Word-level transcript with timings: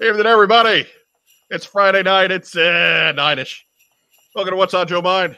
Evening, 0.00 0.26
everybody. 0.26 0.86
It's 1.50 1.66
Friday 1.66 2.04
night. 2.04 2.30
It's 2.30 2.56
uh, 2.56 3.12
nine-ish. 3.16 3.66
Welcome 4.32 4.52
to 4.52 4.56
What's 4.56 4.72
on 4.72 4.86
Joe 4.86 5.02
Mind. 5.02 5.36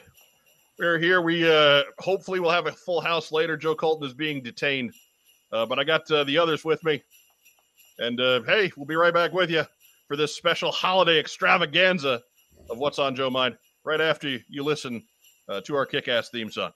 We're 0.77 0.99
here. 0.99 1.23
We 1.23 1.51
uh, 1.51 1.81
hopefully 1.97 2.39
will 2.39 2.51
have 2.51 2.67
a 2.67 2.71
full 2.71 3.01
house 3.01 3.31
later. 3.31 3.57
Joe 3.57 3.73
Colton 3.73 4.07
is 4.07 4.13
being 4.13 4.43
detained, 4.43 4.93
uh, 5.51 5.65
but 5.65 5.79
I 5.79 5.83
got 5.83 6.09
uh, 6.11 6.25
the 6.25 6.37
others 6.37 6.63
with 6.63 6.83
me. 6.83 7.01
And 7.97 8.21
uh, 8.21 8.43
hey, 8.43 8.71
we'll 8.77 8.85
be 8.85 8.95
right 8.95 9.11
back 9.11 9.33
with 9.33 9.49
you 9.49 9.63
for 10.07 10.15
this 10.15 10.35
special 10.35 10.71
holiday 10.71 11.19
extravaganza 11.19 12.21
of 12.69 12.77
What's 12.77 12.99
on 12.99 13.15
Joe 13.15 13.31
Mind. 13.31 13.57
Right 13.83 13.99
after 13.99 14.29
you, 14.29 14.41
you 14.47 14.63
listen 14.63 15.01
uh, 15.49 15.61
to 15.61 15.75
our 15.75 15.87
kick-ass 15.87 16.29
theme 16.29 16.51
song. 16.51 16.69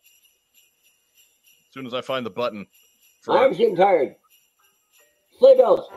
As 1.67 1.73
soon 1.75 1.85
as 1.85 1.93
I 1.93 2.01
find 2.01 2.25
the 2.25 2.31
button. 2.31 2.65
For 3.21 3.37
I'm 3.37 3.51
getting 3.51 3.75
tired. 3.75 4.15
Sleigh 5.37 5.57
bells. 5.57 5.89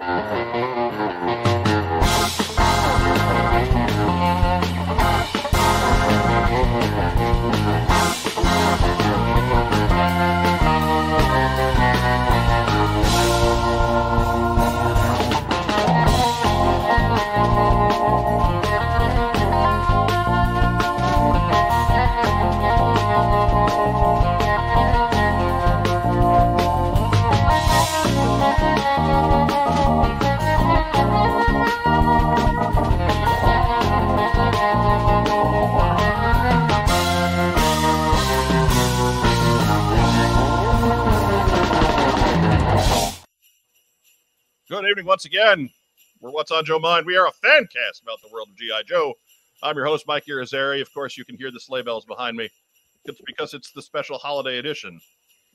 Good 44.68 44.84
evening 44.84 45.06
once 45.06 45.24
again. 45.24 45.70
We're 46.20 46.30
What's 46.30 46.50
on 46.50 46.62
Joe 46.62 46.78
Mind. 46.78 47.06
We 47.06 47.16
are 47.16 47.26
a 47.26 47.32
fan 47.32 47.66
cast 47.72 48.02
about 48.02 48.20
the 48.20 48.28
world 48.30 48.48
of 48.50 48.56
G.I. 48.58 48.82
Joe. 48.82 49.14
I'm 49.62 49.74
your 49.74 49.86
host, 49.86 50.04
Mike 50.06 50.26
Irizarry. 50.26 50.82
Of 50.82 50.92
course, 50.92 51.16
you 51.16 51.24
can 51.24 51.38
hear 51.38 51.50
the 51.50 51.58
sleigh 51.58 51.80
bells 51.80 52.04
behind 52.04 52.36
me. 52.36 52.50
It's 53.06 53.18
because 53.24 53.54
it's 53.54 53.72
the 53.72 53.80
special 53.80 54.18
holiday 54.18 54.58
edition 54.58 55.00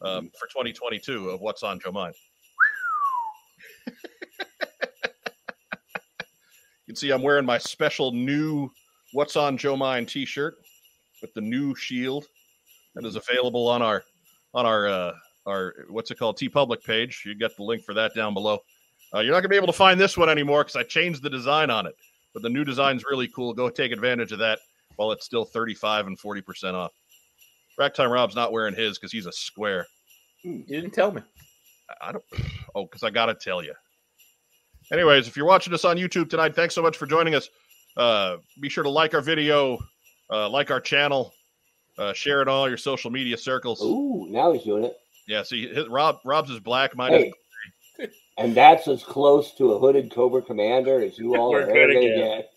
um, 0.02 0.32
for 0.40 0.48
2022 0.48 1.30
of 1.30 1.42
What's 1.42 1.62
on 1.62 1.80
Joe 1.80 1.92
Mind. 1.92 2.16
you 3.88 3.96
can 6.88 6.96
see 6.96 7.12
I'm 7.12 7.22
wearing 7.22 7.46
my 7.46 7.60
special 7.60 8.12
new 8.12 8.68
What's 9.12 9.36
on 9.36 9.60
Joe 9.60 9.78
Mind 9.78 10.10
t-shirt 10.10 10.56
with 11.22 11.32
the 11.36 11.42
new 11.42 11.76
shield 11.76 12.26
that 12.96 13.06
is 13.06 13.16
available 13.16 13.68
on 13.68 13.84
our 13.84 14.04
on 14.56 14.66
our 14.66 14.88
uh, 14.88 15.14
our 15.46 15.76
what's 15.90 16.10
it 16.10 16.18
called 16.18 16.40
TeePublic 16.40 16.84
page. 16.84 17.22
You 17.28 17.38
got 17.38 17.56
the 17.56 17.64
link 17.64 17.84
for 17.84 17.94
that 17.94 18.16
down 18.16 18.34
below. 18.34 18.58
Uh, 19.14 19.20
you're 19.20 19.32
not 19.34 19.40
gonna 19.42 19.50
be 19.50 19.56
able 19.56 19.68
to 19.68 19.74
find 19.74 20.00
this 20.00 20.18
one 20.18 20.30
anymore 20.30 20.64
because 20.64 20.76
I 20.76 20.84
changed 20.84 21.22
the 21.22 21.30
design 21.30 21.70
on 21.70 21.86
it. 21.86 21.96
But 22.34 22.42
the 22.42 22.50
new 22.50 22.64
design's 22.64 23.04
really 23.10 23.28
cool. 23.28 23.54
Go 23.54 23.70
take 23.70 23.92
advantage 23.92 24.32
of 24.32 24.40
that 24.40 24.60
while 24.96 25.12
it's 25.12 25.26
still 25.26 25.46
35 25.46 26.08
and 26.08 26.20
40 26.20 26.42
percent 26.42 26.76
off. 26.76 26.92
Racktime 27.80 28.12
Rob's 28.12 28.36
not 28.36 28.52
wearing 28.52 28.76
his 28.76 28.98
because 28.98 29.12
he's 29.12 29.26
a 29.26 29.32
square. 29.32 29.86
You 30.44 30.64
didn't 30.64 30.92
tell 30.92 31.12
me. 31.12 31.22
I- 32.02 32.12
don't. 32.14 32.24
Oh, 32.76 32.86
because 32.86 33.04
I 33.04 33.12
gotta 33.12 33.36
tell 33.36 33.64
you. 33.64 33.74
Anyways, 34.92 35.28
if 35.28 35.38
you're 35.38 35.46
watching 35.46 35.76
us 35.76 35.86
on 35.86 35.96
YouTube 35.96 36.28
tonight, 36.28 36.56
thanks 36.56 36.74
so 36.74 36.82
much 36.82 36.98
for 36.98 37.06
joining 37.06 37.36
us. 37.36 37.48
Uh, 37.96 38.38
be 38.60 38.68
sure 38.68 38.84
to 38.84 38.90
like 38.90 39.14
our 39.14 39.22
video, 39.22 39.78
uh, 40.32 40.50
like 40.50 40.72
our 40.72 40.82
channel, 40.82 41.32
uh, 42.00 42.12
share 42.14 42.42
it 42.42 42.48
on 42.48 42.56
all 42.56 42.68
your 42.68 42.80
social 42.80 43.12
media 43.12 43.38
circles. 43.38 43.80
Ooh, 43.84 44.26
now 44.30 44.52
he's 44.52 44.64
doing 44.64 44.86
it. 44.86 44.98
Yeah, 45.28 45.44
see, 45.44 45.68
his, 45.68 45.88
Rob 45.88 46.18
Rob's 46.26 46.50
is 46.50 46.60
black, 46.60 46.96
mine 46.96 47.14
is 47.14 47.24
Hey, 47.26 47.34
and 48.38 48.56
that's 48.56 48.88
as 48.88 49.04
close 49.04 49.54
to 49.56 49.74
a 49.74 49.80
hooded 49.80 50.12
Cobra 50.12 50.42
Commander 50.42 51.02
as 51.02 51.18
you 51.18 51.36
all 51.40 51.52
We're 51.52 51.62
are 51.62 51.70
ever 51.70 51.94
going 51.94 52.08
to 52.08 52.16
get. 52.16 52.50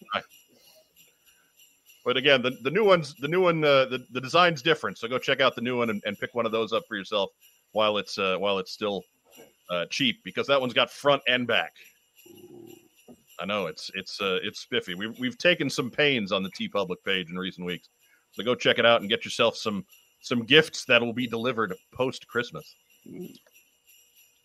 But 2.05 2.17
again, 2.17 2.41
the, 2.41 2.53
the 2.63 2.71
new 2.71 2.85
ones, 2.85 3.15
the 3.19 3.27
new 3.27 3.41
one, 3.41 3.65
uh, 3.65 3.87
the, 3.87 4.07
the 4.13 4.21
design's 4.21 4.63
different. 4.63 4.97
So 4.97 5.09
go 5.09 5.19
check 5.19 5.41
out 5.41 5.57
the 5.57 5.61
new 5.61 5.77
one 5.79 5.91
and, 5.91 6.01
and 6.07 6.17
pick 6.17 6.35
one 6.37 6.47
of 6.47 6.53
those 6.53 6.73
up 6.73 6.85
for 6.87 6.97
yourself 6.97 7.31
while 7.73 7.99
it's 7.99 8.17
uh, 8.17 8.37
while 8.39 8.59
it's 8.59 8.71
still 8.71 9.03
uh, 9.71 9.87
cheap 9.91 10.23
because 10.23 10.47
that 10.47 10.61
one's 10.61 10.73
got 10.73 10.89
front 10.89 11.21
and 11.27 11.49
back. 11.49 11.73
I 13.41 13.45
know 13.45 13.67
it's 13.67 13.91
it's 13.95 14.21
uh, 14.21 14.39
it's 14.43 14.61
spiffy. 14.61 14.95
We've 14.95 15.19
we've 15.19 15.37
taken 15.37 15.69
some 15.69 15.91
pains 15.91 16.31
on 16.31 16.45
the 16.45 16.51
TeePublic 16.51 16.97
page 17.05 17.29
in 17.29 17.37
recent 17.37 17.67
weeks, 17.67 17.89
so 18.31 18.45
go 18.45 18.55
check 18.55 18.79
it 18.79 18.87
out 18.87 19.01
and 19.01 19.11
get 19.11 19.25
yourself 19.25 19.57
some 19.57 19.85
some 20.21 20.45
gifts 20.45 20.85
that 20.85 21.03
will 21.03 21.13
be 21.13 21.27
delivered 21.27 21.75
post 21.93 22.27
Christmas. 22.29 22.77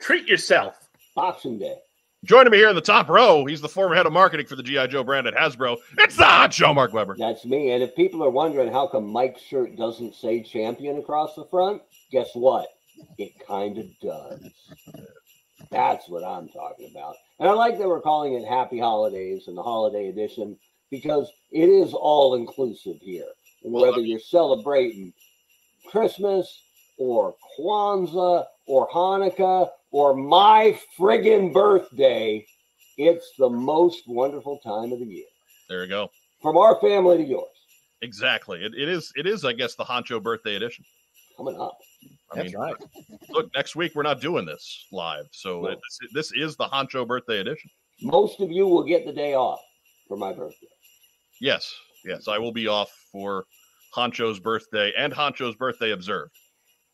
Treat 0.01 0.27
yourself. 0.27 0.89
Boxing 1.15 1.59
Day. 1.59 1.75
Joining 2.23 2.51
me 2.51 2.57
here 2.57 2.69
in 2.69 2.75
the 2.75 2.81
top 2.81 3.09
row, 3.09 3.45
he's 3.45 3.61
the 3.61 3.69
former 3.69 3.95
head 3.95 4.05
of 4.05 4.13
marketing 4.13 4.45
for 4.45 4.55
the 4.55 4.63
GI 4.63 4.87
Joe 4.87 5.03
brand 5.03 5.27
at 5.27 5.35
Hasbro. 5.35 5.77
It's 5.97 6.17
the 6.17 6.23
Honcho, 6.23 6.73
Mark 6.73 6.93
Weber. 6.93 7.15
That's 7.17 7.45
me. 7.45 7.71
And 7.71 7.81
if 7.81 7.95
people 7.95 8.23
are 8.23 8.29
wondering 8.29 8.71
how 8.71 8.87
come 8.87 9.07
Mike's 9.07 9.41
shirt 9.41 9.75
doesn't 9.75 10.15
say 10.15 10.43
champion 10.43 10.97
across 10.97 11.35
the 11.35 11.45
front, 11.45 11.81
guess 12.11 12.29
what? 12.33 12.67
It 13.17 13.31
kind 13.47 13.77
of 13.79 13.85
does. 14.01 14.51
That's 15.71 16.07
what 16.09 16.23
I'm 16.23 16.47
talking 16.49 16.89
about. 16.91 17.15
And 17.39 17.49
I 17.49 17.53
like 17.53 17.77
that 17.77 17.87
we're 17.87 18.01
calling 18.01 18.33
it 18.33 18.45
Happy 18.45 18.79
Holidays 18.79 19.47
and 19.47 19.57
the 19.57 19.63
Holiday 19.63 20.09
Edition 20.09 20.57
because 20.91 21.31
it 21.51 21.69
is 21.69 21.93
all 21.93 22.35
inclusive 22.35 22.97
here. 23.01 23.29
And 23.63 23.73
whether 23.73 24.01
you're 24.01 24.19
celebrating 24.19 25.13
Christmas 25.89 26.63
or 26.97 27.35
Kwanzaa 27.59 28.45
or 28.67 28.87
Hanukkah 28.89 29.69
or 29.91 30.15
my 30.15 30.77
friggin' 30.97 31.53
birthday, 31.53 32.45
it's 32.97 33.31
the 33.37 33.49
most 33.49 34.03
wonderful 34.07 34.59
time 34.59 34.91
of 34.91 34.99
the 34.99 35.05
year. 35.05 35.25
There 35.69 35.83
you 35.83 35.89
go. 35.89 36.09
From 36.41 36.57
our 36.57 36.79
family 36.79 37.17
to 37.17 37.23
yours. 37.23 37.47
Exactly. 38.01 38.63
It, 38.63 38.73
it 38.75 38.89
is. 38.89 39.11
It 39.15 39.27
is. 39.27 39.45
I 39.45 39.53
guess 39.53 39.75
the 39.75 39.83
Honcho 39.85 40.21
birthday 40.21 40.55
edition. 40.55 40.83
Coming 41.37 41.59
up. 41.59 41.77
I 42.31 42.37
That's 42.37 42.53
mean, 42.53 42.61
right. 42.61 42.75
look, 43.29 43.53
next 43.55 43.75
week 43.75 43.93
we're 43.93 44.03
not 44.03 44.21
doing 44.21 44.45
this 44.45 44.85
live, 44.91 45.25
so 45.31 45.61
No. 45.61 45.67
it, 45.67 45.79
this, 46.01 46.29
this 46.31 46.31
is 46.33 46.55
the 46.55 46.65
Honcho 46.65 47.05
birthday 47.05 47.39
edition. 47.39 47.69
Most 48.01 48.39
of 48.39 48.51
you 48.51 48.65
will 48.67 48.83
get 48.83 49.05
the 49.05 49.13
day 49.13 49.33
off 49.35 49.59
for 50.07 50.17
my 50.17 50.33
birthday. 50.33 50.67
Yes, 51.39 51.73
yes, 52.05 52.27
I 52.27 52.37
will 52.37 52.51
be 52.51 52.67
off 52.67 52.89
for 53.11 53.45
Honcho's 53.95 54.39
birthday 54.39 54.93
and 54.97 55.13
Honcho's 55.13 55.55
birthday 55.55 55.91
observed 55.91 56.35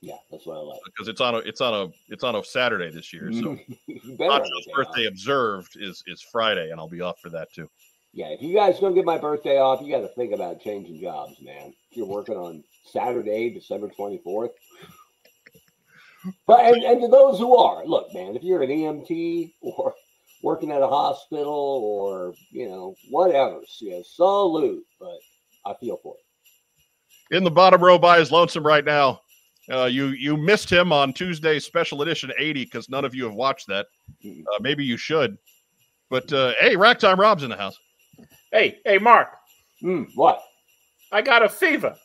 Yeah, 0.01 0.15
that's 0.29 0.45
what 0.45 0.57
I 0.57 0.61
like. 0.61 0.79
because 0.85 1.07
it's 1.07 1.21
on 1.21 1.35
a 1.35 1.37
it's 1.39 1.59
on 1.59 1.73
a 1.73 1.91
it's 2.13 2.23
on 2.23 2.35
a 2.35 2.43
Saturday 2.43 2.91
this 2.91 3.11
year. 3.11 3.31
So 3.33 3.57
You 3.87 4.15
better 4.17 4.31
have 4.31 4.41
Honcho's 4.43 4.65
the 4.65 4.71
day 4.71 4.71
off. 4.71 4.75
birthday 4.75 5.05
observed 5.07 5.75
is 5.75 6.03
is 6.05 6.21
Friday, 6.31 6.69
and 6.69 6.79
I'll 6.79 6.89
be 6.89 7.01
off 7.01 7.19
for 7.19 7.29
that 7.29 7.51
too. 7.51 7.67
Yeah, 8.13 8.27
if 8.27 8.41
you 8.41 8.55
guys 8.55 8.79
don't 8.79 8.95
get 8.95 9.05
my 9.05 9.17
birthday 9.17 9.57
off, 9.57 9.81
you 9.81 9.91
got 9.91 10.01
to 10.01 10.07
think 10.09 10.33
about 10.33 10.61
changing 10.61 11.01
jobs, 11.01 11.35
man. 11.41 11.73
If 11.91 11.97
you're 11.97 12.07
working 12.07 12.35
on 12.35 12.63
Saturday, 12.85 13.49
December 13.49 13.89
24th. 13.89 14.49
But 16.45 16.65
and, 16.65 16.83
and 16.83 17.01
to 17.01 17.07
those 17.07 17.37
who 17.37 17.55
are, 17.57 17.85
look, 17.85 18.13
man, 18.13 18.35
if 18.35 18.43
you're 18.43 18.63
an 18.63 18.69
EMT 18.69 19.53
or 19.61 19.93
working 20.43 20.71
at 20.71 20.81
a 20.81 20.87
hospital 20.87 21.47
or 21.53 22.33
you 22.51 22.67
know 22.69 22.95
whatever, 23.09 23.61
yeah, 23.81 23.99
salute. 24.05 24.85
But 24.99 25.17
I 25.65 25.73
feel 25.79 25.97
for 26.03 26.15
it. 26.15 27.35
In 27.35 27.43
the 27.43 27.51
bottom 27.51 27.83
row 27.83 27.97
by 27.97 28.19
his 28.19 28.31
lonesome 28.31 28.65
right 28.65 28.85
now. 28.85 29.21
Uh, 29.71 29.85
you 29.85 30.07
you 30.07 30.37
missed 30.37 30.69
him 30.69 30.93
on 30.93 31.11
Tuesday's 31.13 31.65
special 31.65 32.01
edition 32.01 32.31
80 32.37 32.63
because 32.65 32.89
none 32.89 33.03
of 33.03 33.13
you 33.13 33.25
have 33.25 33.33
watched 33.33 33.67
that. 33.67 33.87
Mm. 34.23 34.41
Uh, 34.41 34.59
maybe 34.61 34.85
you 34.85 34.95
should. 34.97 35.37
But 36.09 36.31
uh, 36.31 36.53
hey, 36.59 36.75
Racktime 36.75 37.17
Rob's 37.17 37.43
in 37.43 37.49
the 37.49 37.57
house. 37.57 37.77
Hey, 38.51 38.79
hey, 38.85 38.97
Mark, 38.97 39.27
Hmm, 39.81 40.03
what? 40.15 40.41
I 41.11 41.21
got 41.21 41.43
a 41.43 41.49
fever, 41.49 41.95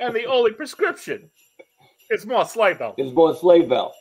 and 0.00 0.14
the 0.14 0.24
only 0.26 0.52
prescription 0.52 1.28
is 2.10 2.24
more 2.24 2.44
sleigh 2.46 2.74
bells. 2.74 2.94
It's 2.98 3.12
more 3.14 3.34
sleigh 3.36 3.62
bell. 3.62 3.94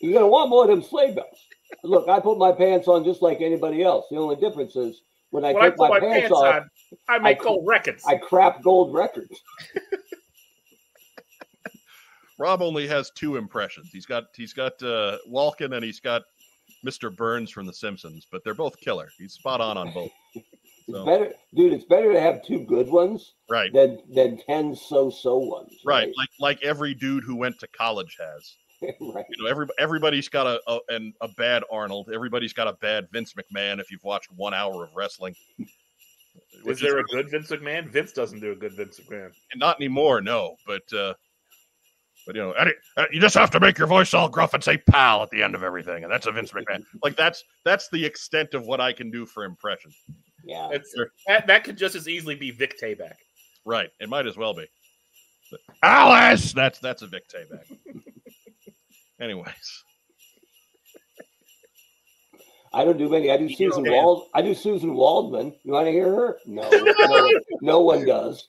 You're 0.00 0.14
gonna 0.14 0.28
want 0.28 0.50
more 0.50 0.64
of 0.64 0.70
them 0.70 0.82
sleigh 0.82 1.14
bells. 1.14 1.38
Look, 1.84 2.08
I 2.08 2.20
put 2.20 2.38
my 2.38 2.52
pants 2.52 2.88
on 2.88 3.04
just 3.04 3.22
like 3.22 3.40
anybody 3.40 3.82
else. 3.82 4.06
The 4.10 4.18
only 4.18 4.36
difference 4.36 4.76
is 4.76 5.00
when 5.30 5.44
I 5.44 5.52
When 5.52 5.62
I 5.64 5.70
put 5.70 5.78
my, 5.78 5.88
my 5.88 6.00
pants, 6.00 6.18
pants 6.20 6.32
off, 6.32 6.54
on, 6.56 6.70
I 7.08 7.18
make 7.18 7.40
I- 7.40 7.44
gold 7.44 7.66
records. 7.66 8.02
I 8.06 8.16
crap 8.16 8.62
gold 8.62 8.92
records. 8.92 9.40
Rob 12.42 12.60
only 12.60 12.88
has 12.88 13.10
two 13.14 13.36
impressions. 13.36 13.90
He's 13.92 14.04
got 14.06 14.24
he's 14.34 14.52
got 14.52 14.82
uh, 14.82 15.18
Walken 15.30 15.74
and 15.76 15.84
he's 15.84 16.00
got 16.00 16.22
Mr. 16.84 17.14
Burns 17.14 17.50
from 17.52 17.66
The 17.66 17.72
Simpsons, 17.72 18.26
but 18.30 18.42
they're 18.42 18.52
both 18.54 18.76
killer. 18.80 19.08
He's 19.16 19.34
spot 19.34 19.60
on 19.60 19.76
on 19.78 19.92
both. 19.92 20.10
It's 20.88 20.98
So- 20.98 21.04
better, 21.06 21.32
dude. 21.54 21.72
It's 21.72 21.84
better 21.84 22.12
to 22.12 22.20
have 22.20 22.44
two 22.44 22.58
good 22.66 22.88
ones 22.88 23.34
Right, 23.48 23.72
than 23.72 24.00
than 24.12 24.36
ten 24.38 24.74
so-so 24.74 25.36
ones. 25.38 25.72
right. 25.84 26.12
Like 26.18 26.28
like 26.40 26.60
every 26.64 26.92
dude 26.92 27.22
who 27.22 27.36
went 27.36 27.60
to 27.60 27.68
college 27.68 28.18
has. 28.18 28.56
right. 29.00 29.24
You 29.30 29.44
know, 29.44 29.48
every, 29.48 29.66
everybody's 29.78 30.28
got 30.28 30.48
a, 30.48 30.60
a 30.66 30.80
and 30.88 31.14
a 31.20 31.28
bad 31.28 31.62
Arnold. 31.70 32.10
Everybody's 32.12 32.52
got 32.52 32.66
a 32.66 32.72
bad 32.72 33.06
Vince 33.12 33.32
McMahon. 33.34 33.78
If 33.78 33.92
you've 33.92 34.02
watched 34.02 34.32
one 34.34 34.54
hour 34.54 34.82
of 34.82 34.90
wrestling, 34.96 35.36
Is 35.60 35.68
Which 36.64 36.80
there 36.80 36.98
a 36.98 37.04
good 37.04 37.30
Vince 37.30 37.52
McMahon? 37.52 37.88
Vince 37.88 38.10
doesn't 38.12 38.40
do 38.40 38.50
a 38.50 38.56
good 38.56 38.72
Vince 38.72 38.98
McMahon. 38.98 39.30
not 39.54 39.76
anymore? 39.76 40.20
No, 40.20 40.56
but 40.66 40.92
uh, 40.92 41.14
but 42.26 42.36
you 42.36 42.42
know, 42.42 42.52
Eddie, 42.52 42.72
uh, 42.96 43.06
you 43.10 43.20
just 43.20 43.34
have 43.34 43.50
to 43.50 43.60
make 43.60 43.78
your 43.78 43.86
voice 43.86 44.14
all 44.14 44.28
gruff 44.28 44.54
and 44.54 44.62
say 44.62 44.78
"pal" 44.78 45.22
at 45.22 45.30
the 45.30 45.42
end 45.42 45.54
of 45.54 45.62
everything, 45.62 46.04
and 46.04 46.12
that's 46.12 46.26
a 46.26 46.32
Vince 46.32 46.52
McMahon. 46.52 46.84
Like 47.02 47.16
that's 47.16 47.42
that's 47.64 47.88
the 47.90 48.04
extent 48.04 48.54
of 48.54 48.66
what 48.66 48.80
I 48.80 48.92
can 48.92 49.10
do 49.10 49.26
for 49.26 49.44
impression. 49.44 49.92
Yeah. 50.44 50.70
It's, 50.72 50.94
that, 51.28 51.46
that 51.46 51.64
could 51.64 51.76
just 51.76 51.94
as 51.94 52.08
easily 52.08 52.34
be 52.34 52.50
Vic 52.50 52.74
Tayback. 52.80 53.14
Right, 53.64 53.90
it 54.00 54.08
might 54.08 54.26
as 54.26 54.36
well 54.36 54.54
be. 54.54 54.66
But, 55.50 55.60
Alice, 55.82 56.52
that's 56.52 56.78
that's 56.78 57.02
a 57.02 57.06
Vic 57.06 57.24
Tayback. 57.28 57.78
Anyways, 59.20 59.84
I 62.74 62.84
don't 62.84 62.98
do 62.98 63.08
many. 63.08 63.30
I 63.30 63.36
do 63.36 63.44
You 63.44 63.56
Susan 63.56 63.84
Wald. 63.88 64.28
I 64.34 64.42
do 64.42 64.52
Suzyn 64.52 64.94
Waldman. 64.94 65.54
You 65.62 65.72
want 65.72 65.86
to 65.86 65.92
hear 65.92 66.12
her? 66.12 66.38
No, 66.46 66.68
no, 66.70 67.30
no 67.60 67.80
one 67.80 68.06
does. 68.06 68.48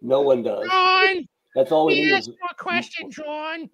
No 0.00 0.20
one 0.22 0.42
does. 0.42 0.66
John, 0.68 1.26
That's 1.54 1.72
all 1.72 1.88
it 1.90 1.94
he 1.94 2.02
is. 2.04 2.12
asked 2.12 2.28
you 2.28 2.36
a 2.50 2.54
question, 2.54 3.10
John. 3.10 3.70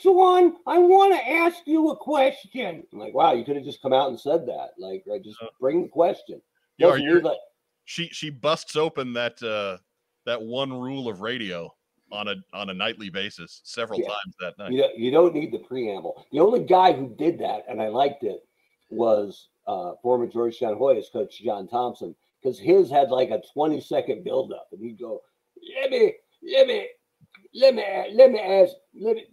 Sean, 0.00 0.56
I 0.66 0.78
want 0.78 1.14
to 1.14 1.28
ask 1.28 1.58
you 1.64 1.90
a 1.90 1.96
question. 1.96 2.84
I'm 2.92 2.98
like, 2.98 3.14
wow, 3.14 3.32
you 3.32 3.44
could 3.44 3.56
have 3.56 3.64
just 3.64 3.80
come 3.82 3.92
out 3.92 4.10
and 4.10 4.20
said 4.20 4.46
that. 4.46 4.70
Like, 4.78 5.04
right, 5.06 5.22
just 5.22 5.38
bring 5.60 5.82
the 5.82 5.88
question. 5.88 6.40
you 6.76 6.86
are 6.88 6.98
you're, 6.98 7.22
leave 7.22 7.32
she 7.84 8.08
she 8.08 8.30
busts 8.30 8.74
open 8.76 9.12
that 9.14 9.40
uh 9.42 9.78
that 10.26 10.42
one 10.42 10.72
rule 10.72 11.08
of 11.08 11.20
radio 11.20 11.72
on 12.12 12.28
a 12.28 12.34
on 12.52 12.68
a 12.70 12.74
nightly 12.74 13.08
basis 13.10 13.60
several 13.64 14.00
Yeah. 14.00 14.08
times 14.08 14.34
that 14.40 14.58
night. 14.58 14.72
You 14.72 14.78
don't, 14.82 14.98
you 14.98 15.10
don't 15.10 15.34
need 15.34 15.52
the 15.52 15.58
preamble. 15.60 16.26
The 16.32 16.40
only 16.40 16.64
guy 16.64 16.92
who 16.92 17.14
did 17.16 17.38
that, 17.38 17.64
and 17.68 17.80
I 17.80 17.88
liked 17.88 18.22
it, 18.24 18.44
was 18.90 19.48
uh, 19.66 19.92
former 20.02 20.26
Georgetown 20.26 20.74
Hoyas 20.78 21.10
coach 21.12 21.40
John 21.42 21.66
Thompson, 21.68 22.14
because 22.42 22.58
his 22.58 22.90
had 22.90 23.10
like 23.10 23.30
a 23.30 23.42
20 23.54 23.80
second 23.80 24.24
buildup, 24.24 24.68
and 24.72 24.80
he'd 24.80 24.98
go, 24.98 25.22
"Let 25.80 25.90
me, 25.90 26.14
let 27.54 27.74
me, 27.74 27.84
let 28.14 28.30
me, 28.30 28.38
ask, 28.40 28.74
let 29.00 29.16
me, 29.16 29.24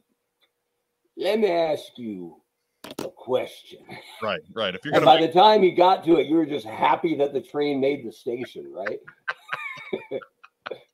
let 1.18 1.39
me 1.39 1.50
ask 1.50 1.83
you 1.98 2.42
a 3.00 3.10
question." 3.10 3.80
Right, 4.21 4.42
right. 4.54 4.74
If 4.75 4.86
you're 4.86 4.94
gonna 4.94 5.06
by 5.06 5.19
make, 5.19 5.31
the 5.33 5.39
time 5.39 5.62
he 5.63 5.71
got 5.71 6.04
to 6.06 6.18
it, 6.18 6.27
you 6.27 6.36
were 6.36 6.45
just 6.45 6.65
happy 6.65 7.15
that 7.15 7.33
the 7.33 7.42
train 7.42 7.80
made 7.80 8.06
the 8.06 8.12
station, 8.12 8.71
right? 8.71 9.00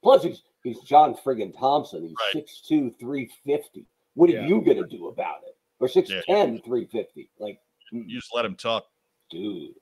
Plus, 0.03 0.23
he's, 0.23 0.43
he's 0.63 0.79
John 0.81 1.15
friggin' 1.15 1.57
Thompson. 1.57 2.03
He's 2.03 2.15
Right. 2.35 2.45
6'2, 2.69 2.99
350. 2.99 3.85
What 4.15 4.29
are 4.29 4.33
Yeah. 4.33 4.47
you 4.47 4.61
going 4.61 4.77
to 4.77 4.87
do 4.87 5.07
about 5.07 5.43
it? 5.45 5.55
Or 5.79 5.87
6'10, 5.87 6.63
350. 6.63 7.29
Like, 7.39 7.59
you 7.91 8.05
just 8.07 8.33
let 8.33 8.45
him 8.45 8.55
talk. 8.55 8.85
dude, 9.29 9.73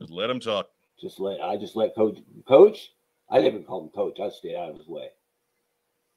Just 0.00 0.12
let 0.12 0.30
him 0.30 0.40
talk. 0.40 0.70
just 1.00 1.20
let, 1.20 1.40
I 1.40 1.56
just 1.56 1.74
let 1.76 1.94
coach, 1.94 2.18
coach, 2.46 2.92
I 3.30 3.40
didn't 3.40 3.64
call 3.64 3.82
him 3.84 3.88
coach. 3.90 4.20
I 4.20 4.28
stayed 4.30 4.56
out 4.56 4.70
of 4.70 4.76
his 4.78 4.86
way. 4.88 5.08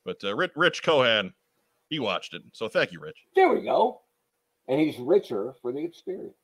But 0.06 0.18
uh, 0.24 0.36
Rich, 0.36 0.52
Rich 0.56 0.84
Cohan, 0.84 1.34
he 1.90 2.00
watched 2.00 2.34
it. 2.34 2.44
So 2.54 2.68
thank 2.69 2.92
you, 2.92 3.00
Rich. 3.00 3.18
There 3.36 3.50
we 3.50 3.62
go. 3.62 4.02
And 4.68 4.80
he's 4.80 4.98
richer 4.98 5.54
for 5.62 5.72
the 5.72 5.84
experience. 5.84 6.36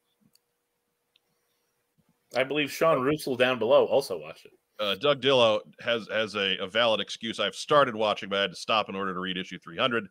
I 2.36 2.44
believe 2.44 2.72
Sean 2.72 3.02
Russell 3.04 3.36
down 3.36 3.60
below 3.60 3.86
also 3.86 4.18
watched 4.18 4.46
it. 4.46 4.52
Uh, 4.80 4.96
Doug 4.96 5.22
Dillo 5.22 5.60
has 5.82 6.08
has 6.12 6.36
a, 6.36 6.58
a 6.60 6.68
valid 6.68 7.02
excuse. 7.02 7.40
I've 7.40 7.56
started 7.56 7.96
watching, 7.96 8.30
but 8.30 8.40
I 8.40 8.42
had 8.44 8.52
to 8.52 8.58
stop 8.58 8.90
in 8.90 8.96
order 8.96 9.14
to 9.14 9.20
read 9.20 9.38
issue 9.38 9.60
300. 9.60 10.08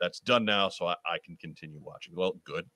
That's 0.00 0.20
done 0.20 0.44
now, 0.44 0.68
so 0.68 0.86
I, 0.86 0.94
I 1.06 1.18
can 1.24 1.36
continue 1.36 1.80
watching. 1.82 2.14
Well, 2.14 2.34
good. 2.44 2.66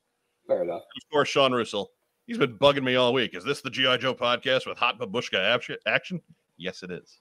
Fair 0.46 0.62
enough. 0.62 0.82
Of 0.82 1.10
course, 1.10 1.28
Sean 1.28 1.52
Russell. 1.52 1.90
He's 2.26 2.38
been 2.38 2.56
bugging 2.58 2.84
me 2.84 2.96
all 2.96 3.12
week. 3.12 3.34
Is 3.34 3.44
this 3.44 3.60
the 3.60 3.70
GI 3.70 3.98
Joe 3.98 4.14
podcast 4.14 4.66
with 4.66 4.78
hot 4.78 4.98
babushka 4.98 5.38
action- 5.38 5.76
action? 5.86 6.20
Yes, 6.56 6.82
it 6.82 6.90
is. 6.90 7.20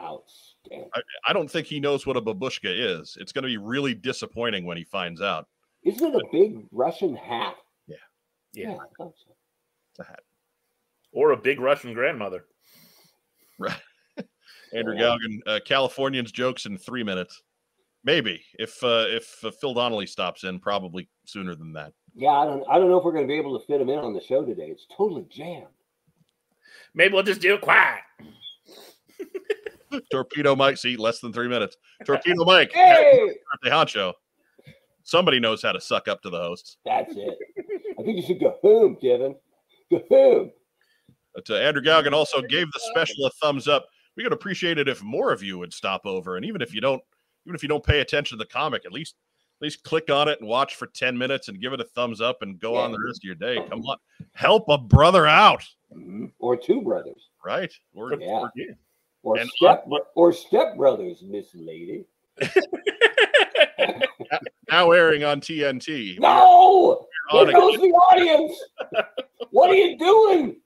Outstanding. 0.00 0.90
I 1.26 1.32
don't 1.32 1.50
think 1.50 1.66
he 1.66 1.80
knows 1.80 2.06
what 2.06 2.16
a 2.16 2.20
babushka 2.20 2.64
is. 3.00 3.16
It's 3.20 3.32
going 3.32 3.44
to 3.44 3.48
be 3.48 3.56
really 3.56 3.94
disappointing 3.94 4.66
when 4.66 4.76
he 4.76 4.84
finds 4.84 5.22
out. 5.22 5.48
Isn't 5.84 6.14
it 6.14 6.14
a 6.14 6.24
big 6.32 6.64
Russian 6.70 7.16
hat? 7.16 7.56
Yeah. 7.86 7.96
Yeah. 8.52 8.76
thought 8.98 9.14
so. 9.16 9.34
It's 9.92 10.00
a 10.00 10.04
hat. 10.04 10.20
Or 11.12 11.30
a 11.30 11.36
big 11.36 11.60
Russian 11.60 11.92
grandmother. 11.94 12.44
Right. 13.58 13.80
Andrew 14.74 14.94
Yeah. 14.94 15.16
Galgan, 15.16 15.38
uh, 15.46 15.60
Californians 15.64 16.30
jokes 16.30 16.66
in 16.66 16.76
three 16.76 17.02
minutes. 17.02 17.42
Maybe 18.04 18.44
if 18.58 18.84
uh, 18.84 19.06
if 19.08 19.42
uh, 19.42 19.50
Phil 19.50 19.72
Donnelly 19.72 20.06
stops 20.06 20.44
in, 20.44 20.60
probably 20.60 21.08
sooner 21.24 21.54
than 21.54 21.72
that. 21.72 21.94
Yeah, 22.14 22.32
I 22.32 22.44
don't, 22.44 22.62
I 22.70 22.78
don't 22.78 22.90
know 22.90 22.98
if 22.98 23.04
we're 23.04 23.12
going 23.12 23.24
to 23.24 23.28
be 23.28 23.38
able 23.38 23.58
to 23.58 23.64
fit 23.66 23.80
him 23.80 23.88
in 23.88 23.98
on 23.98 24.12
the 24.12 24.20
show 24.20 24.44
today. 24.44 24.66
It's 24.66 24.86
totally 24.94 25.24
jammed. 25.30 25.66
Maybe 26.94 27.14
we'll 27.14 27.22
just 27.22 27.40
do 27.40 27.54
it 27.54 27.62
quiet. 27.62 28.00
Torpedo 30.10 30.54
Mike, 30.56 30.76
see 30.76 30.96
less 30.96 31.20
than 31.20 31.32
three 31.32 31.48
minutes. 31.48 31.76
Torpedo 32.04 32.44
Mike, 32.46 32.72
Hey, 32.72 33.30
the 33.62 33.70
honcho. 33.70 34.12
Somebody 35.04 35.38
knows 35.38 35.62
how 35.62 35.72
to 35.72 35.80
suck 35.80 36.08
up 36.08 36.20
to 36.22 36.30
the 36.30 36.38
hosts. 36.38 36.78
that's 36.84 37.14
it. 37.16 37.38
I 37.98 38.02
think 38.02 38.16
you 38.16 38.22
should 38.22 38.40
go 38.40 38.56
home, 38.60 38.96
Kevin. 38.96 39.36
Go 39.90 40.02
home. 40.10 40.50
But 41.34 41.48
uh, 41.50 41.54
Andrew 41.56 41.82
Galgan 41.82 42.12
also 42.12 42.40
gave 42.42 42.66
the 42.72 42.80
special 42.90 43.26
a 43.26 43.30
thumbs 43.42 43.68
up. 43.68 43.86
We 44.16 44.22
could 44.24 44.32
appreciate 44.32 44.78
it 44.78 44.88
if 44.88 45.02
more 45.02 45.32
of 45.32 45.42
you 45.42 45.58
would 45.58 45.72
stop 45.72 46.06
over, 46.06 46.36
and 46.36 46.44
even 46.44 46.60
if 46.62 46.74
you 46.74 46.80
don't, 46.80 47.00
even 47.46 47.54
if 47.54 47.62
you 47.62 47.68
don't 47.68 47.84
pay 47.84 48.00
attention 48.00 48.36
to 48.38 48.42
the 48.44 48.48
comic, 48.50 48.84
at 48.86 48.92
least 48.92 49.14
at 49.60 49.64
least 49.64 49.84
click 49.84 50.10
on 50.10 50.28
it 50.28 50.40
and 50.40 50.48
watch 50.48 50.74
for 50.74 50.86
ten 50.88 51.16
minutes 51.16 51.48
and 51.48 51.60
give 51.60 51.72
it 51.74 51.80
a 51.80 51.84
thumbs 51.84 52.20
up 52.20 52.38
and 52.42 52.58
go 52.58 52.74
on 52.76 52.90
the 52.90 52.98
rest 53.06 53.20
of 53.20 53.24
your 53.24 53.34
day. 53.34 53.56
Come 53.68 53.82
on, 53.82 53.98
help 54.32 54.64
a 54.68 54.78
brother 54.78 55.26
out, 55.26 55.62
Mhm. 55.94 56.32
Or 56.40 56.56
two 56.56 56.80
brothers. 56.82 57.28
right? 57.44 57.72
Or, 57.94 58.12
Yeah. 58.14 58.48
Yeah. 58.56 58.64
Or 59.22 59.38
And- 59.38 59.50
step 59.50 59.86
or 60.14 60.32
step 60.32 60.76
brothers, 60.76 61.22
Miss 61.22 61.48
Lady. 61.54 62.04
now 64.70 64.90
airing 64.92 65.24
on 65.24 65.40
TNT. 65.40 66.18
No! 66.20 67.06
On 67.32 67.46
There 67.46 67.54
goes 67.54 67.76
the 67.80 67.88
audience. 67.88 68.56
What 69.50 69.70
are 69.70 69.74
you 69.74 69.96
doing? 69.98 70.56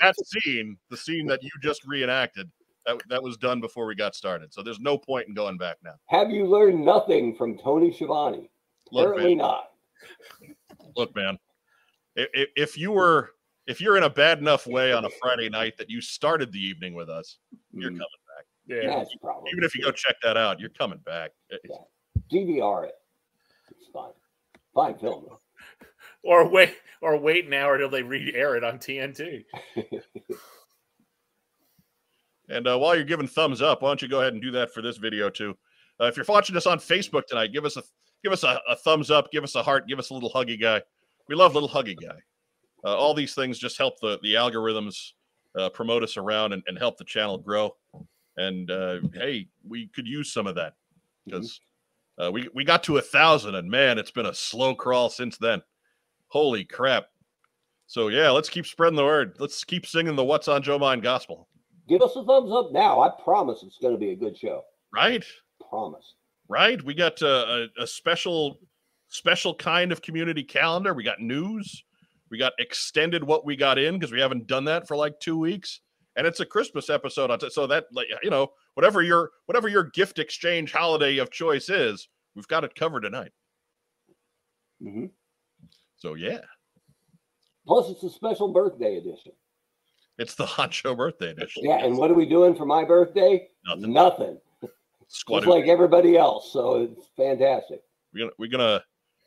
that 0.00 0.14
scene, 0.24 0.76
the 0.90 0.96
scene 0.96 1.26
that 1.26 1.42
you 1.42 1.50
just 1.62 1.84
reenacted, 1.86 2.50
that, 2.86 3.00
that 3.08 3.22
was 3.22 3.36
done 3.36 3.60
before 3.60 3.86
we 3.86 3.94
got 3.94 4.14
started. 4.14 4.52
So 4.52 4.62
there's 4.62 4.80
no 4.80 4.96
point 4.98 5.28
in 5.28 5.34
going 5.34 5.56
back 5.56 5.78
now. 5.84 5.94
Have 6.06 6.30
you 6.30 6.44
learned 6.46 6.84
nothing 6.84 7.34
from 7.34 7.58
Tony 7.58 7.92
Schiavone? 7.92 8.50
Look, 8.92 9.08
Apparently 9.10 9.34
man, 9.36 9.38
not. 9.46 9.70
look, 10.96 11.14
man. 11.16 11.38
i- 12.18 12.26
i- 12.34 12.46
If 12.56 12.76
you 12.78 12.92
were, 12.92 13.30
if 13.66 13.80
you're 13.80 13.96
in 13.96 14.02
a 14.02 14.10
bad 14.10 14.38
enough 14.38 14.66
way 14.66 14.92
on 14.92 15.04
a 15.04 15.10
Friday 15.20 15.48
night 15.48 15.76
that 15.78 15.88
you 15.90 16.00
started 16.00 16.52
the 16.52 16.60
evening 16.60 16.94
with 16.94 17.08
us, 17.08 17.38
you're 17.72 17.90
Mm, 17.90 17.98
coming. 17.98 18.08
Yeah. 18.66 18.96
That's 18.96 19.14
probably 19.16 19.50
Even 19.52 19.62
if 19.64 19.74
you 19.74 19.82
go 19.82 19.90
check 19.90 20.16
that 20.22 20.36
out, 20.38 20.58
you're 20.58 20.70
coming 20.70 20.98
back. 21.04 21.32
Yeah. 21.50 21.76
DVR 22.32 22.86
it. 22.86 22.94
It's 23.70 23.88
fine. 23.92 24.12
Fine 24.74 24.98
film. 24.98 25.26
Or 26.22 26.48
wait 26.48 26.74
or 27.02 27.18
wait 27.18 27.46
an 27.46 27.52
hour 27.52 27.76
till 27.76 27.90
they 27.90 28.02
re-air 28.02 28.56
it 28.56 28.64
on 28.64 28.78
TNT. 28.78 29.44
And 32.48 32.66
uh, 32.68 32.78
while 32.78 32.94
you're 32.94 33.04
giving 33.04 33.26
thumbs 33.26 33.62
up, 33.62 33.82
why 33.82 33.88
don't 33.88 34.02
you 34.02 34.08
go 34.08 34.20
ahead 34.20 34.34
and 34.34 34.42
do 34.42 34.50
that 34.52 34.72
for 34.72 34.82
this 34.82 34.96
video 34.98 35.30
too? 35.30 35.56
Uh, 36.00 36.06
if 36.06 36.16
you're 36.16 36.26
watching 36.28 36.56
us 36.56 36.66
on 36.66 36.78
Facebook 36.78 37.26
tonight, 37.26 37.52
give 37.52 37.64
us 37.64 37.76
a 37.76 37.82
give 38.22 38.32
us 38.32 38.42
a, 38.44 38.60
a 38.68 38.76
thumbs 38.76 39.10
up, 39.10 39.30
give 39.32 39.44
us 39.44 39.54
a 39.54 39.62
heart, 39.62 39.86
give 39.88 39.98
us 39.98 40.10
a 40.10 40.14
little 40.14 40.30
huggy 40.30 40.60
guy. 40.60 40.82
We 41.28 41.34
love 41.34 41.54
little 41.54 41.68
huggy 41.68 41.96
guy. 42.00 42.16
Uh, 42.84 42.96
all 42.96 43.14
these 43.14 43.34
things 43.34 43.58
just 43.58 43.78
help 43.78 43.98
the 44.00 44.18
the 44.22 44.34
algorithms 44.34 45.12
uh, 45.58 45.68
promote 45.70 46.02
us 46.02 46.16
around 46.16 46.52
and, 46.52 46.62
and 46.66 46.78
help 46.78 46.98
the 46.98 47.04
channel 47.04 47.38
grow. 47.38 47.74
And 48.36 48.70
uh, 48.70 48.98
hey, 49.14 49.48
we 49.66 49.88
could 49.88 50.06
use 50.06 50.32
some 50.32 50.46
of 50.46 50.54
that 50.56 50.74
because 51.24 51.60
uh, 52.22 52.30
we 52.30 52.48
we 52.54 52.64
got 52.64 52.82
to 52.84 52.98
a 52.98 53.02
thousand, 53.02 53.54
and 53.54 53.70
man, 53.70 53.98
it's 53.98 54.10
been 54.10 54.26
a 54.26 54.34
slow 54.34 54.74
crawl 54.74 55.08
since 55.08 55.38
then. 55.38 55.62
Holy 56.28 56.64
crap! 56.64 57.06
So 57.86 58.08
yeah, 58.08 58.30
let's 58.30 58.48
keep 58.48 58.66
spreading 58.66 58.96
the 58.96 59.04
word. 59.04 59.36
Let's 59.38 59.62
keep 59.64 59.86
singing 59.86 60.16
the 60.16 60.24
"What's 60.24 60.48
on 60.48 60.62
Joe 60.62 60.78
Mind" 60.78 61.02
gospel. 61.02 61.48
Give 61.88 62.02
us 62.02 62.16
a 62.16 62.24
thumbs 62.24 62.50
up 62.50 62.72
now. 62.72 63.00
I 63.00 63.10
promise 63.22 63.62
it's 63.62 63.78
going 63.78 63.94
to 63.94 64.00
be 64.00 64.10
a 64.10 64.16
good 64.16 64.36
show. 64.36 64.62
Right? 64.92 65.24
Promise. 65.68 66.14
right? 66.48 66.82
We 66.82 66.94
got 66.94 67.22
uh, 67.22 67.66
a, 67.78 67.82
a 67.82 67.86
special, 67.86 68.58
special 69.08 69.54
kind 69.54 69.92
of 69.92 70.00
community 70.00 70.42
calendar. 70.42 70.94
We 70.94 71.04
got 71.04 71.20
news. 71.20 71.84
We 72.30 72.38
got 72.38 72.52
extended 72.58 73.22
what 73.22 73.44
we 73.44 73.56
got 73.56 73.78
in 73.78 73.98
because 73.98 74.12
we 74.12 74.20
haven't 74.20 74.46
done 74.46 74.64
that 74.64 74.88
for 74.88 74.96
like 74.96 75.20
two 75.20 75.38
weeks, 75.38 75.80
and 76.16 76.26
it's 76.26 76.40
a 76.40 76.46
Christmas 76.46 76.90
episode. 76.90 77.30
On 77.30 77.50
so 77.50 77.66
that, 77.66 77.86
like, 77.92 78.06
you 78.22 78.30
know, 78.30 78.52
whatever 78.74 79.02
your 79.02 79.30
whatever 79.46 79.68
your 79.68 79.84
gift 79.84 80.18
exchange 80.18 80.72
holiday 80.72 81.18
of 81.18 81.30
choice 81.30 81.68
is, 81.68 82.08
we've 82.34 82.48
got 82.48 82.64
it 82.64 82.74
covered 82.74 83.02
tonight. 83.02 83.32
Mm-hmm. 84.82 85.06
So 85.96 86.14
yeah, 86.14 86.40
Plus, 87.66 87.90
it's 87.90 88.02
a 88.02 88.10
special 88.10 88.48
birthday 88.52 88.96
edition. 88.96 89.32
it's 90.18 90.34
the 90.34 90.44
Honcho 90.46 90.96
birthday 90.96 91.30
edition. 91.30 91.64
Yeah, 91.64 91.84
and 91.84 91.96
what 91.96 92.10
are 92.10 92.14
we 92.14 92.26
doing 92.26 92.54
for 92.54 92.66
my 92.66 92.84
birthday? 92.84 93.48
Nothing. 93.66 93.92
Nothing. 93.92 94.38
Squad 95.08 95.40
Just 95.40 95.50
like 95.50 95.66
everybody 95.66 96.16
else. 96.16 96.52
So 96.52 96.82
it's 96.82 97.08
fantastic. 97.16 97.82
We're 98.12 98.20
gonna 98.20 98.32
we're 98.38 98.50
gonna 98.50 98.82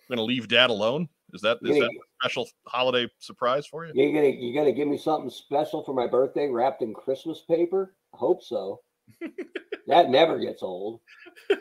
we're 0.10 0.16
gonna 0.16 0.26
leave 0.26 0.48
Dad 0.48 0.70
alone? 0.70 1.08
Is 1.34 1.42
that 1.42 1.58
is 1.64 1.76
Yeah. 1.76 1.82
that 1.82 1.90
a 1.92 2.00
special 2.22 2.48
holiday 2.68 3.10
surprise 3.20 3.66
for 3.68 3.86
you? 3.86 3.92
You 3.94 4.14
gonna 4.14 4.28
you 4.28 4.54
gonna 4.54 4.72
give 4.72 4.88
me 4.88 4.98
something 4.98 5.30
special 5.30 5.84
for 5.84 5.94
my 5.94 6.08
birthday 6.08 6.48
wrapped 6.48 6.82
in 6.82 6.94
Christmas 6.94 7.42
paper? 7.42 7.96
I 8.14 8.18
hope 8.18 8.42
so. 8.42 8.82
that 9.88 10.10
never 10.10 10.40
gets 10.40 10.64
old. 10.64 11.02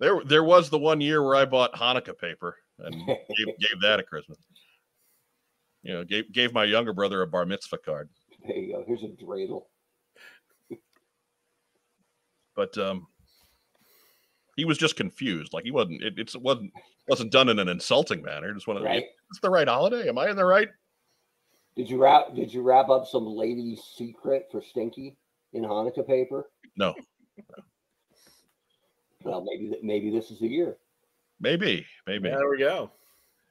There 0.00 0.20
there 0.24 0.42
was 0.44 0.68
the 0.70 0.78
one 0.78 1.00
year 1.00 1.22
where 1.22 1.36
I 1.36 1.44
bought 1.44 1.72
Hanukkah 1.72 2.18
paper 2.18 2.56
and 2.80 2.94
gave, 3.06 3.16
gave 3.60 3.80
that 3.80 4.00
at 4.00 4.08
Christmas. 4.08 4.38
You 5.82 5.94
know, 5.94 6.04
gave 6.04 6.30
gave 6.32 6.52
my 6.52 6.64
younger 6.64 6.92
brother 6.92 7.22
a 7.22 7.26
bar 7.28 7.46
mitzvah 7.46 7.78
card. 7.78 8.10
There 8.44 8.56
you 8.56 8.72
go. 8.72 8.84
Here's 8.86 9.04
a 9.04 9.06
dreidel. 9.06 9.66
but 12.56 12.76
um 12.76 13.06
he 14.56 14.64
was 14.64 14.78
just 14.78 14.96
confused 14.96 15.52
like 15.54 15.64
he 15.64 15.70
wasn't 15.70 16.02
it, 16.02 16.18
it's- 16.18 16.34
it 16.34 16.42
wasn't 16.42 16.72
wasn't 17.08 17.30
done 17.32 17.48
in 17.48 17.58
an 17.58 17.68
insulting 17.68 18.22
manner 18.22 18.52
just 18.54 18.66
one 18.66 18.76
of 18.76 18.82
Right? 18.82 19.04
it's 19.30 19.40
the 19.40 19.50
right 19.50 19.68
holiday 19.68 20.08
am 20.08 20.18
i 20.18 20.28
in 20.30 20.36
the 20.36 20.44
right 20.44 20.68
Did 21.76 21.88
you 21.90 21.98
wrap 22.02 22.34
Did 22.34 22.52
you 22.52 22.62
wrap 22.62 22.88
up 22.88 23.06
some 23.06 23.26
lady's 23.26 23.82
secret 23.82 24.46
for 24.50 24.62
Stinky 24.62 25.16
in 25.52 25.62
Hanukkah 25.64 26.06
paper? 26.06 26.50
no 26.76 26.94
Well, 29.22 29.42
maybe 29.44 29.68
th- 29.70 29.82
maybe 29.82 30.10
this 30.10 30.30
is 30.30 30.38
the 30.40 30.48
year. 30.48 30.76
maybe 31.40 31.84
maybe 32.06 32.28
There 32.28 32.48
we 32.50 32.58
go. 32.58 32.90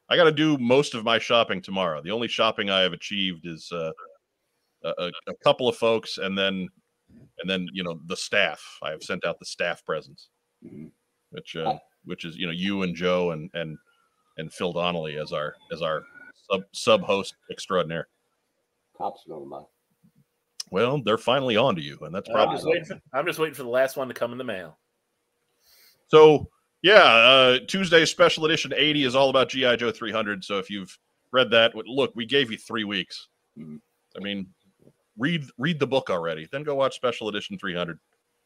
i 0.10 0.16
got 0.16 0.26
to 0.26 0.32
do 0.32 0.58
most 0.58 0.94
of 0.94 1.04
my 1.04 1.18
shopping 1.20 1.62
tomorrow 1.62 2.02
the 2.02 2.12
only 2.12 2.28
shopping 2.28 2.70
i 2.70 2.82
have 2.82 2.94
achieved 2.94 3.46
is 3.46 3.72
uh 3.72 3.92
a, 4.84 4.90
a, 4.98 5.12
a 5.28 5.34
couple 5.44 5.68
of 5.70 5.76
folks 5.78 6.18
and 6.18 6.38
then 6.38 6.68
and 7.40 7.50
then 7.50 7.68
you 7.74 7.84
know 7.84 8.00
the 8.08 8.16
staff 8.18 8.62
i 8.84 8.92
have 8.92 9.02
sent 9.04 9.26
out 9.26 9.40
the 9.40 9.46
staff 9.46 9.84
presents 9.86 10.30
Mhm. 10.66 10.92
which 11.32 11.56
uh 11.56 11.78
which 12.06 12.26
is 12.26 12.38
you 12.38 12.46
know 12.46 12.52
you 12.52 12.84
and 12.84 12.96
joe 12.96 13.32
and 13.32 13.50
and 13.54 13.78
and 14.38 14.52
phil 14.52 14.74
donnelly 14.74 15.18
as 15.18 15.32
our 15.32 15.56
as 15.72 15.82
our 15.82 16.04
sub 16.50 16.62
sub 16.72 17.02
host 17.02 17.36
extraordinaire 17.52 18.08
Cops 18.98 19.24
by. 19.28 19.62
well 20.72 21.02
they're 21.04 21.18
finally 21.18 21.58
on 21.58 21.76
to 21.76 21.82
you 21.82 21.98
and 22.02 22.14
that's 22.14 22.30
I'm 22.30 22.36
probably 22.36 22.56
just, 22.56 22.68
waiting 22.68 22.86
for, 22.86 23.02
I'm 23.14 23.26
just 23.26 23.40
waiting 23.40 23.56
for 23.56 23.64
the 23.64 23.70
last 23.70 23.98
one 23.98 24.08
to 24.08 24.14
come 24.14 24.32
in 24.32 24.38
the 24.38 24.44
mail. 24.44 24.78
So 26.08 26.48
yeah, 26.84 27.02
uh, 27.02 27.60
Tuesday 27.68 28.06
special 28.06 28.46
edition 28.46 28.74
80 28.76 29.06
is 29.06 29.16
all 29.16 29.30
about 29.30 29.50
GI 29.50 29.78
Joe 29.78 29.92
300. 29.92 30.44
So 30.44 30.60
if 30.60 30.70
you've 30.70 30.96
read 31.32 31.50
that, 31.52 31.74
look, 31.76 32.12
we 32.14 32.26
gave 32.26 32.52
you 32.52 32.58
three 32.58 32.84
weeks. 32.84 33.30
Mhm. 33.58 33.80
I 34.16 34.20
mean, 34.20 34.54
read 35.18 35.46
read 35.58 35.80
the 35.80 35.88
book 35.88 36.10
already, 36.10 36.48
then 36.52 36.64
go 36.64 36.76
watch 36.76 36.96
special 36.96 37.30
edition 37.30 37.58
300. 37.58 37.98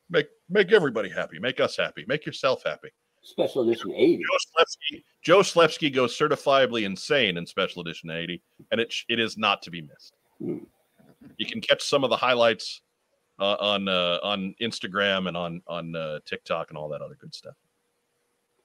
Make 0.09 0.27
make 0.49 0.71
everybody 0.71 1.09
happy. 1.09 1.39
Make 1.39 1.59
us 1.59 1.75
happy. 1.75 2.05
Make 2.07 2.25
yourself 2.25 2.61
happy. 2.63 2.89
Special 3.27 3.69
edition 3.69 3.91
80. 3.93 4.23
Joe 4.23 4.37
Slepsky, 4.55 5.03
Joe 5.21 5.39
Slepsky 5.39 5.93
goes 5.93 6.17
certifiably 6.17 6.85
insane 6.85 7.35
in 7.35 7.45
special 7.45 7.81
edition 7.81 8.09
80, 8.09 8.41
and 8.71 8.79
it 8.79 8.93
it 9.09 9.19
is 9.19 9.37
not 9.37 9.61
to 9.63 9.69
be 9.69 9.81
missed. 9.81 10.13
Hmm. 10.39 10.59
You 11.35 11.45
can 11.45 11.59
catch 11.59 11.83
some 11.83 12.05
of 12.05 12.09
the 12.09 12.15
highlights 12.15 12.83
uh, 13.37 13.57
on 13.59 13.89
uh, 13.89 14.19
on 14.23 14.55
Instagram 14.61 15.27
and 15.27 15.35
on 15.35 15.61
on 15.67 15.93
uh, 15.93 16.19
TikTok 16.25 16.69
and 16.69 16.77
all 16.77 16.87
that 16.87 17.01
other 17.01 17.15
good 17.19 17.35
stuff. 17.35 17.55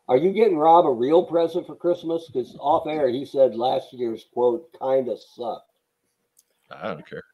Are 0.06 0.16
you 0.16 0.32
getting 0.32 0.56
Rob 0.56 0.86
a 0.86 0.92
real 0.92 1.24
present 1.24 1.66
for 1.66 1.74
Christmas? 1.74 2.30
Because 2.32 2.56
off 2.60 2.86
air 2.86 3.08
he 3.08 3.24
said 3.24 3.56
last 3.56 3.92
year's 3.92 4.26
quote 4.32 4.72
kind 4.78 5.08
of 5.08 5.18
sucked. 5.20 5.72
I 6.70 6.86
don't 6.86 7.06
care. 7.08 7.24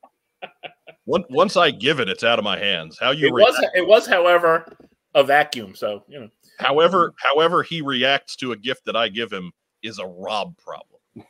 Once 1.04 1.26
once 1.28 1.56
I 1.58 1.72
give 1.72 2.00
it, 2.00 2.08
it's 2.08 2.24
out 2.24 2.38
of 2.38 2.44
my 2.44 2.58
hands. 2.58 2.96
How 2.98 3.10
you 3.10 3.26
It 3.26 3.32
was, 3.34 3.58
react, 3.58 3.76
it 3.76 3.86
was, 3.86 4.06
however, 4.06 4.78
a 5.14 5.24
vacuum. 5.24 5.74
So 5.74 6.04
you 6.08 6.20
know, 6.20 6.28
however, 6.58 7.14
however 7.18 7.62
he 7.62 7.80
reacts 7.82 8.36
to 8.36 8.52
a 8.52 8.56
gift 8.56 8.84
that 8.86 8.96
I 8.96 9.08
give 9.08 9.32
him 9.32 9.52
is 9.82 9.98
a 9.98 10.06
Rob 10.06 10.56
problem. 10.58 11.00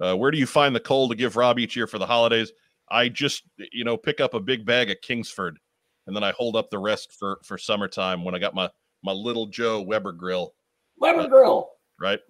uh, 0.00 0.16
where 0.16 0.30
do 0.30 0.38
you 0.38 0.46
find 0.46 0.74
the 0.74 0.80
coal 0.80 1.08
to 1.08 1.14
give 1.14 1.36
Rob 1.36 1.58
each 1.58 1.76
year 1.76 1.86
for 1.86 1.98
the 1.98 2.06
holidays? 2.06 2.52
I 2.90 3.08
just, 3.08 3.42
you 3.72 3.84
know, 3.84 3.96
pick 3.96 4.20
up 4.20 4.34
a 4.34 4.40
big 4.40 4.66
bag 4.66 4.90
of 4.90 5.00
Kingsford, 5.00 5.58
and 6.06 6.14
then 6.14 6.22
I 6.22 6.32
hold 6.32 6.56
up 6.56 6.70
the 6.70 6.78
rest 6.78 7.12
for 7.12 7.40
for 7.44 7.58
summertime 7.58 8.24
when 8.24 8.34
I 8.34 8.38
got 8.38 8.54
my 8.54 8.70
my 9.02 9.12
little 9.12 9.46
Joe 9.46 9.82
Weber 9.82 10.12
grill. 10.12 10.54
Weber 10.98 11.28
Grill. 11.28 11.70
Right? 12.00 12.20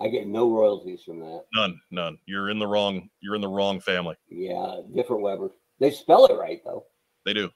I 0.00 0.08
get 0.08 0.26
no 0.26 0.50
royalties 0.50 1.02
from 1.02 1.20
that. 1.20 1.44
None, 1.54 1.78
none. 1.90 2.18
You're 2.26 2.48
in 2.50 2.58
the 2.58 2.66
wrong. 2.66 3.10
You're 3.20 3.34
in 3.34 3.40
the 3.40 3.48
wrong 3.48 3.80
family. 3.80 4.16
Yeah, 4.28 4.80
different 4.94 5.22
Weber. 5.22 5.50
They 5.78 5.90
spell 5.90 6.26
it 6.26 6.34
right 6.34 6.60
though. 6.64 6.86
They 7.26 7.34
do. 7.34 7.50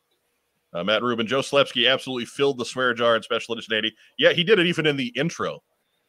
Uh, 0.75 0.83
Matt 0.83 1.02
Rubin, 1.02 1.26
Joe 1.26 1.40
Slepsky 1.40 1.90
absolutely 1.90 2.25
filled 2.25 2.59
the 2.59 2.64
swear 2.64 2.95
jar 2.95 3.16
in 3.16 3.23
Special 3.23 3.54
Edition 3.54 3.75
80. 3.75 3.95
Yeah, 4.19 4.33
he 4.33 4.43
did 4.43 4.59
it 4.59 4.66
even 4.66 4.87
in 4.87 4.97
the 4.97 5.12
intro. 5.16 5.62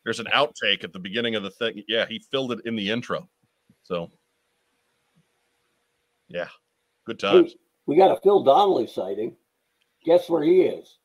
There's 0.03 0.19
an 0.19 0.27
outtake 0.33 0.83
at 0.83 0.91
the 0.91 0.99
beginning 0.99 1.35
of 1.35 1.43
the 1.43 1.51
thing. 1.51 1.83
Yeah, 1.87 2.05
he 2.07 2.19
filled 2.31 2.51
it 2.51 2.59
in 2.65 2.75
the 2.75 2.89
intro. 2.89 3.29
So, 3.83 4.09
yeah, 6.27 6.47
good 7.05 7.19
times. 7.19 7.51
Hey, 7.51 7.57
we 7.85 7.95
got 7.95 8.11
a 8.15 8.19
Phil 8.21 8.43
Donnelly 8.43 8.87
sighting. 8.87 9.35
Guess 10.03 10.29
where 10.29 10.43
he 10.43 10.61
is? 10.61 10.97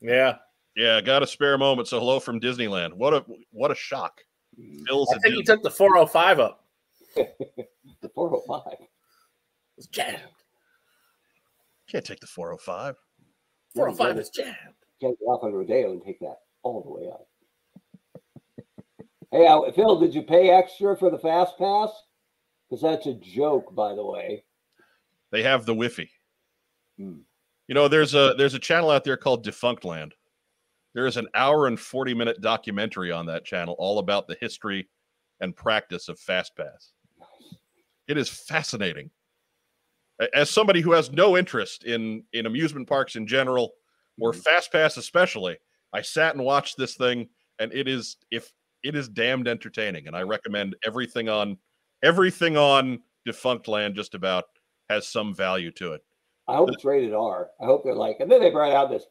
yeah. 0.00 0.36
Yeah, 0.78 1.00
got 1.00 1.24
a 1.24 1.26
spare 1.26 1.58
moment. 1.58 1.88
So 1.88 1.98
hello 1.98 2.20
from 2.20 2.40
Disneyland. 2.40 2.94
What 2.94 3.12
a 3.12 3.24
what 3.50 3.72
a 3.72 3.74
shock. 3.74 4.20
Phil's 4.86 5.10
I 5.12 5.16
at 5.16 5.22
think 5.22 5.34
he 5.34 5.42
took 5.42 5.60
the 5.64 5.70
405 5.70 6.38
up. 6.38 6.64
The 8.00 8.08
405. 8.10 8.86
It's 9.76 9.88
jammed. 9.88 10.20
Can't 11.90 12.04
take 12.04 12.20
the 12.20 12.26
405. 12.26 12.96
405 13.74 14.18
is 14.18 14.30
jammed. 14.30 14.56
Can't 15.00 15.18
get 15.18 15.24
off 15.26 15.44
on 15.44 15.52
Rodeo 15.52 15.92
and 15.92 16.02
take 16.04 16.20
that 16.20 16.38
all 16.62 16.82
the 16.82 16.90
way 16.90 17.10
up. 17.10 17.28
hey, 19.30 19.46
uh, 19.46 19.72
Phil, 19.72 20.00
did 20.00 20.14
you 20.14 20.22
pay 20.22 20.50
extra 20.50 20.96
for 20.96 21.10
the 21.10 21.18
fast 21.18 21.56
pass? 21.58 21.90
Because 22.68 22.82
that's 22.82 23.06
a 23.06 23.14
joke, 23.14 23.74
by 23.74 23.94
the 23.94 24.04
way. 24.04 24.44
They 25.30 25.42
have 25.42 25.64
the 25.64 25.72
Wi-Fi. 25.72 26.10
Hmm. 26.98 27.18
You 27.68 27.74
know, 27.74 27.86
there's 27.86 28.14
a 28.14 28.34
there's 28.36 28.54
a 28.54 28.58
channel 28.58 28.90
out 28.90 29.04
there 29.04 29.16
called 29.16 29.44
Defunctland. 29.44 30.12
There 30.94 31.06
is 31.06 31.16
an 31.16 31.28
hour 31.34 31.66
and 31.66 31.78
40 31.78 32.14
minute 32.14 32.40
documentary 32.40 33.12
on 33.12 33.26
that 33.26 33.44
channel 33.44 33.76
all 33.78 33.98
about 33.98 34.26
the 34.26 34.36
history 34.40 34.88
and 35.40 35.54
practice 35.54 36.08
of 36.08 36.18
FastPass. 36.18 36.92
It 38.08 38.16
is 38.16 38.28
fascinating. 38.28 39.10
As 40.34 40.50
somebody 40.50 40.80
who 40.80 40.92
has 40.92 41.10
no 41.12 41.36
interest 41.36 41.84
in 41.84 42.24
in 42.32 42.46
amusement 42.46 42.88
parks 42.88 43.16
in 43.16 43.26
general 43.26 43.72
or 44.20 44.32
Mhm. 44.32 44.42
FastPass 44.42 44.96
especially, 44.98 45.58
I 45.92 46.02
sat 46.02 46.34
and 46.34 46.44
watched 46.44 46.76
this 46.76 46.96
thing 46.96 47.28
and 47.58 47.72
it 47.72 47.86
is 47.88 48.16
if 48.30 48.52
it 48.82 48.94
is 48.94 49.08
damned 49.08 49.48
entertaining 49.48 50.06
and 50.06 50.16
I 50.16 50.22
recommend 50.22 50.76
everything 50.84 51.28
on 51.28 51.58
everything 52.02 52.56
on 52.56 53.02
Defunctland 53.26 53.94
just 53.94 54.14
about 54.14 54.44
has 54.88 55.06
some 55.06 55.34
value 55.34 55.70
to 55.72 55.92
it. 55.92 56.02
I 56.46 56.56
hope 56.56 56.70
it's 56.70 56.84
rated 56.84 57.12
R. 57.12 57.50
I 57.60 57.66
hope 57.66 57.84
they're 57.84 57.94
like, 57.94 58.20
and 58.20 58.30
then 58.30 58.40
they 58.40 58.50
brought 58.50 58.72
out 58.72 58.90
this 58.90 59.04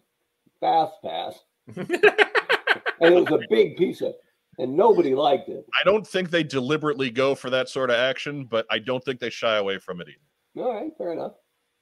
fast 0.60 0.94
pass, 1.04 1.40
and 1.78 1.88
it 1.90 3.30
was 3.30 3.32
a 3.32 3.46
big 3.50 3.78
piece 3.78 4.02
of, 4.02 4.16
and 4.58 4.76
nobody 4.76 5.14
liked 5.14 5.50
it. 5.50 5.64
I 5.80 5.84
don't 5.86 6.08
think 6.08 6.32
they 6.32 6.44
deliberately 6.44 7.12
go 7.12 7.36
for 7.36 7.52
that 7.52 7.70
sort 7.70 7.92
of 7.92 7.98
action, 7.98 8.46
but 8.46 8.66
I 8.72 8.80
don't 8.80 9.04
think 9.04 9.20
they 9.20 9.30
shy 9.30 9.58
away 9.58 9.78
from 9.78 10.02
it 10.02 10.08
either. 10.08 10.18
All 10.58 10.74
right, 10.74 10.92
fair 10.98 11.12
enough. 11.14 11.34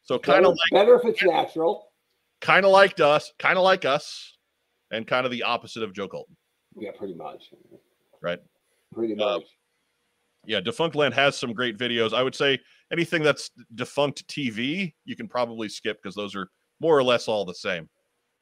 So 0.03 0.19
kind 0.19 0.45
of 0.45 0.51
like 0.51 0.71
better 0.71 0.95
if 0.95 1.05
it's 1.05 1.23
natural. 1.23 1.87
kind 2.41 2.65
of 2.65 2.71
like 2.71 2.99
us, 2.99 3.31
kind 3.39 3.57
of 3.57 3.63
like 3.63 3.85
us, 3.85 4.37
and 4.91 5.07
kind 5.07 5.25
of 5.25 5.31
the 5.31 5.43
opposite 5.43 5.81
of 5.83 5.93
Joe 5.93 6.07
Colton. 6.07 6.35
Yeah, 6.77 6.91
pretty 6.97 7.15
much. 7.15 7.45
Right. 8.21 8.39
Pretty 8.93 9.13
Uh, 9.13 9.37
much. 9.39 9.43
Yeah, 10.45 10.61
Defunctland 10.61 11.13
has 11.13 11.35
some 11.37 11.53
great 11.53 11.77
videos. 11.77 12.13
I 12.13 12.21
would 12.21 12.35
say 12.35 12.59
anything 12.91 13.23
that's 13.23 13.49
defunct 13.73 14.27
TV, 14.27 14.93
you 15.05 15.15
can 15.15 15.27
probably 15.27 15.69
skip 15.69 15.97
because 16.03 16.13
those 16.15 16.35
are 16.35 16.49
more 16.79 16.95
or 16.95 17.03
less 17.03 17.27
all 17.27 17.45
the 17.45 17.55
same. 17.55 17.89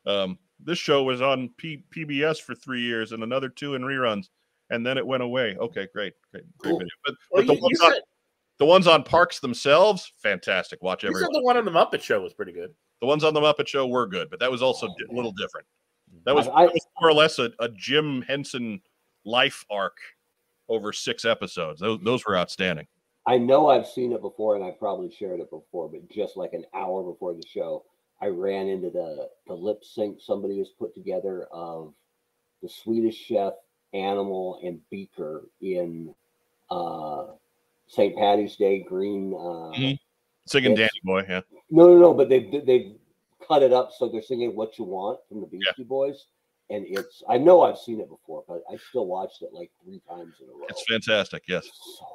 Um, 0.06 0.38
this 0.60 0.78
show 0.80 1.04
was 1.04 1.22
on 1.22 1.50
P- 1.58 1.86
PBS 1.96 2.42
for 2.42 2.56
three 2.56 2.82
years 2.82 3.13
and 3.13 3.24
another 3.24 3.48
two 3.48 3.75
in 3.75 3.84
reruns, 3.84 4.25
and 4.70 4.86
then 4.86 4.98
it 4.98 5.06
went 5.08 5.24
away. 5.24 5.56
Okay, 5.58 5.88
great, 5.94 6.13
great, 6.32 6.44
great 6.58 6.72
Cool. 6.72 6.80
video. 6.80 6.90
But, 7.06 7.16
Well, 7.32 7.42
but 7.44 7.48
the 7.48 7.54
you, 7.54 7.60
you 7.72 7.86
on 7.86 7.94
said, 7.94 8.02
the 8.60 8.65
ones 8.65 8.88
on 8.88 9.03
parks 9.03 9.39
themselves, 9.39 10.12
fantastic. 10.22 10.81
Watch 10.81 11.03
you 11.03 11.10
every 11.10 11.22
said 11.22 11.29
the 11.33 11.41
one 11.43 11.57
on 11.57 11.65
the 11.65 11.72
Muppet 11.72 12.01
Show 12.01 12.22
was 12.22 12.33
pretty 12.33 12.51
good. 12.53 12.74
The 13.01 13.07
ones 13.07 13.24
on 13.24 13.33
the 13.33 13.41
Muppet 13.41 13.67
Show 13.67 13.88
were 13.88 14.07
good, 14.07 14.29
but 14.29 14.39
that 14.39 14.51
was 14.51 14.62
also 14.62 14.88
di- 14.88 15.05
a 15.12 15.15
little 15.15 15.31
different. 15.33 15.67
That 16.25 16.36
was, 16.36 16.48
I- 16.48 16.65
that 16.67 16.74
was 16.74 16.88
more 17.01 17.10
or 17.10 17.13
less 17.13 17.39
a, 17.39 17.51
a 17.60 17.69
Jim 17.69 18.22
Henson 18.22 18.81
life 19.25 19.65
arc 19.69 19.98
over 20.69 20.93
six 20.93 21.25
episodes. 21.25 21.81
Those, 21.81 22.00
those 22.03 22.25
were 22.25 22.38
outstanding. 22.38 22.88
I 23.25 23.38
know 23.38 23.69
I've 23.69 23.88
seen 23.88 24.12
it 24.12 24.22
before, 24.22 24.55
and 24.55 24.63
I 24.63 24.72
probably 24.72 25.10
shared 25.12 25.39
it 25.39 25.50
before, 25.50 25.89
but 25.89 26.10
just 26.10 26.36
like 26.38 26.53
an 26.53 26.65
hour 26.74 27.03
before 27.03 27.33
the 27.33 27.43
show, 27.48 27.83
I 28.22 28.27
ran 28.27 28.67
into 28.67 28.89
the 28.89 29.29
the 29.48 29.53
lip 29.53 29.83
sync 29.83 30.19
somebody 30.22 30.57
has 30.60 30.69
put 30.69 30.93
together 30.93 31.48
of 31.51 31.93
the 32.62 32.69
Swedish 32.69 33.15
Chef, 33.17 33.53
Animal, 33.93 34.60
and 34.63 34.79
Beaker 34.89 35.43
in 35.62 36.13
uh, 36.69 37.25
St. 37.93 38.15
Patty's 38.17 38.55
Day 38.55 38.79
green. 38.79 39.33
Uh, 39.33 39.71
Mhm. 39.77 40.00
Singing 40.45 40.75
Danny 40.75 40.89
Boy, 41.03 41.25
yeah. 41.29 41.41
No, 41.69 41.88
no, 41.88 41.97
no, 41.97 42.13
but 42.13 42.27
they've 42.27 42.65
they've 42.65 42.95
cut 43.47 43.63
it 43.63 43.71
up 43.71 43.91
so 43.97 44.09
they're 44.09 44.21
singing 44.21 44.55
"What 44.55 44.77
You 44.77 44.83
Want" 44.85 45.19
from 45.29 45.39
the 45.41 45.47
Beastie 45.47 45.83
Boys, 45.83 46.25
and 46.69 46.85
it's 46.88 47.23
I 47.29 47.38
know 47.38 47.62
I've 47.62 47.77
seen 47.77 48.01
it 48.01 48.09
before, 48.09 48.43
but 48.47 48.62
I 48.69 48.75
still 48.89 49.05
watched 49.07 49.41
it 49.41 49.53
like 49.53 49.71
three 49.83 50.01
times 50.09 50.35
in 50.41 50.50
a 50.50 50.51
row. 50.51 50.65
It's 50.67 50.83
fantastic. 50.89 51.43
Yes, 51.47 51.65
So 51.97 52.05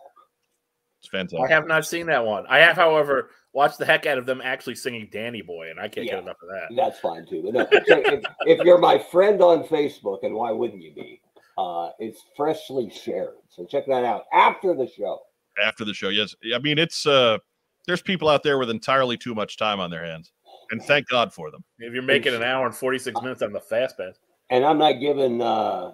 it's 1.01 1.09
fantastic. 1.09 1.41
I 1.51 1.55
have 1.55 1.67
not 1.67 1.87
seen 1.87 2.07
that 2.07 2.25
one. 2.27 2.45
I 2.49 2.59
have, 2.59 2.77
however, 2.77 3.31
watched 3.55 3.79
the 3.79 3.87
heck 3.87 4.05
out 4.05 4.19
of 4.19 4.27
them 4.27 4.43
actually 4.45 4.75
singing 4.75 5.09
"Danny 5.11 5.41
Boy," 5.41 5.71
and 5.71 5.81
I 5.81 5.89
can't 5.89 6.07
Yeah. 6.07 6.17
get 6.17 6.25
enough 6.25 6.43
of 6.43 6.49
that. 6.51 6.69
That's 6.77 6.99
fine 6.99 7.25
too. 7.25 7.43
But 7.45 7.55
no, 7.55 7.67
if, 7.71 8.25
if 8.47 8.61
you're 8.67 8.79
my 8.79 8.99
friend 8.99 9.41
on 9.41 9.65
Facebook, 9.65 10.23
and 10.23 10.35
why 10.35 10.51
wouldn't 10.53 10.83
you 10.83 10.93
be? 10.93 11.23
Uh, 11.57 11.93
it's 11.99 12.23
freshly 12.37 12.91
shared, 12.91 13.37
so 13.49 13.65
check 13.65 13.87
that 13.87 14.05
out 14.05 14.27
after 14.35 14.75
the 14.75 14.87
show. 14.87 15.23
After 15.63 15.85
the 15.85 15.95
show, 15.95 16.09
yes. 16.09 16.35
I 16.55 16.59
mean, 16.59 16.79
it's 16.79 17.07
uh, 17.07 17.39
there's 17.87 18.03
people 18.03 18.29
out 18.29 18.43
there 18.43 18.59
with 18.59 18.71
entirely 18.71 19.17
too 19.17 19.35
much 19.35 19.57
time 19.57 19.81
on 19.81 19.91
their 19.91 20.05
hands, 20.05 20.33
and 20.71 20.83
thank 20.83 21.09
God 21.09 21.33
for 21.33 21.51
them. 21.51 21.65
If 21.79 21.93
you're 21.93 22.03
making 22.03 22.35
an 22.35 22.43
hour 22.43 22.67
and 22.67 22.75
46 22.75 23.21
minutes 23.23 23.43
on 23.43 23.53
the 23.53 23.61
fast 23.61 23.97
pass, 23.97 24.15
And 24.51 24.65
I'm 24.65 24.79
not 24.79 24.93
giving 24.95 25.41
uh, 25.43 25.93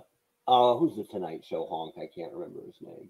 uh, 0.49 0.75
who's 0.76 0.97
the 0.97 1.04
Tonight 1.04 1.44
Show 1.49 1.66
honk? 1.66 1.94
I 1.97 2.09
can't 2.14 2.33
remember 2.33 2.61
his 2.66 2.76
name. 2.80 3.09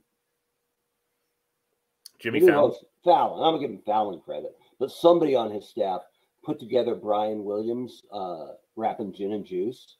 Jimmy 2.21 2.41
Who 2.41 2.47
Fallon. 2.47 2.61
hosts- 2.71 2.85
Fallon. 3.05 3.43
I'm 3.43 3.55
gonna 3.55 3.61
give 3.61 3.71
him 3.71 3.83
Fallon 3.85 4.21
credit, 4.21 4.57
but 4.79 4.91
somebody 4.91 5.35
on 5.35 5.51
his 5.51 5.69
staff 5.69 6.01
put 6.45 6.59
together 6.61 6.95
Brian 6.95 7.45
Williams 7.45 8.03
uh, 8.13 8.49
rapping 8.77 9.13
gin 9.13 9.33
and 9.33 9.45
juice 9.45 9.97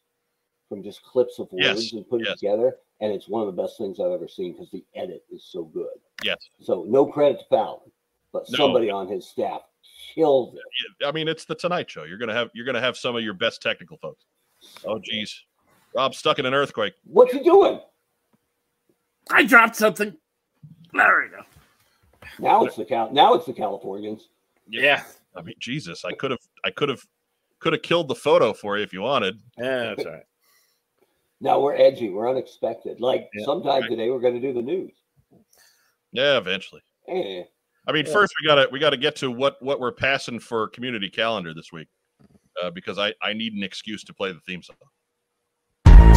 from 0.69 0.83
just 0.83 1.03
clips 1.03 1.39
of 1.39 1.51
words 1.53 1.65
Yes, 1.85 1.93
and 1.93 2.09
put 2.09 2.23
it 2.23 2.29
together, 2.39 2.77
and 3.01 3.13
it's 3.13 3.29
one 3.29 3.47
of 3.47 3.55
the 3.55 3.63
best 3.63 3.77
things 3.79 3.99
I've 4.01 4.13
ever 4.13 4.29
seen 4.29 4.53
because 4.53 4.71
the 4.71 4.85
edit 4.95 5.25
is 5.31 5.45
so 5.45 5.65
good. 5.65 5.89
Yes. 6.23 6.39
So 6.61 6.85
no 6.89 7.07
credit 7.07 7.41
to 7.41 7.45
Fallon, 7.47 7.81
but 8.33 8.49
No. 8.51 8.57
somebody 8.59 8.91
on 8.91 9.09
his 9.09 9.27
staff 9.27 9.63
killed 10.15 10.57
it. 10.57 11.07
I 11.07 11.13
mean, 11.13 11.29
it's 11.29 11.45
the 11.45 11.55
Tonight 11.55 11.91
Show. 11.91 12.05
You're 12.05 12.19
gonna 12.19 12.35
have 12.35 12.51
you're 12.55 12.67
gonna 12.67 12.81
have 12.81 12.97
some 12.97 13.17
of 13.17 13.23
your 13.23 13.35
best 13.35 13.61
technical 13.63 13.97
folks. 13.99 14.25
Oh, 14.87 14.99
geez, 14.99 15.45
Rob's 15.95 16.19
stuck 16.19 16.39
in 16.39 16.47
an 16.47 16.55
earthquake. 16.55 16.95
What's 17.05 17.33
he 17.33 17.41
doing? 17.41 17.81
I 19.31 19.45
dropped 19.45 19.77
something. 19.77 20.17
There 20.93 21.23
we 21.23 21.37
go. 21.37 21.43
Now 22.39 22.65
it's 22.65 22.77
the 22.77 22.85
Cal- 22.85 23.13
now 23.13 23.35
it's 23.35 23.47
the 23.47 23.53
Californians. 23.53 24.29
Yeah. 24.69 25.03
I 25.37 25.43
mean, 25.43 25.57
Jesus, 25.59 26.05
I 26.05 26.13
could 26.13 26.31
have 26.31 26.41
I 26.65 26.71
could 26.71 26.89
have 26.89 27.05
could 27.59 27.73
have 27.73 27.83
killed 27.83 28.09
the 28.09 28.15
photo 28.15 28.53
for 28.53 28.77
you 28.77 28.83
if 28.85 28.93
you 28.93 29.01
wanted. 29.03 29.41
Yeah, 29.59 29.95
that's 29.95 30.05
all 30.07 30.13
right. 30.13 30.23
Now 31.45 31.61
we're 31.61 31.75
edgy. 31.77 32.09
We're 32.09 32.31
unexpected. 32.31 33.01
Like 33.03 33.29
Yeah, 33.35 33.45
sometime 33.45 33.83
right. 33.83 33.91
today 33.91 34.09
we're 34.11 34.19
going 34.19 34.33
to 34.35 34.41
do 34.41 34.55
the 34.55 34.63
news. 34.63 34.93
Yeah, 36.11 36.39
eventually. 36.39 36.81
Eh. 37.07 37.43
I 37.87 37.93
mean, 37.93 38.07
Yeah. 38.07 38.13
first 38.15 38.33
we 38.41 38.47
gotta 38.49 38.67
we 38.73 38.79
gotta 38.79 38.97
get 38.97 39.15
to 39.17 39.31
what 39.31 39.63
what 39.63 39.79
we're 39.79 39.93
passing 39.93 40.39
for 40.39 40.69
community 40.69 41.11
calendar 41.11 41.53
this 41.53 41.71
week, 41.71 41.89
uh, 42.63 42.71
because 42.71 42.99
I 42.99 43.13
I 43.21 43.35
need 43.35 43.53
an 43.53 43.63
excuse 43.63 44.03
to 44.05 44.15
play 44.15 44.33
the 44.33 44.41
theme 44.41 44.63
song. 44.63 44.77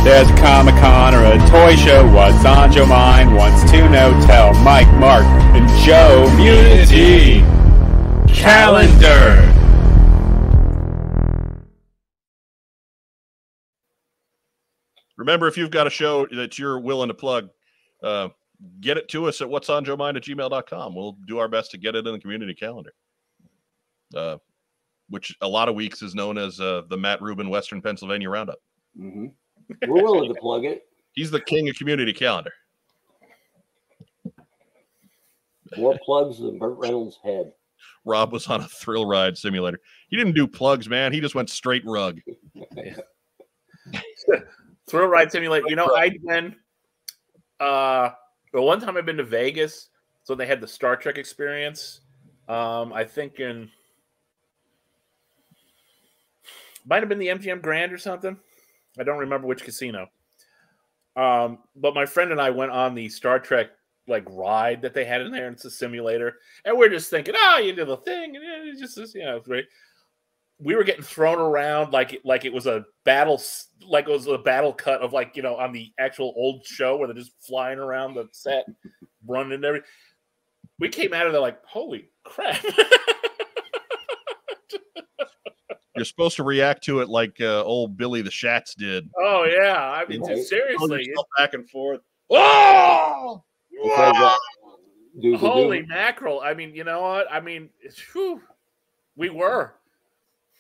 There's 0.06 0.30
a 0.30 0.36
Comic 0.38 0.76
Con 0.76 1.14
or 1.14 1.26
a 1.26 1.38
toy 1.50 1.76
show. 1.76 2.10
What's 2.14 2.46
on 2.46 2.72
your 2.72 2.88
mind? 2.88 3.36
Wants 3.36 3.70
to 3.72 3.90
know? 3.90 4.18
Tell 4.26 4.54
Mike, 4.64 4.88
Mark, 4.94 5.26
and 5.26 5.68
Joe. 5.86 6.26
Community 6.30 7.42
calendar. 8.34 9.54
Remember, 15.18 15.48
if 15.48 15.58
you've 15.58 15.72
got 15.72 15.88
a 15.88 15.90
show 15.90 16.28
that 16.32 16.60
you're 16.60 16.80
willing 16.80 17.08
to 17.08 17.14
plug, 17.14 17.50
uh, 18.04 18.30
get 18.82 18.98
it 18.98 19.08
to 19.10 19.28
us 19.28 19.42
at 19.42 19.50
what's 19.50 19.70
on 19.70 19.84
Joe 19.84 19.98
Mind 19.98 20.18
at 20.18 20.24
gmail.com. 20.24 20.96
We'll 20.96 21.18
do 21.28 21.40
our 21.40 21.48
best 21.48 21.72
to 21.72 21.78
get 21.78 21.96
it 21.96 22.06
in 22.06 22.14
the 22.14 22.20
community 22.20 22.54
calendar. 22.54 22.94
Uh, 24.16 24.38
which 25.10 25.36
a 25.42 25.48
lot 25.48 25.70
of 25.70 25.76
weeks 25.76 26.02
is 26.02 26.16
known 26.16 26.38
as 26.38 26.60
uh, 26.60 26.84
the 26.90 26.98
Matt 26.98 27.22
Rubin 27.22 27.50
Western 27.50 27.82
Pennsylvania 27.82 28.30
Roundup. 28.30 28.60
Mhm. 28.98 29.32
We're 29.88 30.04
willing 30.04 30.34
to 30.34 30.40
plug 30.40 30.66
it. 30.66 30.84
He's 31.14 31.32
the 31.32 31.42
king 31.42 31.68
of 31.70 31.76
community 31.76 32.14
calendar. 32.14 32.52
More 35.78 35.98
plugs 36.06 36.40
than 36.40 36.58
Burt 36.58 36.78
Reynolds' 36.78 37.20
head. 37.24 37.52
Rob 38.06 38.32
was 38.32 38.48
on 38.48 38.62
a 38.62 38.68
thrill 38.68 39.06
ride 39.06 39.38
simulator. 39.38 39.80
He 40.10 40.16
didn't 40.16 40.34
do 40.34 40.48
plugs, 40.48 40.88
man. 40.88 41.12
He 41.12 41.20
just 41.20 41.36
went 41.36 41.50
straight 41.50 41.84
rug. 41.86 42.22
Thrill 44.90 45.08
ride 45.08 45.32
simulator. 45.32 45.66
You 45.68 45.76
know, 45.76 45.94
I'd 45.96 46.22
been 46.24 46.56
uh 47.60 48.10
the 48.54 48.62
one 48.62 48.80
time 48.80 48.98
I've 48.98 49.06
been 49.06 49.18
to 49.18 49.24
Vegas, 49.24 49.90
so 50.24 50.36
they 50.36 50.46
had 50.46 50.62
the 50.62 50.68
Star 50.68 50.96
Trek 50.96 51.18
experience. 51.18 52.02
Um, 52.48 52.94
I 52.94 53.04
think 53.04 53.40
in 53.40 53.70
might 56.86 57.02
have 57.02 57.10
been 57.10 57.20
the 57.20 57.28
MGM 57.28 57.62
Grand 57.62 57.92
or 57.92 57.98
something. 57.98 58.38
I 58.98 59.04
don't 59.04 59.20
remember 59.20 59.48
which 59.48 59.64
casino. 59.64 60.08
Um, 61.18 61.60
but 61.76 61.94
my 61.94 62.06
friend 62.06 62.32
and 62.32 62.40
I 62.40 62.52
went 62.52 62.72
on 62.72 62.96
the 62.96 63.10
Star 63.10 63.40
Trek 63.40 63.72
like 64.08 64.24
ride 64.30 64.82
that 64.84 64.94
they 64.94 65.04
had 65.04 65.20
in 65.22 65.32
there, 65.32 65.48
and 65.48 65.56
it's 65.56 65.66
a 65.66 65.72
simulator. 65.72 66.38
And 66.64 66.78
we're 66.78 66.90
just 66.90 67.10
thinking, 67.10 67.34
oh, 67.38 67.58
you 67.58 67.74
do 67.74 67.84
the 67.84 67.98
thing, 67.98 68.38
and 68.38 68.70
it's 68.70 68.80
just 68.80 69.16
you 69.16 69.26
know, 69.26 69.38
it's 69.38 69.48
great 69.48 69.66
we 70.60 70.76
were 70.76 70.84
getting 70.84 71.04
thrown 71.04 71.38
around 71.40 71.94
like 71.94 72.14
it, 72.14 72.26
like 72.26 72.44
it 72.46 72.54
was 72.54 72.66
a 72.66 72.84
battle 73.04 73.42
like 73.88 74.08
it 74.08 74.12
was 74.12 74.28
a 74.28 74.38
battle 74.38 74.74
cut 74.74 75.02
of 75.02 75.14
like 75.14 75.36
you 75.36 75.44
know 75.44 75.56
on 75.56 75.72
the 75.72 75.92
actual 76.00 76.34
old 76.36 76.66
show 76.66 76.98
where 76.98 77.08
they're 77.08 77.16
just 77.16 77.34
flying 77.40 77.78
around 77.80 78.16
the 78.16 78.28
set 78.32 78.66
running 79.28 79.54
and 79.54 79.64
everything 79.66 79.88
we 80.80 80.90
came 80.90 81.14
out 81.14 81.26
of 81.28 81.32
there 81.34 81.42
like 81.42 81.64
holy 81.66 82.10
crap. 82.24 82.64
You're 85.96 86.06
supposed 86.06 86.36
to 86.36 86.44
react 86.44 86.84
to 86.84 87.00
it 87.00 87.10
like 87.10 87.42
uh, 87.42 87.64
old 87.64 87.98
Billy 87.98 88.22
the 88.22 88.30
Shats 88.30 88.76
did. 88.76 89.10
oh 89.20 89.46
yeah. 89.46 89.76
I 89.80 90.06
mean 90.08 90.22
Right. 90.22 90.36
Hold 90.36 90.46
seriously 90.46 91.12
back 91.38 91.56
and 91.56 91.68
forth. 91.70 92.02
Oh! 92.30 93.44
Because, 93.72 94.16
uh, 94.16 94.36
dude, 95.20 95.34
the 95.36 95.38
holy 95.38 95.84
mackerel. 95.88 96.42
I 96.42 96.54
mean 96.54 96.76
you 96.76 96.84
know 96.84 97.02
what? 97.02 97.26
I 97.32 97.40
mean 97.40 97.70
it's- 97.84 98.00
whew, 98.14 98.42
we 99.16 99.30
were 99.32 99.74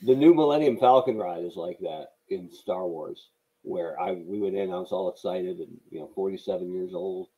the 0.01 0.15
new 0.15 0.33
Millennium 0.33 0.77
Falcon 0.77 1.17
ride 1.17 1.43
is 1.43 1.55
like 1.55 1.79
that 1.79 2.07
in 2.29 2.51
Star 2.51 2.88
Wars, 2.88 3.29
where 3.63 3.99
I 3.99 4.12
we 4.12 4.39
went 4.39 4.55
in, 4.55 4.71
I 4.71 4.77
was 4.77 4.91
all 4.91 5.10
excited 5.10 5.57
and 5.60 5.77
you 5.89 5.99
know, 5.99 6.10
47 6.13 6.71
years 6.71 6.93
old, 6.93 7.29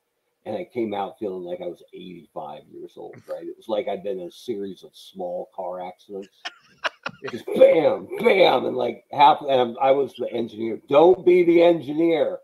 and 0.44 0.56
I 0.56 0.68
came 0.72 0.94
out 0.94 1.18
feeling 1.18 1.42
like 1.42 1.60
I 1.60 1.66
was 1.66 1.82
85 1.92 2.62
years 2.70 2.92
old. 2.96 3.16
Right? 3.28 3.46
It 3.46 3.56
was 3.56 3.68
like 3.68 3.88
I'd 3.88 4.04
been 4.04 4.20
in 4.20 4.28
a 4.28 4.32
series 4.32 4.84
of 4.84 4.90
small 4.94 5.50
car 5.54 5.86
accidents. 5.86 6.28
Just 7.30 7.46
bam, 7.46 8.08
bam, 8.18 8.66
and 8.66 8.76
like 8.76 9.04
half. 9.12 9.42
And 9.48 9.76
I 9.80 9.90
was 9.90 10.14
the 10.18 10.30
engineer. 10.32 10.80
Don't 10.88 11.24
be 11.24 11.44
the 11.44 11.62
engineer, 11.62 12.38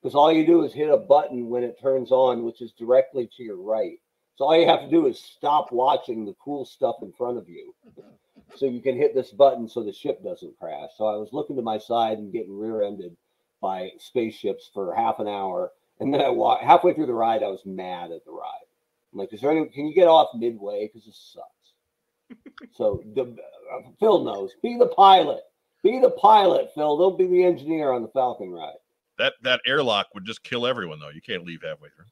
because 0.00 0.14
all 0.14 0.32
you 0.32 0.46
do 0.46 0.64
is 0.64 0.72
hit 0.72 0.88
a 0.88 0.96
button 0.96 1.48
when 1.48 1.62
it 1.62 1.80
turns 1.80 2.10
on, 2.10 2.44
which 2.44 2.60
is 2.62 2.72
directly 2.72 3.28
to 3.36 3.42
your 3.42 3.60
right. 3.60 3.98
So 4.36 4.46
all 4.46 4.58
you 4.58 4.66
have 4.66 4.80
to 4.80 4.90
do 4.90 5.06
is 5.06 5.20
stop 5.20 5.70
watching 5.72 6.24
the 6.24 6.34
cool 6.42 6.64
stuff 6.64 6.96
in 7.02 7.12
front 7.12 7.38
of 7.38 7.48
you 7.48 7.74
so 8.56 8.66
you 8.66 8.80
can 8.80 8.96
hit 8.96 9.14
this 9.14 9.30
button 9.30 9.68
so 9.68 9.82
the 9.82 9.92
ship 9.92 10.22
doesn't 10.22 10.58
crash. 10.58 10.90
So 10.96 11.06
I 11.06 11.16
was 11.16 11.32
looking 11.32 11.56
to 11.56 11.62
my 11.62 11.78
side 11.78 12.18
and 12.18 12.32
getting 12.32 12.56
rear-ended 12.56 13.16
by 13.60 13.90
spaceships 13.98 14.70
for 14.72 14.94
half 14.94 15.20
an 15.20 15.28
hour, 15.28 15.72
and 16.00 16.12
then 16.12 16.20
I 16.20 16.28
walked 16.28 16.64
halfway 16.64 16.92
through 16.92 17.06
the 17.06 17.14
ride. 17.14 17.42
I 17.42 17.48
was 17.48 17.64
mad 17.64 18.10
at 18.10 18.24
the 18.24 18.32
ride. 18.32 18.66
I'm 19.12 19.18
like, 19.18 19.32
"Is 19.32 19.40
there 19.40 19.50
any? 19.50 19.66
Can 19.66 19.86
you 19.86 19.94
get 19.94 20.08
off 20.08 20.34
midway? 20.34 20.86
Because 20.88 21.06
this 21.06 21.34
sucks." 21.34 22.42
so 22.72 23.02
the, 23.14 23.22
uh, 23.22 23.88
Phil 24.00 24.24
knows. 24.24 24.52
Be 24.62 24.76
the 24.76 24.88
pilot. 24.88 25.42
Be 25.82 26.00
the 26.00 26.10
pilot, 26.10 26.70
Phil. 26.74 26.96
Don't 26.96 27.18
be 27.18 27.26
the 27.26 27.44
engineer 27.44 27.92
on 27.92 28.02
the 28.02 28.08
Falcon 28.08 28.50
ride. 28.50 28.74
That 29.18 29.34
that 29.42 29.60
airlock 29.66 30.08
would 30.14 30.24
just 30.24 30.42
kill 30.42 30.66
everyone, 30.66 30.98
though. 30.98 31.10
You 31.10 31.22
can't 31.22 31.44
leave 31.44 31.62
halfway 31.62 31.88
through. 31.90 32.06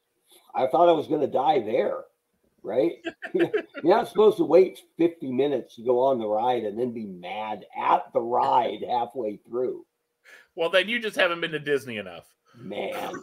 I 0.53 0.67
thought 0.67 0.89
I 0.89 0.93
was 0.93 1.07
going 1.07 1.21
to 1.21 1.27
die 1.27 1.59
there, 1.59 2.03
right? 2.63 2.93
You're 3.33 3.51
not 3.83 4.07
supposed 4.07 4.37
to 4.37 4.43
wait 4.43 4.79
50 4.97 5.31
minutes 5.31 5.75
to 5.75 5.83
go 5.83 5.99
on 5.99 6.19
the 6.19 6.27
ride 6.27 6.63
and 6.63 6.79
then 6.79 6.91
be 6.91 7.05
mad 7.05 7.65
at 7.77 8.11
the 8.13 8.21
ride 8.21 8.83
halfway 8.89 9.37
through. 9.47 9.85
well 10.55 10.69
then 10.69 10.87
you 10.87 10.99
just 10.99 11.15
haven't 11.15 11.41
been 11.41 11.51
to 11.51 11.59
disney 11.59 11.97
enough 11.97 12.25
Man. 12.55 13.13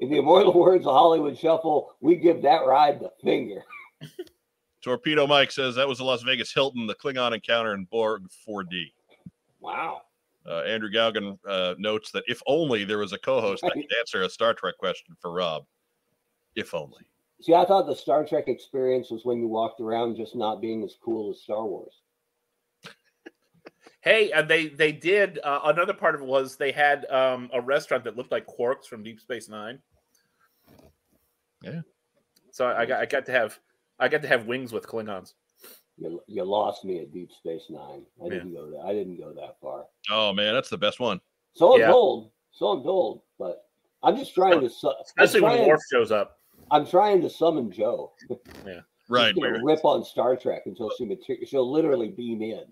In 0.00 0.10
the 0.10 0.18
immortal 0.18 0.52
words 0.52 0.86
of 0.86 0.92
Hollywood 0.92 1.38
Shuffle, 1.38 1.94
we 2.00 2.16
give 2.16 2.42
that 2.42 2.66
ride 2.66 3.00
the 3.00 3.12
finger. 3.22 3.62
Torpedo 4.82 5.26
Mike 5.26 5.52
says 5.52 5.76
that 5.76 5.86
was 5.86 5.98
the 5.98 6.04
Las 6.04 6.22
Vegas 6.22 6.52
Hilton, 6.52 6.86
the 6.86 6.94
Klingon 6.94 7.32
encounter 7.32 7.72
in 7.74 7.84
Borg 7.84 8.24
4D. 8.48 8.92
Wow. 9.60 10.02
Uh, 10.44 10.62
Andrew 10.62 10.90
Galgan 10.90 11.38
uh, 11.48 11.74
notes 11.78 12.10
that 12.10 12.24
if 12.26 12.42
only 12.48 12.82
there 12.82 12.98
was 12.98 13.12
a 13.12 13.18
co-host 13.18 13.62
that 13.62 13.74
could 13.74 13.86
answer 14.00 14.22
a 14.22 14.28
Star 14.28 14.54
Trek 14.54 14.76
question 14.76 15.14
for 15.20 15.32
Rob. 15.32 15.64
If 16.56 16.74
only. 16.74 17.06
See, 17.42 17.54
I 17.54 17.64
thought 17.64 17.88
the 17.88 17.96
Star 17.96 18.24
Trek 18.24 18.46
experience 18.46 19.10
was 19.10 19.24
when 19.24 19.38
you 19.38 19.48
walked 19.48 19.80
around 19.80 20.16
just 20.16 20.36
not 20.36 20.60
being 20.60 20.84
as 20.84 20.94
cool 21.04 21.30
as 21.32 21.40
Star 21.40 21.64
Wars. 21.66 22.00
Hey, 24.00 24.32
uh, 24.32 24.42
they 24.42 24.66
they 24.66 24.90
did 24.90 25.38
uh, 25.44 25.60
another 25.66 25.92
part 25.92 26.16
of 26.16 26.22
it 26.22 26.26
was 26.26 26.56
they 26.56 26.72
had 26.72 27.08
um, 27.08 27.48
a 27.52 27.60
restaurant 27.60 28.02
that 28.02 28.16
looked 28.16 28.32
like 28.32 28.48
Quarks 28.48 28.86
from 28.86 29.04
Deep 29.04 29.20
Space 29.20 29.48
Nine. 29.48 29.78
Yeah. 31.62 31.82
So 32.50 32.66
I 32.66 32.84
got 32.84 33.00
I 33.00 33.06
got 33.06 33.26
to 33.26 33.32
have 33.32 33.60
I 34.00 34.08
got 34.08 34.22
to 34.22 34.28
have 34.28 34.46
wings 34.46 34.72
with 34.72 34.88
Klingons. 34.88 35.34
You, 35.96 36.20
you 36.26 36.42
lost 36.42 36.84
me 36.84 36.98
at 36.98 37.12
Deep 37.12 37.30
Space 37.30 37.66
Nine. 37.70 38.02
I 38.20 38.24
Yeah. 38.24 38.30
didn't 38.30 38.54
go 38.54 38.70
that. 38.72 38.80
I 38.84 38.92
didn't 38.92 39.18
go 39.18 39.32
that 39.34 39.60
far. 39.60 39.84
Oh 40.10 40.32
man, 40.32 40.52
that's 40.52 40.68
the 40.68 40.78
best 40.78 40.98
one. 40.98 41.20
So 41.54 41.74
I'm 41.74 41.80
Yeah. 41.80 41.86
told. 41.86 42.32
So 42.50 42.66
I'm 42.70 42.82
told. 42.82 43.22
But 43.38 43.66
I'm 44.02 44.16
just 44.16 44.34
trying 44.34 44.60
to. 44.62 44.68
Su- 44.68 44.88
I'm, 44.88 44.94
Especially 45.04 45.42
when 45.42 45.52
trying, 45.52 45.68
Worf 45.68 45.80
shows 45.92 46.10
up. 46.10 46.40
I'm 46.72 46.86
trying 46.86 47.20
to 47.22 47.30
summon 47.30 47.70
Joe. 47.70 48.12
Yeah. 48.66 48.80
Right, 49.08 49.34
She's 49.34 49.42
gonna 49.44 49.62
rip 49.64 49.84
on 49.84 50.04
Star 50.04 50.36
Trek 50.36 50.62
until 50.66 50.90
she 50.96 51.04
mater- 51.04 51.44
she'll 51.44 51.70
literally 51.70 52.08
beam 52.08 52.40
in. 52.40 52.64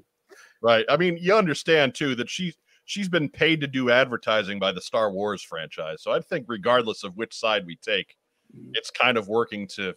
right. 0.63 0.87
I 0.89 0.97
mean, 0.97 1.19
you 1.21 1.35
understand 1.37 1.95
too 1.95 2.15
that 2.15 2.31
she's 2.31 2.57
she's 2.87 3.09
been 3.09 3.29
paid 3.29 3.61
to 3.61 3.67
do 3.67 3.91
advertising 3.91 4.59
by 4.59 4.73
the 4.73 4.81
Star 4.81 5.11
Wars 5.13 5.43
franchise. 5.43 6.03
So 6.03 6.13
I 6.13 6.21
think, 6.21 6.47
regardless 6.49 7.05
of 7.05 7.17
which 7.17 7.35
side 7.37 7.67
we 7.67 7.77
take, 7.77 8.17
Mhm. 8.57 8.71
it's 8.75 8.91
kind 8.91 9.19
of 9.19 9.29
working 9.29 9.67
to, 9.77 9.95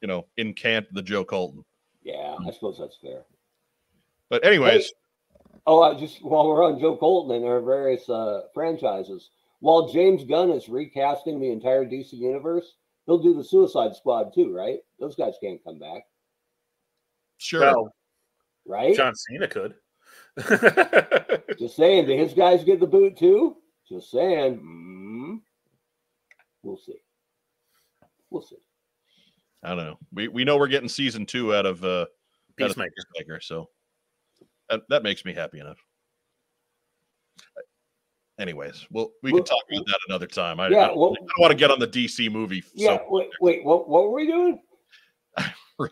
you 0.00 0.08
know, 0.08 0.26
incant 0.36 0.92
the 0.92 1.02
Joe 1.02 1.24
Colton. 1.24 1.64
Yeah, 2.02 2.36
I 2.46 2.50
suppose 2.50 2.78
that's 2.78 2.96
fair. 2.96 3.24
But 4.30 4.44
anyways, 4.44 4.92
Oh, 5.66 5.80
I 5.82 5.94
just 5.94 6.22
while 6.24 6.48
we're 6.48 6.64
on 6.64 6.78
Joe 6.80 6.96
Colton 6.96 7.36
and 7.36 7.44
our 7.44 7.60
various 7.60 8.08
uh, 8.08 8.42
franchises, 8.52 9.30
while 9.60 9.88
James 9.88 10.24
Gunn 10.24 10.50
is 10.50 10.68
recasting 10.68 11.40
the 11.40 11.50
entire 11.50 11.84
DC 11.84 12.12
universe, 12.12 12.74
he'll 13.06 13.22
do 13.22 13.34
the 13.34 13.44
Suicide 13.44 13.96
Squad 13.96 14.32
too, 14.34 14.54
right? 14.54 14.78
Those 14.98 15.16
guys 15.16 15.34
can't 15.42 15.62
come 15.64 15.78
back, 15.78 16.02
sure. 17.38 17.60
Well, 17.60 17.94
right? 18.66 18.94
John 18.94 19.14
Cena 19.14 19.48
could. 19.48 19.74
Just 21.58 21.76
saying, 21.76 22.06
do 22.06 22.16
his 22.16 22.34
guys 22.34 22.64
get 22.64 22.80
the 22.80 22.86
boot 22.86 23.16
too? 23.16 23.56
Just 23.88 24.10
saying. 24.10 24.58
Mm, 24.60 25.40
we'll 26.62 26.78
see. 26.78 27.00
We'll 28.30 28.42
see. 28.42 28.56
I 29.62 29.68
don't 29.68 29.78
know. 29.78 29.98
We 30.12 30.28
we 30.28 30.44
know 30.44 30.58
we're 30.58 30.68
getting 30.68 30.88
season 30.88 31.26
two 31.26 31.54
out 31.54 31.66
of 31.66 31.84
uh 31.84 31.88
out 31.88 32.02
of 32.02 32.08
Peacemaker. 32.56 32.92
Peacemaker, 32.96 33.40
so 33.40 33.68
that, 34.68 34.82
that 34.88 35.02
makes 35.02 35.24
me 35.24 35.32
happy 35.32 35.60
enough. 35.60 35.78
Anyways, 38.38 38.86
well, 38.90 39.12
we 39.22 39.30
can 39.30 39.36
Well, 39.36 39.44
talk 39.44 39.62
about 39.72 39.86
that 39.86 39.98
another 40.08 40.26
time. 40.26 40.58
I, 40.58 40.66
I 40.66 40.68
Yeah, 40.70 40.86
don't, 40.88 40.98
well- 40.98 41.12
I 41.12 41.20
don't 41.20 41.30
want 41.38 41.50
to 41.52 41.56
get 41.56 41.70
on 41.70 41.78
the 41.78 41.86
DC 41.86 42.30
movie. 42.32 42.64
Yeah. 42.74 42.96
So 42.98 43.06
Wait. 43.10 43.28
Wait. 43.40 43.64
What? 43.64 43.88
What 43.88 44.02
were 44.04 44.12
we 44.12 44.26
doing? 44.26 44.60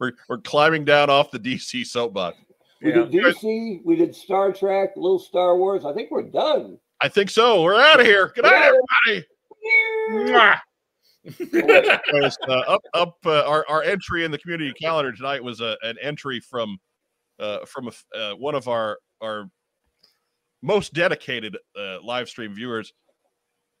we're 0.00 0.12
we're 0.28 0.38
climbing 0.38 0.84
down 0.84 1.10
off 1.10 1.30
the 1.30 1.38
DC 1.40 1.84
soapbox. 1.86 2.38
We 2.82 2.90
Yeah. 2.90 3.04
did 3.06 3.10
DC. 3.12 3.80
We 3.84 3.96
did 3.96 4.14
Star 4.14 4.52
Trek. 4.52 4.90
Little 4.96 5.18
Star 5.18 5.56
Wars. 5.56 5.84
I 5.84 5.92
think 5.92 6.10
we're 6.10 6.22
done. 6.22 6.78
I 7.00 7.08
think 7.08 7.30
so. 7.30 7.62
We're 7.62 7.80
out 7.80 8.00
of 8.00 8.06
here. 8.06 8.32
Good 8.34 8.44
night, 8.44 8.72
everybody. 9.04 9.26
Anyways, 12.12 12.38
uh, 12.48 12.52
up 12.52 12.82
up 12.94 13.16
uh, 13.26 13.42
our 13.44 13.64
our 13.68 13.82
entry 13.82 14.24
in 14.24 14.30
the 14.30 14.38
community 14.38 14.72
calendar 14.80 15.12
tonight 15.12 15.42
was 15.42 15.60
a, 15.60 15.76
an 15.82 15.96
entry 16.00 16.38
from 16.38 16.78
uh, 17.40 17.64
from 17.66 17.88
a 17.88 18.16
uh, 18.16 18.34
one 18.36 18.54
of 18.54 18.68
our 18.68 18.98
our 19.20 19.50
most 20.66 20.92
dedicated 20.92 21.56
uh, 21.78 21.98
live 22.02 22.28
stream 22.28 22.52
viewers. 22.52 22.92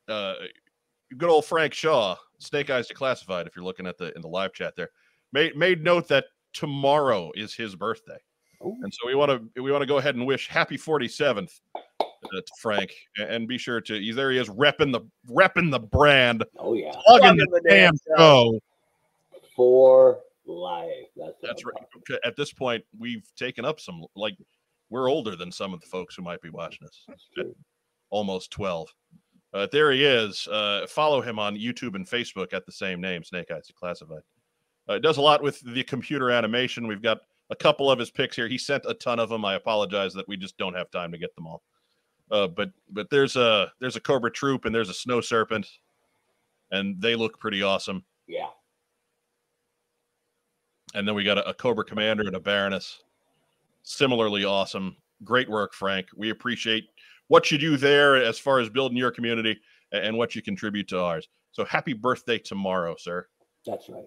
Uh, 0.08 0.34
good 1.18 1.28
old 1.28 1.44
Frank 1.44 1.74
Shaw, 1.74 2.16
Snake 2.38 2.70
Eyes 2.70 2.88
Declassified. 2.88 3.46
If 3.46 3.56
you're 3.56 3.64
looking 3.64 3.86
at 3.86 3.98
the 3.98 4.14
in 4.14 4.22
the 4.22 4.28
live 4.28 4.52
chat 4.52 4.76
there, 4.76 4.90
made 5.32 5.56
made 5.56 5.82
note 5.82 6.06
that 6.08 6.26
tomorrow 6.52 7.32
is 7.34 7.54
his 7.54 7.74
birthday, 7.74 8.18
Ooh. 8.64 8.76
and 8.82 8.94
so 8.94 9.06
we 9.06 9.16
want 9.16 9.30
to 9.30 9.62
we 9.62 9.72
want 9.72 9.82
to 9.82 9.86
go 9.86 9.98
ahead 9.98 10.14
and 10.14 10.24
wish 10.24 10.46
happy 10.48 10.78
47th 10.78 11.60
uh, 11.74 11.82
to 12.30 12.42
Frank, 12.60 12.94
and, 13.18 13.30
and 13.30 13.48
be 13.48 13.58
sure 13.58 13.80
to 13.80 13.98
he's 13.98 14.14
there 14.14 14.30
he 14.30 14.38
is 14.38 14.48
repping 14.48 14.92
the 14.92 15.00
repping 15.28 15.72
the 15.72 15.80
brand 15.80 16.44
Oh 16.58 16.74
yeah. 16.74 16.92
plugging 17.04 17.36
Plugging 17.36 17.50
the 17.50 17.60
the 17.62 17.68
damn 17.68 17.94
damn 17.94 18.16
show. 18.16 18.60
For 19.56 20.20
life. 20.46 20.90
That's 21.16 21.34
That's 21.42 21.64
right. 21.64 22.20
At 22.24 22.36
this 22.36 22.52
point, 22.52 22.84
we've 22.96 23.26
taken 23.36 23.64
up 23.64 23.80
some 23.80 24.04
like 24.14 24.36
we're 24.90 25.10
older 25.10 25.36
than 25.36 25.50
some 25.50 25.74
of 25.74 25.80
the 25.80 25.86
folks 25.86 26.14
who 26.14 26.22
might 26.22 26.42
be 26.42 26.50
watching 26.50 26.86
us. 26.86 27.06
Almost 28.10 28.50
twelve. 28.50 28.88
Uh, 29.52 29.66
there 29.72 29.90
he 29.92 30.04
is. 30.04 30.46
Uh, 30.48 30.86
follow 30.88 31.20
him 31.20 31.38
on 31.38 31.56
YouTube 31.56 31.94
and 31.94 32.06
Facebook 32.06 32.52
at 32.52 32.66
the 32.66 32.72
same 32.72 33.00
name, 33.00 33.24
Snake 33.24 33.50
Eyes 33.50 33.70
Classified. 33.78 34.22
Uh, 34.88 34.98
does 34.98 35.16
a 35.16 35.22
lot 35.22 35.42
with 35.42 35.60
the 35.72 35.82
computer 35.84 36.30
animation. 36.30 36.86
We've 36.86 37.02
got 37.02 37.18
a 37.50 37.56
couple 37.56 37.90
of 37.90 37.98
his 37.98 38.10
picks 38.10 38.36
here. 38.36 38.48
He 38.48 38.58
sent 38.58 38.84
a 38.86 38.94
ton 38.94 39.18
of 39.18 39.28
them. 39.28 39.44
I 39.44 39.54
apologize 39.54 40.12
that 40.14 40.28
we 40.28 40.36
just 40.36 40.58
don't 40.58 40.74
have 40.74 40.90
time 40.90 41.10
to 41.12 41.18
get 41.18 41.34
them 41.36 41.46
all. 41.46 41.62
Uh, 42.30 42.48
but 42.48 42.70
but 42.90 43.08
there's 43.10 43.36
a 43.36 43.72
there's 43.80 43.96
a 43.96 44.00
Cobra 44.00 44.30
Troop 44.30 44.64
and 44.64 44.74
there's 44.74 44.90
a 44.90 44.94
Snow 44.94 45.20
Serpent, 45.20 45.68
and 46.70 47.00
they 47.00 47.14
look 47.14 47.38
pretty 47.38 47.62
awesome. 47.62 48.04
Yeah. 48.26 48.48
And 50.94 51.06
then 51.06 51.14
we 51.14 51.24
got 51.24 51.38
a, 51.38 51.48
a 51.48 51.54
Cobra 51.54 51.84
Commander 51.84 52.24
and 52.24 52.36
a 52.36 52.40
Baroness. 52.40 53.02
Similarly 53.88 54.44
awesome. 54.44 54.96
Great 55.22 55.48
work, 55.48 55.72
Frank. 55.72 56.08
We 56.16 56.30
appreciate 56.30 56.88
what 57.28 57.52
you 57.52 57.56
do 57.56 57.76
there 57.76 58.16
as 58.16 58.36
far 58.36 58.58
as 58.58 58.68
building 58.68 58.98
your 58.98 59.12
community 59.12 59.60
and 59.92 60.18
what 60.18 60.34
you 60.34 60.42
contribute 60.42 60.88
to 60.88 60.98
ours. 60.98 61.28
So 61.52 61.64
happy 61.64 61.92
birthday 61.92 62.38
tomorrow, 62.38 62.96
sir. 62.98 63.28
That's 63.64 63.88
right. 63.88 64.04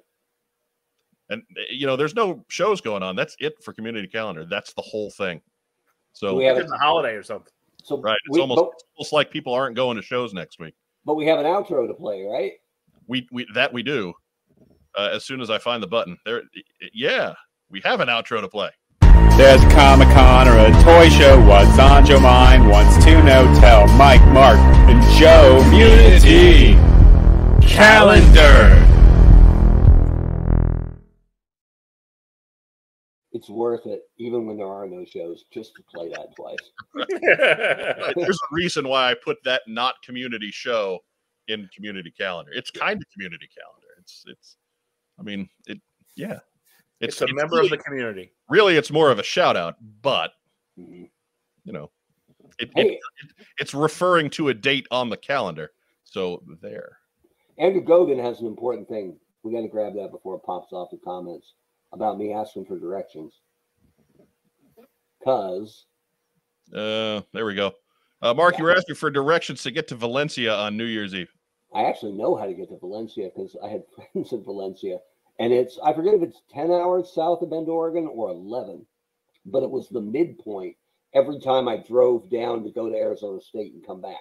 And 1.30 1.44
uh, 1.58 1.62
you 1.72 1.88
know, 1.88 1.96
there's 1.96 2.14
no 2.14 2.44
shows 2.50 2.82
going 2.82 3.04
on. 3.04 3.16
That's 3.16 3.38
it 3.40 3.54
for 3.64 3.74
community 3.74 4.10
calendar. 4.10 4.46
That's 4.46 4.74
the 4.74 4.82
whole 4.82 5.12
thing. 5.12 5.42
So 6.12 6.36
We 6.36 6.44
have 6.44 6.58
It's 6.58 6.72
a 6.72 6.78
holiday 6.78 7.14
or 7.14 7.24
something. 7.24 7.54
So 7.82 8.02
right, 8.02 8.18
it's 8.26 8.36
we, 8.36 8.42
almost 8.42 8.58
but, 8.58 8.72
it's 8.74 8.84
almost 8.98 9.14
like 9.14 9.32
people 9.32 9.54
aren't 9.54 9.78
going 9.78 9.96
to 9.96 10.04
shows 10.04 10.34
next 10.34 10.60
week. 10.60 10.76
but 11.06 11.16
we 11.16 11.26
have 11.28 11.40
an 11.40 11.46
outro 11.46 11.88
to 11.88 11.94
play, 11.94 12.26
right? 12.26 12.52
We 13.08 13.30
we 13.32 13.48
that 13.54 13.72
we 13.72 13.82
do. 13.82 14.14
Uh, 14.98 15.10
as 15.14 15.24
soon 15.24 15.40
as 15.40 15.50
I 15.50 15.58
find 15.58 15.82
the 15.82 15.88
button, 15.88 16.18
there. 16.26 16.44
Yeah, 16.94 17.34
we 17.70 17.80
have 17.86 18.02
an 18.02 18.10
outro 18.10 18.42
to 18.42 18.50
play. 18.50 18.72
There's 19.40 19.64
a 19.64 19.70
Comic 19.70 20.10
Con 20.10 20.50
or 20.50 20.58
a 20.58 20.84
toy 20.84 21.08
show. 21.08 21.42
What's 21.46 21.80
on 21.80 22.06
your 22.08 22.20
mind? 22.20 22.68
Wants 22.68 23.02
to 23.06 23.24
know. 23.24 23.46
Tell 23.62 23.88
Mike, 23.96 24.22
Mark, 24.34 24.58
and 24.90 25.02
Joe. 25.18 25.62
Community 25.64 26.74
calendar. 27.66 28.86
It's 33.32 33.50
worth 33.50 33.86
it, 33.86 34.10
even 34.18 34.46
when 34.46 34.58
there 34.58 34.68
are 34.68 34.86
no 34.86 35.06
shows, 35.06 35.46
just 35.54 35.74
to 35.76 35.84
play 35.84 36.10
that 36.10 36.36
twice. 36.36 36.58
There's 38.18 38.38
a 38.38 38.48
reason 38.52 38.90
why 38.90 39.10
I 39.10 39.14
put 39.14 39.38
that 39.46 39.62
not 39.68 39.96
community 40.04 40.52
show 40.52 41.00
in 41.48 41.70
community 41.74 42.12
calendar. 42.12 42.52
It's 42.54 42.72
kind 42.72 43.02
of 43.02 43.10
community 43.14 43.48
calendar. 43.58 43.88
It's 44.00 44.26
it's. 44.28 44.58
I 45.18 45.24
mean 45.24 45.48
it. 45.66 45.80
Yeah. 46.18 46.40
It's, 47.00 47.22
a 47.22 47.34
member 47.34 47.62
of 47.62 47.70
the 47.70 47.78
community. 47.78 48.32
really 48.50 48.76
it's 48.76 48.92
more 48.92 49.12
of 49.12 49.20
a 49.20 49.24
shout 49.24 49.56
out, 49.56 49.76
but 50.02 50.34
Mhm. 50.78 51.10
you 51.64 51.74
know, 51.74 51.92
it, 52.60 52.72
Hey, 52.76 52.94
it 52.96 53.00
it's 53.60 53.74
referring 53.74 54.30
to 54.32 54.50
a 54.50 54.54
date 54.54 54.88
on 54.92 55.10
the 55.10 55.18
calendar. 55.18 55.72
So 56.04 56.44
there. 56.62 56.98
Andrew 57.58 57.84
Gogan 57.84 58.22
has 58.22 58.42
an 58.42 58.48
important 58.48 58.88
thing. 58.88 59.20
We 59.44 59.54
got 59.54 59.62
to 59.62 59.68
grab 59.68 59.94
that 59.96 60.12
before 60.12 60.36
it 60.36 60.44
pops 60.44 60.74
off 60.74 60.90
the 60.92 60.98
comments 60.98 61.54
about 61.92 62.18
me 62.18 62.34
asking 62.34 62.66
for 62.66 62.80
directions. 62.80 63.42
Because 65.20 65.86
Uh, 66.74 67.22
there 67.34 67.46
we 67.46 67.56
go. 67.56 67.74
Uh, 68.22 68.34
Mark, 68.34 68.58
you 68.58 68.64
were 68.64 68.76
asking 68.76 68.96
for 68.96 69.10
directions 69.10 69.64
to 69.64 69.72
get 69.72 69.88
to 69.88 69.96
Valencia 69.96 70.54
on 70.54 70.76
New 70.78 70.86
Year's 70.86 71.16
Eve. 71.16 71.32
I 71.74 71.84
actually 71.84 72.12
know 72.14 72.36
how 72.36 72.46
to 72.46 72.54
get 72.54 72.70
to 72.70 72.78
Valencia 72.78 73.30
because 73.34 73.56
I 73.64 73.70
had 73.70 73.84
friends 74.14 74.34
in 74.34 74.44
Valencia. 74.44 75.00
And 75.40 75.54
it's, 75.54 75.80
I 75.84 75.94
forget 75.94 76.14
if 76.16 76.22
it's 76.22 76.42
10 76.54 76.70
hours 76.72 77.12
south 77.14 77.42
of 77.42 77.50
Bend, 77.50 77.70
Oregon 77.70 78.08
or 78.12 78.30
11, 78.30 78.86
but 79.46 79.64
it 79.64 79.70
was 79.72 79.88
the 79.90 80.02
midpoint 80.02 80.76
every 81.14 81.40
time 81.40 81.68
I 81.68 81.78
drove 81.78 82.30
down 82.30 82.64
to 82.64 82.72
go 82.72 82.90
to 82.90 82.96
Arizona 82.96 83.40
State 83.42 83.74
and 83.74 83.86
come 83.86 84.02
back, 84.02 84.18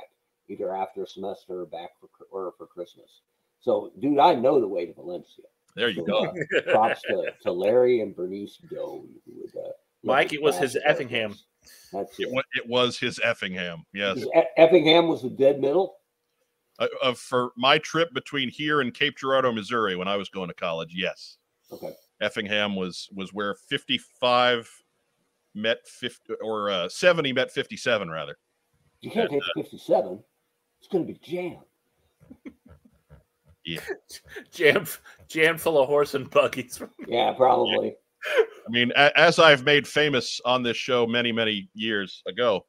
either 0.49 0.75
after 0.75 1.03
a 1.03 1.07
semester 1.07 1.61
or 1.63 1.67
back 1.67 1.91
for, 2.01 2.09
or 2.31 2.55
for 2.57 2.67
Christmas. 2.67 3.21
So, 3.61 3.93
dude, 3.99 4.21
I 4.21 4.35
know 4.37 4.61
the 4.61 4.69
way 4.69 4.87
to 4.87 4.95
Valencia. 4.95 5.45
There 5.75 5.89
you 5.89 5.97
So, 5.97 6.05
go. 6.05 6.25
uh, 6.57 6.61
props 6.71 7.03
to, 7.03 7.33
to 7.43 7.53
Larry 7.53 8.01
and 8.01 8.15
Bernice 8.15 8.57
Doan. 8.71 9.09
Who 9.27 9.41
would, 9.43 9.57
uh, 9.57 9.71
Mike, 10.05 10.33
it 10.33 10.41
was 10.41 10.57
his 10.57 10.79
Effingham. 10.85 11.35
That's 11.93 12.19
It, 12.19 12.29
it. 12.29 12.33
wa- 12.33 12.43
it 12.55 12.67
was 12.69 12.97
his 12.99 13.21
Effingham. 13.23 13.85
Yes. 13.93 14.19
E- 14.19 14.43
Effingham 14.57 15.09
was 15.09 15.23
the 15.23 15.31
dead 15.31 15.61
middle. 15.61 15.98
Uh, 16.79 16.87
uh, 17.03 17.15
for 17.15 17.51
my 17.57 17.79
trip 17.79 18.13
between 18.15 18.49
here 18.49 18.81
and 18.81 18.95
Cape 18.95 19.17
Girardeau, 19.17 19.53
Missouri, 19.53 19.97
when 19.97 20.09
I 20.09 20.17
was 20.17 20.29
going 20.29 20.49
to 20.49 20.55
college, 20.55 20.95
yes. 20.95 21.39
Okay. 21.73 21.93
Effingham 22.21 22.77
was 22.77 23.09
was 23.15 23.33
where 23.33 23.55
55 23.55 24.71
met 25.55 25.87
50 25.87 26.35
or 26.43 26.71
uh, 26.71 26.89
70 26.89 27.33
met 27.33 27.51
57 27.51 28.11
rather. 28.11 28.39
You 29.01 29.11
can't 29.11 29.31
take 29.31 29.43
57. 29.57 30.23
It's 30.81 30.89
going 30.89 31.07
to 31.07 31.13
be 31.13 31.19
jammed. 31.19 31.59
Jam, 34.51 34.87
jam 35.29 35.59
full 35.59 35.79
of 35.79 35.89
horse 35.89 36.15
and 36.15 36.31
buggies. 36.31 36.81
Yeah, 37.07 37.33
probably. 37.33 37.97
I 38.27 38.71
mean, 38.71 38.93
as 38.93 39.39
I've 39.39 39.65
made 39.65 39.87
famous 39.87 40.41
on 40.45 40.63
this 40.63 40.77
show 40.77 41.07
many 41.07 41.33
many 41.33 41.69
years 41.75 42.23
ago, 42.27 42.65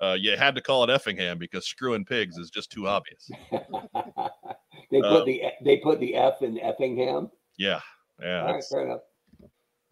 uh, 0.00 0.16
you 0.18 0.36
had 0.36 0.54
to 0.54 0.60
call 0.60 0.84
it 0.84 0.90
Effingham 0.90 1.38
because 1.38 1.66
screwing 1.66 2.04
pigs 2.04 2.36
is 2.38 2.50
just 2.50 2.70
too 2.70 2.86
obvious. 2.86 3.30
they 3.52 5.00
put 5.00 5.04
Uh, 5.04 5.24
the 5.24 5.42
they 5.64 5.78
put 5.78 6.00
the 6.00 6.14
F 6.14 6.42
in 6.42 6.58
Effingham. 6.60 7.30
Yeah, 7.58 7.80
yeah. 8.20 8.42
All 8.46 8.54
right, 8.54 8.64
fair 8.64 8.84
enough. 8.84 9.00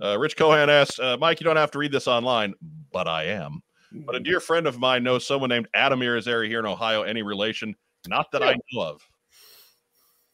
Uh, 0.03 0.19
Rich 0.19 0.37
Cohan 0.37 0.69
asks, 0.69 0.99
uh, 0.99 1.17
Mike, 1.19 1.40
you 1.40 1.45
don't 1.45 1.57
have 1.57 1.71
to 1.71 1.79
read 1.79 1.93
this 1.93 2.09
online, 2.09 2.55
but 2.93 3.07
I 3.07 3.25
am. 3.25 3.62
But 3.93 4.17
a 4.17 4.21
dear 4.21 4.40
friend 4.40 4.67
of 4.67 4.79
mine 4.79 5.05
knows 5.05 5.25
someone 5.25 5.51
named 5.51 5.69
Adam 5.73 6.01
Irizarry 6.01 6.49
here 6.49 6.59
in 6.59 6.67
Ohio. 6.67 7.03
Any 7.03 7.23
relation? 7.23 7.77
Not 8.09 8.33
that 8.33 8.43
I 8.43 8.57
know 8.73 8.83
of. 8.83 9.09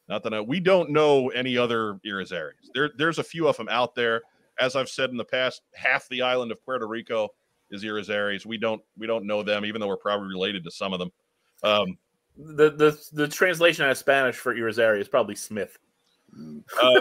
Not 0.09 0.23
that 0.23 0.33
I, 0.33 0.41
we 0.41 0.61
don't 0.61 0.91
know 0.91 1.29
any 1.29 1.59
other 1.59 2.01
Irizarrys. 2.07 2.71
There, 2.75 2.91
there's 2.97 3.19
a 3.19 3.23
few 3.23 3.47
of 3.47 3.59
them 3.59 3.69
out 3.69 3.95
there. 3.95 4.23
As 4.59 4.77
I've 4.77 4.89
said 4.89 5.11
in 5.11 5.17
the 5.19 5.25
past, 5.25 5.61
half 5.75 6.09
the 6.09 6.23
island 6.23 6.53
of 6.53 6.65
Puerto 6.65 6.87
Rico 6.87 7.29
is 7.71 7.85
Irizarrys. 7.85 8.47
We 8.47 8.59
don't, 8.59 8.83
we 8.99 9.07
don't 9.07 9.27
know 9.27 9.43
them, 9.43 9.65
even 9.65 9.81
though 9.81 9.89
we're 9.89 9.97
probably 9.97 10.29
related 10.29 10.65
to 10.65 10.71
some 10.71 10.93
of 10.93 10.99
them. 10.99 11.11
Um, 11.63 11.99
The 12.37 12.71
the 12.71 12.99
the 13.13 13.29
translation 13.29 13.85
out 13.85 13.91
of 13.91 13.99
Spanish 13.99 14.37
for 14.37 14.55
Irizarry 14.55 15.01
is 15.01 15.09
probably 15.09 15.35
Smith. 15.37 15.79
uh, 16.81 17.01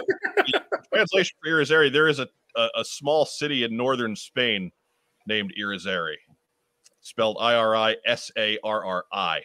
translation 0.92 1.36
for 1.42 1.50
Irizarry, 1.50 1.92
there 1.92 2.08
is 2.08 2.18
a, 2.18 2.28
a, 2.56 2.68
a 2.76 2.84
small 2.84 3.24
city 3.24 3.64
in 3.64 3.76
northern 3.76 4.16
Spain 4.16 4.70
named 5.26 5.52
Irizarry, 5.58 6.16
spelled 7.00 7.38
I 7.40 7.54
R 7.54 7.76
I 7.76 7.96
S 8.04 8.30
A 8.36 8.58
R 8.64 8.84
R 8.84 9.04
I. 9.12 9.40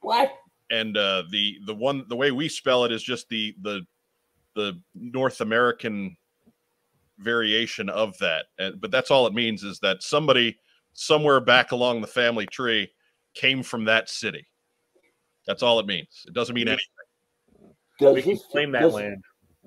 What? 0.00 0.32
and 0.70 0.96
uh, 0.96 1.24
the 1.30 1.58
the 1.66 1.74
one 1.74 2.04
the 2.08 2.16
way 2.16 2.30
we 2.30 2.48
spell 2.48 2.84
it 2.84 2.92
is 2.92 3.02
just 3.02 3.28
the 3.28 3.54
the 3.62 3.86
the 4.54 4.80
North 4.94 5.40
American 5.40 6.16
variation 7.18 7.88
of 7.88 8.16
that. 8.18 8.46
And, 8.58 8.80
but 8.80 8.90
that's 8.90 9.10
all 9.10 9.26
it 9.26 9.34
means 9.34 9.62
is 9.62 9.78
that 9.80 10.02
somebody 10.02 10.58
somewhere 10.96 11.40
back 11.40 11.70
along 11.72 12.00
the 12.00 12.06
family 12.06 12.46
tree 12.46 12.90
came 13.34 13.62
from 13.62 13.84
that 13.84 14.08
city. 14.08 14.46
That's 15.46 15.62
all 15.62 15.78
it 15.78 15.86
means. 15.86 16.24
It 16.26 16.34
doesn't 16.34 16.54
mean 16.54 16.68
anything. 16.68 16.84
Does 18.00 18.14
We 18.16 18.22
can 18.22 18.32
this, 18.32 18.46
claim 18.50 18.72
that 18.72 18.80
does, 18.80 18.94
land. 18.94 19.22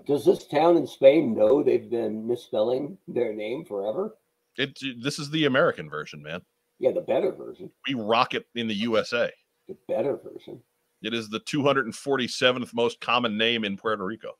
does 0.06 0.26
this 0.26 0.46
town 0.48 0.76
in 0.76 0.86
Spain 0.86 1.36
know 1.36 1.64
they've 1.64 1.90
been 1.90 2.28
misspelling 2.28 2.98
their 3.08 3.34
name 3.34 3.64
forever? 3.64 4.18
It 4.58 4.78
this 5.02 5.20
is 5.20 5.30
the 5.30 5.46
American 5.46 5.90
version, 5.90 6.22
man. 6.22 6.42
Yeah, 6.80 6.92
the 6.92 7.02
better 7.02 7.32
version. 7.32 7.72
We 7.88 7.94
rock 7.94 8.34
it 8.34 8.46
in 8.56 8.68
the 8.68 8.76
USA. 8.76 9.32
The 9.68 9.78
better 9.88 10.18
version. 10.18 10.62
It 11.02 11.14
is 11.14 11.30
the 11.30 11.40
247th 11.42 12.74
most 12.74 13.00
common 13.00 13.38
name 13.38 13.64
in 13.64 13.78
Puerto 13.78 14.04
Rico. 14.04 14.34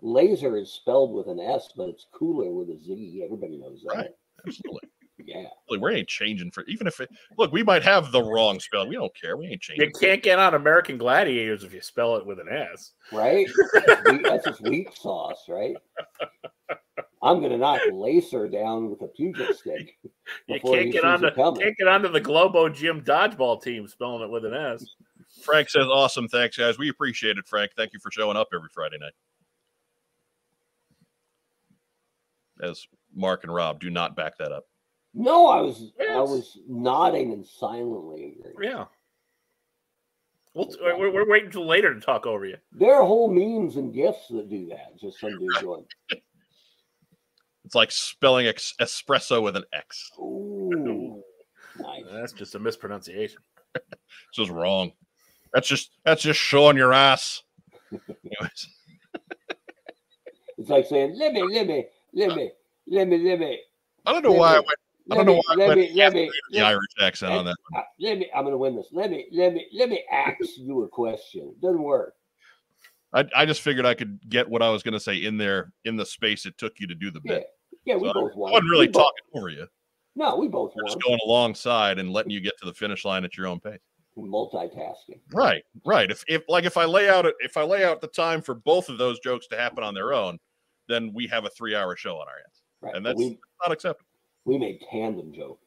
Laser 0.00 0.56
is 0.56 0.72
spelled 0.72 1.12
with 1.12 1.26
an 1.26 1.40
S, 1.40 1.70
but 1.76 1.88
it's 1.88 2.06
cooler 2.14 2.50
with 2.50 2.70
a 2.70 2.78
Z. 2.78 3.22
Everybody 3.24 3.58
knows 3.58 3.82
that. 3.86 3.94
Right. 3.94 4.10
Absolutely. 4.46 4.88
Yeah. 5.24 5.44
Like, 5.68 5.80
we 5.80 5.94
ain't 5.94 6.08
changing 6.08 6.50
for 6.50 6.64
even 6.64 6.86
if 6.86 7.00
it 7.00 7.10
look, 7.36 7.52
we 7.52 7.62
might 7.62 7.82
have 7.82 8.12
the 8.12 8.22
wrong 8.22 8.60
spelling. 8.60 8.88
We 8.88 8.94
don't 8.94 9.14
care. 9.14 9.36
We 9.36 9.46
ain't 9.46 9.60
changing. 9.60 9.86
You 9.86 9.92
can't 10.00 10.22
get 10.22 10.38
on 10.38 10.54
American 10.54 10.96
Gladiators 10.96 11.64
if 11.64 11.74
you 11.74 11.80
spell 11.80 12.16
it 12.16 12.26
with 12.26 12.38
an 12.38 12.48
S. 12.48 12.92
Right? 13.12 13.48
That's 14.22 14.44
just 14.44 14.60
weak 14.60 14.90
sauce, 14.94 15.44
right? 15.48 15.76
I'm 17.22 17.40
gonna 17.40 17.58
knock 17.58 17.80
Lacer 17.90 18.50
down 18.50 18.90
with 18.90 19.02
a 19.02 19.08
pugil 19.08 19.52
stick. 19.54 19.96
You 20.02 20.10
before 20.54 20.76
he 20.76 20.82
can't 20.84 20.92
get 20.92 21.04
on 21.04 21.24
it 21.24 21.34
the 21.34 21.52
can't 21.60 21.76
get 21.76 21.88
onto 21.88 22.08
the 22.08 22.20
Globo 22.20 22.68
Gym 22.68 23.02
dodgeball 23.02 23.62
team 23.62 23.88
spelling 23.88 24.22
it 24.22 24.30
with 24.30 24.44
an 24.44 24.54
S. 24.54 24.84
Frank 25.42 25.68
says, 25.68 25.86
"Awesome, 25.86 26.28
thanks, 26.28 26.56
guys. 26.56 26.78
We 26.78 26.88
appreciate 26.88 27.38
it, 27.38 27.46
Frank. 27.46 27.72
Thank 27.76 27.92
you 27.92 27.98
for 28.00 28.10
showing 28.10 28.36
up 28.36 28.48
every 28.54 28.68
Friday 28.72 28.98
night." 28.98 29.12
As 32.60 32.86
Mark 33.14 33.44
and 33.44 33.52
Rob 33.52 33.80
do 33.80 33.90
not 33.90 34.16
back 34.16 34.38
that 34.38 34.52
up. 34.52 34.64
No, 35.14 35.46
I 35.46 35.60
was 35.60 35.92
I 36.00 36.20
was 36.20 36.58
nodding 36.68 37.32
and 37.32 37.44
silently 37.44 38.36
agreeing. 38.38 38.72
Yeah. 38.72 38.84
We'll, 40.54 40.68
we're, 40.80 41.12
we're 41.12 41.30
waiting 41.30 41.46
until 41.46 41.66
later 41.66 41.94
to 41.94 42.00
talk 42.00 42.26
over 42.26 42.44
you. 42.44 42.56
There 42.72 42.94
are 42.94 43.04
whole 43.04 43.28
memes 43.28 43.76
and 43.76 43.92
gifs 43.94 44.28
that 44.30 44.50
do 44.50 44.66
that. 44.68 44.98
Just 44.98 45.20
some 45.20 45.38
dude 45.38 45.62
going, 45.62 45.84
It's 47.64 47.74
like 47.74 47.90
spelling 47.90 48.46
ex- 48.46 48.74
espresso 48.80 49.42
with 49.42 49.54
an 49.54 49.64
X. 49.72 50.10
"Ooh, 50.18 51.22
nice." 51.78 52.02
That's 52.10 52.32
just 52.32 52.54
a 52.54 52.58
mispronunciation. 52.58 53.40
It's 54.30 54.36
just 54.36 54.50
wrong. 54.50 54.92
That's 55.52 55.68
just 55.68 55.90
that's 56.04 56.22
just 56.22 56.40
showing 56.40 56.76
your 56.76 56.92
ass. 56.92 57.42
Anyways, 57.92 58.68
It's 60.58 60.70
like 60.70 60.86
saying, 60.86 61.16
"Let 61.16 61.32
me, 61.34 61.42
let 61.42 61.66
me, 61.66 61.86
let 62.14 62.34
me, 62.34 62.50
let 62.88 63.06
me, 63.06 63.18
let 63.18 63.38
me." 63.38 63.60
I 64.06 64.12
don't 64.12 64.22
know 64.22 64.32
why 64.32 64.54
I 64.56 64.60
went 64.60 64.78
I 65.10 65.14
Let 65.14 65.16
don't 65.16 65.26
know 65.26 65.32
me, 65.32 65.42
why 65.46 65.54
let 65.54 65.76
me, 65.76 65.92
let 65.94 66.12
me, 66.12 66.30
the 66.50 66.58
let, 66.60 66.66
Irish 66.66 66.92
accent 67.00 67.32
on 67.32 67.44
that. 67.46 67.56
uh, 67.74 67.80
let 67.98 68.18
me. 68.18 68.30
I'm 68.34 68.44
gonna 68.44 68.58
win 68.58 68.76
this. 68.76 68.88
Let 68.92 69.10
me, 69.10 69.26
let 69.32 69.54
me, 69.54 69.66
let 69.72 69.88
me 69.88 70.04
ask 70.12 70.36
you 70.58 70.82
a 70.82 70.88
question. 70.88 71.54
Doesn't 71.62 71.82
work. 71.82 72.14
I, 73.14 73.24
I 73.34 73.46
just 73.46 73.62
figured 73.62 73.86
I 73.86 73.94
could 73.94 74.20
get 74.28 74.48
what 74.48 74.60
I 74.60 74.68
was 74.68 74.82
going 74.82 74.92
to 74.92 75.00
say 75.00 75.24
in 75.24 75.38
there 75.38 75.72
in 75.86 75.96
the 75.96 76.04
space 76.04 76.44
it 76.44 76.58
took 76.58 76.78
you 76.78 76.86
to 76.88 76.94
do 76.94 77.10
the 77.10 77.20
Yeah, 77.24 77.36
bit. 77.36 77.46
yeah. 77.86 77.96
We 77.96 78.08
So 78.08 78.12
both 78.12 78.32
I 78.32 78.36
won. 78.36 78.52
wasn't 78.52 78.70
really 78.70 78.86
we 78.86 78.92
both, 78.92 79.02
talking 79.02 79.24
over 79.40 79.48
you. 79.48 79.66
No, 80.14 80.36
we 80.36 80.48
both 80.48 80.72
We're 80.76 80.82
won. 80.82 80.86
just 80.88 81.02
going 81.02 81.18
alongside 81.24 81.98
and 81.98 82.12
letting 82.12 82.32
you 82.32 82.40
get 82.40 82.58
to 82.58 82.66
the 82.66 82.74
finish 82.74 83.06
line 83.06 83.24
at 83.24 83.34
your 83.36 83.46
own 83.46 83.60
pace. 83.60 83.78
Multitasking. 84.18 85.20
Right, 85.32 85.62
right. 85.86 86.10
If 86.10 86.24
if 86.28 86.42
like 86.48 86.64
if 86.64 86.76
I 86.76 86.84
lay 86.84 87.08
out 87.08 87.24
it, 87.24 87.34
if 87.38 87.56
I 87.56 87.62
lay 87.62 87.84
out 87.84 88.00
the 88.00 88.08
time 88.08 88.42
for 88.42 88.54
both 88.54 88.88
of 88.88 88.98
those 88.98 89.20
jokes 89.20 89.46
to 89.46 89.56
happen 89.56 89.84
on 89.84 89.94
their 89.94 90.12
own, 90.12 90.38
then 90.88 91.12
we 91.14 91.28
have 91.28 91.44
a 91.44 91.50
three-hour 91.50 91.94
show 91.96 92.16
on 92.16 92.26
our 92.26 92.34
hands, 92.34 92.62
Right. 92.80 92.96
and 92.96 93.06
that's 93.06 93.16
we 93.16 93.38
not 93.62 93.72
acceptable. 93.72 94.07
We 94.48 94.58
made 94.58 94.80
tandem 94.90 95.32
joke. 95.32 95.60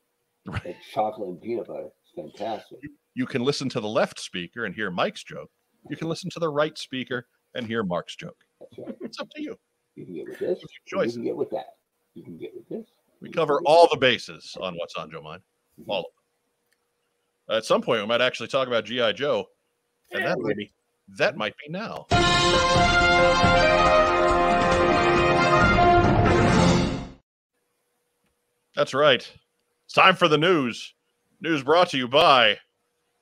Right. 0.45 0.65
Like 0.65 0.77
chocolate 0.93 1.29
and 1.29 1.41
peanut 1.41 1.67
butter. 1.67 1.89
It's 2.03 2.13
fantastic. 2.15 2.79
You 3.13 3.25
can 3.27 3.43
listen 3.43 3.69
to 3.69 3.79
the 3.79 3.87
left 3.87 4.19
speaker 4.19 4.65
and 4.65 4.73
hear 4.73 4.89
Mike's 4.89 5.23
joke. 5.23 5.51
You 5.89 5.95
can 5.95 6.09
listen 6.09 6.29
to 6.31 6.39
the 6.39 6.49
right 6.49 6.75
speaker 6.77 7.27
and 7.53 7.67
hear 7.67 7.83
Mark's 7.83 8.15
joke. 8.15 8.37
That's 8.59 8.77
right. 8.79 8.97
It's 9.01 9.19
up 9.19 9.29
to 9.35 9.41
you. 9.41 9.57
You 9.95 10.05
can 10.05 10.15
get 10.15 10.27
with 10.27 10.39
this. 10.39 10.59
It's 10.63 10.93
or 10.93 10.97
your 10.97 11.05
You 11.05 11.11
can 11.11 11.23
get 11.23 11.35
with 11.37 11.49
that. 11.51 11.75
You 12.15 12.23
can 12.23 12.37
get 12.37 12.55
with 12.55 12.67
this. 12.69 12.87
We 13.19 13.29
cover 13.29 13.61
all 13.65 13.87
the 13.91 13.97
bases 13.97 14.57
on 14.59 14.75
what's 14.75 14.95
on 14.95 15.11
Joe 15.11 15.21
Mind. 15.21 15.43
Mhm. 15.79 15.85
All 15.87 15.99
of 15.99 16.05
them. 17.47 17.57
At 17.57 17.65
some 17.65 17.81
point, 17.81 18.01
we 18.01 18.07
might 18.07 18.21
actually 18.21 18.47
talk 18.47 18.67
about 18.67 18.85
GI 18.85 19.13
Joe, 19.13 19.49
and 20.11 20.21
Yeah, 20.21 20.29
that 20.29 20.39
might, 20.39 20.55
maybe. 20.57 20.73
that 21.17 21.37
might 21.37 21.53
be 21.57 21.69
now. 21.71 22.07
That's 28.81 28.95
right. 28.95 29.31
It's 29.85 29.93
time 29.93 30.15
for 30.15 30.27
the 30.27 30.39
news. 30.39 30.95
News 31.39 31.61
brought 31.61 31.91
to 31.91 31.99
you 31.99 32.07
by 32.07 32.57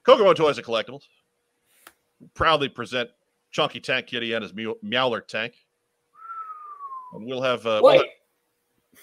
Kokomo 0.05 0.31
Toys 0.31 0.57
and 0.57 0.65
Collectibles. 0.65 1.01
Proudly 2.33 2.69
present 2.69 3.09
Chunky 3.51 3.81
Tank 3.81 4.07
Kitty 4.07 4.31
and 4.31 4.41
his 4.41 4.53
Mew- 4.53 4.77
Meowler 4.81 5.19
tank. 5.19 5.55
And 7.11 7.25
we'll 7.25 7.41
have 7.41 7.65
uh, 7.65 7.81
we'll 7.83 7.97
Wait. 7.97 8.05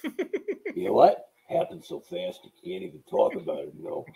you 0.75 0.87
know 0.87 0.95
what? 0.95 1.27
Happened 1.47 1.85
so 1.85 2.01
fast 2.01 2.40
you 2.45 2.51
can't 2.64 2.85
even 2.85 3.03
talk 3.07 3.35
about 3.35 3.59
it. 3.59 3.75
No. 3.79 4.07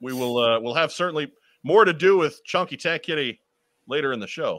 we 0.00 0.12
will 0.12 0.38
uh, 0.38 0.58
we'll 0.58 0.74
have 0.74 0.90
certainly 0.90 1.32
more 1.62 1.84
to 1.84 1.92
do 1.92 2.16
with 2.16 2.42
Chunky 2.44 2.76
Tank 2.76 3.04
Kitty 3.04 3.38
later 3.86 4.12
in 4.12 4.18
the 4.18 4.26
show, 4.26 4.58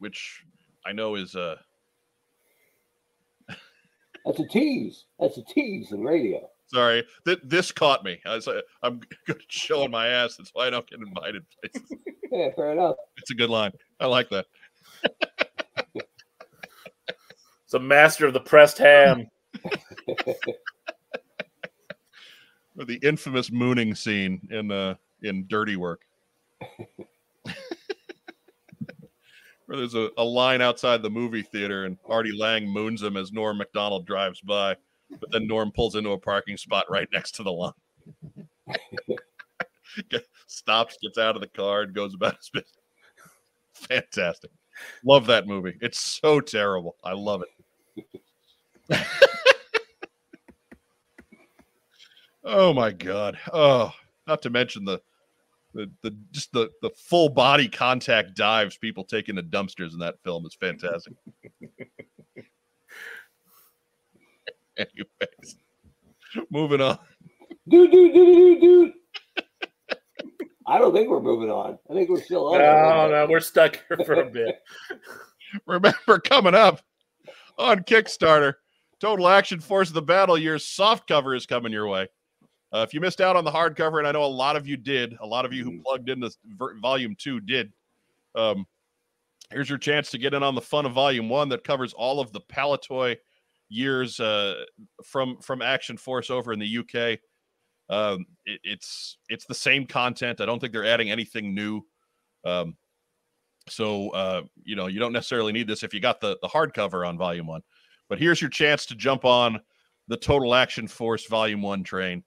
which 0.00 0.42
I 0.84 0.90
know 0.90 1.14
is 1.14 1.36
uh 1.36 1.54
That's 4.24 4.40
a 4.40 4.46
tease. 4.46 5.04
That's 5.20 5.36
a 5.38 5.42
tease 5.44 5.92
in 5.92 6.02
radio. 6.02 6.48
sorry 6.66 7.04
th- 7.26 7.40
this 7.44 7.70
caught 7.70 8.04
me. 8.04 8.18
I 8.26 8.34
was, 8.36 8.48
uh, 8.48 8.60
I'm 8.82 9.00
showing 9.48 9.90
my 9.90 10.08
ass. 10.08 10.36
That's 10.36 10.50
why 10.54 10.66
I 10.66 10.70
don't 10.70 10.86
get 10.88 11.00
invited 11.00 11.44
places. 11.62 11.92
Yeah, 12.32 12.48
fair 12.56 12.72
enough. 12.72 12.96
It's 13.18 13.30
a 13.30 13.34
good 13.34 13.50
line. 13.50 13.70
I 14.00 14.06
like 14.06 14.28
that. 14.30 14.46
It's 17.64 17.74
a 17.74 17.78
master 17.78 18.26
of 18.26 18.32
the 18.34 18.40
pressed 18.40 18.78
ham. 18.78 19.26
Or 22.76 22.84
the 22.84 22.98
infamous 23.02 23.50
mooning 23.52 23.94
scene 23.94 24.46
in 24.50 24.70
uh 24.72 24.96
in 25.22 25.46
Dirty 25.48 25.76
Work. 25.76 26.00
Where 29.66 29.78
there's 29.78 29.94
a, 29.94 30.10
a 30.18 30.24
line 30.24 30.60
outside 30.60 31.02
the 31.02 31.10
movie 31.10 31.42
theater 31.42 31.84
and 31.84 31.96
Artie 32.06 32.36
Lange 32.36 32.68
moons 32.68 33.02
him 33.02 33.16
as 33.16 33.32
Norm 33.32 33.58
Macdonald 33.58 34.06
drives 34.06 34.40
by, 34.40 34.76
but 35.20 35.30
then 35.32 35.46
Norm 35.46 35.72
pulls 35.72 35.94
into 35.94 36.10
a 36.10 36.18
parking 36.18 36.56
spot 36.56 36.84
right 36.90 37.08
next 37.12 37.34
to 37.36 37.42
the 37.42 37.52
line. 37.52 37.72
Stops, 40.46 40.98
gets 41.02 41.18
out 41.18 41.34
of 41.34 41.40
the 41.40 41.48
car, 41.48 41.82
and 41.82 41.94
goes 41.94 42.14
about 42.14 42.36
his 42.36 42.50
business. 42.50 42.78
Fantastic. 43.72 44.50
Love 45.04 45.26
that 45.26 45.46
movie. 45.46 45.76
It's 45.80 46.00
so 46.00 46.40
terrible. 46.40 46.96
I 47.04 47.12
love 47.12 47.42
it. 47.42 47.48
oh 52.44 52.72
my 52.72 52.92
god. 52.92 53.38
Oh, 53.52 53.92
not 54.26 54.42
to 54.42 54.50
mention 54.50 54.84
the 54.84 55.00
the, 55.74 55.90
the 56.02 56.16
just 56.30 56.52
the 56.52 56.70
the 56.80 56.90
full 56.90 57.28
body 57.28 57.68
contact 57.68 58.34
dives 58.34 58.78
people 58.78 59.04
take 59.04 59.28
into 59.28 59.42
dumpsters 59.42 59.92
in 59.92 59.98
that 59.98 60.22
film 60.22 60.46
is 60.46 60.54
fantastic. 60.54 61.12
Anyways, 64.76 65.56
moving 66.50 66.80
on. 66.80 66.98
Dude, 67.68 67.90
dude, 67.90 68.14
dude, 68.14 68.36
dude, 68.36 68.60
dude. 68.60 68.92
I 70.66 70.78
don't 70.78 70.94
think 70.94 71.08
we're 71.10 71.20
moving 71.20 71.50
on. 71.50 71.78
I 71.90 71.94
think 71.94 72.08
we're 72.08 72.22
still 72.22 72.48
on. 72.48 72.58
No, 72.58 73.08
no, 73.10 73.26
we're 73.28 73.40
stuck 73.40 73.80
here 73.88 73.98
for 74.04 74.14
a 74.14 74.30
bit. 74.30 74.62
Remember 75.66 76.18
coming 76.18 76.54
up 76.54 76.80
on 77.58 77.80
Kickstarter. 77.80 78.54
Total 79.00 79.28
Action 79.28 79.60
Force 79.60 79.88
of 79.88 79.94
the 79.94 80.02
Battle 80.02 80.38
Years 80.38 80.64
soft 80.66 81.06
cover 81.06 81.34
is 81.34 81.46
coming 81.46 81.72
your 81.72 81.86
way. 81.88 82.08
Uh, 82.74 82.82
if 82.82 82.92
you 82.92 83.00
missed 83.00 83.20
out 83.20 83.36
on 83.36 83.44
the 83.44 83.52
hardcover, 83.52 83.98
and 83.98 84.08
I 84.08 84.10
know 84.10 84.24
a 84.24 84.26
lot 84.26 84.56
of 84.56 84.66
you 84.66 84.76
did, 84.76 85.16
a 85.20 85.26
lot 85.26 85.44
of 85.44 85.52
you 85.52 85.62
who 85.62 85.80
plugged 85.80 86.08
into 86.08 86.28
ver- 86.44 86.76
volume 86.80 87.14
two 87.16 87.38
did. 87.38 87.72
Um, 88.34 88.66
here's 89.52 89.68
your 89.68 89.78
chance 89.78 90.10
to 90.10 90.18
get 90.18 90.34
in 90.34 90.42
on 90.42 90.56
the 90.56 90.60
fun 90.60 90.84
of 90.84 90.92
volume 90.92 91.28
one 91.28 91.48
that 91.50 91.62
covers 91.62 91.92
all 91.92 92.18
of 92.18 92.32
the 92.32 92.40
Palitoy 92.40 93.16
years 93.68 94.18
uh, 94.18 94.64
from 95.04 95.38
from 95.38 95.62
Action 95.62 95.96
Force 95.96 96.30
over 96.30 96.52
in 96.52 96.58
the 96.58 96.78
UK. 96.78 97.20
Um, 97.90 98.26
it, 98.44 98.60
it's 98.64 99.18
it's 99.28 99.46
the 99.46 99.54
same 99.54 99.86
content. 99.86 100.40
I 100.40 100.46
don't 100.46 100.58
think 100.58 100.72
they're 100.72 100.84
adding 100.84 101.12
anything 101.12 101.54
new. 101.54 101.80
Um, 102.44 102.76
so 103.68 104.10
uh, 104.10 104.42
you 104.64 104.74
know 104.74 104.88
you 104.88 104.98
don't 104.98 105.12
necessarily 105.12 105.52
need 105.52 105.68
this 105.68 105.84
if 105.84 105.94
you 105.94 106.00
got 106.00 106.20
the 106.20 106.38
the 106.42 106.48
hardcover 106.48 107.06
on 107.06 107.18
volume 107.18 107.46
one. 107.46 107.62
But 108.08 108.18
here's 108.18 108.40
your 108.40 108.50
chance 108.50 108.84
to 108.86 108.96
jump 108.96 109.24
on 109.24 109.60
the 110.08 110.16
Total 110.16 110.56
Action 110.56 110.88
Force 110.88 111.28
Volume 111.28 111.62
One 111.62 111.84
train 111.84 112.24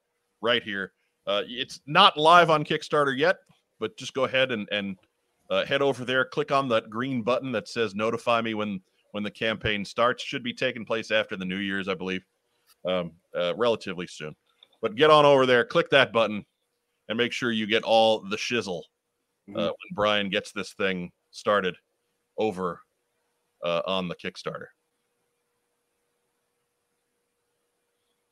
right 0.47 0.63
here. 0.63 0.93
Uh, 1.27 1.43
it's 1.45 1.81
not 1.85 2.17
live 2.17 2.49
on 2.49 2.63
Kickstarter 2.63 3.15
yet, 3.15 3.35
but 3.79 3.97
just 3.97 4.13
go 4.13 4.23
ahead 4.23 4.51
and 4.51 4.67
and 4.71 4.97
uh, 5.49 5.65
head 5.65 5.81
over 5.81 6.05
there. 6.05 6.23
Click 6.25 6.51
on 6.51 6.69
that 6.69 6.89
green 6.89 7.21
button 7.21 7.51
that 7.51 7.67
says 7.67 7.93
"Notify 7.93 8.41
me 8.41 8.53
when 8.53 8.81
when 9.11 9.23
the 9.23 9.31
campaign 9.31 9.83
starts." 9.83 10.23
Should 10.23 10.43
be 10.43 10.53
taking 10.53 10.85
place 10.85 11.11
after 11.11 11.35
the 11.35 11.45
New 11.45 11.57
Year's, 11.57 11.89
I 11.89 11.95
believe, 11.95 12.23
um, 12.85 13.11
uh, 13.35 13.53
relatively 13.57 14.07
soon. 14.07 14.35
But 14.81 14.95
get 14.95 15.09
on 15.09 15.25
over 15.25 15.45
there, 15.45 15.65
click 15.65 15.89
that 15.89 16.13
button, 16.13 16.45
and 17.09 17.17
make 17.17 17.33
sure 17.33 17.51
you 17.51 17.67
get 17.67 17.83
all 17.83 18.19
the 18.21 18.37
shizzle 18.37 18.83
uh, 19.49 19.51
Mhm. 19.51 19.65
when 19.65 19.91
Brian 19.93 20.29
gets 20.29 20.51
this 20.53 20.73
thing 20.73 21.11
started 21.31 21.75
over 22.37 22.81
uh, 23.65 23.81
on 23.85 24.07
the 24.07 24.15
Kickstarter. 24.15 24.67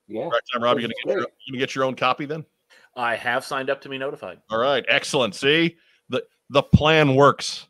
Yeah. 0.08 0.26
Right 0.26 0.42
time, 0.54 0.64
Rob. 0.64 0.78
You 0.78 0.84
gonna 0.84 0.94
get 0.94 1.06
your, 1.06 1.16
great. 1.16 1.28
you 1.46 1.54
gonna 1.54 1.60
get 1.60 1.76
your 1.76 1.84
own 1.84 1.96
copy 1.96 2.26
then? 2.26 2.46
I 2.96 3.16
have 3.16 3.44
signed 3.44 3.70
up 3.70 3.82
to 3.82 3.90
be 3.90 3.98
notified. 3.98 4.40
All 4.50 4.60
right, 4.60 4.86
excellent. 4.88 5.36
See 5.36 5.78
the 6.10 6.26
the 6.50 6.64
plan 6.64 7.16
works. 7.16 7.68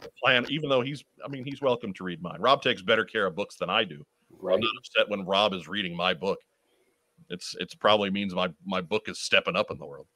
The 0.00 0.10
plan, 0.22 0.46
even 0.50 0.68
though 0.68 0.82
he's, 0.82 1.02
I 1.24 1.28
mean, 1.28 1.44
he's 1.44 1.62
welcome 1.62 1.92
to 1.94 2.04
read 2.04 2.20
mine. 2.20 2.40
Rob 2.40 2.62
takes 2.62 2.82
better 2.82 3.04
care 3.04 3.26
of 3.26 3.34
books 3.34 3.56
than 3.56 3.70
I 3.70 3.84
do. 3.84 4.04
Right. 4.38 4.54
I'm 4.54 4.60
not 4.60 4.70
upset 4.78 5.08
when 5.08 5.24
Rob 5.24 5.54
is 5.54 5.68
reading 5.68 5.96
my 5.96 6.12
book. 6.12 6.38
It's 7.30 7.54
it's 7.58 7.74
probably 7.74 8.10
means 8.10 8.34
my 8.34 8.50
my 8.66 8.80
book 8.80 9.08
is 9.08 9.18
stepping 9.18 9.56
up 9.56 9.70
in 9.70 9.78
the 9.78 9.86
world. 9.86 10.06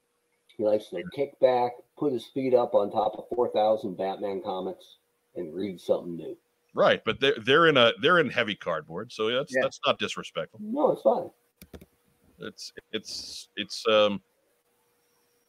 He 0.59 0.65
likes 0.65 0.89
to 0.89 1.03
kick 1.15 1.39
back, 1.41 1.73
put 1.97 2.13
his 2.13 2.27
feet 2.27 2.53
up 2.53 2.75
on 2.75 2.91
top 2.91 3.15
of 3.17 3.37
4,000 3.37 3.97
Batman 3.97 4.43
comics, 4.43 4.97
and 5.37 5.55
read 5.55 5.81
something 5.81 6.17
new. 6.17 6.37
Right, 6.79 7.03
but 7.05 7.19
they're 7.19 7.35
they're 7.45 7.67
in 7.67 7.77
a 7.77 7.93
they're 8.01 8.21
in 8.21 8.31
heavy 8.31 8.55
cardboard, 8.55 9.11
so 9.12 9.29
that's 9.29 9.53
Yeah. 9.53 9.62
that's 9.62 9.81
not 9.85 9.99
disrespectful. 9.99 10.61
No, 10.62 10.93
it's 10.93 11.03
fine. 11.03 11.29
It's 12.38 12.73
it's 12.93 13.49
it's 13.57 13.85
um 13.88 14.23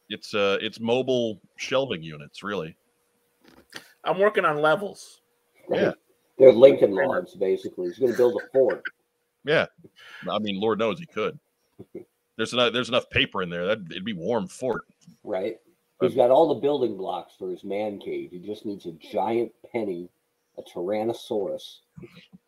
it's 0.08 0.34
uh 0.34 0.58
it's 0.60 0.80
mobile 0.80 1.40
shelving 1.56 2.02
units, 2.02 2.42
really. 2.42 2.76
I'm 4.02 4.18
working 4.18 4.44
on 4.44 4.60
levels. 4.60 5.20
Yeah. 5.70 5.92
They're 6.36 6.52
Lincoln 6.52 6.90
logs, 6.96 7.34
basically. 7.36 7.86
He's 7.86 7.98
going 8.00 8.10
to 8.10 8.16
build 8.18 8.40
a 8.42 8.48
fort. 8.48 8.82
Yeah, 9.44 9.66
I 10.28 10.38
mean, 10.40 10.58
Lord 10.58 10.80
knows 10.80 10.98
he 10.98 11.06
could. 11.06 11.38
There's 12.36 12.52
enough 12.54 12.72
there's 12.72 12.88
enough 12.88 13.08
paper 13.08 13.40
in 13.42 13.50
there 13.50 13.66
that 13.66 13.78
it'd 13.88 14.04
be 14.04 14.14
warm 14.14 14.48
fort. 14.48 14.82
right? 15.22 15.58
He's 16.00 16.16
got 16.16 16.30
all 16.30 16.52
the 16.54 16.60
building 16.60 16.96
blocks 16.96 17.34
for 17.38 17.50
his 17.50 17.62
man 17.62 18.00
cave. 18.00 18.30
He 18.32 18.38
just 18.40 18.66
needs 18.66 18.86
a 18.86 18.92
giant 18.92 19.52
penny, 19.70 20.08
a 20.60 20.78
Tyrannosaurus, 20.78 21.78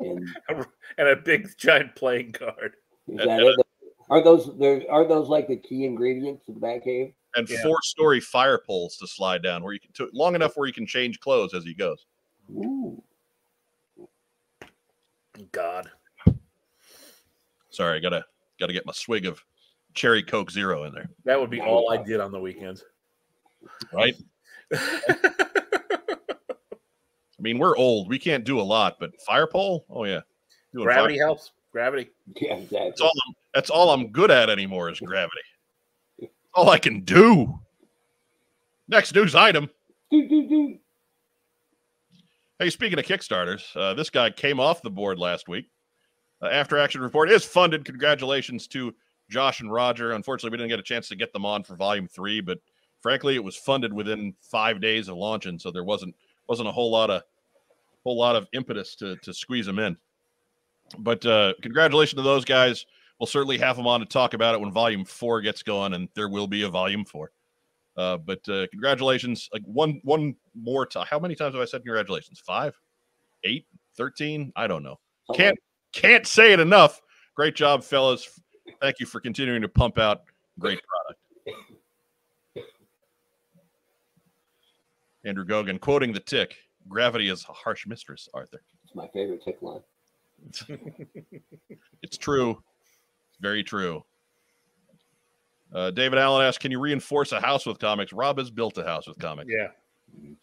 and 0.00 0.26
and 0.98 1.08
a 1.08 1.16
big 1.16 1.48
giant 1.58 1.94
playing 1.94 2.32
card. 2.32 2.74
is 3.08 3.18
that 3.18 3.40
it? 3.40 3.66
Are 4.10 4.22
those 4.22 4.56
there? 4.58 4.82
Are 4.90 5.06
those 5.06 5.28
like 5.28 5.48
the 5.48 5.56
key 5.56 5.84
ingredients 5.84 6.46
to 6.46 6.52
the 6.52 6.60
Batcave? 6.60 7.14
and 7.34 7.48
Yeah. 7.48 7.62
four 7.62 7.78
story 7.82 8.20
fire 8.20 8.58
poles 8.58 8.96
to 8.98 9.06
slide 9.06 9.42
down 9.42 9.62
where 9.62 9.72
you 9.72 9.80
can 9.80 9.92
to, 9.94 10.10
long 10.12 10.34
enough 10.34 10.56
where 10.56 10.66
you 10.66 10.72
can 10.72 10.86
change 10.86 11.20
clothes 11.20 11.54
as 11.54 11.64
he 11.64 11.74
goes. 11.74 12.04
Ooh, 12.50 13.02
God. 15.50 15.90
Sorry, 17.70 17.96
I 17.96 18.00
gotta 18.00 18.24
gotta 18.60 18.72
get 18.72 18.84
my 18.84 18.92
swig 18.92 19.26
of 19.26 19.42
cherry 19.94 20.22
coke 20.22 20.50
zero 20.50 20.84
in 20.84 20.92
there. 20.92 21.08
That 21.24 21.40
would 21.40 21.50
be 21.50 21.60
all 21.60 21.90
I 21.90 22.02
did 22.02 22.20
on 22.20 22.32
the 22.32 22.40
weekends. 22.40 22.84
Right? 23.92 24.14
I 27.42 27.44
mean, 27.44 27.58
we're 27.58 27.76
old. 27.76 28.08
We 28.08 28.20
can't 28.20 28.44
do 28.44 28.60
a 28.60 28.62
lot, 28.62 28.98
but 29.00 29.20
fire 29.20 29.48
pole, 29.48 29.84
oh 29.90 30.04
yeah. 30.04 30.20
Doing 30.72 30.86
fire- 30.86 30.94
Gravity 30.94 31.18
helps. 31.18 31.50
Gravity. 31.72 32.08
yeah, 32.40 32.54
exactly. 32.54 32.88
That's 32.90 33.00
all 33.00 33.10
I'm 33.26 33.34
that's 33.52 33.70
all 33.70 33.90
I'm 33.90 34.12
good 34.12 34.30
at 34.30 34.48
anymore 34.48 34.90
is 34.90 35.00
gravity. 35.00 35.40
All 36.54 36.70
I 36.70 36.78
can 36.78 37.00
do. 37.00 37.58
Next 38.86 39.12
news 39.12 39.34
item. 39.34 39.68
Hey, 40.10 40.78
speaking 42.68 42.98
of 42.98 43.04
Kickstarters, 43.04 43.64
uh, 43.74 43.94
this 43.94 44.08
guy 44.08 44.30
came 44.30 44.60
off 44.60 44.80
the 44.82 44.90
board 44.90 45.18
last 45.18 45.48
week. 45.48 45.66
Uh, 46.40 46.46
After 46.46 46.78
Action 46.78 47.00
Report 47.00 47.28
is 47.28 47.44
funded. 47.44 47.84
Congratulations 47.84 48.68
to 48.68 48.94
Josh 49.28 49.58
and 49.60 49.72
Roger. 49.72 50.12
Unfortunately, 50.12 50.50
we 50.56 50.58
didn't 50.58 50.70
get 50.70 50.78
a 50.78 50.84
chance 50.84 51.08
to 51.08 51.16
get 51.16 51.32
them 51.32 51.44
on 51.44 51.64
for 51.64 51.74
Volume 51.74 52.06
Three, 52.06 52.40
but 52.40 52.58
frankly, 53.00 53.34
it 53.34 53.42
was 53.42 53.56
funded 53.56 53.92
within 53.92 54.32
five 54.42 54.80
days 54.80 55.08
of 55.08 55.16
launching, 55.16 55.58
so 55.58 55.72
there 55.72 55.82
wasn't 55.82 56.14
wasn't 56.46 56.68
a 56.68 56.72
whole 56.72 56.90
lot 56.90 57.10
of 57.10 57.22
whole 58.04 58.18
lot 58.18 58.36
of 58.36 58.46
impetus 58.52 58.94
to 58.96 59.16
to 59.16 59.32
squeeze 59.32 59.66
them 59.66 59.78
in. 59.78 59.96
But 60.98 61.24
uh, 61.24 61.54
congratulations 61.62 62.18
to 62.18 62.22
those 62.22 62.44
guys. 62.44 62.86
We'll 63.18 63.26
certainly 63.26 63.58
have 63.58 63.76
them 63.76 63.86
on 63.86 64.00
to 64.00 64.06
talk 64.06 64.34
about 64.34 64.54
it 64.54 64.60
when 64.60 64.72
Volume 64.72 65.04
Four 65.04 65.40
gets 65.40 65.62
going, 65.62 65.94
and 65.94 66.08
there 66.14 66.28
will 66.28 66.46
be 66.46 66.62
a 66.62 66.68
Volume 66.68 67.04
Four. 67.04 67.32
Uh, 67.96 68.16
but 68.16 68.46
uh, 68.48 68.66
congratulations. 68.68 69.48
Like 69.52 69.62
one 69.64 70.00
one 70.02 70.34
more 70.54 70.86
time. 70.86 71.06
How 71.08 71.18
many 71.18 71.34
times 71.34 71.54
have 71.54 71.62
I 71.62 71.66
said 71.66 71.82
congratulations? 71.82 72.40
Five, 72.40 72.74
eight, 73.44 73.66
13? 73.96 74.52
I 74.56 74.66
don't 74.66 74.82
know. 74.82 74.98
Can't 75.34 75.58
can't 75.92 76.26
say 76.26 76.52
it 76.52 76.60
enough. 76.60 77.00
Great 77.34 77.54
job, 77.54 77.84
fellas. 77.84 78.40
Thank 78.80 79.00
you 79.00 79.06
for 79.06 79.20
continuing 79.20 79.62
to 79.62 79.68
pump 79.68 79.98
out 79.98 80.22
great 80.58 80.80
product. 80.86 81.20
Andrew 85.24 85.44
Gogan 85.44 85.80
quoting 85.80 86.12
the 86.12 86.20
tick. 86.20 86.56
Gravity 86.88 87.28
is 87.28 87.44
a 87.48 87.52
harsh 87.52 87.86
mistress, 87.86 88.28
Arthur. 88.34 88.62
It's 88.84 88.94
my 88.94 89.08
favorite 89.08 89.42
tick 89.42 89.62
line. 89.62 89.82
It's 92.02 92.18
true. 92.18 92.60
Very 93.40 93.62
true. 93.62 94.04
Uh, 95.72 95.90
David 95.90 96.18
Allen 96.18 96.44
asks, 96.44 96.58
"Can 96.58 96.70
you 96.72 96.80
reinforce 96.80 97.32
a 97.32 97.40
house 97.40 97.64
with 97.64 97.78
comics?" 97.78 98.12
Rob 98.12 98.38
has 98.38 98.50
built 98.50 98.76
a 98.76 98.84
house 98.84 99.06
with 99.06 99.18
comics. 99.18 99.50
Yeah. 99.50 99.68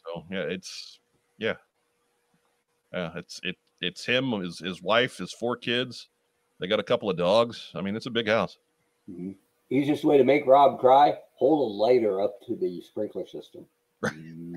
So 0.05 0.25
yeah, 0.31 0.43
it's 0.43 0.99
yeah, 1.37 1.55
yeah. 2.93 3.11
It's 3.15 3.39
it 3.43 3.57
it's 3.81 4.05
him, 4.05 4.31
his 4.41 4.59
his 4.59 4.81
wife, 4.81 5.17
his 5.17 5.33
four 5.33 5.55
kids. 5.57 6.07
They 6.59 6.67
got 6.67 6.79
a 6.79 6.83
couple 6.83 7.09
of 7.09 7.17
dogs. 7.17 7.71
I 7.75 7.81
mean, 7.81 7.95
it's 7.95 8.07
a 8.07 8.11
big 8.11 8.27
house. 8.27 8.57
Mhm. 9.09 9.35
Easiest 9.69 10.03
way 10.03 10.17
to 10.17 10.23
make 10.23 10.47
Rob 10.47 10.79
cry: 10.79 11.19
hold 11.35 11.59
a 11.69 11.73
lighter 11.75 12.21
up 12.21 12.41
to 12.47 12.55
the 12.55 12.81
sprinkler 12.81 13.27
system. 13.27 13.67
Mhm. 14.01 14.48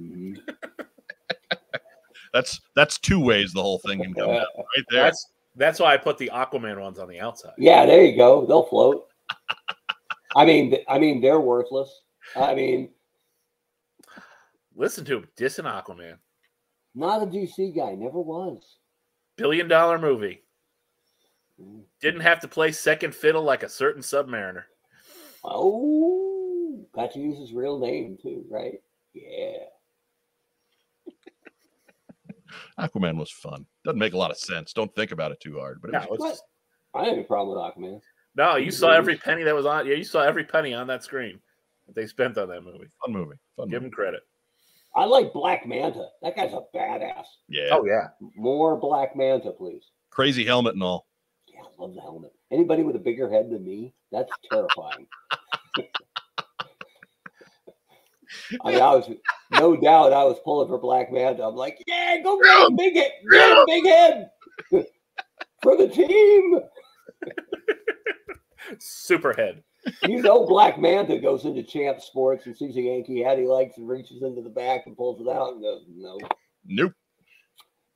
That's 2.33 2.61
that's 2.75 2.99
two 2.99 3.21
ways 3.21 3.53
the 3.53 3.63
whole 3.63 3.79
thing 3.79 4.03
can 4.03 4.15
come 4.15 4.29
down 4.29 4.37
right 4.37 4.85
there. 4.91 5.03
That's 5.05 5.27
that's 5.57 5.81
why 5.81 5.93
I 5.93 5.97
put 5.99 6.19
the 6.19 6.31
Aquaman 6.33 6.81
ones 6.81 6.99
on 6.99 7.09
the 7.09 7.21
outside. 7.21 7.53
Yeah, 7.59 7.85
there 7.85 8.03
you 8.03 8.17
go. 8.17 8.47
They'll 8.47 8.65
float. 8.65 9.07
I 10.37 10.47
mean, 10.47 10.75
I 10.89 10.99
mean, 10.99 11.21
they're 11.21 11.41
worthless. 11.41 11.91
I 12.35 12.55
mean, 12.55 12.89
Listen 14.75 15.05
to 15.05 15.17
him 15.19 15.29
dissing 15.37 15.65
Aquaman. 15.65 16.17
not 16.95 17.23
a 17.23 17.27
DC 17.27 17.77
guy. 17.77 17.95
Never 17.95 18.21
was. 18.21 18.77
Billion 19.37 19.69
dollar 19.69 19.99
movie. 19.99 20.43
Mm. 21.61 21.83
Didn't 22.01 22.21
have 22.23 22.41
to 22.41 22.49
play 22.49 22.73
second 22.73 23.15
fiddle 23.15 23.43
like 23.43 23.63
a 23.63 23.69
certain 23.69 24.03
submariner. 24.03 24.65
Oh, 25.45 26.85
got 26.95 27.13
to 27.13 27.19
use 27.19 27.39
his 27.39 27.53
real 27.53 27.79
name 27.79 28.17
too, 28.23 28.45
right? 28.49 28.81
Yeah. 29.13 29.65
Aquaman 32.79 33.17
was 33.19 33.31
fun. 33.31 33.67
Doesn't 33.85 33.99
make 33.99 34.13
a 34.15 34.19
lot 34.19 34.31
of 34.31 34.37
sense. 34.39 34.73
Don't 34.73 34.95
think 34.95 35.13
about 35.13 35.33
it 35.33 35.41
too 35.41 35.59
hard. 35.59 35.81
But 35.81 35.89
it 35.91 35.93
No, 35.93 35.99
was, 36.01 36.09
it's 36.11 36.21
What? 36.21 36.29
just- 36.31 36.43
I 36.95 37.05
have 37.07 37.19
a 37.19 37.25
problem 37.25 37.57
with 37.57 37.65
Aquaman. 37.93 38.01
no, 38.37 38.57
you 38.57 38.71
saw 38.71 38.91
every 38.93 39.17
penny 39.17 39.43
that 39.45 39.55
was 39.55 39.65
on. 39.67 39.87
Yeah, 39.87 39.95
you 39.95 40.05
saw 40.05 40.21
every 40.23 40.45
penny 40.45 40.75
on 40.75 40.87
that 40.89 41.03
screen 41.03 41.41
that 41.87 41.95
they 41.95 42.07
spent 42.07 42.37
on 42.39 42.49
that 42.49 42.63
movie. 42.63 42.87
fun 43.05 43.13
movie. 43.15 43.37
Fun 43.57 43.69
Give 43.69 43.81
movie. 43.81 43.87
him 43.87 43.91
credit. 43.93 44.21
I 44.95 45.07
like 45.07 45.33
Black 45.33 45.67
Manta. 45.67 46.09
That 46.21 46.37
guy's 46.37 46.53
a 46.53 46.61
badass. 46.77 47.25
Yeah. 47.49 47.71
Oh 47.73 47.87
yeah. 47.87 48.09
More 48.37 48.77
Black 48.77 49.17
Manta, 49.17 49.51
please. 49.53 49.85
Crazy 50.11 50.45
helmet 50.45 50.75
and 50.75 50.83
all. 50.83 51.07
Yeah, 51.47 51.61
I 51.63 51.83
love 51.83 51.95
the 51.95 52.03
helmet. 52.03 52.33
Anybody 52.51 52.83
with 52.83 52.97
a 52.97 52.99
bigger 52.99 53.31
head 53.31 53.49
than 53.49 53.65
me, 53.65 53.95
that's 54.11 54.31
terrifying. 54.51 55.07
I 58.65 58.71
mean, 58.73 58.81
I 58.81 58.95
was 58.95 59.11
no 59.53 59.77
doubt 59.77 60.13
I 60.13 60.25
was 60.25 60.39
pulling 60.45 60.69
for 60.69 60.79
Black 60.79 61.13
Manta. 61.13 61.43
I'm 61.45 61.55
like, 61.57 61.83
yeah, 61.87 62.19
go 62.23 62.41
get 62.41 62.69
him, 62.69 62.77
big 62.77 62.95
head, 62.97 63.11
get 63.31 63.59
him, 63.59 63.65
big 63.67 63.85
head. 63.87 64.31
for 65.63 65.77
the 65.77 65.89
team. 65.89 66.61
Superhead. 68.79 69.63
You 70.07 70.23
know, 70.23 70.47
Black 70.47 70.79
Manta 70.79 71.19
goes 71.19 71.45
into 71.45 71.63
Champ 71.63 72.01
Sports 72.01 72.47
and 72.47 72.57
sees 72.57 72.77
a 72.77 72.81
Yankee 72.83 73.21
hat 73.23 73.39
he 73.39 73.45
likes 73.47 73.77
and 73.79 73.89
reaches 73.89 74.23
into 74.23 74.41
the 74.41 74.49
back 74.49 74.83
and 74.87 74.97
pulls 74.97 75.21
it 75.21 75.29
out 75.29 75.55
and 75.55 75.63
goes, 75.63 75.85
"No, 75.89 76.19
Nope. 76.65 76.93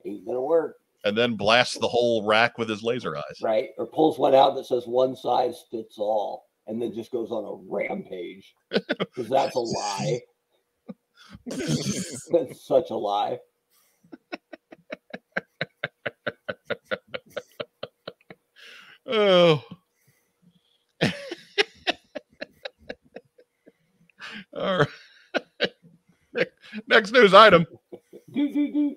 ain't 0.05 0.25
gonna 0.25 0.41
work." 0.41 0.75
And 1.05 1.17
then 1.17 1.35
blasts 1.35 1.77
the 1.77 1.87
whole 1.87 2.25
rack 2.25 2.57
with 2.57 2.67
his 2.67 2.83
laser 2.83 3.15
eyes. 3.15 3.39
Right? 3.41 3.69
Or 3.77 3.85
pulls 3.85 4.19
one 4.19 4.35
out 4.35 4.55
that 4.55 4.65
says 4.65 4.85
"one 4.85 5.15
size 5.15 5.63
fits 5.71 5.97
all," 5.97 6.46
and 6.67 6.81
then 6.81 6.93
just 6.93 7.11
goes 7.11 7.31
on 7.31 7.45
a 7.45 7.53
rampage 7.69 8.53
because 8.69 9.29
that's 9.29 9.55
a 9.55 9.59
lie. 9.59 10.19
that's 11.45 12.65
such 12.65 12.89
a 12.89 12.95
lie. 12.95 13.39
Oh. 19.05 19.63
All 24.53 24.77
right. 24.79 24.87
Next 26.87 27.11
news 27.13 27.33
item. 27.33 27.65
Do, 28.33 28.53
do, 28.53 28.73
do. 28.73 28.95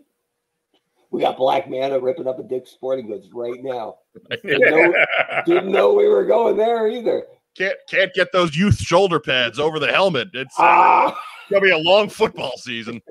We 1.10 1.20
got 1.20 1.36
Black 1.36 1.68
Manta 1.68 1.98
ripping 2.00 2.26
up 2.26 2.38
a 2.38 2.42
Dick's 2.42 2.70
Sporting 2.70 3.08
Goods 3.08 3.28
right 3.32 3.62
now. 3.62 3.96
Didn't 4.42 5.70
know 5.70 5.92
we 5.92 6.08
were 6.08 6.24
going 6.24 6.56
there 6.56 6.88
either. 6.88 7.26
Can't 7.60 7.76
can't 7.90 8.14
get 8.14 8.32
those 8.32 8.56
youth 8.56 8.78
shoulder 8.78 9.20
pads 9.20 9.58
over 9.58 9.78
the 9.78 9.92
helmet. 9.92 10.28
It's 10.32 10.54
Ah, 10.58 11.14
gonna 11.50 11.60
be 11.60 11.70
a 11.72 11.76
long 11.76 12.08
football 12.08 12.56
season. 12.56 13.02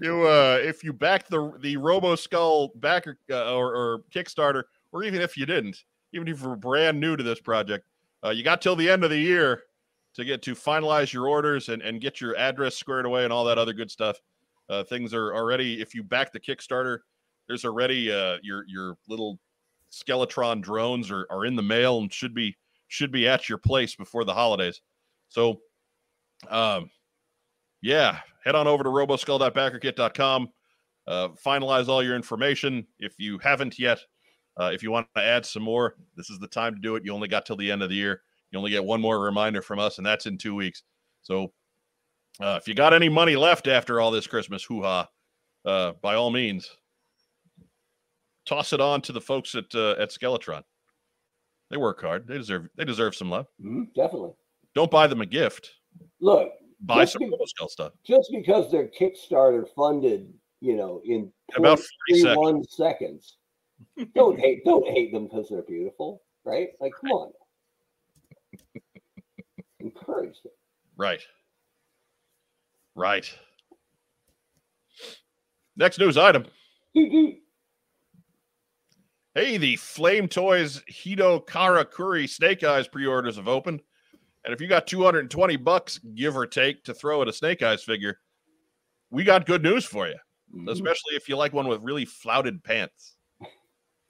You 0.00 0.26
uh 0.26 0.58
if 0.60 0.82
you 0.82 0.92
back 0.92 1.28
the 1.28 1.52
the 1.60 1.76
Robo 1.76 2.16
Skull 2.16 2.72
backer 2.74 3.16
uh, 3.30 3.54
or, 3.54 3.74
or 3.76 3.98
Kickstarter, 4.12 4.64
or 4.90 5.04
even 5.04 5.20
if 5.20 5.36
you 5.36 5.46
didn't, 5.46 5.84
even 6.12 6.26
if 6.26 6.42
you're 6.42 6.56
brand 6.56 6.98
new 6.98 7.16
to 7.16 7.22
this 7.22 7.38
project, 7.40 7.86
uh, 8.24 8.30
you 8.30 8.42
got 8.42 8.60
till 8.60 8.74
the 8.74 8.90
end 8.90 9.04
of 9.04 9.10
the 9.10 9.16
year 9.18 9.62
to 10.14 10.24
get 10.24 10.42
to 10.42 10.54
finalize 10.56 11.12
your 11.12 11.28
orders 11.28 11.68
and, 11.68 11.80
and 11.80 12.00
get 12.00 12.20
your 12.20 12.36
address 12.36 12.74
squared 12.76 13.06
away 13.06 13.22
and 13.22 13.32
all 13.32 13.44
that 13.44 13.56
other 13.56 13.72
good 13.72 13.88
stuff. 13.90 14.18
Uh, 14.68 14.82
things 14.82 15.14
are 15.14 15.32
already 15.32 15.80
if 15.80 15.94
you 15.94 16.02
back 16.02 16.32
the 16.32 16.40
Kickstarter, 16.40 16.98
there's 17.46 17.64
already 17.64 18.10
uh 18.10 18.38
your 18.42 18.64
your 18.66 18.96
little 19.08 19.38
Skeletron 19.94 20.60
drones 20.60 21.10
are, 21.10 21.26
are 21.30 21.46
in 21.46 21.56
the 21.56 21.62
mail 21.62 21.98
and 21.98 22.12
should 22.12 22.34
be 22.34 22.56
should 22.88 23.12
be 23.12 23.28
at 23.28 23.48
your 23.48 23.58
place 23.58 23.94
before 23.94 24.24
the 24.24 24.34
holidays. 24.34 24.80
So 25.28 25.60
um 26.50 26.90
yeah, 27.82 28.20
head 28.44 28.54
on 28.54 28.66
over 28.66 28.82
to 28.82 28.88
roboskull.backerkit.com. 28.88 30.48
Uh, 31.06 31.28
finalize 31.44 31.86
all 31.88 32.02
your 32.02 32.16
information. 32.16 32.86
If 32.98 33.14
you 33.18 33.38
haven't 33.38 33.78
yet, 33.78 33.98
uh, 34.58 34.70
if 34.72 34.82
you 34.82 34.90
want 34.90 35.06
to 35.14 35.22
add 35.22 35.44
some 35.44 35.62
more, 35.62 35.96
this 36.16 36.30
is 36.30 36.38
the 36.38 36.46
time 36.46 36.74
to 36.74 36.80
do 36.80 36.96
it. 36.96 37.04
You 37.04 37.12
only 37.12 37.28
got 37.28 37.44
till 37.44 37.56
the 37.56 37.70
end 37.70 37.82
of 37.82 37.90
the 37.90 37.94
year. 37.94 38.22
You 38.50 38.58
only 38.58 38.70
get 38.70 38.84
one 38.84 39.02
more 39.02 39.20
reminder 39.20 39.60
from 39.60 39.78
us, 39.78 39.98
and 39.98 40.06
that's 40.06 40.24
in 40.24 40.38
two 40.38 40.54
weeks. 40.54 40.82
So 41.22 41.52
uh, 42.40 42.58
if 42.60 42.66
you 42.66 42.74
got 42.74 42.94
any 42.94 43.10
money 43.10 43.36
left 43.36 43.68
after 43.68 44.00
all 44.00 44.10
this 44.10 44.26
Christmas 44.26 44.64
hoo 44.64 44.82
ha, 44.82 45.08
uh, 45.66 45.92
by 46.00 46.14
all 46.14 46.30
means, 46.30 46.70
toss 48.46 48.72
it 48.72 48.80
on 48.80 49.00
to 49.02 49.12
the 49.12 49.20
folks 49.20 49.54
at 49.54 49.74
uh, 49.74 49.92
at 49.98 50.10
Skeletron. 50.10 50.62
They 51.70 51.76
work 51.76 52.00
hard. 52.02 52.26
They 52.26 52.36
deserve 52.38 52.68
they 52.76 52.84
deserve 52.84 53.14
some 53.14 53.30
love. 53.30 53.46
mhm, 53.62 53.86
definitely. 53.94 54.32
Don't 54.74 54.90
buy 54.90 55.06
them 55.06 55.20
a 55.20 55.26
gift. 55.26 55.70
Look, 56.20 56.50
Buy 56.80 57.04
some 57.04 57.20
be- 57.20 57.30
Robo 57.30 57.66
stuff. 57.68 57.92
just 58.04 58.28
because 58.32 58.70
they're 58.70 58.88
Kickstarter 59.00 59.64
funded, 59.76 60.32
you 60.60 60.76
know, 60.76 61.00
in 61.04 61.32
About 61.56 61.78
40 62.08 62.20
seconds. 62.22 62.76
seconds, 62.76 63.36
don't 64.14 64.38
hate 64.38 64.64
don't 64.64 64.86
hate 64.86 65.12
them 65.12 65.24
because 65.28 65.48
they're 65.48 65.62
beautiful, 65.62 66.22
right? 66.44 66.68
Like, 66.80 66.92
come 67.00 67.10
on, 67.12 67.32
encourage 69.80 70.42
them. 70.42 70.52
Right. 70.96 71.20
Right. 72.94 73.32
Next 75.76 75.98
news 75.98 76.16
item. 76.16 76.46
Doo, 79.34 79.40
doo. 79.42 79.46
Hey, 79.46 79.56
the 79.58 79.76
Flame 79.76 80.28
Toys 80.28 80.82
Hito 80.86 81.40
Karakuri 81.40 82.28
Snake 82.28 82.62
Eyes 82.64 82.88
pre-orders 82.88 83.36
have 83.36 83.48
opened. 83.48 83.82
And 84.44 84.52
if 84.52 84.60
you 84.60 84.66
got 84.68 84.86
220 84.86 85.56
bucks, 85.56 85.98
give 86.14 86.36
or 86.36 86.46
take, 86.46 86.84
to 86.84 86.94
throw 86.94 87.22
at 87.22 87.28
a 87.28 87.32
Snake 87.32 87.62
Eyes 87.62 87.82
figure, 87.82 88.18
we 89.10 89.24
got 89.24 89.46
good 89.46 89.62
news 89.62 89.84
for 89.84 90.06
you. 90.06 90.16
Mhm. 90.54 90.70
Especially 90.70 91.14
if 91.16 91.28
you 91.28 91.36
like 91.36 91.52
one 91.52 91.66
with 91.66 91.82
really 91.82 92.04
flouted 92.04 92.62
pants. 92.62 93.16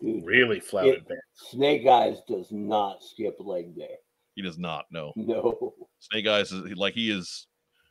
Dude, 0.01 0.25
really 0.27 0.61
flouted 0.61 0.95
It- 0.97 1.09
band. 1.09 1.21
Snake 1.35 1.87
Eyes 1.87 2.19
does 2.29 2.51
not 2.51 3.03
skip 3.03 3.37
leg 3.39 3.77
day. 3.77 3.97
He 4.35 4.43
does 4.43 4.59
not 4.59 4.87
know. 4.91 5.13
No, 5.17 5.75
Snake 6.01 6.27
Eyes 6.27 6.51
is 6.53 6.77
like 6.77 6.95
he 6.95 7.11
is 7.11 7.47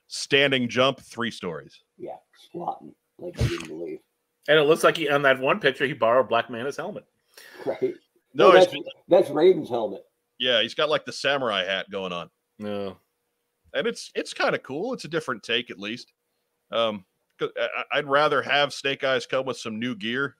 standing 0.07 0.67
jump 0.67 0.99
three 0.99 1.31
stories. 1.31 1.81
yeah, 1.97 2.17
squatting 2.35 2.93
like 3.17 3.39
I 3.39 3.47
didn't 3.47 3.67
believe. 3.69 3.99
And 4.49 4.59
it 4.59 4.63
looks 4.63 4.83
like 4.83 4.97
he 4.97 5.09
on 5.09 5.21
that 5.21 5.39
one 5.39 5.59
picture 5.61 5.87
he 5.87 5.93
borrowed 5.93 6.27
Black 6.27 6.49
Manta's 6.49 6.75
helmet. 6.77 7.05
Right? 7.65 7.93
No, 8.33 8.51
No, 8.51 8.57
he's, 8.59 8.65
that's 8.67 8.77
that's 9.07 9.29
Raiden's 9.29 9.69
helmet. 9.69 10.03
yeah, 10.39 10.61
he's 10.61 10.73
got 10.73 10.89
like 10.89 11.05
the 11.05 11.13
samurai 11.13 11.63
hat 11.63 11.89
going 11.91 12.11
on. 12.13 12.29
No. 12.59 12.97
and 13.73 13.87
it's 13.87 14.11
it's 14.15 14.33
kind 14.33 14.55
of 14.55 14.63
cool. 14.63 14.93
It's 14.93 15.05
a 15.05 15.09
different 15.09 15.43
take, 15.43 15.69
at 15.71 15.79
least. 15.79 16.11
Um, 16.71 17.05
'cause 17.39 17.49
I- 17.59 17.69
I- 17.93 17.97
I'd 17.99 18.07
rather 18.07 18.41
have 18.41 18.73
Snake 18.73 19.03
Eyes 19.03 19.25
come 19.25 19.45
with 19.45 19.57
some 19.57 19.79
new 19.79 19.95
gear 19.95 20.35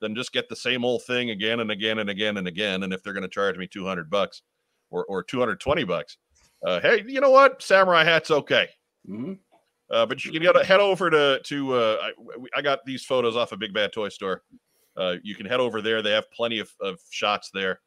than 0.00 0.14
just 0.14 0.32
get 0.32 0.48
the 0.48 0.56
same 0.56 0.84
old 0.84 1.02
thing 1.04 1.30
again 1.30 1.60
and 1.60 1.70
again 1.70 1.98
and 1.98 2.08
again 2.10 2.36
and 2.36 2.46
again. 2.48 2.82
And 2.84 2.92
if 2.92 3.02
they're 3.02 3.12
going 3.12 3.22
to 3.22 3.28
charge 3.28 3.56
me 3.56 3.66
two 3.66 3.84
hundred 3.86 4.08
bucks 4.10 4.42
or 4.90 5.04
or 5.06 5.22
two 5.22 5.38
hundred 5.40 5.60
twenty 5.60 5.84
bucks, 5.84 6.18
uh, 6.66 6.80
hey, 6.80 7.04
you 7.06 7.20
know 7.20 7.30
what? 7.30 7.62
Samurai 7.62 8.04
hat's 8.04 8.30
okay. 8.30 8.68
hmm 9.06 9.34
Uh, 9.90 10.06
but 10.06 10.24
you 10.24 10.30
can 10.32 10.42
go 10.42 10.52
to, 10.52 10.64
head 10.64 10.80
over 10.80 11.10
to 11.10 11.40
to 11.44 11.72
uh, 11.74 11.98
I, 12.02 12.12
I 12.58 12.62
got 12.62 12.84
these 12.84 13.04
photos 13.04 13.36
off 13.36 13.52
of 13.52 13.58
Big 13.58 13.72
Bad 13.74 13.92
Toy 13.92 14.08
Store. 14.08 14.42
Uh, 14.98 15.16
you 15.22 15.34
can 15.34 15.46
head 15.46 15.60
over 15.60 15.80
there. 15.80 16.02
They 16.02 16.10
have 16.10 16.30
plenty 16.32 16.58
of, 16.58 16.70
of 16.80 16.98
shots 17.10 17.50
there. 17.54 17.80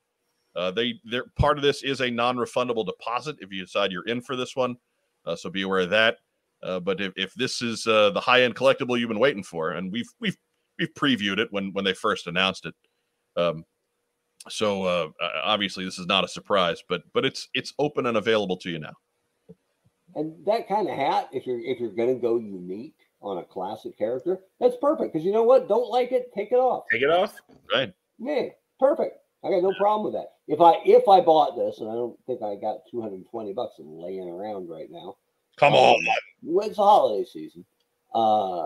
Uh, 0.56 0.72
they 0.72 0.96
they're 1.06 1.26
part 1.38 1.58
of 1.58 1.64
this 1.64 1.84
is 1.84 2.02
a 2.02 2.10
non-refundable 2.10 2.86
deposit 2.86 3.38
if 3.40 3.52
you 3.52 3.62
decide 3.62 3.92
you're 3.92 4.08
in 4.08 4.22
for 4.22 4.36
this 4.36 4.56
one. 4.56 4.76
Uh, 5.26 5.36
so 5.36 5.50
be 5.50 5.62
aware 5.62 5.82
of 5.82 5.90
that. 5.90 6.18
Uh, 6.64 6.80
but 6.80 7.02
if, 7.02 7.14
if 7.16 7.34
this 7.34 7.62
is 7.62 7.88
uh, 7.88 8.10
the 8.12 8.20
high-end 8.20 8.56
collectible 8.56 9.00
you've 9.00 9.10
been 9.10 9.20
waiting 9.20 9.44
for, 9.44 9.72
and 9.72 9.92
we've 9.92 10.10
we've 10.20 10.38
we've 10.78 10.94
previewed 10.94 11.40
it 11.40 11.48
when 11.52 11.72
when 11.74 11.86
they 11.86 11.94
first 11.94 12.28
announced 12.28 12.66
it. 12.66 12.76
Um, 13.36 13.66
so 14.50 14.84
uh, 14.84 15.08
obviously 15.44 15.86
this 15.86 16.00
is 16.00 16.08
not 16.08 16.24
a 16.24 16.28
surprise, 16.28 16.84
but 16.88 17.04
but 17.14 17.26
it's 17.26 17.50
it's 17.54 17.74
open 17.80 18.06
and 18.06 18.18
available 18.18 18.58
to 18.58 18.70
you 18.70 18.80
now. 18.80 18.94
And 20.16 20.46
that 20.46 20.68
kind 20.68 20.90
of 20.90 20.96
hat, 20.96 21.30
if 21.32 21.46
you're 21.46 21.60
if 21.60 21.80
you're 21.80 21.92
gonna 21.92 22.16
go 22.16 22.38
unique 22.38 22.96
on 23.22 23.38
a 23.38 23.44
classic 23.44 23.98
character, 23.98 24.40
that's 24.60 24.76
perfect. 24.82 25.14
Because 25.14 25.26
you 25.26 25.32
know 25.32 25.44
what? 25.44 25.68
Don't 25.68 25.90
like 25.90 26.12
it, 26.12 26.32
take 26.36 26.52
it 26.52 26.56
off. 26.56 26.86
Take 26.92 27.02
it 27.04 27.10
off. 27.10 27.36
Right? 27.74 27.94
Yeah, 28.20 28.48
perfect. 28.80 29.18
I 29.44 29.50
got 29.50 29.64
no 29.64 29.74
problem 29.74 30.06
with 30.06 30.14
that. 30.22 30.34
If 30.48 30.62
I 30.62 30.82
if 30.86 31.08
I 31.08 31.22
bought 31.22 31.56
this, 31.56 31.80
and 31.80 31.90
I 31.90 31.94
don't 31.94 32.18
think 32.28 32.42
I 32.44 32.56
got 32.56 32.82
220 32.92 33.54
bucks 33.54 33.76
laying 33.80 34.30
around 34.30 34.70
right 34.70 34.90
now. 34.92 35.18
Come 35.58 35.74
Um, 35.74 35.80
on. 35.80 36.06
well, 36.44 36.68
It's 36.68 36.78
the 36.78 36.84
holiday 36.84 37.26
season. 37.26 37.66
Uh, 38.14 38.64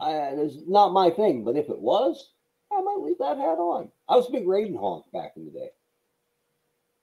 I, 0.00 0.12
it's 0.36 0.56
not 0.68 0.92
my 0.92 1.10
thing, 1.10 1.42
but 1.44 1.56
if 1.56 1.68
it 1.68 1.78
was, 1.80 2.32
I 2.72 2.80
might 2.80 3.00
leave 3.00 3.18
that 3.18 3.38
hat 3.38 3.58
on. 3.58 3.90
I 4.08 4.16
was 4.16 4.28
a 4.28 4.32
big 4.32 4.46
Raiden 4.46 4.78
honk 4.78 5.04
back 5.12 5.32
in 5.36 5.44
the 5.44 5.50
day. 5.50 5.68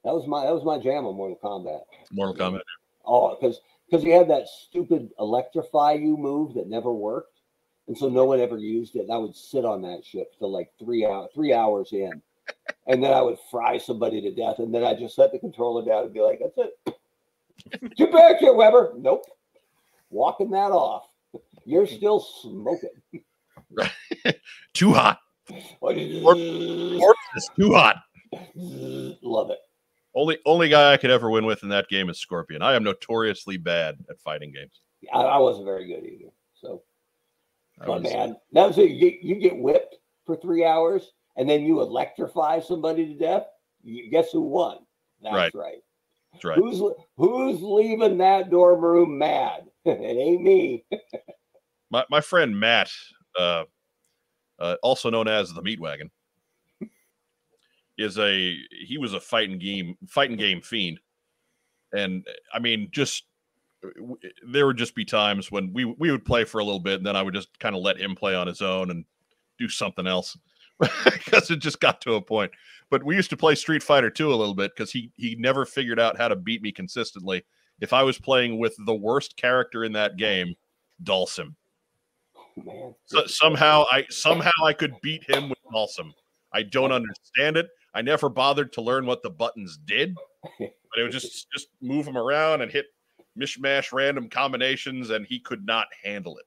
That 0.04 0.14
was 0.14 0.26
my 0.28 0.46
that 0.46 0.54
was 0.54 0.64
my 0.64 0.78
jam 0.80 1.06
on 1.06 1.16
Mortal 1.16 1.38
Kombat. 1.44 1.82
Mortal 2.12 2.36
Kombat. 2.36 2.62
Oh, 3.06 3.36
because 3.36 3.60
because 3.90 4.04
he 4.04 4.10
had 4.10 4.30
that 4.30 4.48
stupid 4.48 5.10
electrify 5.20 5.94
you 5.94 6.18
move 6.18 6.54
that 6.56 6.68
never 6.68 6.92
worked, 6.92 7.40
and 7.88 7.98
so 7.98 8.10
no 8.10 8.26
one 8.26 8.40
ever 8.40 8.58
used 8.58 8.96
it. 8.96 9.04
And 9.04 9.12
I 9.12 9.18
would 9.18 9.36
sit 9.36 9.66
on 9.66 9.82
that 9.84 10.06
ship 10.06 10.34
till 10.38 10.52
like 10.52 10.72
three 10.80 11.06
hour 11.06 11.28
three 11.34 11.54
hours 11.54 11.90
in, 11.94 12.22
and 12.88 13.04
then 13.04 13.14
I 13.14 13.22
would 13.22 13.38
fry 13.50 13.78
somebody 13.78 14.22
to 14.22 14.34
death, 14.34 14.60
and 14.60 14.74
then 14.74 14.84
I 14.84 14.94
just 14.94 15.16
set 15.16 15.32
the 15.32 15.40
controller 15.40 15.86
down 15.86 16.06
and 16.06 16.14
be 16.14 16.22
like, 16.22 16.40
"That's 16.40 16.58
it. 16.58 17.96
Get 17.96 18.12
back 18.12 18.38
here, 18.40 18.54
Weber." 18.54 18.94
Nope, 18.98 19.26
walking 20.10 20.52
that 20.52 20.72
off. 20.72 21.08
You're 21.66 21.88
still 21.88 22.20
smoking. 22.20 22.90
Too 24.74 24.94
hot. 24.94 25.20
It's 25.52 27.50
too 27.58 27.74
hot. 27.74 27.98
Love 28.56 29.52
it. 29.52 29.60
Only 30.18 30.40
only 30.48 30.68
guy 30.68 30.94
I 30.94 30.98
could 30.98 31.12
ever 31.12 31.30
win 31.30 31.46
with 31.46 31.62
in 31.62 31.70
that 31.70 31.90
game 31.90 32.10
is 32.10 32.18
Scorpion. 32.20 32.64
I 32.64 32.74
am 32.74 32.84
notoriously 32.84 33.58
bad 33.58 34.00
at 34.10 34.20
fighting 34.20 34.52
games. 34.52 34.82
I, 35.14 35.20
I 35.22 35.38
wasn't 35.38 35.66
very 35.66 35.86
good 35.86 36.04
either. 36.04 36.32
So, 36.56 36.82
I 37.80 37.86
but 37.86 38.02
was- 38.02 38.12
man, 38.12 38.36
that 38.54 38.66
was 38.68 38.80
it. 38.80 38.90
You 38.90 39.00
get, 39.12 39.22
you 39.22 39.36
get 39.36 39.56
whipped 39.56 39.96
for 40.26 40.36
three 40.36 40.66
hours, 40.66 41.12
and 41.36 41.48
then 41.48 41.62
you 41.62 41.82
electrify 41.82 42.60
somebody 42.60 43.06
to 43.06 43.14
death. 43.14 43.44
You, 43.84 44.10
guess 44.10 44.32
who 44.32 44.42
won? 44.42 44.80
That's 45.22 45.36
Right. 45.36 45.54
right. 45.54 45.78
that's 46.34 46.44
right. 46.46 46.58
Who's 46.58 46.82
who's 47.16 47.62
leaving 47.62 48.18
that 48.18 48.50
dorm 48.50 48.82
room 48.82 49.20
mad? 49.20 49.66
it 49.86 49.92
ain't 50.02 50.42
me. 50.42 50.84
my 51.92 52.04
my 52.10 52.22
friend 52.22 52.60
Matt, 52.60 52.90
uh, 53.38 53.66
uh, 54.58 54.78
also 54.82 55.12
known 55.12 55.28
as 55.28 55.54
the 55.54 55.62
Meat 55.62 55.80
Wagon, 55.80 56.10
is 57.98 58.18
a 58.18 58.56
he 58.86 58.98
was 58.98 59.14
a 59.14 59.20
fighting 59.20 59.60
game 59.60 59.96
fighting 60.08 60.38
game 60.38 60.62
fiend, 60.62 61.00
and 61.94 62.26
I 62.54 62.60
mean, 62.60 62.90
just 62.92 63.24
there 64.48 64.66
would 64.66 64.78
just 64.78 64.96
be 64.96 65.06
times 65.06 65.52
when 65.52 65.72
we 65.74 65.86
we 65.86 66.12
would 66.12 66.26
play 66.26 66.44
for 66.44 66.60
a 66.60 66.64
little 66.64 66.80
bit, 66.80 66.96
and 66.96 67.06
then 67.06 67.16
I 67.16 67.22
would 67.22 67.34
just 67.34 67.58
kind 67.60 67.76
of 67.76 67.82
let 67.82 67.98
him 67.98 68.16
play 68.16 68.36
on 68.36 68.48
his 68.48 68.62
own 68.62 68.92
and 68.92 69.06
do 69.58 69.70
something 69.70 70.08
else 70.08 70.38
because 70.80 71.50
it 71.52 71.58
just 71.58 71.80
got 71.80 72.02
to 72.02 72.16
a 72.16 72.22
point. 72.22 72.52
But 72.90 73.04
we 73.04 73.16
used 73.16 73.30
to 73.32 73.38
play 73.38 73.56
Street 73.56 73.84
Fighter 73.84 74.10
2 74.10 74.34
a 74.34 74.36
little 74.36 74.56
bit 74.56 74.72
because 74.76 74.92
he 74.92 75.12
he 75.16 75.36
never 75.40 75.66
figured 75.66 76.00
out 76.00 76.18
how 76.18 76.28
to 76.28 76.36
beat 76.36 76.62
me 76.62 76.72
consistently. 76.72 77.44
If 77.80 77.94
I 77.94 78.04
was 78.04 78.18
playing 78.18 78.60
with 78.60 78.76
the 78.86 78.96
worst 78.96 79.38
character 79.38 79.84
in 79.84 79.92
that 79.94 80.18
game, 80.18 80.56
Dhalsim. 81.04 81.56
Oh, 82.36 82.64
man. 82.64 82.96
So, 83.06 83.26
somehow 83.28 83.86
I 83.92 84.06
somehow 84.10 84.52
I 84.64 84.74
could 84.74 84.94
beat 85.02 85.30
him 85.30 85.50
with 85.50 85.60
Dhalsim. 85.72 86.12
I 86.54 86.64
don't 86.64 86.92
understand 86.92 87.58
it. 87.58 87.68
I 87.94 88.02
never 88.02 88.30
bothered 88.30 88.74
to 88.74 88.82
learn 88.82 89.06
what 89.06 89.24
the 89.24 89.30
buttons 89.30 89.78
did, 89.86 90.16
but 90.60 90.70
it 90.98 91.04
was 91.04 91.14
just 91.14 91.48
just 91.52 91.68
move 91.82 92.06
them 92.06 92.18
around 92.18 92.62
and 92.62 92.72
hit 92.72 92.86
mishmash 93.40 93.92
random 93.94 94.30
combinations, 94.30 95.10
and 95.10 95.26
he 95.26 95.40
could 95.40 95.66
not 95.66 95.88
handle 96.04 96.38
it. 96.38 96.46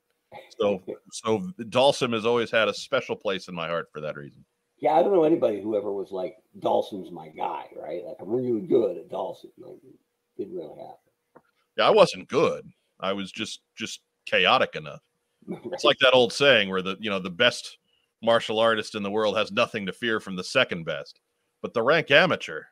So 0.59 0.83
so 1.13 1.51
Dhalsim 1.59 2.13
has 2.13 2.27
always 2.27 2.51
had 2.51 2.69
a 2.69 2.75
special 2.75 3.17
place 3.17 3.49
in 3.49 3.55
my 3.55 3.69
heart 3.69 3.89
for 3.93 4.01
that 4.01 4.17
reason. 4.17 4.45
Yeah, 4.79 4.95
I 4.95 5.03
don't 5.03 5.13
know 5.13 5.25
anybody 5.25 5.61
who 5.61 5.77
ever 5.77 5.93
was 5.93 6.11
like 6.11 6.37
Dawson's 6.59 7.11
my 7.11 7.29
guy, 7.29 7.67
right? 7.77 8.05
Like 8.05 8.17
I'm 8.21 8.31
really 8.31 8.63
good 8.63 8.97
at 8.97 9.11
Dawson. 9.11 9.51
Like, 9.59 9.75
it 9.85 9.97
didn't 10.39 10.57
really 10.57 10.79
happen. 10.79 11.43
Yeah, 11.77 11.87
I 11.87 11.91
wasn't 11.91 12.29
good. 12.29 12.71
I 12.99 13.13
was 13.13 13.31
just 13.31 13.61
just 13.77 14.01
chaotic 14.27 14.77
enough. 14.77 15.03
It's 15.73 15.85
like 15.85 15.99
that 16.01 16.13
old 16.13 16.33
saying 16.33 16.69
where 16.69 16.83
the 16.83 16.97
you 17.01 17.11
know 17.11 17.19
the 17.19 17.31
best 17.31 17.79
martial 18.23 18.59
artist 18.59 18.95
in 18.95 19.03
the 19.03 19.11
world 19.11 19.37
has 19.37 19.51
nothing 19.51 19.87
to 19.87 19.93
fear 19.93 20.21
from 20.21 20.37
the 20.37 20.45
second 20.45 20.85
best, 20.85 21.21
but 21.63 21.75
the 21.75 21.83
rank 21.83 22.11
amateur, 22.11 22.63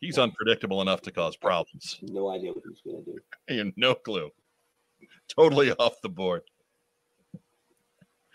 he's 0.00 0.18
unpredictable 0.18 0.82
enough 0.82 1.02
to 1.02 1.10
cause 1.10 1.36
problems. 1.36 1.98
no 2.02 2.30
idea 2.30 2.52
what 2.52 2.64
he's 2.68 2.80
gonna 2.84 3.04
do. 3.04 3.18
You 3.48 3.64
have 3.64 3.72
no 3.76 3.94
clue. 3.94 4.30
Totally 5.28 5.72
off 5.72 6.00
the 6.02 6.08
board. 6.08 6.42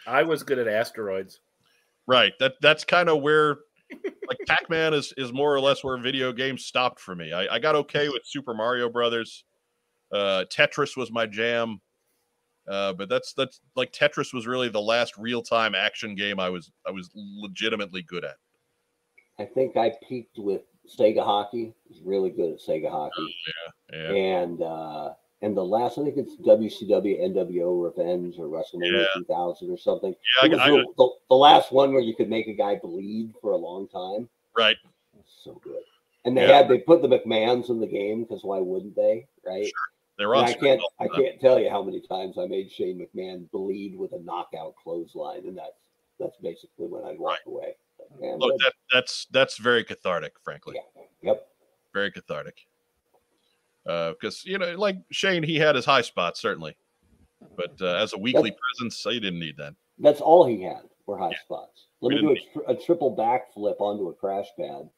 I 0.07 0.23
was 0.23 0.43
good 0.43 0.59
at 0.59 0.67
asteroids. 0.67 1.39
Right. 2.07 2.33
That 2.39 2.53
that's 2.61 2.83
kind 2.83 3.09
of 3.09 3.21
where 3.21 3.57
like 4.27 4.39
Pac-Man 4.47 4.93
is 4.93 5.13
is 5.17 5.31
more 5.31 5.53
or 5.53 5.59
less 5.59 5.83
where 5.83 5.97
video 5.97 6.33
games 6.33 6.65
stopped 6.65 6.99
for 6.99 7.15
me. 7.15 7.31
I, 7.31 7.55
I 7.55 7.59
got 7.59 7.75
okay 7.75 8.09
with 8.09 8.23
Super 8.25 8.53
Mario 8.53 8.89
Brothers. 8.89 9.45
Uh 10.11 10.45
Tetris 10.49 10.97
was 10.97 11.11
my 11.11 11.25
jam. 11.25 11.79
Uh, 12.65 12.93
but 12.93 13.09
that's 13.09 13.33
that's 13.33 13.59
like 13.75 13.91
Tetris 13.91 14.33
was 14.33 14.47
really 14.47 14.69
the 14.69 14.81
last 14.81 15.17
real-time 15.17 15.75
action 15.75 16.15
game 16.15 16.39
I 16.39 16.49
was 16.49 16.71
I 16.87 16.91
was 16.91 17.09
legitimately 17.13 18.03
good 18.03 18.23
at. 18.23 18.35
I 19.39 19.45
think 19.45 19.75
I 19.77 19.93
peaked 20.07 20.37
with 20.37 20.61
Sega 20.87 21.23
Hockey. 21.23 21.73
I 21.87 21.89
was 21.89 22.01
really 22.03 22.29
good 22.29 22.53
at 22.53 22.59
Sega 22.59 22.89
Hockey. 22.89 23.35
Yeah. 23.91 24.11
And 24.11 24.61
uh 24.61 25.13
and 25.41 25.57
the 25.57 25.63
last 25.63 25.97
I 25.97 26.03
think 26.03 26.17
it's 26.17 26.35
WCW 26.37 27.21
NWO 27.33 27.83
Revenge 27.83 28.35
or 28.37 28.45
WrestleMania 28.47 29.01
Yeah. 29.01 29.21
2000 29.21 29.69
or 29.71 29.77
something. 29.77 30.15
Yeah, 30.43 30.57
I, 30.57 30.63
I, 30.63 30.69
the, 30.69 30.85
the, 30.97 31.09
the 31.29 31.35
last 31.35 31.71
one 31.71 31.91
where 31.93 32.01
you 32.01 32.15
could 32.15 32.29
make 32.29 32.47
a 32.47 32.53
guy 32.53 32.79
bleed 32.81 33.33
for 33.41 33.51
a 33.51 33.57
long 33.57 33.87
time. 33.87 34.29
right. 34.55 34.77
So 35.43 35.59
good. 35.63 35.81
And 36.25 36.37
they 36.37 36.47
Yeah. 36.47 36.57
had 36.57 36.69
they 36.69 36.77
put 36.79 37.01
the 37.01 37.07
McMahons 37.09 37.69
in 37.69 37.79
the 37.79 37.87
game 37.87 38.23
because 38.23 38.43
why 38.43 38.59
wouldn't 38.59 38.95
they? 38.95 39.27
Right. 39.45 39.71
They 40.17 40.25
were 40.25 40.35
And 40.35 40.43
on 40.45 40.49
I 40.49 40.53
can't 40.53 40.81
I 40.99 41.07
can't 41.07 41.39
tell 41.41 41.59
you 41.59 41.69
how 41.69 41.81
many 41.83 41.99
times 41.99 42.37
I 42.37 42.45
made 42.45 42.71
Shane 42.71 42.99
McMahon 43.05 43.49
bleed 43.51 43.97
with 43.97 44.13
a 44.13 44.19
knockout 44.19 44.75
clothesline, 44.81 45.47
and 45.47 45.57
that's 45.57 45.79
that's 46.19 46.37
basically 46.37 46.87
when 46.87 47.03
I 47.03 47.15
walk 47.17 47.39
away. 47.47 47.75
Man, 48.19 48.37
Look, 48.37 48.57
that- 48.59 48.63
that, 48.63 48.73
that's 48.91 49.27
that's 49.31 49.57
very 49.57 49.83
cathartic, 49.83 50.33
frankly. 50.43 50.75
yep. 51.21 51.47
Very 51.93 52.11
cathartic. 52.11 52.65
Uh 53.85 54.11
because 54.11 54.45
you 54.45 54.57
know, 54.57 54.75
like 54.75 54.97
Shane, 55.11 55.43
he 55.43 55.55
had 55.57 55.75
his 55.75 55.85
high 55.85 56.01
spots 56.01 56.39
certainly, 56.41 56.75
but 57.57 57.73
uh, 57.81 57.95
as 57.95 58.13
a 58.13 58.17
weekly 58.17 58.51
presence, 58.51 59.01
he 59.03 59.19
didn't 59.19 59.39
need 59.39 59.57
that. 59.57 59.73
That's 59.99 60.21
all 60.21 60.45
he 60.45 60.61
had 60.61 60.83
were 61.05 61.17
high 61.17 61.31
Yeah. 61.31 61.39
spots. 61.43 61.87
Let 62.01 62.15
We 62.15 62.21
me 62.21 62.41
do 62.55 62.61
a, 62.67 62.71
a 62.71 62.75
triple 62.75 63.15
backflip 63.15 63.75
onto 63.79 64.07
a 64.09 64.13
crash 64.13 64.47
pad, 64.57 64.89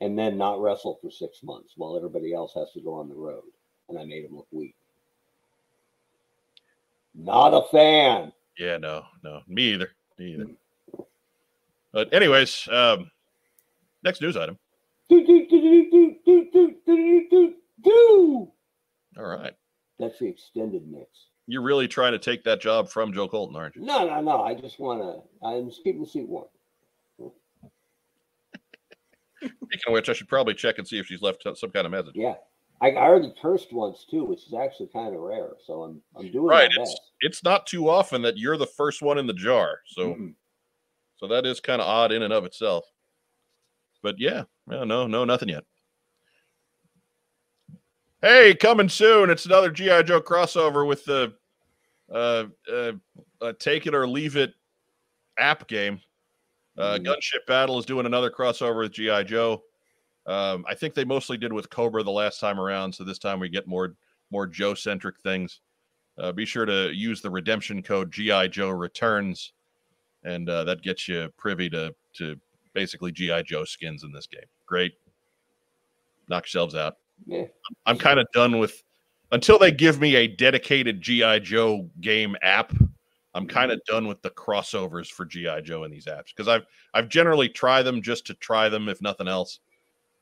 and 0.00 0.18
then 0.18 0.36
not 0.36 0.60
wrestle 0.60 0.98
for 1.00 1.10
six 1.10 1.42
months 1.42 1.72
while 1.76 1.96
everybody 1.96 2.34
else 2.34 2.52
has 2.54 2.70
to 2.72 2.80
go 2.80 2.94
on 2.94 3.08
the 3.08 3.14
road. 3.14 3.44
And 3.88 3.98
I 3.98 4.04
made 4.04 4.24
him 4.26 4.36
look 4.36 4.46
weak. 4.50 4.74
Not 7.14 7.54
a 7.54 7.62
fan. 7.68 8.32
Yeah, 8.58 8.76
no, 8.76 9.04
no, 9.24 9.40
me 9.48 9.72
either. 9.72 9.90
Me 10.18 10.34
either. 10.34 10.46
But 11.92 12.12
anyways, 12.12 12.68
um, 12.70 13.10
next 14.04 14.20
news 14.20 14.36
item. 14.36 14.58
Do, 15.08 15.26
do, 15.26 15.46
do, 17.82 18.48
All 19.16 19.24
right. 19.24 19.54
That's 19.98 20.18
the 20.18 20.26
extended 20.26 20.86
mix. 20.86 21.08
You're 21.46 21.62
really 21.62 21.88
trying 21.88 22.12
to 22.12 22.18
take 22.18 22.44
that 22.44 22.60
job 22.60 22.90
from 22.90 23.12
Joe 23.12 23.26
Colton, 23.26 23.56
aren't 23.56 23.74
you? 23.74 23.82
No, 23.82 24.06
no, 24.06 24.20
no. 24.20 24.42
I 24.42 24.54
just 24.54 24.78
want 24.78 25.00
to. 25.00 25.46
I'm 25.46 25.70
keeping 25.82 26.04
seat 26.04 26.28
warm. 26.28 26.46
Speaking 29.40 29.80
of 29.86 29.92
which, 29.92 30.08
I 30.08 30.12
should 30.12 30.28
probably 30.28 30.54
check 30.54 30.78
and 30.78 30.86
see 30.86 30.98
if 30.98 31.06
she's 31.06 31.22
left 31.22 31.46
some 31.54 31.70
kind 31.70 31.86
of 31.86 31.92
message. 31.92 32.14
Yeah, 32.14 32.34
I, 32.80 32.92
already 32.92 33.32
cursed 33.40 33.72
once 33.72 34.04
too, 34.10 34.24
which 34.24 34.46
is 34.46 34.54
actually 34.54 34.88
kind 34.88 35.14
of 35.14 35.20
rare. 35.20 35.50
So 35.64 35.84
I'm 35.84 36.02
I'm 36.16 36.32
doing 36.32 36.46
right. 36.46 36.66
It's 36.66 36.76
best. 36.76 37.00
it's 37.20 37.44
not 37.44 37.66
too 37.66 37.88
often 37.88 38.22
that 38.22 38.36
you're 38.36 38.56
the 38.56 38.66
first 38.66 39.00
one 39.00 39.18
in 39.18 39.26
the 39.26 39.34
jar. 39.34 39.80
So. 39.86 40.08
Mm-hmm 40.08 40.26
so 41.18 41.26
that 41.28 41.46
is 41.46 41.60
kind 41.60 41.80
of 41.80 41.88
odd 41.88 42.12
in 42.12 42.22
and 42.22 42.32
of 42.32 42.44
itself. 42.44 42.84
But 44.02 44.16
yeah, 44.18 44.44
no, 44.66 44.84
no, 44.84 45.06
no, 45.06 45.24
nothing 45.24 45.48
yet. 45.48 45.64
Hey, 48.22 48.54
coming 48.54 48.88
soon! 48.88 49.30
It's 49.30 49.46
another 49.46 49.70
GI 49.70 50.04
Joe 50.04 50.20
crossover 50.20 50.86
with 50.86 51.04
the 51.04 51.34
uh, 52.12 52.44
uh, 52.72 52.92
uh, 53.40 53.52
Take 53.58 53.86
It 53.86 53.94
or 53.94 54.08
Leave 54.08 54.36
It 54.36 54.54
app 55.38 55.68
game. 55.68 56.00
Uh, 56.76 56.96
Mhm. 56.98 57.06
Gunship 57.06 57.46
Battle 57.46 57.78
is 57.78 57.86
doing 57.86 58.06
another 58.06 58.30
crossover 58.30 58.78
with 58.78 58.92
GI 58.92 59.24
Joe. 59.24 59.62
Um, 60.26 60.64
I 60.68 60.74
think 60.74 60.94
they 60.94 61.04
mostly 61.04 61.36
did 61.36 61.52
with 61.52 61.70
Cobra 61.70 62.02
the 62.02 62.10
last 62.10 62.38
time 62.40 62.60
around, 62.60 62.92
so 62.94 63.02
this 63.04 63.18
time 63.18 63.40
we 63.40 63.48
get 63.48 63.66
more 63.66 63.94
more 64.30 64.46
Joe 64.46 64.74
centric 64.74 65.18
things. 65.20 65.60
Uh, 66.18 66.32
be 66.32 66.44
sure 66.44 66.66
to 66.66 66.92
use 66.92 67.22
the 67.22 67.30
redemption 67.30 67.82
code 67.82 68.10
GI 68.12 68.48
Joe 68.48 68.70
Returns, 68.70 69.52
and 70.24 70.48
uh, 70.48 70.64
that 70.64 70.82
gets 70.82 71.08
you 71.08 71.28
privy 71.36 71.70
to 71.70 71.94
to 72.14 72.36
basically 72.74 73.12
GI 73.12 73.42
Joe 73.44 73.64
skins 73.64 74.04
in 74.04 74.12
this 74.12 74.26
game. 74.26 74.44
Great, 74.66 74.94
knock 76.28 76.44
yourselves 76.44 76.74
out. 76.74 76.96
Yeah. 77.26 77.44
I'm 77.86 77.98
kind 77.98 78.18
of 78.20 78.26
done 78.32 78.58
with 78.58 78.82
until 79.32 79.58
they 79.58 79.70
give 79.72 80.00
me 80.00 80.16
a 80.16 80.26
dedicated 80.26 81.00
GI 81.00 81.40
Joe 81.40 81.88
game 82.00 82.36
app. 82.42 82.72
I'm 83.34 83.46
kind 83.46 83.70
of 83.70 83.80
done 83.84 84.08
with 84.08 84.20
the 84.22 84.30
crossovers 84.30 85.08
for 85.08 85.24
GI 85.26 85.62
Joe 85.62 85.84
in 85.84 85.90
these 85.90 86.06
apps 86.06 86.26
because 86.28 86.48
I've 86.48 86.66
I've 86.94 87.08
generally 87.08 87.48
tried 87.48 87.82
them 87.82 88.02
just 88.02 88.26
to 88.26 88.34
try 88.34 88.68
them 88.68 88.88
if 88.88 89.00
nothing 89.02 89.28
else, 89.28 89.60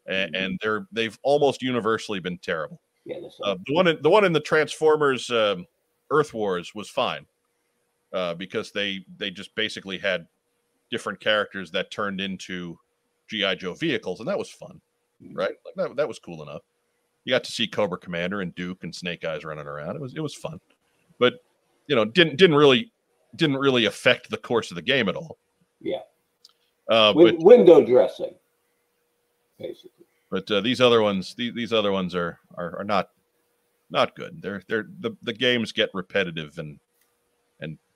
and, 0.06 0.34
Mhm. 0.34 0.44
and 0.44 0.58
they're 0.62 0.86
they've 0.92 1.18
almost 1.22 1.62
universally 1.62 2.20
been 2.20 2.38
terrible. 2.38 2.80
Yeah, 3.04 3.18
Uh, 3.44 3.56
the 3.66 3.72
one 3.74 3.86
in, 3.86 4.02
the 4.02 4.10
one 4.10 4.24
in 4.24 4.32
the 4.32 4.40
Transformers 4.40 5.30
um, 5.30 5.64
Earth 6.10 6.34
Wars 6.34 6.74
was 6.74 6.90
fine 6.90 7.24
uh, 8.12 8.34
because 8.34 8.70
they 8.72 9.04
they 9.18 9.30
just 9.30 9.54
basically 9.54 9.98
had 9.98 10.26
different 10.90 11.20
characters 11.20 11.70
that 11.72 11.90
turned 11.90 12.20
into 12.20 12.78
GI 13.28 13.56
Joe 13.56 13.74
vehicles, 13.74 14.20
and 14.20 14.28
that 14.28 14.38
was 14.38 14.50
fun, 14.50 14.80
right? 15.32 15.54
Like 15.64 15.74
that 15.76 15.96
that 15.96 16.08
was 16.08 16.18
cool 16.18 16.42
enough. 16.42 16.62
You 17.24 17.32
got 17.32 17.44
to 17.44 17.52
see 17.52 17.66
Cobra 17.66 17.98
Commander 17.98 18.40
and 18.40 18.54
Duke 18.54 18.84
and 18.84 18.94
Snake 18.94 19.24
Eyes 19.24 19.44
running 19.44 19.66
around. 19.66 19.96
It 19.96 20.02
was 20.02 20.14
it 20.14 20.20
was 20.20 20.34
fun, 20.34 20.60
but 21.18 21.34
you 21.86 21.96
know 21.96 22.04
didn't 22.04 22.36
didn't 22.36 22.56
really 22.56 22.92
didn't 23.34 23.56
really 23.56 23.84
affect 23.84 24.30
the 24.30 24.36
course 24.36 24.70
of 24.70 24.76
the 24.76 24.82
game 24.82 25.08
at 25.08 25.16
all. 25.16 25.38
Yeah. 25.80 26.00
Uh, 26.88 27.12
but 27.12 27.38
window 27.40 27.84
dressing, 27.84 28.34
basically. 29.58 30.06
but 30.30 30.48
uh, 30.50 30.60
these 30.60 30.80
other 30.80 31.02
ones 31.02 31.34
these, 31.34 31.52
these 31.52 31.72
other 31.72 31.90
ones 31.90 32.14
are, 32.14 32.38
are 32.54 32.78
are 32.78 32.84
not 32.84 33.10
not 33.90 34.14
good 34.14 34.40
they're 34.40 34.62
they're 34.68 34.86
the, 35.00 35.16
the 35.22 35.32
games 35.32 35.72
get 35.72 35.90
repetitive 35.94 36.58
and 36.58 36.78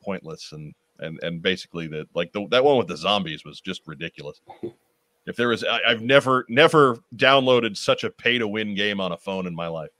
pointless 0.02 0.52
and 0.52 0.74
and 0.98 1.18
and 1.22 1.42
basically 1.42 1.86
that 1.88 2.06
like 2.14 2.32
the, 2.32 2.46
that 2.48 2.62
one 2.64 2.76
with 2.78 2.88
the 2.88 2.96
zombies 2.96 3.44
was 3.44 3.60
just 3.60 3.86
ridiculous 3.86 4.40
if 5.26 5.36
there 5.36 5.48
was 5.48 5.64
I, 5.64 5.80
i've 5.86 6.02
never 6.02 6.44
never 6.48 6.98
downloaded 7.16 7.76
such 7.76 8.04
a 8.04 8.10
pay 8.10 8.38
to 8.38 8.46
win 8.48 8.74
game 8.74 9.00
on 9.00 9.12
a 9.12 9.16
phone 9.16 9.46
in 9.46 9.54
my 9.54 9.68
life 9.68 9.90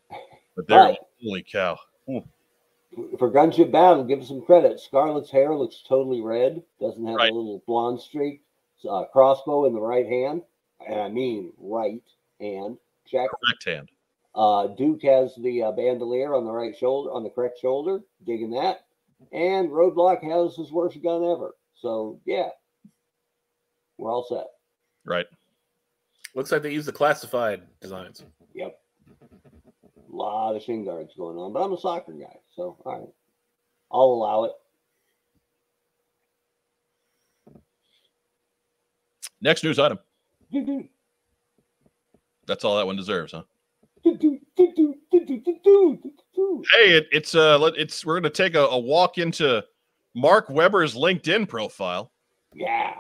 but 0.57 0.67
there 0.67 0.79
Right. 0.79 0.99
holy 1.23 1.43
cow 1.43 1.79
For 3.19 3.31
Gunship 3.31 3.71
Battle, 3.71 4.03
give 4.05 4.21
us 4.21 4.27
some 4.29 4.43
credit. 4.43 4.81
Scarlett's 4.81 5.31
hair 5.31 5.55
looks 5.55 5.83
totally 5.87 6.21
red. 6.21 6.61
Doesn't 6.81 7.07
have 7.07 7.15
Right. 7.17 7.31
a 7.31 7.35
little 7.35 7.63
blonde 7.67 8.01
streak. 8.01 8.43
Uh, 8.89 9.05
crossbow 9.13 9.67
in 9.67 9.73
the 9.75 9.81
right 9.81 10.07
hand, 10.07 10.43
and 10.89 10.99
I 11.01 11.09
mean 11.09 11.53
right 11.59 12.03
hand. 12.41 12.79
Check. 13.07 13.29
correct 13.31 13.65
hand 13.65 13.91
Uh, 14.35 14.67
Duke 14.69 15.03
has 15.03 15.35
the 15.37 15.63
uh, 15.65 15.73
bandolier 15.73 16.35
on 16.35 16.45
the 16.45 16.51
right 16.51 16.77
shoulder, 16.77 17.13
on 17.13 17.23
the 17.23 17.31
correct 17.31 17.59
shoulder. 17.61 18.01
Digging 18.27 18.51
that. 18.53 18.87
And 19.33 19.71
Roadblock 19.71 20.23
has 20.23 20.57
his 20.57 20.73
worst 20.73 21.03
gun 21.03 21.25
ever. 21.25 21.55
So 21.75 22.21
yeah, 22.27 22.49
we're 23.99 24.13
all 24.13 24.27
set. 24.29 24.47
Right. 25.05 25.27
Looks 26.35 26.53
like 26.53 26.63
they 26.63 26.73
use 26.73 26.87
the 26.87 26.93
classified 26.93 27.63
designs. 27.81 28.25
Yep. 28.55 28.79
A 30.13 30.17
lot 30.17 30.57
of 30.57 30.63
shin 30.63 30.85
guards 30.85 31.15
going 31.17 31.37
on, 31.37 31.53
but 31.53 31.63
I'm 31.63 31.73
a 31.73 31.79
soccer 31.79 32.13
guy, 32.13 32.37
so 32.55 32.77
all 32.85 32.93
right, 32.93 33.09
I'll 33.93 34.03
allow 34.03 34.45
it. 34.45 34.53
Next 39.41 39.65
news 39.65 39.79
item. 39.79 39.99
That's 42.47 42.65
all 42.65 42.77
that 42.77 42.87
one 42.87 42.97
deserves, 42.97 43.33
huh? 43.33 43.43
Hey, 45.13 46.93
it, 46.93 47.09
it's 47.13 47.35
uh, 47.35 47.71
it's 47.77 48.05
we're 48.05 48.21
gonna 48.21 48.31
take 48.31 48.55
a, 48.55 48.61
a 48.67 48.79
walk 48.79 49.19
into 49.19 49.65
Mark 50.15 50.49
Weber's 50.49 50.95
LinkedIn 50.95 51.49
profile 51.49 52.11
Yeah. 52.55 52.95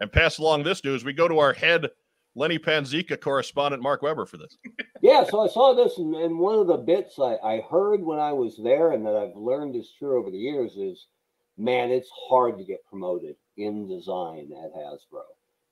and 0.00 0.10
pass 0.10 0.38
along 0.38 0.62
this 0.64 0.84
news. 0.84 1.04
We 1.04 1.12
go 1.12 1.28
to 1.28 1.38
our 1.38 1.52
head 1.52 1.88
Lenny 2.34 2.58
Panzica 2.58 3.20
correspondent 3.20 3.82
Mark 3.82 4.02
Weber 4.02 4.26
for 4.26 4.38
this. 4.38 4.56
Yeah, 5.02 5.24
so 5.24 5.40
I 5.40 5.48
saw 5.48 5.74
this, 5.74 5.98
and, 5.98 6.14
and 6.14 6.38
one 6.38 6.58
of 6.58 6.66
the 6.66 6.76
bits 6.76 7.18
I, 7.18 7.36
I 7.44 7.60
heard 7.70 8.02
when 8.02 8.18
I 8.18 8.32
was 8.32 8.56
there, 8.62 8.92
and 8.92 9.04
that 9.04 9.16
I've 9.16 9.36
learned 9.36 9.76
is 9.76 9.92
true 9.98 10.18
over 10.18 10.30
the 10.30 10.38
years, 10.38 10.76
is 10.76 11.06
man, 11.58 11.90
it's 11.90 12.08
hard 12.28 12.56
to 12.58 12.64
get 12.64 12.84
promoted 12.86 13.36
in 13.56 13.86
design 13.88 14.50
at 14.52 14.72
Hasbro 14.74 15.22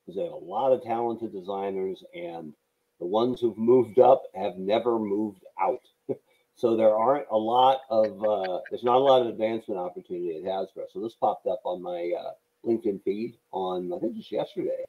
because 0.05 0.17
they 0.17 0.25
have 0.25 0.33
a 0.33 0.37
lot 0.37 0.73
of 0.73 0.83
talented 0.83 1.33
designers, 1.33 2.03
and 2.15 2.53
the 3.01 3.07
ones 3.07 3.41
who've 3.41 3.59
moved 3.59 3.99
up 3.99 4.25
have 4.35 4.57
never 4.57 4.99
moved 4.99 5.43
out. 5.61 5.83
so 6.55 6.77
there 6.77 6.95
aren't 6.95 7.27
a 7.31 7.37
lot 7.37 7.81
of 7.91 8.23
uh, 8.25 8.61
there's 8.71 8.85
not 8.85 8.97
a 8.97 9.05
lot 9.05 9.23
of 9.23 9.29
advancement 9.29 9.81
opportunity 9.81 10.37
at 10.37 10.45
Hasbro. 10.45 10.85
So 10.93 11.01
this 11.01 11.15
popped 11.15 11.47
up 11.47 11.63
on 11.65 11.83
my 11.83 12.13
uh, 12.19 12.33
LinkedIn 12.65 13.03
feed 13.03 13.37
on 13.51 13.93
I 13.93 13.99
think 13.99 14.17
just 14.17 14.31
yesterday, 14.31 14.85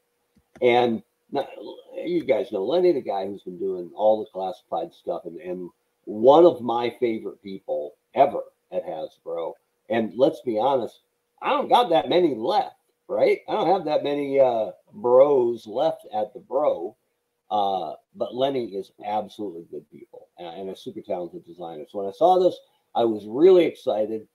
and 0.60 1.02
now, 1.32 1.48
you 2.04 2.24
guys 2.24 2.52
know 2.52 2.64
Lenny, 2.64 2.92
the 2.92 3.00
guy 3.00 3.26
who's 3.26 3.42
been 3.42 3.58
doing 3.58 3.90
all 3.94 4.20
the 4.20 4.30
classified 4.30 4.92
stuff, 4.92 5.22
and, 5.24 5.40
and 5.40 5.70
one 6.04 6.44
of 6.44 6.60
my 6.60 6.94
favorite 7.00 7.42
people 7.42 7.94
ever 8.14 8.42
at 8.70 8.86
Hasbro. 8.86 9.54
And 9.88 10.12
let's 10.14 10.40
be 10.42 10.58
honest, 10.58 11.00
I 11.40 11.50
don't 11.50 11.68
got 11.68 11.90
that 11.90 12.08
many 12.08 12.34
left, 12.34 12.76
right? 13.08 13.40
I 13.48 13.52
don't 13.52 13.72
have 13.72 13.84
that 13.86 14.04
many 14.04 14.38
uh, 14.38 14.72
bros 14.92 15.66
left 15.66 16.06
at 16.14 16.32
the 16.34 16.40
bro. 16.40 16.96
Uh, 17.52 17.92
but 18.16 18.34
Lenny 18.34 18.64
is 18.64 18.92
absolutely 19.04 19.66
good 19.70 19.88
people 19.90 20.28
and, 20.38 20.48
and 20.62 20.70
a 20.70 20.76
super 20.76 21.02
talented 21.02 21.44
designer. 21.46 21.84
So 21.86 21.98
when 21.98 22.08
I 22.08 22.12
saw 22.12 22.38
this, 22.38 22.56
I 22.94 23.04
was 23.04 23.26
really 23.28 23.66
excited. 23.66 24.26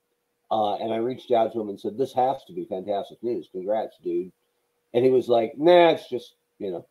Uh, 0.52 0.76
and 0.76 0.92
I 0.94 0.98
reached 0.98 1.32
out 1.32 1.52
to 1.52 1.60
him 1.60 1.68
and 1.68 1.78
said, 1.78 1.98
This 1.98 2.14
has 2.14 2.44
to 2.44 2.52
be 2.52 2.64
fantastic 2.64 3.20
news. 3.22 3.48
Congrats, 3.50 3.96
dude. 4.04 4.30
And 4.94 5.04
he 5.04 5.10
was 5.10 5.28
like, 5.28 5.58
Nah, 5.58 5.90
it's 5.90 6.08
just 6.08 6.36
you 6.60 6.70
know, 6.70 6.86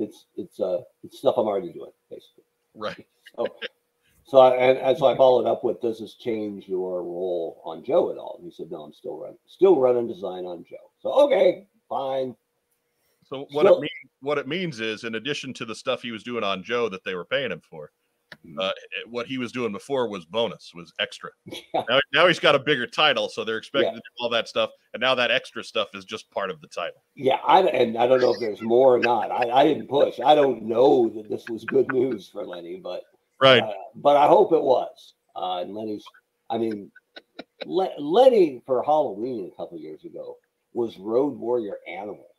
it's 0.00 0.26
it's 0.36 0.58
uh 0.58 0.80
it's 1.04 1.18
stuff 1.18 1.36
I'm 1.38 1.46
already 1.46 1.72
doing, 1.72 1.92
basically. 2.10 2.44
Right. 2.74 3.06
So 4.24 4.38
I 4.38 4.54
and, 4.56 4.78
and 4.78 4.96
so 4.96 5.06
I 5.06 5.16
followed 5.16 5.46
up 5.46 5.62
with, 5.64 5.80
does 5.82 5.98
this 5.98 6.14
change 6.14 6.66
your 6.68 7.02
role 7.02 7.60
on 7.64 7.84
Joe 7.84 8.10
at 8.12 8.16
all? 8.18 8.36
And 8.38 8.46
he 8.46 8.54
said, 8.54 8.70
no, 8.70 8.82
I'm 8.82 8.92
still 8.94 9.18
running, 9.18 9.36
still 9.46 9.78
running 9.80 10.06
design 10.06 10.44
on 10.46 10.64
Joe. 10.64 10.90
So 11.00 11.12
okay, 11.24 11.66
fine. 11.88 12.34
So 13.28 13.46
what 13.50 13.66
So- 13.66 13.76
it 13.76 13.80
means 13.80 13.91
what 14.22 14.38
it 14.38 14.48
means 14.48 14.80
is 14.80 15.04
in 15.04 15.16
addition 15.16 15.52
to 15.54 15.64
the 15.66 15.74
stuff 15.74 16.00
he 16.02 16.10
was 16.12 16.22
doing 16.22 16.42
on 16.44 16.62
Joe 16.62 16.88
that 16.88 17.04
they 17.04 17.14
were 17.14 17.24
paying 17.26 17.50
him 17.52 17.60
for, 17.60 17.90
Mhm. 18.46 18.58
uh, 18.58 18.68
eh, 18.68 19.02
what 19.10 19.26
he 19.26 19.36
was 19.36 19.52
doing 19.52 19.72
before 19.72 20.08
was 20.08 20.24
bonus, 20.24 20.72
was 20.74 20.92
extra. 20.98 21.30
Yeah. 21.44 21.60
Now, 21.90 22.00
now 22.14 22.26
he's 22.28 22.38
got 22.38 22.54
a 22.54 22.58
bigger 22.58 22.86
title, 22.86 23.28
so 23.28 23.44
they're 23.44 23.58
expecting 23.58 23.92
Yeah. 23.92 23.98
to 23.98 24.02
do 24.18 24.22
all 24.24 24.30
that 24.30 24.48
stuff, 24.48 24.70
and 24.94 25.00
now 25.02 25.14
that 25.16 25.30
extra 25.30 25.62
stuff 25.62 25.88
is 25.94 26.04
just 26.06 26.30
part 26.30 26.50
of 26.50 26.60
the 26.62 26.68
title. 26.68 27.02
Yeah, 27.14 27.40
I 27.46 27.60
and 27.68 27.98
I 27.98 28.06
don't 28.06 28.20
know 28.22 28.32
if 28.32 28.40
there's 28.40 28.62
more 28.62 28.94
or 28.94 28.98
not. 29.00 29.30
I, 29.30 29.50
I 29.50 29.64
didn't 29.64 29.88
push. 29.88 30.18
I 30.18 30.34
don't 30.34 30.62
know 30.62 31.10
that 31.10 31.28
this 31.28 31.44
was 31.50 31.64
good 31.66 31.92
news 31.92 32.28
for 32.28 32.46
Lenny, 32.46 32.76
but 32.76 33.02
Right. 33.40 33.62
uh, 33.62 33.72
but 33.96 34.16
I 34.16 34.26
hope 34.28 34.52
it 34.52 34.62
was. 34.62 35.14
Uh, 35.36 35.58
and 35.62 35.74
Lenny's, 35.74 36.04
I 36.48 36.56
mean, 36.58 36.90
Le- 37.66 37.94
Lenny 37.98 38.62
for 38.66 38.82
Halloween 38.82 39.50
a 39.52 39.56
couple 39.56 39.78
years 39.78 40.04
ago 40.04 40.38
was 40.72 40.96
Road 40.98 41.36
Warrior 41.36 41.78
Animal, 41.86 42.31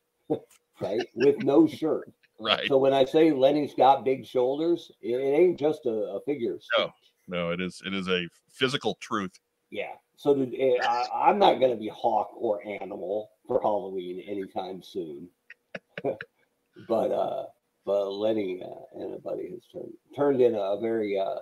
right, 0.81 1.07
with 1.15 1.39
no 1.39 1.67
shirt. 1.79 2.11
right. 2.39 2.67
So 2.67 2.77
when 2.77 2.93
I 2.93 3.05
say 3.05 3.31
Lenny's 3.31 3.73
got 3.73 4.05
big 4.05 4.25
shoulders, 4.25 4.91
it, 5.01 5.15
ain't 5.15 5.59
just 5.59 5.85
a, 5.85 5.89
a 6.15 6.21
figure. 6.21 6.57
No. 6.77 6.91
No, 7.27 7.51
it 7.51 7.61
is 7.61 7.81
it 7.85 7.93
is 7.93 8.09
a 8.09 8.27
physical 8.51 8.95
truth. 8.99 9.31
Yeah. 9.71 9.93
So 10.17 10.35
did, 10.35 10.53
eh, 10.59 10.77
I, 10.83 11.29
I'm 11.29 11.39
not 11.39 11.59
going 11.59 11.71
to 11.71 11.77
be 11.77 11.87
hawk 11.87 12.31
or 12.35 12.65
animal 12.67 13.31
for 13.47 13.61
Halloween 13.61 14.19
anytime 14.27 14.83
soon. 14.83 15.29
but 16.03 17.11
uh, 17.11 17.45
but 17.85 18.11
Lenny 18.11 18.61
uh, 18.61 18.99
and 19.01 19.13
a 19.15 19.19
buddy 19.19 19.51
has 19.51 19.61
turned 19.71 19.93
turned 20.15 20.41
in 20.41 20.55
a 20.55 20.77
very 20.81 21.17
uh, 21.17 21.39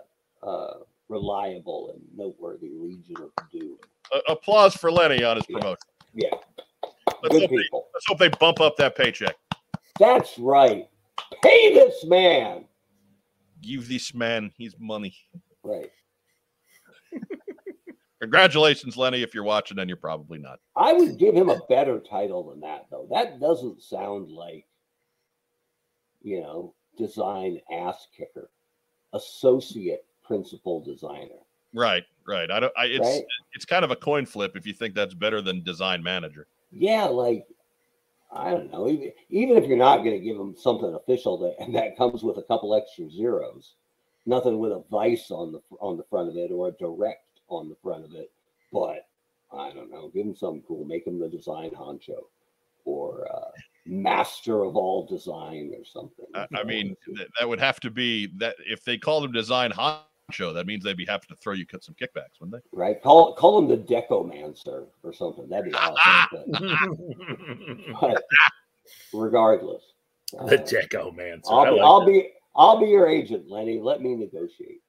uh, 0.47 0.73
reliable 1.09 1.91
and 1.93 2.01
noteworthy 2.15 2.69
Legion 2.73 3.17
of 3.17 3.32
Doom. 3.51 3.77
Applause 4.27 4.75
for 4.75 4.91
Lenny 4.91 5.23
on 5.23 5.38
his 5.38 5.45
Yeah. 5.49 5.57
promotion. 5.57 5.77
Yeah, 6.13 6.36
Let's 7.24 7.34
good 7.34 7.41
hope, 7.41 7.49
they, 7.49 7.69
let's 7.93 8.07
hope 8.07 8.19
they 8.19 8.30
bump 8.30 8.59
up 8.59 8.78
that 8.78 8.95
paycheck. 8.95 9.36
That's 9.99 10.38
right. 10.39 10.88
Pay 11.43 11.74
this 11.74 12.03
man. 12.05 12.65
Give 13.61 13.88
this 13.88 14.13
man 14.13 14.51
his 14.57 14.76
money. 14.80 15.15
Right. 15.63 15.91
Congratulations, 18.22 18.97
Lenny, 18.97 19.22
if 19.22 19.34
you're 19.34 19.43
watching, 19.43 19.80
and 19.80 19.89
you're 19.89 19.97
probably 19.97 20.39
not. 20.39 20.59
I 20.76 20.93
would 20.93 21.17
give 21.17 21.36
him 21.36 21.49
a 21.49 21.59
better 21.69 21.99
title 21.99 22.49
than 22.49 22.61
that, 22.61 22.88
though. 22.89 23.07
That 23.11 23.39
doesn't 23.39 23.82
sound 23.82 24.32
like, 24.32 24.65
you 26.22 26.41
know, 26.41 26.74
design 26.97 27.59
ass 27.72 28.07
kicker, 28.15 28.49
associate 29.13 30.05
principal 30.24 30.84
designer, 30.84 31.41
Right, 31.74 32.03
right. 32.28 32.51
I 32.51 32.59
don't. 32.59 32.74
I, 32.78 32.86
it's 32.86 33.07
right? 33.07 33.24
it's 33.53 33.65
kind 33.65 33.86
of 33.86 33.91
a 33.91 33.95
coin 33.95 34.26
flip 34.26 34.55
if 34.55 34.65
you 34.65 34.74
think 34.74 34.93
that's 34.93 35.13
better 35.13 35.41
than 35.41 35.63
design 35.63 36.03
manager. 36.03 36.47
Yeah, 36.72 37.05
like 37.05 37.45
I 38.34 38.51
don't 38.51 38.72
know. 38.72 38.88
Even 38.89 39.11
even 39.30 39.57
if 39.57 39.65
you're 39.65 39.78
not 39.78 39.97
going 39.97 40.17
to 40.17 40.26
give 40.26 40.38
him 40.38 40.55
something 40.57 40.93
official 40.93 41.38
that 41.39 41.55
and 41.59 41.76
that 41.76 41.97
comes 41.97 42.24
with 42.24 42.38
a 42.38 42.43
couple 42.43 42.74
extra 42.76 43.09
zeros, 43.09 43.76
nothing 44.26 44.59
with 44.59 44.72
a 44.72 44.84
vice 44.89 45.32
on 45.32 45.51
the 45.51 45.61
on 45.80 45.97
the 45.97 46.03
front 46.09 46.30
of 46.30 46.38
it 46.38 46.51
or 46.51 46.69
a 46.69 46.72
direct 46.74 47.26
on 47.49 47.67
the 47.69 47.76
front 47.84 48.05
of 48.05 48.13
it. 48.15 48.32
But 48.72 49.07
I 49.51 49.72
don't 49.74 49.91
know. 49.91 50.09
Give 50.13 50.26
him 50.26 50.36
something 50.36 50.63
cool. 50.67 50.86
Make 50.86 51.05
him 51.05 51.19
the 51.19 51.28
design 51.28 51.72
honcho 51.72 52.19
or 52.86 53.28
uh, 53.32 53.49
master 53.86 54.63
of 54.63 54.76
all 54.78 55.05
design 55.05 55.74
or 55.78 55.84
something. 55.84 56.26
I, 56.34 56.47
I 56.55 56.63
mean, 56.65 56.91
it's- 56.91 57.17
th- 57.17 57.30
that 57.39 57.49
would 57.49 57.59
have 57.59 57.80
to 57.82 57.89
be 57.91 58.28
that 58.38 58.55
if 58.65 58.84
they 58.86 58.97
called 58.97 59.26
him 59.26 59.34
design 59.34 59.72
honcho, 59.72 60.03
that 60.32 60.65
means 60.65 60.84
they'd 60.84 60.97
be 60.97 61.05
happy 61.05 61.27
to 61.29 61.36
throw 61.36 61.53
you 61.53 61.65
cut 61.65 61.84
some 61.84 61.95
kickbacks, 61.95 62.39
wouldn't 62.39 62.61
they? 62.63 62.77
right? 62.77 63.01
Call 63.01 63.34
call 63.34 63.59
him 63.59 63.67
the 63.67 63.77
Decomancer 63.77 64.88
or 65.03 65.13
something. 65.13 65.47
That'd 65.49 65.65
be 65.65 65.73
awesome. 65.73 66.45
but, 67.99 68.23
but 68.23 68.23
regardless, 69.13 69.84
the 70.32 70.61
uh, 70.61 70.65
Deco 70.65 71.15
man. 71.15 71.41
I'll, 71.49 71.75
be, 71.75 71.82
I'll 71.82 72.05
be 72.05 72.29
I'll 72.55 72.79
be 72.79 72.88
your 72.88 73.07
agent, 73.07 73.49
Lenny. 73.49 73.79
Let 73.79 74.01
me 74.01 74.15
negotiate. 74.15 74.82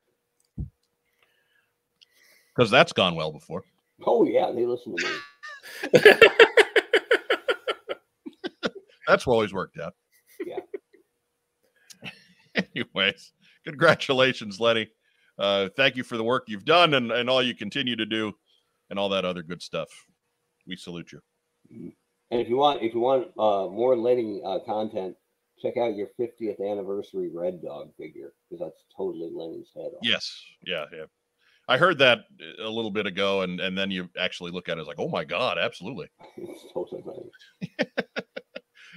Because 2.55 2.71
that's 2.71 2.93
gone 2.93 3.15
well 3.15 3.33
before. 3.33 3.65
Oh 4.05 4.25
yeah, 4.25 4.51
they 4.53 4.67
listen 4.67 4.97
to 4.97 5.05
me. 5.05 6.03
That's 9.07 9.27
always 9.27 9.53
worked 9.53 9.79
out. 9.79 9.95
Yeah. 10.45 10.61
Anyways, 12.75 13.33
congratulations, 13.65 14.61
Lenny. 14.61 14.89
Uh, 15.39 15.69
thank 15.77 15.97
you 15.97 16.03
for 16.03 16.17
the 16.17 16.25
work 16.25 16.45
you've 16.47 16.65
done 16.65 16.95
and, 16.95 17.11
and 17.11 17.29
all 17.29 17.43
you 17.43 17.55
continue 17.55 17.97
to 17.97 18.07
do 18.07 18.33
and 18.91 18.99
all 18.99 19.09
that 19.09 19.25
other 19.25 19.43
good 19.43 19.63
stuff. 19.63 19.89
We 20.67 20.77
salute 20.77 21.13
you. 21.13 21.21
And 22.31 22.41
if 22.41 22.49
you 22.49 22.57
want, 22.57 22.83
if 22.83 22.95
you 22.95 23.01
want 23.01 23.29
uh, 23.39 23.69
more 23.69 23.97
Lenny 23.97 24.41
uh, 24.45 24.59
content, 24.61 25.17
check 25.61 25.77
out 25.77 25.97
your 25.97 26.09
50th 26.19 26.61
anniversary 26.61 27.31
Red 27.33 27.63
Dog 27.63 27.91
figure 27.97 28.33
because 28.49 28.65
that's 28.65 28.85
totally 28.97 29.31
Lenny's 29.33 29.71
head 29.75 29.87
on. 29.87 29.99
Yes. 30.03 30.45
Yeah. 30.65 30.85
Yeah. 30.93 31.05
I 31.69 31.79
heard 31.79 31.99
that 31.99 32.25
a 32.61 32.69
little 32.69 32.91
bit 32.91 33.07
ago, 33.07 33.43
and, 33.43 33.61
and 33.61 33.79
then 33.79 33.91
you 33.91 34.09
actually 34.19 34.51
look 34.51 34.69
at 34.69 34.79
it 34.79 34.81
as 34.81 34.87
like, 34.87 34.99
oh 34.99 35.09
my 35.09 35.25
God, 35.25 35.59
absolutely. 35.59 36.09
it's 36.37 36.65
totally. 36.75 37.03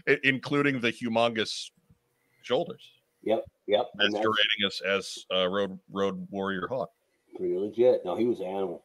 Including 0.23 0.79
the 0.81 0.91
humongous 0.91 1.69
shoulders. 2.41 2.91
Yep, 3.25 3.43
yep. 3.67 3.85
Masquerading 3.95 3.99
As 3.99 4.13
And 4.13 4.23
you're 4.23 4.31
rating 4.31 4.67
us 4.67 4.81
as 4.81 5.25
uh, 5.35 5.47
Road 5.49 5.77
Road 5.91 6.27
Warrior 6.29 6.67
Hawk. 6.67 6.89
pretty 7.35 7.57
legit. 7.57 8.01
No, 8.05 8.15
he 8.15 8.25
was 8.25 8.39
animal. 8.39 8.83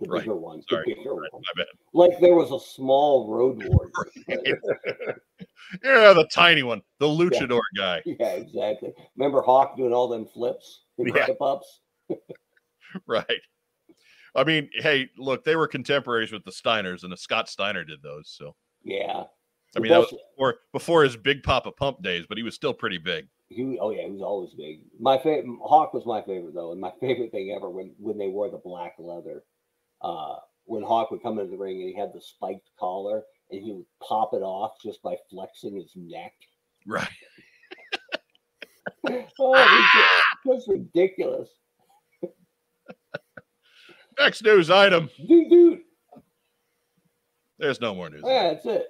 The 0.00 0.08
Right. 0.08 0.20
bigger 0.22 0.36
one. 0.36 0.62
Sorry. 0.68 0.84
The 0.86 0.94
bigger 0.94 1.14
Right, 1.14 1.32
one. 1.32 1.42
my 1.56 1.62
bad. 1.62 1.66
Like 1.92 2.18
there 2.20 2.34
was 2.34 2.50
a 2.50 2.58
small 2.74 3.28
road 3.28 3.62
warrior. 3.66 3.92
Yeah, 5.82 6.12
the 6.12 6.28
tiny 6.30 6.62
one, 6.62 6.82
the 6.98 7.06
luchador 7.06 7.60
guy. 7.76 8.02
yeah, 8.06 8.32
exactly. 8.34 8.92
Remember 9.16 9.40
Hawk 9.42 9.76
doing 9.76 9.92
all 9.92 10.06
them 10.08 10.26
flips 10.26 10.82
and 10.98 11.08
Yeah. 11.14 11.28
ups? 11.40 11.80
Right. 13.06 13.40
I 14.34 14.44
mean, 14.44 14.68
hey, 14.74 15.08
look, 15.16 15.44
they 15.44 15.56
were 15.56 15.66
contemporaries 15.66 16.30
with 16.32 16.44
the 16.44 16.50
Steiners, 16.50 17.04
and 17.04 17.12
the 17.12 17.16
Scott 17.16 17.48
Steiner 17.48 17.84
did 17.84 18.02
those. 18.02 18.34
So 18.36 18.54
Yeah. 18.84 19.24
I 19.76 19.80
mean, 19.80 19.90
that 19.90 20.00
was 20.00 20.10
before 20.36 20.56
before 20.72 21.04
his 21.04 21.16
Big 21.16 21.42
Papa 21.42 21.72
Pump 21.72 22.02
days, 22.02 22.26
but 22.28 22.36
he 22.36 22.42
was 22.42 22.54
still 22.54 22.74
pretty 22.74 22.98
big. 22.98 23.26
He, 23.48 23.78
oh 23.80 23.90
yeah, 23.90 24.04
he 24.04 24.10
was 24.10 24.22
always 24.22 24.54
big. 24.54 24.80
My 24.98 25.18
favorite 25.18 25.46
Hawk 25.62 25.94
was 25.94 26.04
my 26.06 26.22
favorite 26.22 26.54
though, 26.54 26.72
and 26.72 26.80
my 26.80 26.92
favorite 27.00 27.32
thing 27.32 27.52
ever 27.56 27.70
when 27.70 27.94
when 27.98 28.18
they 28.18 28.28
wore 28.28 28.50
the 28.50 28.58
black 28.58 28.94
leather. 28.98 29.44
Uh, 30.00 30.36
when 30.64 30.82
Hawk 30.82 31.10
would 31.10 31.22
come 31.22 31.38
into 31.38 31.50
the 31.50 31.56
ring 31.56 31.80
and 31.80 31.88
he 31.88 31.94
had 31.96 32.12
the 32.12 32.20
spiked 32.20 32.70
collar 32.78 33.22
and 33.50 33.62
he 33.62 33.72
would 33.72 33.84
pop 34.06 34.30
it 34.32 34.42
off 34.42 34.72
just 34.82 35.02
by 35.02 35.16
flexing 35.30 35.76
his 35.76 35.92
neck. 35.96 36.32
Right. 36.86 37.08
oh, 39.38 39.54
it 39.54 40.44
was 40.44 40.56
just 40.56 40.68
ridiculous, 40.68 41.48
Next 44.18 44.42
news 44.42 44.70
item. 44.70 45.08
dude. 45.26 45.50
Dude, 45.50 45.78
There's 47.58 47.80
no 47.80 47.94
more 47.94 48.10
news. 48.10 48.22
yeah, 48.24 48.52
that's 48.52 48.66
it. 48.66 48.86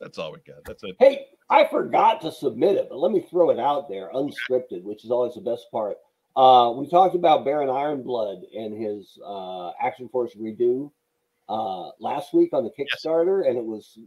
That's 0.00 0.18
all 0.18 0.32
we 0.32 0.38
got. 0.46 0.64
That's 0.64 0.82
it. 0.84 0.96
Hey, 0.98 1.26
I 1.48 1.66
forgot 1.66 2.20
to 2.22 2.32
submit 2.32 2.76
it, 2.76 2.88
but 2.90 2.98
let 2.98 3.12
me 3.12 3.20
throw 3.30 3.50
it 3.50 3.58
out 3.58 3.88
there, 3.88 4.10
unscripted, 4.14 4.82
which 4.82 5.04
is 5.04 5.10
always 5.10 5.34
the 5.34 5.40
best 5.40 5.66
part. 5.70 5.96
Uh, 6.36 6.70
we 6.76 6.88
talked 6.88 7.14
about 7.14 7.44
Baron 7.44 7.68
Ironblood 7.68 8.42
and 8.54 8.74
his 8.80 9.18
uh, 9.24 9.70
Action 9.80 10.08
Force 10.10 10.34
redo 10.34 10.90
uh, 11.48 11.90
last 11.98 12.34
week 12.34 12.50
on 12.52 12.64
the 12.64 12.70
Kickstarter, 12.70 13.48
and 13.48 13.56
it 13.56 13.64
was, 13.64 13.98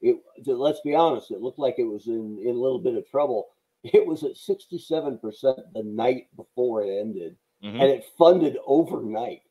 it. 0.00 0.16
Let's 0.46 0.80
be 0.82 0.94
honest, 0.94 1.32
it 1.32 1.40
looked 1.40 1.58
like 1.58 1.76
it 1.78 1.84
was 1.84 2.06
in 2.06 2.38
in 2.40 2.50
a 2.50 2.60
little 2.60 2.78
bit 2.78 2.96
of 2.96 3.08
trouble. 3.10 3.48
It 3.84 4.06
was 4.06 4.22
at 4.22 4.36
sixty 4.36 4.78
seven 4.78 5.18
percent 5.18 5.58
the 5.74 5.82
night 5.82 6.28
before 6.36 6.84
it 6.84 7.00
ended, 7.00 7.36
Mhm. 7.64 7.80
and 7.80 7.90
it 7.90 8.04
funded 8.16 8.56
overnight. 8.64 9.42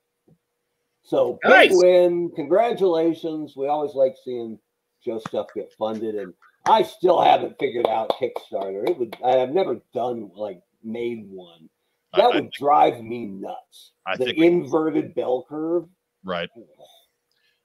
So 1.04 1.38
big 1.44 1.72
win! 1.74 2.32
Congratulations. 2.34 3.58
We 3.58 3.68
always 3.68 3.94
like 3.94 4.16
seeing 4.24 4.58
Joe 5.04 5.20
stuff 5.20 5.48
get 5.56 5.72
funded, 5.74 6.16
and 6.16 6.34
I 6.68 6.84
still 6.84 7.22
haven't 7.22 7.58
figured 7.60 7.88
out 7.88 8.12
Kickstarter. 8.20 8.88
It 8.90 8.98
would 8.98 9.16
I 9.24 9.32
have 9.38 9.50
never 9.52 9.80
done 9.94 10.32
like 10.36 10.62
made 10.84 11.26
one. 11.30 11.70
That 12.14 12.24
I 12.24 12.28
would 12.28 12.36
think- 12.36 12.54
drive 12.54 13.02
me 13.04 13.26
nuts. 13.26 13.94
I 14.06 14.18
the 14.18 14.26
think 14.26 14.38
we- 14.38 14.48
inverted 14.48 15.16
bell 15.16 15.46
curve. 15.48 15.88
Right. 16.24 16.50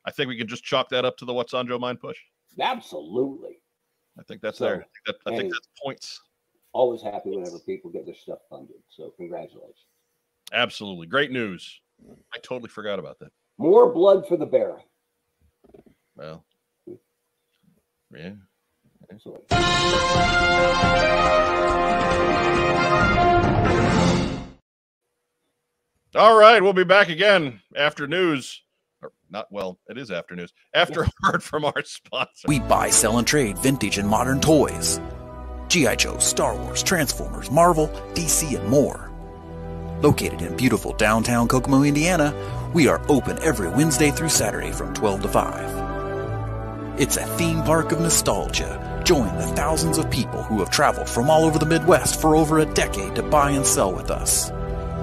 I 0.07 0.11
think 0.13 0.29
we 0.29 0.37
can 0.39 0.47
just 0.47 0.63
chalk 0.65 0.89
that 0.91 1.05
up 1.05 1.17
to 1.19 1.25
the 1.25 1.33
what's 1.35 1.53
on 1.53 1.67
Joe 1.67 1.79
mind 1.79 2.01
push. 2.01 2.17
Absolutely. 2.61 3.61
I 4.19 4.23
think 4.23 4.41
that's 4.41 4.59
So, 4.59 4.65
there. 4.67 4.75
I 4.75 4.79
think, 4.79 4.89
that, 5.07 5.17
I 5.27 5.37
think 5.37 5.53
that's 5.53 5.69
points. 5.85 6.21
Always 6.73 7.03
happy 7.03 7.31
whenever 7.31 7.59
people 7.59 7.91
get 7.91 8.07
their 8.07 8.15
stuff 8.15 8.39
funded. 8.49 8.77
So 8.89 9.11
congratulations. 9.17 9.85
Absolutely. 10.53 11.07
Great 11.07 11.33
news. 11.33 11.81
I 12.33 12.39
totally 12.39 12.69
forgot 12.69 12.99
about 12.99 13.19
that. 13.19 13.33
More 13.59 13.93
blood 13.93 14.27
for 14.29 14.37
the 14.37 14.47
bear. 14.47 14.77
Well, 16.15 16.45
yeah. 18.15 18.33
So, 19.19 19.43
All 26.15 26.39
right. 26.39 26.63
We'll 26.63 26.73
be 26.73 26.85
back 26.85 27.09
again 27.09 27.61
after 27.77 28.07
news. 28.07 28.63
Or 29.03 29.13
not, 29.31 29.47
well, 29.51 29.79
it 29.89 29.99
is 29.99 30.11
after 30.11 30.35
news. 30.35 30.53
After 30.75 31.03
a 31.03 31.11
word 31.25 31.43
from 31.43 31.65
our 31.65 31.83
sponsor. 31.85 32.49
We 32.49 32.61
buy, 32.61 32.91
sell, 32.91 33.19
and 33.19 33.27
trade 33.27 33.59
vintage 33.59 33.99
and 33.99 34.09
modern 34.09 34.41
toys. 34.41 35.01
G.I. 35.69 35.97
Joe, 35.97 36.19
Star 36.19 36.57
Wars, 36.57 36.83
Transformers, 36.83 37.51
Marvel, 37.51 37.89
DC, 38.15 38.59
and 38.59 38.69
more. 38.69 39.13
Located 40.01 40.43
in 40.43 40.57
beautiful 40.57 40.93
downtown 40.95 41.49
Kokomo, 41.49 41.83
Indiana, 41.83 42.35
we 42.73 42.89
are 42.89 43.03
open 43.11 43.39
every 43.43 43.69
Wednesday 43.69 44.11
through 44.11 44.29
Saturday 44.29 44.73
from 44.73 44.95
12 44.95 45.23
to 45.23 45.29
5. 45.29 45.86
It's 46.99 47.19
a 47.19 47.27
theme 47.37 47.63
park 47.63 47.93
of 47.93 48.01
nostalgia. 48.01 49.03
Join 49.05 49.37
the 49.37 49.47
thousands 49.49 49.99
of 49.99 50.11
people 50.11 50.43
who 50.43 50.61
have 50.61 50.71
traveled 50.71 51.11
from 51.11 51.29
all 51.29 51.45
over 51.45 51.59
the 51.59 51.67
Midwest 51.67 52.19
for 52.23 52.35
over 52.35 52.61
a 52.61 52.65
decade 52.65 53.15
to 53.17 53.23
buy 53.23 53.51
and 53.51 53.67
sell 53.67 53.93
with 53.93 54.11
us. 54.11 54.51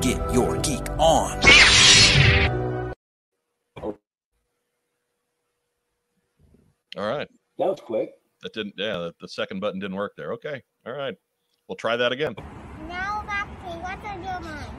Get 0.02 0.18
your 0.34 0.58
geek 0.62 0.89
on. 0.98 1.39
All 6.96 7.08
right. 7.08 7.28
that 7.60 7.68
was 7.68 7.80
quick. 7.80 8.14
That 8.41 8.54
didn't, 8.54 8.74
yeah, 8.76 8.98
the, 8.98 9.14
the 9.22 9.28
second 9.28 9.60
button 9.60 9.80
didn't 9.80 9.96
work 9.96 10.14
there. 10.18 10.34
Okay. 10.34 10.64
All 10.88 10.94
right. 10.94 11.16
We'll 11.68 11.76
try 11.76 11.96
that 11.96 12.12
again. 12.12 12.34
Now 12.88 13.24
back 13.28 13.48
to 13.48 13.70
what's 13.78 14.04
on 14.04 14.24
your 14.24 14.39
mind? 14.39 14.76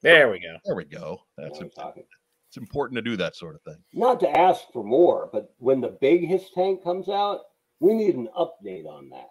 There 0.00 0.30
we 0.30 0.40
go. 0.40 0.56
There 0.64 0.74
we 0.74 0.84
go. 0.86 1.18
That's 1.36 1.60
Now 1.60 1.66
we're 1.66 1.70
talking. 1.70 2.04
It's 2.52 2.58
important 2.58 2.96
to 2.96 3.02
do 3.02 3.16
that 3.16 3.34
sort 3.34 3.54
of 3.54 3.62
thing. 3.62 3.82
Not 3.94 4.20
to 4.20 4.28
ask 4.38 4.60
for 4.74 4.84
more, 4.84 5.30
but 5.32 5.54
when 5.56 5.80
the 5.80 5.96
big 6.02 6.28
his 6.28 6.50
tank 6.54 6.84
comes 6.84 7.08
out, 7.08 7.40
we 7.80 7.94
need 7.94 8.14
an 8.14 8.28
update 8.38 8.84
on 8.84 9.08
that. 9.08 9.30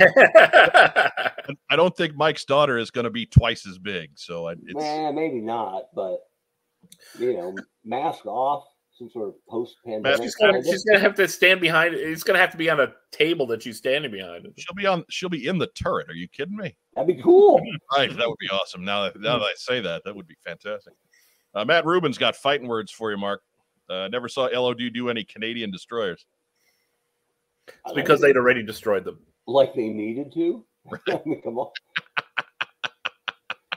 I- 0.00 1.32
I 1.70 1.74
don't 1.76 1.96
think 1.96 2.14
Mike's 2.14 2.44
daughter 2.44 2.78
is 2.78 2.92
going 2.92 3.04
to 3.04 3.10
be 3.10 3.26
twice 3.26 3.66
as 3.66 3.78
big. 3.78 4.10
So 4.14 4.48
I, 4.48 4.52
it's, 4.52 4.74
Nah, 4.74 5.10
maybe 5.10 5.40
not, 5.40 5.86
but 5.92 6.20
you 7.18 7.32
know, 7.34 7.56
mask 7.84 8.26
off, 8.26 8.64
some 8.92 9.10
sort 9.10 9.28
of 9.30 9.34
post 9.48 9.76
pandemic. 9.84 10.22
she's 10.22 10.36
gonna 10.36 10.62
she's 10.62 10.84
gonna 10.84 11.00
have 11.00 11.14
to 11.16 11.26
stand 11.26 11.60
behind. 11.60 11.94
It's 11.94 12.22
gonna 12.22 12.38
have 12.38 12.52
to 12.52 12.56
be 12.56 12.70
on 12.70 12.78
a 12.78 12.92
table 13.10 13.46
that 13.48 13.62
she's 13.62 13.78
standing 13.78 14.12
behind. 14.12 14.46
she'll 14.56 14.74
be 14.76 14.86
on, 14.86 15.04
she'll 15.10 15.28
be 15.28 15.48
in 15.48 15.58
the 15.58 15.68
turret. 15.68 16.08
Are 16.08 16.14
you 16.14 16.28
kidding 16.28 16.56
me? 16.56 16.76
That'd 16.94 17.16
be 17.16 17.20
cool. 17.20 17.60
Right. 17.96 18.16
That 18.16 18.28
would 18.28 18.38
be 18.38 18.48
awesome. 18.50 18.84
Now 18.84 19.04
that, 19.04 19.20
now 19.20 19.34
hmm. 19.34 19.40
that 19.40 19.46
I 19.46 19.52
say 19.56 19.80
that, 19.80 20.02
that 20.04 20.14
would 20.14 20.26
be 20.26 20.36
fantastic. 20.44 20.94
Uh, 21.54 21.64
Matt 21.64 21.84
Rubin's 21.84 22.18
got 22.18 22.36
fighting 22.36 22.68
words 22.68 22.90
for 22.90 23.10
you, 23.10 23.16
Mark. 23.16 23.42
Uh, 23.90 24.08
never 24.08 24.28
saw 24.28 24.44
LOD 24.44 24.92
do 24.94 25.10
any 25.10 25.24
Canadian 25.24 25.70
destroyers. 25.70 26.24
It's 27.68 27.94
because 27.94 28.20
they'd 28.20 28.36
already 28.36 28.62
destroyed 28.62 29.04
them. 29.04 29.18
like 29.46 29.74
they 29.74 29.88
needed 29.88 30.32
to. 30.34 30.64
I 31.08 31.20
mean, 31.24 31.42
come 31.42 31.58
on. 31.58 31.70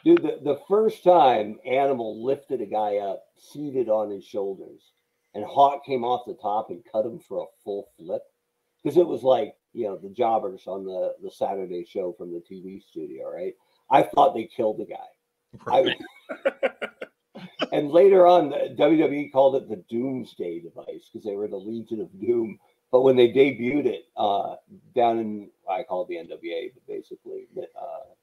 Dude, 0.04 0.22
the, 0.22 0.40
the 0.44 0.60
first 0.68 1.04
time 1.04 1.60
Animal 1.66 2.24
lifted 2.24 2.62
a 2.62 2.66
guy 2.66 2.98
up, 2.98 3.24
seated 3.38 3.90
on 3.90 4.10
his 4.12 4.24
shoulders, 4.24 4.92
and 5.34 5.44
Hawk 5.44 5.84
came 5.84 6.04
off 6.04 6.26
the 6.28 6.36
top 6.36 6.70
and 6.70 6.84
cut 6.92 7.06
him 7.06 7.20
for 7.20 7.40
a 7.44 7.46
full 7.64 7.90
flip. 7.98 8.22
Because 8.84 8.98
it 8.98 9.08
was 9.08 9.24
like, 9.24 9.56
you 9.74 9.86
know, 9.86 9.98
the 9.98 10.10
jobbers 10.10 10.64
on 10.68 10.86
the, 10.86 11.16
the 11.24 11.32
Saturday 11.32 11.86
show 11.86 12.14
from 12.14 12.32
the 12.32 12.40
TV 12.40 12.82
studio, 12.82 13.32
right? 13.32 13.56
I 13.90 14.04
thought 14.04 14.36
they 14.36 14.46
killed 14.46 14.78
the 14.78 14.86
guy. 14.86 15.08
I, 15.68 15.96
and 17.72 17.92
later 17.92 18.26
on, 18.28 18.50
the 18.50 18.76
WWE 18.78 19.32
called 19.32 19.56
it 19.56 19.70
the 19.70 19.84
Doomsday 19.90 20.62
device 20.62 21.10
because 21.12 21.26
they 21.26 21.36
were 21.36 21.48
the 21.48 21.56
Legion 21.58 22.02
of 22.02 22.20
Doom. 22.20 22.60
But 22.92 23.02
when 23.02 23.16
they 23.16 23.30
debuted 23.30 23.86
it 23.86 24.06
uh, 24.16 24.56
down 24.96 25.20
in, 25.20 25.50
I 25.70 25.84
call 25.84 26.04
it 26.04 26.08
the 26.08 26.16
NWA, 26.16 26.72
but 26.74 26.88
basically 26.88 27.48
uh, 27.58 28.14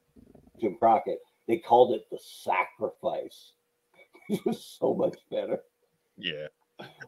Jim 0.61 0.77
Crockett, 0.79 1.19
they 1.47 1.59
called 1.59 1.95
it 1.95 2.07
the 2.11 2.19
Sacrifice. 2.23 3.53
it 4.29 4.41
was 4.47 4.65
so 4.81 4.95
much 4.95 5.19
better. 5.31 5.61
Yeah. 6.17 6.47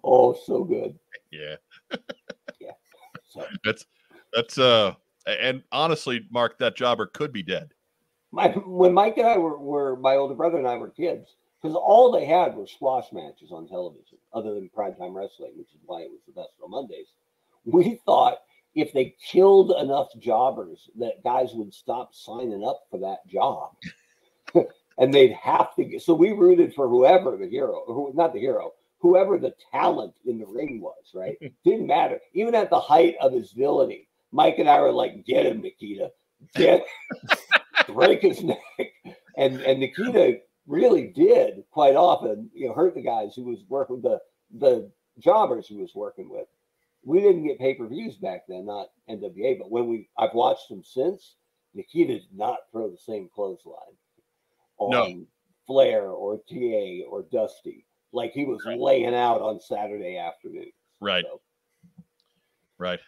Oh, 0.02 0.34
so 0.46 0.64
good. 0.64 0.98
Yeah. 1.30 1.56
So 3.28 3.44
That's, 3.64 3.84
that's, 4.32 4.58
uh, 4.58 4.94
and 5.26 5.62
honestly, 5.72 6.26
Mark, 6.30 6.58
that 6.58 6.76
jobber 6.76 7.06
could 7.06 7.32
be 7.32 7.42
dead. 7.42 7.70
my 8.30 8.48
when 8.48 8.92
Mike 8.94 9.16
and 9.18 9.26
I 9.26 9.38
were, 9.38 9.58
were 9.58 9.96
my 9.96 10.14
older 10.16 10.34
brother 10.34 10.58
and 10.58 10.68
I 10.68 10.76
were 10.76 10.90
kids, 10.90 11.34
because 11.64 11.76
all 11.76 12.12
they 12.12 12.26
had 12.26 12.54
were 12.54 12.66
squash 12.66 13.06
matches 13.10 13.50
on 13.50 13.66
television, 13.66 14.18
other 14.34 14.52
than 14.52 14.68
primetime 14.76 15.14
wrestling, 15.14 15.52
which 15.56 15.72
is 15.72 15.80
why 15.86 16.02
it 16.02 16.10
was 16.10 16.20
the 16.26 16.34
best 16.34 16.52
on 16.62 16.70
Mondays. 16.70 17.06
We 17.64 18.02
thought 18.04 18.36
if 18.74 18.92
they 18.92 19.16
killed 19.26 19.72
enough 19.80 20.08
jobbers, 20.18 20.90
that 20.98 21.24
guys 21.24 21.54
would 21.54 21.72
stop 21.72 22.14
signing 22.14 22.62
up 22.66 22.82
for 22.90 22.98
that 22.98 23.26
job, 23.26 23.70
and 24.98 25.14
they'd 25.14 25.32
have 25.32 25.74
to. 25.76 25.84
Get, 25.84 26.02
so 26.02 26.12
we 26.12 26.32
rooted 26.32 26.74
for 26.74 26.86
whoever 26.86 27.34
the 27.38 27.48
hero, 27.48 27.84
who 27.86 28.12
not 28.14 28.34
the 28.34 28.40
hero, 28.40 28.72
whoever 28.98 29.38
the 29.38 29.54
talent 29.72 30.12
in 30.26 30.38
the 30.38 30.46
ring 30.46 30.82
was. 30.82 31.12
Right? 31.14 31.38
Didn't 31.64 31.86
matter. 31.86 32.20
Even 32.34 32.54
at 32.54 32.68
the 32.68 32.78
height 32.78 33.14
of 33.22 33.32
his 33.32 33.52
villainy, 33.52 34.06
Mike 34.32 34.58
and 34.58 34.68
I 34.68 34.82
were 34.82 34.92
like, 34.92 35.24
"Get 35.24 35.46
him, 35.46 35.62
Nikita! 35.62 36.10
Get." 36.54 36.84
break 37.88 38.20
his 38.20 38.42
neck. 38.42 38.58
And 39.36 39.60
and 39.62 39.80
Nikita 39.80 40.40
really 40.66 41.08
did 41.08 41.64
quite 41.70 41.94
often, 41.96 42.50
you 42.54 42.68
know, 42.68 42.74
hurt 42.74 42.94
the 42.94 43.02
guys 43.02 43.34
who 43.34 43.44
was 43.44 43.60
working 43.68 44.00
the 44.02 44.20
the 44.58 44.90
jobbers 45.18 45.66
he 45.66 45.76
was 45.76 45.94
working 45.94 46.28
with. 46.30 46.46
We 47.04 47.20
didn't 47.20 47.46
get 47.46 47.58
pay 47.58 47.74
per 47.74 47.86
views 47.86 48.16
back 48.16 48.44
then, 48.48 48.66
not 48.66 48.88
NWA, 49.08 49.58
but 49.58 49.70
when 49.70 49.88
we 49.88 50.08
I've 50.18 50.34
watched 50.34 50.68
them 50.68 50.82
since, 50.84 51.36
Nikita 51.74 52.14
did 52.14 52.28
not 52.34 52.58
throw 52.72 52.90
the 52.90 52.96
same 52.96 53.28
clothesline 53.34 53.96
on 54.78 54.90
No. 54.90 55.26
Flair 55.66 56.08
or 56.10 56.38
TA 56.48 57.04
or 57.08 57.24
Dusty 57.32 57.86
like 58.12 58.32
he 58.32 58.44
was 58.44 58.64
Right. 58.64 58.78
laying 58.78 59.14
out 59.14 59.40
on 59.40 59.60
Saturday 59.60 60.16
afternoon. 60.18 60.70
Right. 61.00 61.24
So, 61.28 61.40
Right. 62.78 63.00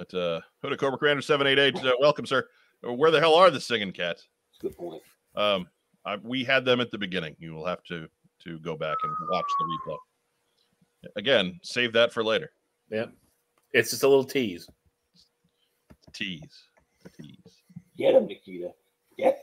At 0.00 0.12
uh, 0.14 0.40
Huda 0.62 0.78
Cobra 0.78 0.98
Commander 0.98 1.22
788, 1.22 1.84
uh, 1.84 1.92
welcome, 2.00 2.26
sir. 2.26 2.46
Where 2.82 3.10
the 3.10 3.20
hell 3.20 3.34
are 3.34 3.50
the 3.50 3.60
singing 3.60 3.92
cats? 3.92 4.28
that's 4.52 4.58
a 4.64 4.66
good 4.68 4.76
point. 4.76 5.02
Um, 5.34 5.68
I, 6.06 6.16
we 6.22 6.44
had 6.44 6.64
them 6.64 6.80
at 6.80 6.90
the 6.90 6.98
beginning. 6.98 7.36
You 7.38 7.52
will 7.52 7.66
have 7.66 7.82
to 7.84 8.08
to 8.44 8.58
go 8.60 8.76
back 8.76 8.96
and 9.02 9.12
watch 9.30 9.44
the 9.58 9.64
replay. 9.64 9.96
Again, 11.16 11.58
save 11.62 11.92
that 11.94 12.12
for 12.12 12.22
later. 12.22 12.52
Yeah. 12.90 13.06
It's 13.72 13.90
just 13.90 14.02
a 14.02 14.08
little 14.08 14.24
tease. 14.24 14.68
Tease. 16.12 16.64
Tease. 17.18 17.62
Get 17.96 18.14
him, 18.14 18.26
Nikita. 18.26 18.70
Get 19.18 19.40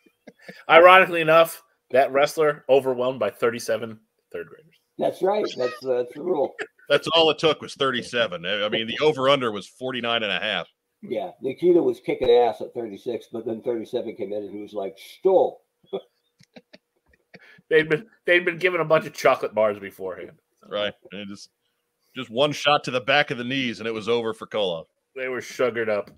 Ironically 0.70 1.20
enough, 1.20 1.62
that 1.90 2.12
wrestler 2.12 2.64
overwhelmed 2.68 3.18
by 3.18 3.30
37 3.30 3.98
third 4.32 4.46
graders. 4.46 4.74
That's 4.98 5.22
right. 5.22 5.46
That's 5.56 5.78
that's 5.80 6.12
the 6.14 6.22
rule. 6.22 6.54
That's 6.88 7.08
all 7.08 7.30
it 7.30 7.38
took 7.38 7.60
was 7.60 7.74
37. 7.74 8.44
I 8.44 8.64
I 8.64 8.68
mean, 8.68 8.86
the 8.86 8.98
over 9.02 9.28
under 9.28 9.52
was 9.52 9.66
49 9.66 10.22
and 10.22 10.32
a 10.32 10.40
half. 10.40 10.68
Yeah, 11.02 11.30
Nikita 11.40 11.80
was 11.80 12.00
kicking 12.00 12.30
ass 12.30 12.60
at 12.60 12.74
36, 12.74 13.28
but 13.32 13.46
then 13.46 13.62
37 13.62 14.16
came 14.16 14.32
in 14.32 14.42
and 14.42 14.50
he 14.50 14.60
was 14.60 14.72
like, 14.72 14.96
"Stoll." 14.98 15.62
They'd 17.70 17.88
been 17.88 18.06
they'd 18.24 18.44
been 18.44 18.58
given 18.58 18.80
a 18.80 18.84
bunch 18.84 19.06
of 19.06 19.12
chocolate 19.12 19.54
bars 19.54 19.78
beforehand. 19.78 20.38
Right. 20.66 20.94
And 21.12 21.28
just 21.28 21.50
just 22.16 22.30
one 22.30 22.52
shot 22.52 22.84
to 22.84 22.90
the 22.90 23.00
back 23.00 23.30
of 23.30 23.38
the 23.38 23.44
knees 23.44 23.78
and 23.78 23.86
it 23.86 23.92
was 23.92 24.08
over 24.08 24.32
for 24.32 24.46
Koloff. 24.46 24.86
They 25.14 25.28
were 25.28 25.40
sugared 25.40 25.90
up. 25.90 26.10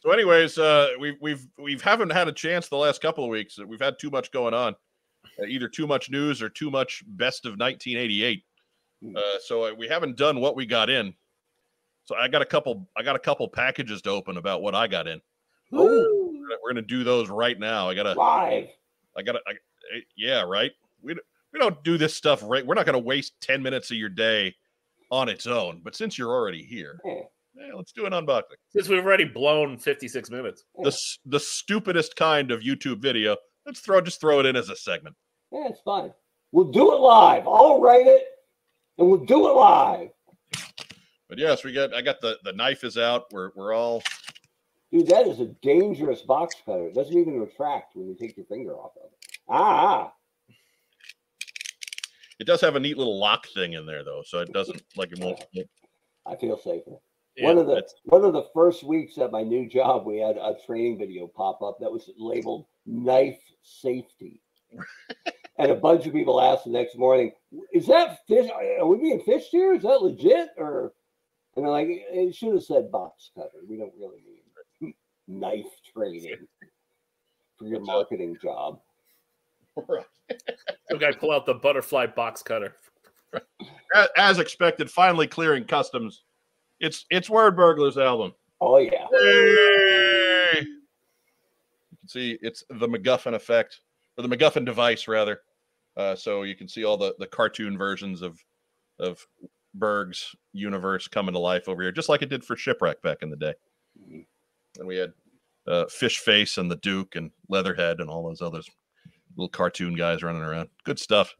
So, 0.00 0.12
anyways, 0.12 0.56
uh, 0.56 0.90
we've 0.98 1.16
we've 1.20 1.46
we've 1.58 1.82
haven't 1.82 2.10
had 2.10 2.26
a 2.28 2.32
chance 2.32 2.68
the 2.68 2.76
last 2.76 3.02
couple 3.02 3.24
of 3.24 3.30
weeks. 3.30 3.58
We've 3.58 3.80
had 3.80 3.98
too 3.98 4.08
much 4.08 4.32
going 4.32 4.54
on, 4.54 4.74
uh, 5.38 5.44
either 5.46 5.68
too 5.68 5.86
much 5.86 6.10
news 6.10 6.40
or 6.40 6.48
too 6.48 6.70
much 6.70 7.04
best 7.06 7.44
of 7.44 7.58
1988. 7.58 8.42
Uh, 9.14 9.20
so 9.44 9.74
we 9.74 9.88
haven't 9.88 10.16
done 10.16 10.40
what 10.40 10.56
we 10.56 10.64
got 10.64 10.88
in. 10.88 11.14
So 12.04 12.16
I 12.16 12.28
got 12.28 12.40
a 12.40 12.46
couple. 12.46 12.88
I 12.96 13.02
got 13.02 13.14
a 13.14 13.20
couple 13.20 13.46
packages 13.48 14.00
to 14.02 14.10
open 14.10 14.38
about 14.38 14.62
what 14.62 14.74
I 14.74 14.86
got 14.86 15.06
in. 15.06 15.20
Oh, 15.72 15.84
We're 15.84 16.19
gonna, 16.50 16.60
we're 16.62 16.70
gonna 16.70 16.82
do 16.82 17.04
those 17.04 17.28
right 17.28 17.58
now. 17.58 17.88
I 17.88 17.94
gotta. 17.94 18.12
live. 18.14 18.68
I 19.16 19.22
gotta. 19.22 19.40
I, 19.46 19.52
eh, 19.96 20.00
yeah, 20.16 20.42
right. 20.42 20.72
We 21.02 21.14
we 21.52 21.58
don't 21.58 21.82
do 21.84 21.96
this 21.98 22.14
stuff 22.14 22.42
right. 22.44 22.64
We're 22.66 22.74
not 22.74 22.86
gonna 22.86 22.98
waste 22.98 23.40
10 23.40 23.62
minutes 23.62 23.90
of 23.90 23.96
your 23.96 24.08
day 24.08 24.54
on 25.10 25.28
its 25.28 25.46
own. 25.46 25.80
But 25.82 25.96
since 25.96 26.16
you're 26.18 26.30
already 26.32 26.62
here, 26.62 27.00
Yeah, 27.04 27.12
eh, 27.62 27.70
let's 27.74 27.92
do 27.92 28.06
an 28.06 28.12
unboxing. 28.12 28.56
Since 28.70 28.88
we've 28.88 29.04
already 29.04 29.24
blown 29.24 29.76
56 29.78 30.30
minutes. 30.30 30.64
the 30.78 30.96
the 31.26 31.40
stupidest 31.40 32.16
kind 32.16 32.50
of 32.50 32.60
YouTube 32.60 32.98
video. 32.98 33.36
Let's 33.66 33.80
throw 33.80 34.00
just 34.00 34.20
throw 34.20 34.40
it 34.40 34.46
in 34.46 34.56
as 34.56 34.68
a 34.70 34.76
segment. 34.76 35.16
yeah, 35.52 35.68
it's 35.68 35.80
fine. 35.80 36.12
We'll 36.52 36.70
do 36.72 36.92
it 36.92 36.96
live. 37.00 37.46
I'll 37.46 37.80
write 37.80 38.06
it, 38.06 38.24
and 38.98 39.08
we'll 39.08 39.24
do 39.24 39.48
it 39.48 39.52
live. 39.52 40.08
But 41.28 41.38
yes, 41.38 41.62
we 41.62 41.72
got 41.72 41.94
I 41.94 42.02
got 42.02 42.20
the 42.20 42.38
the 42.44 42.52
knife 42.52 42.82
is 42.84 42.98
out. 42.98 43.26
We're 43.32 43.50
we're 43.54 43.72
all 43.74 44.02
Dude, 44.92 45.06
that 45.08 45.26
is 45.26 45.38
a 45.40 45.46
dangerous 45.62 46.22
box 46.22 46.56
cutter. 46.66 46.88
It 46.88 46.94
doesn't 46.94 47.16
even 47.16 47.38
retract 47.38 47.94
when 47.94 48.08
you 48.08 48.16
take 48.18 48.36
your 48.36 48.46
finger 48.46 48.74
off 48.74 48.92
of 48.96 49.10
it. 49.12 49.26
Ah, 49.48 50.12
it 52.40 52.46
does 52.46 52.60
have 52.62 52.74
a 52.74 52.80
neat 52.80 52.96
little 52.96 53.18
lock 53.20 53.46
thing 53.48 53.74
in 53.74 53.84
there 53.86 54.02
though, 54.02 54.22
so 54.24 54.38
it 54.38 54.52
doesn't 54.52 54.82
like 54.96 55.12
it 55.12 55.20
won't. 55.20 55.44
I 56.26 56.36
feel 56.36 56.58
safer. 56.58 56.92
Yeah, 57.36 57.46
one 57.46 57.58
of 57.58 57.66
the 57.66 57.74
that's- 57.74 57.94
one 58.04 58.24
of 58.24 58.32
the 58.32 58.48
first 58.54 58.82
weeks 58.82 59.18
at 59.18 59.30
my 59.30 59.42
new 59.42 59.68
job, 59.68 60.06
we 60.06 60.18
had 60.18 60.36
a 60.36 60.56
training 60.66 60.98
video 60.98 61.26
pop 61.28 61.62
up 61.62 61.78
that 61.80 61.92
was 61.92 62.10
labeled 62.18 62.66
"knife 62.86 63.40
safety," 63.62 64.40
and 65.58 65.70
a 65.70 65.76
bunch 65.76 66.06
of 66.06 66.12
people 66.12 66.40
asked 66.40 66.64
the 66.64 66.70
next 66.70 66.96
morning, 66.96 67.32
"Is 67.72 67.86
that 67.86 68.18
fish? 68.26 68.50
Are 68.50 68.86
we 68.86 68.96
being 68.96 69.20
fished 69.20 69.50
here? 69.50 69.74
Is 69.74 69.82
that 69.82 70.02
legit?" 70.02 70.48
Or 70.56 70.94
and 71.54 71.64
they're 71.64 71.72
like, 71.72 71.88
"It 71.88 72.34
should 72.34 72.54
have 72.54 72.64
said 72.64 72.90
box 72.90 73.30
cutter. 73.36 73.60
We 73.68 73.76
don't 73.76 73.94
really 73.98 74.22
mean 74.26 74.39
knife 75.30 75.66
training 75.94 76.46
for 77.58 77.66
your 77.66 77.80
marketing 77.80 78.36
job." 78.42 78.80
Right. 79.76 80.04
We 80.90 80.98
got 80.98 81.12
to 81.12 81.18
pull 81.18 81.32
out 81.32 81.46
the 81.46 81.54
butterfly 81.54 82.06
box 82.06 82.42
cutter. 82.42 82.74
As, 83.94 84.08
as 84.16 84.38
expected, 84.38 84.90
finally 84.90 85.26
clearing 85.26 85.64
customs. 85.64 86.22
It's 86.80 87.06
it's 87.10 87.30
Word 87.30 87.56
Burglars 87.56 87.98
album. 87.98 88.32
Oh 88.60 88.78
yeah, 88.78 89.06
Yay! 89.12 90.60
You 90.60 91.98
can 91.98 92.08
see 92.08 92.38
it's 92.42 92.64
the 92.68 92.88
MacGuffin 92.88 93.34
effect, 93.34 93.80
or 94.16 94.26
the 94.26 94.36
MacGuffin 94.36 94.64
device 94.64 95.08
rather. 95.08 95.40
Uh, 95.96 96.14
so 96.14 96.42
you 96.42 96.54
can 96.54 96.68
see 96.68 96.84
all 96.84 96.96
the 96.96 97.14
the 97.18 97.26
cartoon 97.26 97.76
versions 97.76 98.22
of 98.22 98.38
of 98.98 99.26
Berg's 99.74 100.34
universe 100.52 101.08
coming 101.08 101.32
to 101.32 101.38
life 101.38 101.68
over 101.68 101.82
here, 101.82 101.92
just 101.92 102.08
like 102.08 102.22
it 102.22 102.28
did 102.28 102.44
for 102.44 102.56
Shipwreck 102.56 103.02
back 103.02 103.18
in 103.22 103.30
the 103.30 103.36
day. 103.36 103.54
And 104.78 104.86
we 104.86 104.96
had 104.96 105.12
uh, 105.66 105.86
Fish 105.86 106.18
Face 106.18 106.58
and 106.58 106.70
the 106.70 106.76
Duke 106.76 107.16
and 107.16 107.30
Leatherhead 107.48 108.00
and 108.00 108.08
all 108.08 108.26
those 108.26 108.42
others 108.42 108.68
little 109.36 109.48
cartoon 109.48 109.94
guys 109.94 110.22
running 110.22 110.42
around. 110.42 110.68
Good 110.84 110.98
stuff. 110.98 111.34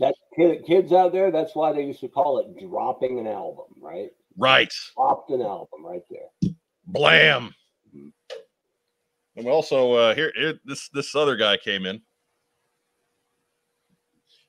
that 0.00 0.14
kid, 0.36 0.64
kids 0.66 0.92
out 0.92 1.12
there. 1.12 1.30
That's 1.30 1.54
why 1.54 1.72
they 1.72 1.84
used 1.84 2.00
to 2.00 2.08
call 2.08 2.38
it 2.38 2.66
dropping 2.66 3.18
an 3.18 3.26
album, 3.26 3.66
right? 3.80 4.10
Right. 4.36 4.72
Dropped 4.96 5.30
an 5.30 5.42
album 5.42 5.84
right 5.84 6.02
there. 6.10 6.52
Blam. 6.86 7.54
And 9.36 9.46
we 9.46 9.50
also 9.50 9.92
uh 9.92 10.14
here, 10.14 10.32
here 10.36 10.54
this 10.64 10.88
this 10.90 11.14
other 11.14 11.36
guy 11.36 11.56
came 11.56 11.86
in. 11.86 12.00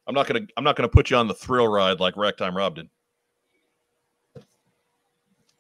I'm 0.07 0.13
not 0.13 0.27
gonna 0.27 0.41
I'm 0.57 0.63
not 0.63 0.75
gonna 0.75 0.89
put 0.89 1.09
you 1.09 1.17
on 1.17 1.27
the 1.27 1.33
thrill 1.33 1.67
ride 1.67 1.99
like 1.99 2.17
Ragtime 2.17 2.55
Rob 2.55 2.75
did. 2.75 2.89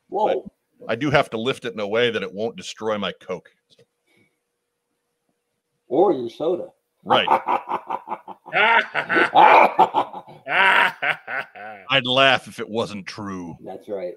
Whoa. 0.09 0.51
I 0.87 0.95
do 0.95 1.09
have 1.11 1.29
to 1.31 1.37
lift 1.37 1.65
it 1.65 1.73
in 1.73 1.79
a 1.79 1.87
way 1.87 2.09
that 2.11 2.23
it 2.23 2.33
won't 2.33 2.55
destroy 2.55 2.97
my 2.97 3.11
Coke. 3.13 3.49
or 5.87 6.13
your 6.13 6.29
soda. 6.29 6.69
Right. 7.03 7.27
I'd 11.89 12.05
laugh 12.05 12.47
if 12.47 12.59
it 12.59 12.67
wasn't 12.67 13.05
true. 13.05 13.55
That's 13.63 13.87
right. 13.87 14.15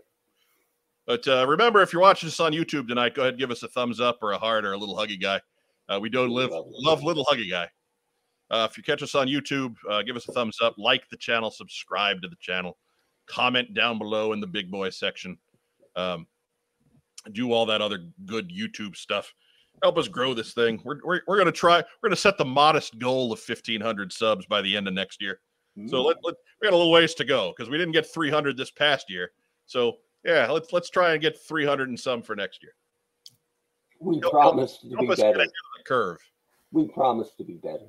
But 1.07 1.27
uh, 1.27 1.47
remember, 1.47 1.81
if 1.83 1.93
you're 1.93 2.03
watching 2.03 2.27
this 2.27 2.41
on 2.41 2.53
YouTube 2.53 2.89
tonight, 2.89 3.15
go 3.15 3.23
ahead 3.23 3.35
and 3.35 3.41
give 3.41 3.51
us 3.51 3.63
a 3.63 3.69
thumbs 3.69 4.01
up 4.01 4.19
or 4.23 4.33
a 4.33 4.39
heart 4.39 4.65
or 4.65 4.73
a 4.73 4.79
little 4.79 4.97
huggy 4.97 5.21
guy. 5.21 5.41
Uh, 5.89 5.99
we 6.01 6.11
do 6.11 6.23
live 6.23 6.51
Love 6.51 6.67
love 6.69 7.03
Little 7.03 7.25
little 7.25 7.25
huggy 7.25 7.51
guy. 7.51 7.69
Uh, 8.51 8.67
if 8.71 8.77
you 8.77 8.83
catch 8.83 9.03
us 9.03 9.15
on 9.15 9.27
YouTube, 9.27 9.75
uh, 9.91 10.03
give 10.03 10.17
us 10.17 10.29
a 10.29 10.33
thumbs 10.33 10.59
up, 10.63 10.75
like 10.79 11.09
the 11.11 11.17
channel, 11.17 11.51
subscribe 11.51 12.23
to 12.23 12.29
the 12.29 12.37
channel, 12.41 12.79
comment 13.27 13.75
down 13.75 13.99
below 13.99 14.33
in 14.33 14.41
the 14.41 14.47
big 14.47 14.71
boy 14.71 14.89
section. 14.91 15.37
Um, 15.97 16.27
do 17.29 17.53
all 17.53 17.67
that 17.67 17.81
other 17.81 17.99
good 18.27 18.51
YouTube 18.51 18.97
stuff. 18.97 19.35
Help 19.83 19.97
us 19.97 20.09
grow 20.09 20.35
this 20.35 20.55
thing. 20.55 20.81
We're, 20.85 20.99
we're, 21.05 21.21
we're 21.27 21.37
going 21.37 21.47
to 21.47 21.53
try, 21.53 21.77
we're 21.77 22.09
going 22.09 22.17
to 22.17 22.21
set 22.21 22.37
the 22.37 22.45
modest 22.45 22.99
goal 22.99 23.33
of 23.33 23.39
1,500 23.39 24.13
subs 24.13 24.45
by 24.47 24.61
the 24.61 24.77
end 24.77 24.89
of 24.89 24.95
next 24.95 25.23
year. 25.23 25.41
So 25.87 26.03
let, 26.03 26.17
let 26.25 26.35
we 26.61 26.67
got 26.67 26.75
a 26.75 26.77
little 26.77 26.91
ways 26.91 27.15
to 27.15 27.25
go 27.25 27.55
because 27.57 27.71
we 27.71 27.79
didn't 27.79 27.93
get 27.93 28.05
300 28.13 28.57
this 28.57 28.71
past 28.71 29.09
year. 29.09 29.31
So 29.67 29.99
yeah, 30.25 30.51
let's 30.51 30.73
let's 30.73 30.91
try 30.91 31.13
and 31.13 31.23
get 31.23 31.39
300 31.41 31.89
and 31.89 31.99
some 31.99 32.21
for 32.21 32.35
next 32.35 32.63
year. 32.63 32.73
we 34.01 34.19
help- 34.19 34.33
promise 34.33 34.79
to 34.79 34.89
help 34.89 35.01
be 35.03 35.09
us 35.09 35.19
get 35.19 35.23
better. 35.35 35.39
ahead 35.39 35.51
The 35.77 35.85
curve. 35.85 36.19
We 36.73 36.89
promise 36.89 37.31
to 37.39 37.45
be 37.45 37.55
better. 37.55 37.87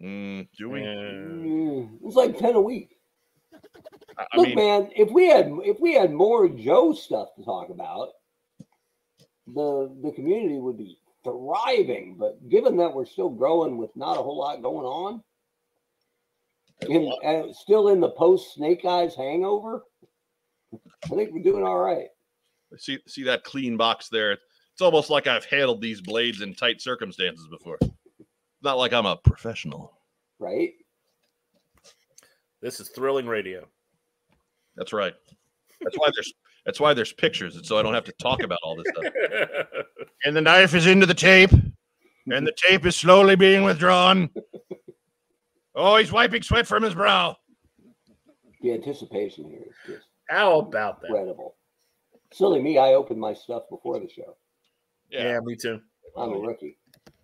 Mm, 0.00 0.46
do 0.56 0.70
we? 0.70 0.80
Mm, 0.80 1.98
it's 2.04 2.14
like 2.14 2.38
ten 2.38 2.54
a 2.54 2.60
week. 2.60 2.93
I 4.18 4.36
Look, 4.36 4.48
mean, 4.48 4.56
man, 4.56 4.90
if 4.94 5.10
we 5.10 5.28
had 5.28 5.52
if 5.64 5.80
we 5.80 5.94
had 5.94 6.12
more 6.12 6.48
Joe 6.48 6.92
stuff 6.92 7.28
to 7.36 7.44
talk 7.44 7.70
about, 7.70 8.10
the 9.46 9.94
the 10.02 10.12
community 10.12 10.58
would 10.58 10.78
be 10.78 10.98
thriving. 11.24 12.16
But 12.18 12.48
given 12.48 12.76
that 12.78 12.94
we're 12.94 13.06
still 13.06 13.30
growing 13.30 13.76
with 13.76 13.94
not 13.96 14.18
a 14.18 14.22
whole 14.22 14.38
lot 14.38 14.62
going 14.62 14.86
on, 14.86 15.22
and, 16.82 17.12
and 17.22 17.50
uh, 17.50 17.52
still 17.52 17.88
in 17.88 18.00
the 18.00 18.10
post 18.10 18.54
Snake 18.54 18.84
Eyes 18.84 19.14
hangover, 19.14 19.84
I 21.04 21.08
think 21.08 21.32
we're 21.32 21.42
doing 21.42 21.64
all 21.64 21.78
right. 21.78 22.08
see 22.76 22.98
see 23.06 23.24
that 23.24 23.44
clean 23.44 23.76
box 23.76 24.08
there. 24.08 24.32
It's 24.32 24.82
almost 24.82 25.10
like 25.10 25.26
I've 25.26 25.44
handled 25.44 25.80
these 25.80 26.00
blades 26.00 26.40
in 26.40 26.54
tight 26.54 26.80
circumstances 26.80 27.46
before. 27.48 27.78
Not 28.62 28.78
like 28.78 28.92
I'm 28.92 29.06
a 29.06 29.16
professional. 29.16 29.92
Right? 30.40 30.72
This 32.64 32.80
is 32.80 32.88
thrilling 32.88 33.26
radio. 33.26 33.66
That's 34.74 34.94
right. 34.94 35.12
That's 35.82 35.98
why 35.98 36.08
there's 36.14 36.32
that's 36.64 36.80
why 36.80 36.94
there's 36.94 37.12
pictures, 37.12 37.60
so 37.62 37.76
I 37.76 37.82
don't 37.82 37.92
have 37.92 38.04
to 38.04 38.12
talk 38.12 38.42
about 38.42 38.58
all 38.64 38.74
this 38.74 38.86
stuff. 38.96 39.12
And 40.26 40.34
the 40.34 40.40
knife 40.40 40.72
is 40.74 40.86
into 40.86 41.04
the 41.04 41.12
tape, 41.12 41.50
and 41.50 42.46
the 42.46 42.54
tape 42.56 42.86
is 42.86 42.96
slowly 42.96 43.36
being 43.36 43.62
withdrawn. 43.62 44.30
Oh, 45.74 45.96
he's 45.96 46.10
wiping 46.10 46.40
sweat 46.40 46.66
from 46.66 46.82
his 46.82 46.94
brow. 46.94 47.36
The 48.62 48.72
anticipation 48.72 49.50
here 49.50 49.64
is 49.68 49.74
just 49.86 50.06
How 50.30 50.60
about 50.60 51.02
that? 51.02 51.08
incredible. 51.08 51.56
Silly 52.32 52.62
me, 52.62 52.78
I 52.78 52.94
opened 52.94 53.20
my 53.20 53.34
stuff 53.34 53.64
before 53.68 54.00
the 54.00 54.08
show. 54.08 54.34
Yeah, 55.10 55.38
me 55.44 55.56
too. 55.56 55.82
I'm 56.16 56.32
a 56.32 56.38
rookie. 56.38 56.78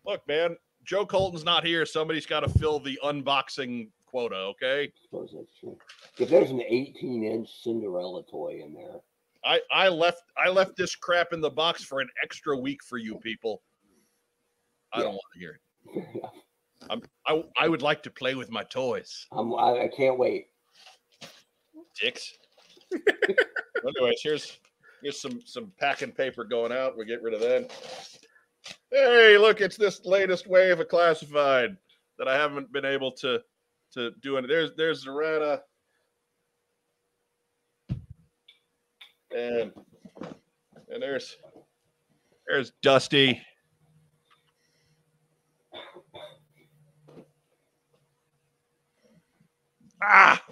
Look, 0.05 0.29
man, 0.29 0.57
Joe 0.85 1.07
Colton's 1.07 1.45
not 1.45 1.65
here. 1.65 1.87
Somebody's 1.87 2.27
got 2.27 2.41
to 2.41 2.49
fill 2.51 2.81
the 2.81 2.99
unboxing 3.03 3.89
quota, 4.11 4.37
okay? 4.37 4.93
suppose 5.03 5.33
that's 5.35 5.55
true. 5.59 5.79
If 6.19 6.29
there's 6.29 6.51
an 6.51 6.63
18 6.67 7.25
inch 7.25 7.49
Cinderella 7.63 8.23
toy 8.31 8.61
in 8.65 8.75
there, 8.75 9.01
I 9.45 9.61
I 9.73 9.89
left 9.89 10.23
I 10.37 10.49
left 10.51 10.77
this 10.77 10.95
crap 10.95 11.33
in 11.33 11.41
the 11.41 11.51
box 11.51 11.85
for 11.85 12.01
an 12.01 12.09
extra 12.23 12.57
week 12.57 12.83
for 12.83 12.99
you 12.99 13.17
people. 13.17 13.63
I 14.93 15.03
don't 15.03 15.13
want 15.13 15.23
to 15.35 15.39
hear 15.39 15.61
it. 15.95 16.25
I'm, 16.91 17.03
I 17.27 17.45
I 17.59 17.69
would 17.69 17.83
like 17.83 18.03
to 18.05 18.11
play 18.11 18.35
with 18.35 18.51
my 18.51 18.65
toys. 18.65 19.27
I'm, 19.33 19.55
I, 19.55 19.85
I 19.85 19.91
can't 19.95 20.19
wait. 20.19 20.47
Dicks. 22.01 22.33
Anyways, 22.93 24.21
here's 24.23 24.59
here's 25.03 25.21
some 25.21 25.41
some 25.45 25.73
packing 25.79 26.13
paper 26.13 26.45
going 26.45 26.73
out. 26.73 26.97
We 26.97 27.05
get 27.05 27.23
rid 27.23 27.35
of 27.35 27.41
that. 27.41 27.71
Hey, 28.91 29.39
look, 29.39 29.61
it's 29.61 29.77
this 29.77 30.05
latest 30.05 30.47
wave 30.47 30.81
of 30.81 30.89
classified 30.89 31.77
that 32.19 32.29
I 32.29 32.37
haven't 32.37 32.73
been 32.73 32.85
able 32.85 33.13
to 33.13 33.41
to 33.95 34.13
do 34.23 34.37
it. 34.37 34.47
There's 34.47 34.71
there's 34.77 35.05
Zarana. 35.05 35.61
And 39.37 39.73
and 40.89 41.03
there's 41.03 41.37
there's 42.47 42.73
Dusty. 42.83 43.41
Ah, 50.03 50.43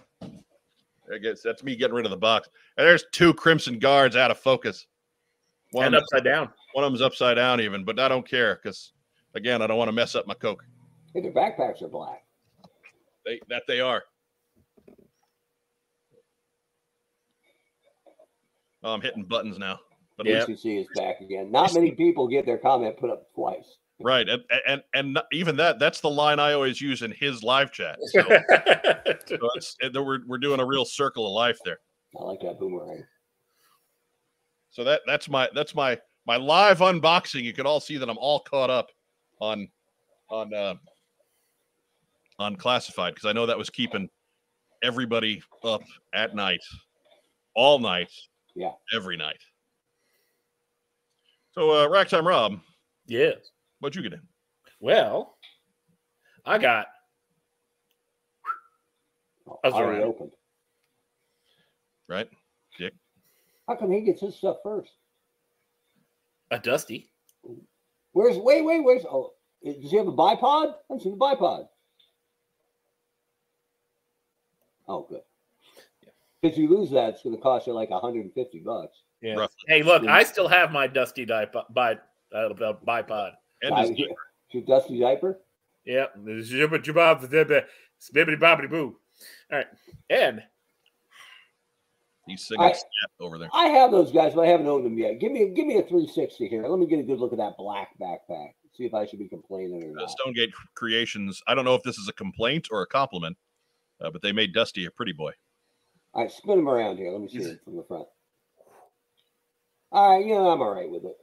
I 1.12 1.18
guess 1.18 1.40
that's 1.42 1.62
me 1.62 1.74
getting 1.74 1.94
rid 1.94 2.04
of 2.04 2.10
the 2.10 2.16
box. 2.16 2.48
And 2.76 2.86
there's 2.86 3.04
two 3.12 3.32
Crimson 3.32 3.78
Guards 3.78 4.14
out 4.14 4.30
of 4.30 4.38
focus. 4.38 4.86
One 5.72 5.86
and 5.86 5.96
upside 5.96 6.24
down. 6.24 6.50
one 6.74 6.84
of 6.84 6.92
them's 6.92 7.02
upside 7.02 7.36
down, 7.36 7.60
even, 7.60 7.84
but 7.84 7.98
I 7.98 8.08
don't 8.08 8.28
care 8.28 8.56
because, 8.62 8.92
again, 9.34 9.60
I 9.60 9.66
don't 9.66 9.78
want 9.78 9.88
to 9.88 9.92
mess 9.92 10.14
up 10.14 10.26
my 10.26 10.34
Coke. 10.34 10.64
Hey, 11.14 11.20
their 11.20 11.32
backpacks 11.32 11.82
are 11.82 11.88
black. 11.88 12.22
They 13.28 13.40
that 13.50 13.64
they 13.68 13.80
are. 13.80 14.02
Oh, 18.82 18.94
I'm 18.94 19.02
hitting 19.02 19.24
buttons 19.24 19.58
now. 19.58 19.80
But 20.16 20.26
at 20.26 20.32
Yeah. 20.32 20.44
least- 20.46 20.64
BCC 20.64 20.78
is 20.78 20.88
back 20.96 21.20
again. 21.20 21.50
Not 21.50 21.74
many 21.74 21.92
people 21.92 22.26
get 22.26 22.46
their 22.46 22.56
comment 22.58 22.96
put 22.96 23.10
up 23.10 23.32
twice. 23.34 23.76
right, 24.00 24.28
and, 24.28 24.42
and 24.66 24.82
and 24.94 25.14
not- 25.14 25.26
even 25.32 25.56
that 25.56 25.78
that's 25.78 26.00
the 26.00 26.08
line 26.08 26.38
I 26.38 26.52
always 26.54 26.80
use 26.80 27.02
in 27.02 27.10
his 27.10 27.42
live 27.42 27.70
chat. 27.72 27.98
So, 28.12 28.22
so 29.36 29.48
it's, 29.56 29.76
we're 29.94 30.20
we're 30.26 30.38
doing 30.38 30.60
a 30.60 30.64
real 30.64 30.84
circle 30.86 31.26
of 31.26 31.32
life 31.32 31.58
there. 31.64 31.80
I 32.18 32.22
like 32.24 32.40
that 32.40 32.58
boomerang. 32.58 33.04
So 34.70 34.84
that 34.84 35.02
that's 35.06 35.28
my 35.28 35.50
that's 35.54 35.74
my 35.74 35.98
my 36.26 36.36
live 36.36 36.78
unboxing. 36.78 37.42
You 37.42 37.52
can 37.52 37.66
all 37.66 37.80
see 37.80 37.98
that 37.98 38.08
I'm 38.08 38.16
all 38.18 38.40
caught 38.40 38.70
up 38.70 38.88
on 39.40 39.68
on 40.30 40.54
uh, 40.54 40.74
on 42.38 42.56
classified 42.56 43.14
because 43.14 43.28
I 43.28 43.32
know 43.32 43.46
that 43.46 43.58
was 43.58 43.70
keeping 43.70 44.08
everybody 44.82 45.42
up 45.64 45.82
at 46.12 46.34
night, 46.34 46.60
all 47.54 47.78
night, 47.78 48.10
Yeah. 48.54 48.72
every 48.94 49.16
night. 49.16 49.40
So 51.52 51.70
uh, 51.70 51.88
Racktime 51.88 52.24
Rob, 52.24 52.60
yes. 53.06 53.36
what'd 53.80 53.96
you 53.96 54.02
get 54.08 54.12
in? 54.18 54.22
Well, 54.80 55.36
I 56.44 56.58
got 56.58 56.86
That's 59.62 59.74
all 59.74 59.82
already 59.82 59.98
right. 60.02 60.08
opened. 60.08 60.32
Right? 62.08 62.28
How 63.68 63.76
come 63.76 63.90
he 63.92 64.00
gets 64.00 64.22
his 64.22 64.34
stuff 64.36 64.58
first? 64.62 64.90
a 66.50 66.58
Dusty. 66.58 67.10
Where's 68.12 68.38
wait, 68.38 68.64
wait, 68.64 68.82
where's 68.82 69.04
oh 69.04 69.32
does 69.62 69.90
he 69.90 69.96
have 69.98 70.06
a 70.08 70.12
bipod? 70.12 70.70
I 70.72 70.74
haven't 70.88 71.02
seen 71.02 71.12
the 71.12 71.18
bipod. 71.18 71.68
Oh 74.88 75.06
good. 75.08 75.20
If 76.42 76.56
you 76.56 76.68
lose 76.68 76.90
that, 76.90 77.10
it's 77.14 77.22
gonna 77.22 77.36
cost 77.36 77.66
you 77.66 77.72
like 77.74 77.90
150 77.90 78.60
bucks. 78.60 78.96
Yeah. 79.20 79.34
Roughly. 79.34 79.56
Hey, 79.66 79.82
look, 79.82 80.04
I 80.06 80.22
still 80.22 80.48
have 80.48 80.70
my 80.70 80.86
Dusty 80.86 81.26
dipod, 81.26 81.64
bi, 81.70 81.94
uh, 82.32 82.48
bipod. 82.86 83.32
And 83.62 83.70
Buy- 83.70 83.86
his- 83.88 83.98
Your 84.52 84.62
dusty 84.62 85.00
diaper? 85.00 85.40
Yep. 85.84 86.16
Jibba 86.18 86.78
jabba 86.82 87.28
zibba, 87.28 87.64
Spibbity 88.00 88.38
bobbity 88.38 88.70
boo. 88.70 88.96
All 89.50 89.58
right. 89.58 89.66
And 90.08 90.42
he's 92.26 92.46
singing 92.46 92.64
I- 92.64 92.74
over 93.20 93.38
there. 93.38 93.48
I 93.52 93.66
have 93.68 93.90
those 93.90 94.12
guys, 94.12 94.34
but 94.34 94.42
I 94.42 94.46
haven't 94.46 94.68
owned 94.68 94.86
them 94.86 94.96
yet. 94.96 95.18
Give 95.18 95.32
me 95.32 95.48
give 95.48 95.66
me 95.66 95.76
a 95.78 95.82
360 95.82 96.46
here. 96.48 96.66
Let 96.68 96.78
me 96.78 96.86
get 96.86 97.00
a 97.00 97.02
good 97.02 97.18
look 97.18 97.32
at 97.32 97.38
that 97.38 97.56
black 97.58 97.88
backpack. 98.00 98.52
See 98.74 98.84
if 98.84 98.94
I 98.94 99.06
should 99.06 99.18
be 99.18 99.28
complaining 99.28 99.82
or 99.82 99.90
Uh, 99.90 100.02
not. 100.02 100.10
Stonegate 100.12 100.50
Creations. 100.76 101.42
I 101.48 101.54
don't 101.56 101.64
know 101.64 101.74
if 101.74 101.82
this 101.82 101.98
is 101.98 102.08
a 102.08 102.12
complaint 102.12 102.68
or 102.70 102.82
a 102.82 102.86
compliment, 102.86 103.36
uh, 104.00 104.10
but 104.10 104.22
they 104.22 104.32
made 104.32 104.52
Dusty 104.54 104.84
a 104.86 104.90
pretty 104.90 105.12
boy. 105.12 105.32
All 106.14 106.22
right, 106.22 106.32
spin 106.32 106.58
him 106.60 106.68
around 106.68 106.96
here. 106.96 107.10
Let 107.10 107.20
me 107.20 107.28
see 107.28 107.38
He's- 107.38 107.50
it 107.50 107.60
from 107.64 107.76
the 107.76 107.84
front. 107.84 108.06
All 109.90 110.16
right, 110.16 110.26
yeah, 110.26 110.36
I'm 110.36 110.60
all 110.60 110.74
right 110.74 110.90
with 110.90 111.04
it. 111.04 111.16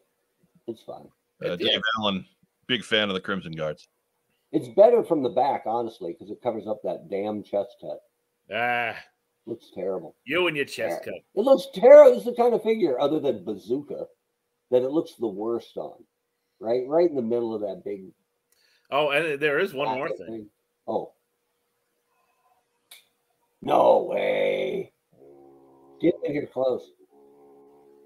It's 0.67 0.81
fine. 0.83 1.07
Uh, 1.43 1.49
Yeah. 1.51 1.55
Dave 1.57 1.81
Allen, 1.99 2.25
big 2.67 2.83
fan 2.83 3.09
of 3.09 3.13
the 3.15 3.21
Crimson 3.21 3.51
Guards. 3.51 3.87
It's 4.51 4.67
better 4.69 5.03
from 5.03 5.21
the 5.21 5.29
back, 5.29 5.63
honestly, 5.65 6.13
because 6.13 6.31
it 6.31 6.41
covers 6.41 6.65
up 6.67 6.81
that 6.83 7.09
damn 7.09 7.43
chest 7.43 7.75
cut. 7.81 7.99
ah, 8.55 8.95
Looks 9.45 9.69
terrible. 9.75 10.15
you 10.23 10.47
and 10.47 10.55
your 10.55 10.65
chest 10.65 11.03
cut. 11.03 11.13
It 11.13 11.41
looks 11.41 11.67
terrible. 11.75 12.15
It's 12.15 12.25
the 12.25 12.33
kind 12.33 12.53
of 12.55 12.63
figure, 12.63 12.99
other 12.99 13.19
than 13.19 13.43
Bazooka, 13.43 14.07
that 14.71 14.81
it 14.83 14.89
looks 14.91 15.13
the 15.15 15.27
worst 15.27 15.77
on. 15.77 16.03
Right, 16.59 16.87
right 16.87 17.09
in 17.09 17.15
the 17.15 17.21
middle 17.21 17.53
of 17.53 17.61
that 17.61 17.83
big. 17.83 18.11
Oh, 18.89 19.09
and 19.09 19.39
there 19.39 19.59
is 19.59 19.73
one 19.73 19.89
more 19.97 20.07
packet 20.07 20.25
thing. 20.25 20.49
Oh. 20.87 21.13
No 23.65 24.03
way. 24.03 24.91
Get 25.99 26.13
in 26.23 26.31
here 26.31 26.47
close. 26.51 26.91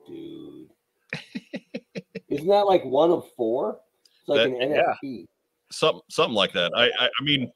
Dude. 0.08 0.70
Isn't 2.30 2.48
that 2.48 2.66
like 2.66 2.86
one 2.86 3.12
of 3.12 3.30
four? 3.36 3.80
It's 4.20 4.30
like 4.30 4.50
That- 4.50 4.62
an 4.62 4.72
yeah. 4.72 4.94
NFT. 5.04 5.26
Something, 5.72 6.02
something 6.10 6.34
like 6.34 6.54
that. 6.54 6.72
I, 6.76 6.86
I, 6.86 7.06
I 7.06 7.24
mean, 7.24 7.52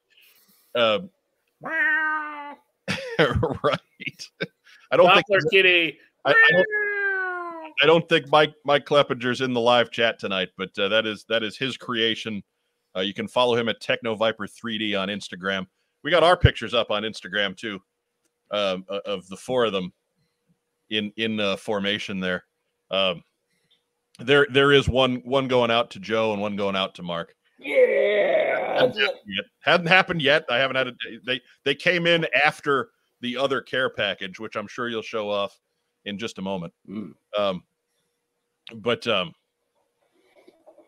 uh, 0.75 0.99
right. 1.63 2.57
I 4.91 4.97
don't 4.97 5.11
think 5.13 5.25
Doppler 5.31 5.49
kitty. 5.51 5.97
I, 6.25 6.31
I 6.31 6.51
don't. 6.51 6.65
I 7.81 7.85
don't 7.87 8.07
think 8.07 8.29
Mike 8.29 8.53
Mike 8.65 8.85
Kleppinger's 8.85 9.41
in 9.41 9.53
the 9.53 9.59
live 9.59 9.89
chat 9.89 10.19
tonight, 10.19 10.49
but 10.57 10.77
uh, 10.77 10.89
that 10.89 11.07
is 11.07 11.25
that 11.29 11.41
is 11.41 11.57
his 11.57 11.75
creation. 11.75 12.43
Uh, 12.95 12.99
you 12.99 13.13
can 13.15 13.27
follow 13.27 13.55
him 13.55 13.67
at 13.67 13.81
Techno 13.81 14.13
Viper 14.13 14.45
3D 14.45 14.99
on 14.99 15.07
Instagram. 15.07 15.65
We 16.03 16.11
got 16.11 16.21
our 16.21 16.37
pictures 16.37 16.75
up 16.75 16.91
on 16.91 17.01
Instagram 17.03 17.57
too, 17.57 17.81
um, 18.51 18.85
of 19.05 19.27
the 19.27 19.37
four 19.37 19.65
of 19.65 19.73
them 19.73 19.91
in 20.89 21.11
in 21.17 21.39
uh, 21.39 21.55
formation 21.55 22.19
there. 22.19 22.43
Um, 22.91 23.23
there 24.19 24.47
there 24.51 24.71
is 24.71 24.87
one 24.87 25.17
one 25.25 25.47
going 25.47 25.71
out 25.71 25.91
to 25.91 25.99
Joe 25.99 26.33
and 26.33 26.41
one 26.41 26.55
going 26.55 26.75
out 26.75 26.95
to 26.95 27.03
Mark. 27.03 27.35
Yeah. 27.59 28.91
Hadn't 29.61 29.87
happened 29.87 30.21
yet. 30.21 30.45
I 30.49 30.57
haven't 30.57 30.75
had 30.75 30.87
it. 30.87 30.95
They 31.25 31.41
they 31.63 31.75
came 31.75 32.05
in 32.05 32.25
after 32.45 32.89
the 33.21 33.37
other 33.37 33.61
care 33.61 33.89
package, 33.89 34.39
which 34.39 34.55
I'm 34.55 34.67
sure 34.67 34.89
you'll 34.89 35.01
show 35.01 35.29
off 35.29 35.57
in 36.05 36.17
just 36.17 36.37
a 36.37 36.41
moment. 36.41 36.73
Mm. 36.89 37.13
Um, 37.37 37.63
but 38.75 39.07
um, 39.07 39.33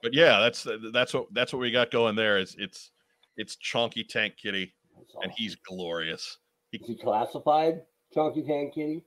but 0.04 0.14
yeah, 0.14 0.40
that's 0.40 0.68
that's 0.92 1.14
what 1.14 1.28
that's 1.34 1.54
what 1.54 1.60
we 1.60 1.72
got 1.72 1.92
going 1.92 2.16
there. 2.16 2.38
Is 2.38 2.56
it's 2.60 2.92
it's 3.38 3.58
Chonky 3.58 4.08
Tank 4.08 4.36
Kitty, 4.38 4.74
That's 4.96 5.16
and 5.24 5.32
he's 5.36 5.56
glorious. 5.56 6.38
Is 6.82 6.88
he 6.88 6.96
classified, 6.96 7.82
Chunky 8.14 8.44
Tank 8.44 8.74
Kitty? 8.74 9.06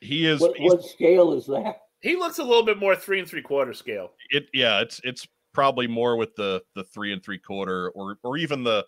He 0.00 0.26
is. 0.26 0.40
What, 0.40 0.54
what 0.60 0.82
scale 0.84 1.32
is 1.32 1.46
that? 1.46 1.80
He 2.00 2.16
looks 2.16 2.38
a 2.38 2.42
little 2.44 2.64
bit 2.64 2.78
more 2.78 2.96
three 2.96 3.18
and 3.20 3.28
three 3.28 3.42
quarter 3.42 3.74
scale. 3.74 4.12
it 4.30 4.46
yeah 4.54 4.80
it's 4.80 5.00
it's 5.04 5.26
probably 5.52 5.86
more 5.86 6.16
with 6.16 6.34
the 6.36 6.62
the 6.74 6.84
three 6.84 7.12
and 7.12 7.22
three 7.22 7.38
quarter 7.38 7.90
or 7.90 8.16
or 8.22 8.38
even 8.38 8.64
the 8.64 8.84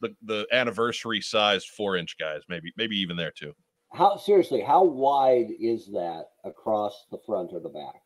the 0.00 0.14
the 0.26 0.46
anniversary 0.52 1.20
sized 1.20 1.68
four 1.76 1.96
inch 1.96 2.16
guys 2.18 2.42
maybe 2.48 2.72
maybe 2.76 2.96
even 2.96 3.16
there 3.16 3.32
too 3.32 3.52
How 3.92 4.16
seriously? 4.16 4.60
How 4.60 4.84
wide 4.84 5.48
is 5.58 5.86
that 5.92 6.26
across 6.44 7.06
the 7.10 7.18
front 7.26 7.50
or 7.52 7.58
the 7.60 7.68
back? 7.68 8.02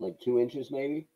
Like 0.00 0.18
two 0.20 0.40
inches, 0.40 0.70
maybe? 0.72 1.06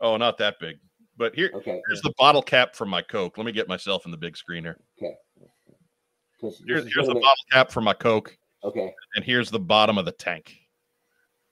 oh 0.00 0.16
not 0.16 0.38
that 0.38 0.58
big 0.60 0.76
but 1.16 1.34
here 1.34 1.50
Okay. 1.54 1.82
here's 1.88 2.00
the 2.02 2.12
bottle 2.16 2.42
cap 2.42 2.74
from 2.76 2.88
my 2.88 3.02
coke 3.02 3.36
let 3.36 3.44
me 3.44 3.52
get 3.52 3.68
myself 3.68 4.04
in 4.04 4.10
the 4.10 4.16
big 4.16 4.36
screen 4.36 4.62
here 4.64 4.78
Because 6.40 6.62
here's, 6.66 6.92
here's 6.94 7.06
the 7.06 7.14
bottle 7.14 7.44
cap 7.52 7.70
for 7.70 7.80
my 7.80 7.92
coke 7.92 8.36
Okay. 8.64 8.94
and 9.14 9.24
here's 9.24 9.50
the 9.50 9.58
bottom 9.60 9.98
of 9.98 10.04
the 10.04 10.12
tank. 10.12 10.56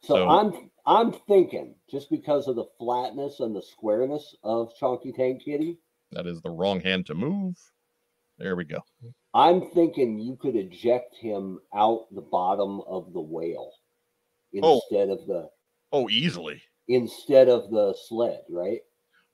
So, 0.03 0.15
So- 0.15 0.29
I'm 0.29 0.71
I'm 0.87 1.13
thinking 1.13 1.75
just 1.91 2.09
because 2.11 2.49
of 2.49 2.57
the 2.57 2.65
flatness 2.79 3.41
and 3.41 3.55
the 3.55 3.61
squareness 3.61 4.35
of 4.43 4.75
Chunky 4.81 5.13
Tank 5.13 5.43
Kitty, 5.45 5.77
that 6.13 6.27
is 6.27 6.41
the 6.41 6.49
wrong 6.51 6.81
hand 6.81 7.05
to 7.07 7.15
move. 7.15 7.57
There 8.39 8.57
we 8.57 8.65
go. 8.65 8.79
I'm 9.35 9.69
thinking 9.73 10.19
you 10.19 10.37
could 10.37 10.57
eject 10.57 11.15
him 11.17 11.59
out 11.75 12.07
the 12.15 12.23
bottom 12.23 12.81
of 12.87 13.13
the 13.13 13.21
whale 13.21 13.73
Oh. 14.63 14.81
instead 14.81 15.11
of 15.11 15.27
the 15.27 15.51
oh 15.93 16.09
easily. 16.09 16.63
instead 16.87 17.51
of 17.51 17.71
the 17.71 17.95
sled, 18.07 18.41
right? 18.49 18.81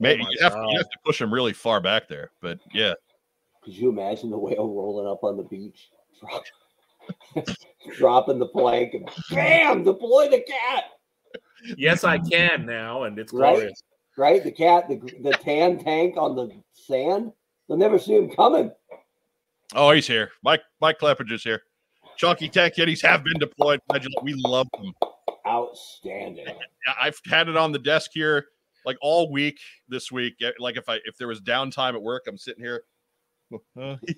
Maybe 0.01 0.23
oh 0.23 0.25
my 0.25 0.31
you, 0.33 0.39
have 0.43 0.55
to, 0.55 0.67
you 0.73 0.77
have 0.79 0.91
to 0.91 0.99
push 1.05 1.21
him 1.21 1.33
really 1.33 1.53
far 1.53 1.81
back 1.81 2.09
there 2.09 2.33
but 2.41 2.59
yeah 2.73 2.95
Could 3.65 3.77
you 3.77 3.89
imagine 3.89 4.31
the 4.31 4.39
whale 4.39 4.69
rolling 4.69 5.07
up 5.07 5.25
on 5.25 5.37
the 5.39 5.43
beach, 5.43 5.89
drop, 6.21 6.45
dropping 7.97 8.39
the 8.39 8.47
plank, 8.47 8.93
and 8.95 9.09
bam, 9.31 9.85
deploy 9.85 10.29
the 10.29 10.41
cat. 10.47 10.85
Yes, 11.79 12.05
I 12.05 12.19
can 12.19 12.67
now, 12.67 13.05
and 13.05 13.19
it's 13.19 13.33
Right? 13.33 13.55
glorious. 13.55 13.83
Right, 14.17 14.45
the 14.45 14.53
cat, 14.53 14.89
the 14.89 14.97
the 15.23 15.33
tan 15.33 15.79
tank 15.83 16.17
on 16.17 16.37
the 16.37 16.51
sand. 16.73 17.33
They'll 17.67 17.79
never 17.79 17.99
see 17.99 18.15
him 18.15 18.31
coming. 18.31 18.71
Oh, 19.75 19.91
he's 19.91 20.07
here. 20.07 20.31
Mike 20.43 20.63
Mike 20.81 20.99
Kleppinger's 21.01 21.43
here. 21.43 21.63
Chunky 22.17 22.49
Tank 22.49 22.75
Kitties 22.75 23.03
have 23.03 23.25
been 23.25 23.39
deployed. 23.41 23.81
We 24.23 24.35
love 24.35 24.69
them. 24.73 24.93
Outstanding. 25.47 26.47
I've 27.01 27.19
had 27.27 27.49
it 27.49 27.57
on 27.57 27.73
the 27.73 27.79
desk 27.79 28.11
here 28.15 28.47
like 28.87 28.97
all 29.01 29.33
week 29.33 29.59
this 29.89 30.13
week. 30.13 30.35
Like 30.61 30.77
if 30.77 30.89
I 30.89 30.97
if 31.07 31.17
there 31.19 31.27
was 31.27 31.41
downtime 31.41 31.95
at 31.95 32.03
work, 32.03 32.25
I'm 32.29 32.39
sitting 32.39 32.63
here. 32.63 32.85
Look 33.77 33.99
at 34.07 34.17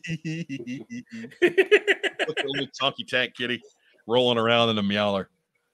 the 2.37 2.45
little 2.47 2.67
chunky 2.75 3.05
tank 3.05 3.35
kitty 3.37 3.61
rolling 4.07 4.39
around 4.39 4.71
in 4.71 4.79
a 4.79 4.83
meowler. 4.83 5.29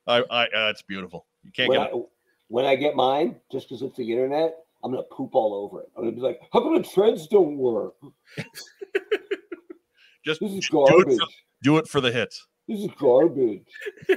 I, 0.06 0.22
I, 0.30 0.44
uh, 0.46 0.70
it's 0.70 0.82
beautiful. 0.82 1.26
You 1.44 1.52
can't 1.52 1.68
When 1.68 1.78
get. 1.80 1.92
I, 1.92 2.00
when 2.48 2.64
I 2.64 2.76
get 2.76 2.96
mine, 2.96 3.36
just 3.50 3.68
because 3.68 3.82
it's 3.82 3.96
the 3.96 4.10
internet, 4.10 4.54
I'm 4.84 4.90
gonna 4.90 5.02
poop 5.04 5.30
all 5.34 5.54
over 5.54 5.80
it. 5.80 5.88
I'm 5.96 6.04
gonna 6.04 6.16
be 6.16 6.20
like, 6.20 6.40
"How 6.52 6.60
come 6.60 6.74
the 6.76 6.82
treads 6.82 7.26
don't 7.28 7.56
work? 7.56 7.94
Just 10.24 10.40
This 10.40 10.52
is 10.52 10.68
do 10.68 10.84
it, 10.84 11.18
for, 11.18 11.26
do 11.62 11.78
it 11.78 11.88
for 11.88 12.00
the 12.00 12.12
hits. 12.12 12.46
This 12.68 12.80
is 12.80 12.88
garbage. 12.98 13.64
Do 14.08 14.16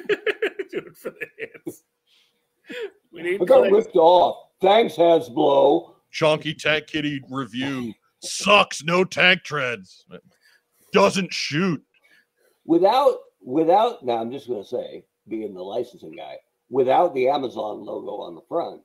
it 0.80 0.98
for 0.98 1.10
the 1.12 1.28
hits. 1.38 1.84
We 3.12 3.24
need 3.24 3.42
I 3.42 3.46
got 3.46 3.70
clicks. 3.70 3.88
ripped 3.88 3.96
off. 3.96 4.50
Thanks, 4.62 4.96
Hasbro. 4.96 5.94
Chunky 6.12 6.54
tank 6.54 6.88
kitty 6.88 7.22
review 7.30 7.94
sucks. 8.22 8.84
No 8.84 9.04
tank 9.04 9.44
treads. 9.44 10.06
Doesn't 10.92 11.34
shoot. 11.34 11.84
Without, 12.66 13.18
without. 13.42 14.04
Now 14.04 14.18
I'm 14.18 14.32
just 14.32 14.48
gonna 14.48 14.64
say, 14.64 15.04
being 15.28 15.54
the 15.54 15.62
licensing 15.62 16.14
guy, 16.16 16.38
without 16.70 17.14
the 17.14 17.30
Amazon 17.30 17.84
logo 17.86 18.22
on 18.22 18.36
the 18.36 18.42
front, 18.48 18.82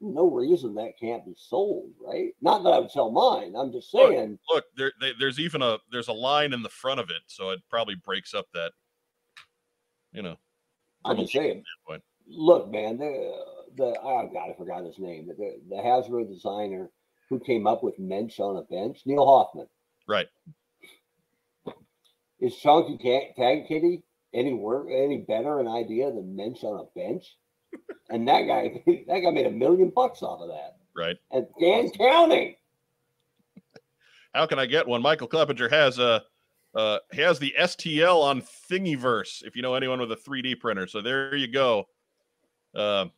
no 0.00 0.30
reason 0.30 0.74
that 0.76 0.98
can't 0.98 1.24
be 1.24 1.34
sold, 1.36 1.90
right? 2.00 2.30
Not 2.40 2.62
that 2.62 2.70
I 2.70 2.78
would 2.78 2.90
sell 2.90 3.10
mine. 3.10 3.54
I'm 3.56 3.72
just 3.72 3.90
saying. 3.90 4.38
Look, 4.50 4.64
there, 4.76 4.92
they, 5.00 5.12
there's 5.18 5.40
even 5.40 5.62
a 5.62 5.78
there's 5.90 6.08
a 6.08 6.12
line 6.12 6.52
in 6.52 6.62
the 6.62 6.68
front 6.68 7.00
of 7.00 7.10
it, 7.10 7.22
so 7.26 7.50
it 7.50 7.60
probably 7.68 7.96
breaks 7.96 8.34
up 8.34 8.46
that. 8.54 8.72
You 10.12 10.22
know, 10.22 10.36
I'm 11.04 11.16
just 11.16 11.32
saying. 11.32 11.64
Look, 12.26 12.70
man, 12.70 12.98
the 12.98 13.32
the 13.76 13.96
oh 14.02 14.30
god, 14.32 14.50
I 14.50 14.56
forgot 14.56 14.84
his 14.84 14.98
name. 14.98 15.26
but 15.26 15.36
The 15.36 15.60
the 15.68 15.76
Hasbro 15.76 16.28
designer 16.28 16.90
who 17.28 17.38
came 17.40 17.66
up 17.66 17.82
with 17.82 17.98
Mensch 17.98 18.40
on 18.40 18.56
a 18.56 18.62
bench, 18.62 19.02
Neal 19.06 19.24
Hoffman. 19.24 19.66
Right. 20.06 20.28
Is 22.40 22.56
Chunky 22.56 22.96
Tank, 23.36 23.68
Kitty 23.68 24.02
any 24.34 24.52
work 24.52 24.88
any 24.90 25.18
better 25.26 25.58
an 25.58 25.66
idea 25.66 26.06
than 26.12 26.36
Mensch 26.36 26.62
on 26.62 26.80
a 26.80 26.98
bench? 26.98 27.24
And 28.10 28.26
that 28.28 28.42
guy, 28.42 28.82
that 29.08 29.20
guy 29.20 29.30
made 29.30 29.46
a 29.46 29.50
million 29.50 29.90
bucks 29.90 30.22
off 30.22 30.40
of 30.40 30.48
that, 30.48 30.76
Right. 30.96 31.16
and 31.30 31.46
Dan 31.60 31.90
counting. 31.90 32.54
How 34.34 34.46
can 34.46 34.58
I 34.58 34.66
get 34.66 34.86
one? 34.86 35.02
Michael 35.02 35.28
Kleppinger 35.28 35.70
has 35.70 35.98
a 35.98 36.22
uh 36.74 36.98
he 37.12 37.20
has 37.22 37.38
the 37.38 37.54
STL 37.58 38.22
on 38.22 38.42
Thingiverse, 38.70 39.42
if 39.44 39.56
you 39.56 39.62
know 39.62 39.74
anyone 39.74 40.00
with 40.00 40.12
a 40.12 40.16
3D 40.16 40.60
printer. 40.60 40.86
So 40.86 41.00
there 41.00 41.34
you 41.34 41.48
go. 41.48 41.88
Um 42.74 43.10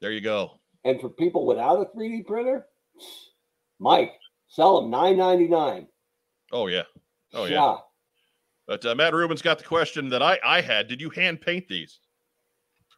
there 0.00 0.10
you 0.10 0.20
go. 0.20 0.58
And 0.84 1.00
for 1.00 1.08
people 1.08 1.46
without 1.46 1.80
a 1.80 1.96
3D 1.96 2.26
printer, 2.26 2.66
Mike, 3.78 4.12
sell 4.48 4.80
them 4.80 4.90
nine 4.90 5.16
ninety 5.16 5.48
nine. 5.48 5.86
Oh 6.52 6.66
yeah. 6.66 6.82
Oh 7.34 7.44
yeah. 7.44 7.54
yeah. 7.54 7.76
But 8.66 8.86
uh, 8.86 8.94
Matt 8.94 9.14
Rubin's 9.14 9.42
got 9.42 9.58
the 9.58 9.64
question 9.64 10.08
that 10.10 10.22
I 10.22 10.38
I 10.44 10.60
had. 10.60 10.88
Did 10.88 11.00
you 11.00 11.10
hand 11.10 11.40
paint 11.40 11.68
these? 11.68 12.00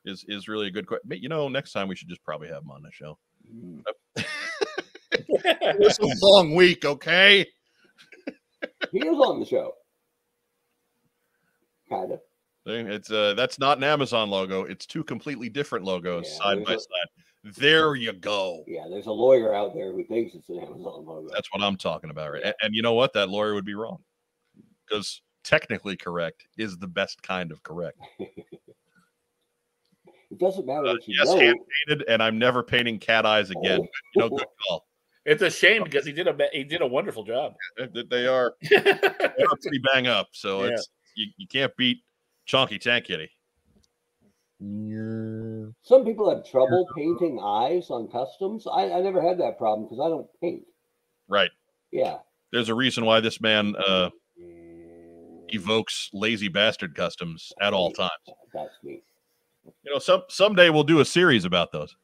Is 0.05 0.25
is 0.29 0.49
really 0.49 0.67
a 0.67 0.71
good 0.71 0.87
question. 0.87 1.11
You 1.11 1.29
know, 1.29 1.49
next 1.49 1.73
time 1.73 1.89
we 1.89 1.97
should 1.97 2.09
just 2.09 2.23
probably 2.25 2.49
have 2.49 2.63
him 2.63 2.71
on 2.71 2.83
the 2.83 2.91
show. 2.93 3.19
Mm. 3.53 3.83
It's 5.47 5.99
a 6.23 6.27
long 6.27 6.55
week, 6.55 6.85
okay? 6.85 7.47
He 8.93 8.99
is 8.99 9.19
on 9.19 9.41
the 9.41 9.47
show. 9.47 9.73
Kind 11.89 12.13
of. 12.13 12.21
It's 12.67 13.11
uh 13.11 13.35
that's 13.35 13.59
not 13.59 13.79
an 13.79 13.85
Amazon 13.85 14.31
logo. 14.31 14.65
It's 14.65 14.87
two 14.87 15.05
completely 15.05 15.49
different 15.49 15.85
logos 15.85 16.27
Yeah, 16.29 16.39
side 16.39 16.65
by 16.65 16.71
there's 16.73 16.85
side. 16.85 17.24
There 17.45 17.95
you 17.95 18.13
go. 18.15 18.65
Yeah, 18.67 18.87
there's 18.89 19.07
a 19.07 19.13
lawyer 19.13 19.55
out 19.55 19.75
there 19.75 19.93
who 19.93 20.03
thinks 20.05 20.35
it's 20.35 20.49
an 20.49 20.59
Amazon 20.61 21.05
logo. 21.05 21.29
That's 21.33 21.49
what 21.53 21.63
I'm 21.63 21.77
talking 21.77 22.09
about, 22.11 22.33
right? 22.33 22.43
And, 22.43 22.55
and 22.63 22.75
you 22.75 22.81
know 22.81 22.95
what? 22.95 23.13
That 23.13 23.29
lawyer 23.29 23.53
would 23.55 23.67
be 23.67 23.75
wrong 23.75 23.99
because 24.87 25.21
technically 25.43 25.97
correct 25.97 26.47
is 26.57 26.79
the 26.79 26.87
best 26.89 27.23
kind 27.23 27.53
of 27.53 27.63
correct. 27.63 27.99
It 30.31 30.39
doesn't 30.39 30.67
matter 30.67 30.87
Uh, 30.89 30.93
what 30.95 31.07
you 31.07 31.15
yes, 31.17 31.29
know. 31.29 31.39
hand 31.39 31.59
painted, 31.87 32.09
and 32.09 32.21
I'm 32.23 32.39
never 32.39 32.63
painting 32.65 32.99
cat 32.99 33.25
eyes 33.25 33.51
again. 33.51 33.81
Oh. 33.83 33.89
You 34.15 34.21
know, 34.23 34.29
good 34.31 34.47
call. 34.67 34.87
It's 35.25 35.43
a 35.43 35.51
shame 35.51 35.85
because 35.85 36.05
he 36.05 36.13
did 36.13 36.27
a 36.27 36.37
he 36.53 36.65
did 36.65 36.81
a 36.83 36.87
wonderful 36.87 37.23
job. 37.25 37.55
They- 37.79 37.87
They 37.87 38.03
they 38.11 38.27
are 38.27 38.55
they 38.69 38.77
are 38.81 39.57
pretty 39.63 39.81
bang 39.93 40.09
up, 40.09 40.29
so 40.33 40.65
Yeah. 40.65 40.71
it's 40.73 40.89
you, 41.15 41.27
you 41.37 41.47
can't 41.47 41.75
beat 41.77 41.99
Chonky 42.49 42.81
Tank 42.81 43.05
Kitty. 43.05 43.31
Some 45.83 46.05
people 46.05 46.35
have 46.35 46.49
trouble 46.49 46.87
painting 46.97 47.39
eyes 47.43 47.91
on 47.91 48.09
customs. 48.09 48.67
I, 48.67 48.91
I 48.91 49.01
never 49.01 49.21
had 49.21 49.39
that 49.39 49.59
problem 49.59 49.87
because 49.87 50.01
I 50.05 50.09
don't 50.09 50.27
paint. 50.41 50.65
Right. 51.29 51.51
Yeah. 51.91 52.19
There's 52.53 52.69
a 52.69 52.75
reason 52.75 53.05
why 53.05 53.21
this 53.21 53.41
man 53.41 53.75
uh, 53.77 54.11
evokes 55.49 56.11
lazy 56.13 56.49
bastard 56.49 56.95
customs 56.95 57.53
at 57.61 57.73
all 57.73 57.91
times. 57.93 58.11
That's 58.53 58.75
me. 58.83 59.03
You 59.83 59.93
know, 59.93 59.99
some 59.99 60.23
someday 60.29 60.71
we'll 60.71 60.85
do 60.85 61.01
a 61.01 61.05
series 61.05 61.45
about 61.45 61.73
those. 61.73 61.97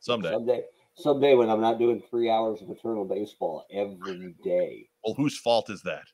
Someday. 0.00 0.30
Someday, 0.32 0.62
someday 0.94 1.34
when 1.34 1.50
I'm 1.50 1.60
not 1.60 1.78
doing 1.78 2.02
three 2.10 2.30
hours 2.30 2.62
of 2.62 2.70
eternal 2.70 3.04
baseball 3.04 3.66
every 3.72 4.34
day. 4.44 4.88
Well, 5.04 5.14
whose 5.14 5.38
fault 5.38 5.70
is 5.70 5.82
that? 5.82 6.04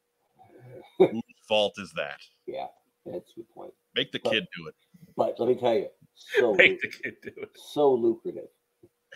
whose 0.98 1.22
fault 1.48 1.74
is 1.78 1.92
that? 1.96 2.20
Yeah, 2.46 2.66
that's 3.04 3.30
a 3.32 3.34
good 3.40 3.50
point. 3.50 3.72
Make 3.94 4.12
the 4.12 4.20
But- 4.22 4.32
kid 4.32 4.46
do 4.56 4.66
it. 4.68 4.74
But 5.16 5.34
let 5.38 5.48
me 5.48 5.54
tell 5.56 5.74
you, 5.74 5.88
so 6.14 6.54
Make 6.54 6.80
the 6.80 6.88
kid 6.88 7.14
do 7.22 7.30
it. 7.36 7.50
so 7.72 7.92
lucrative. 7.92 8.48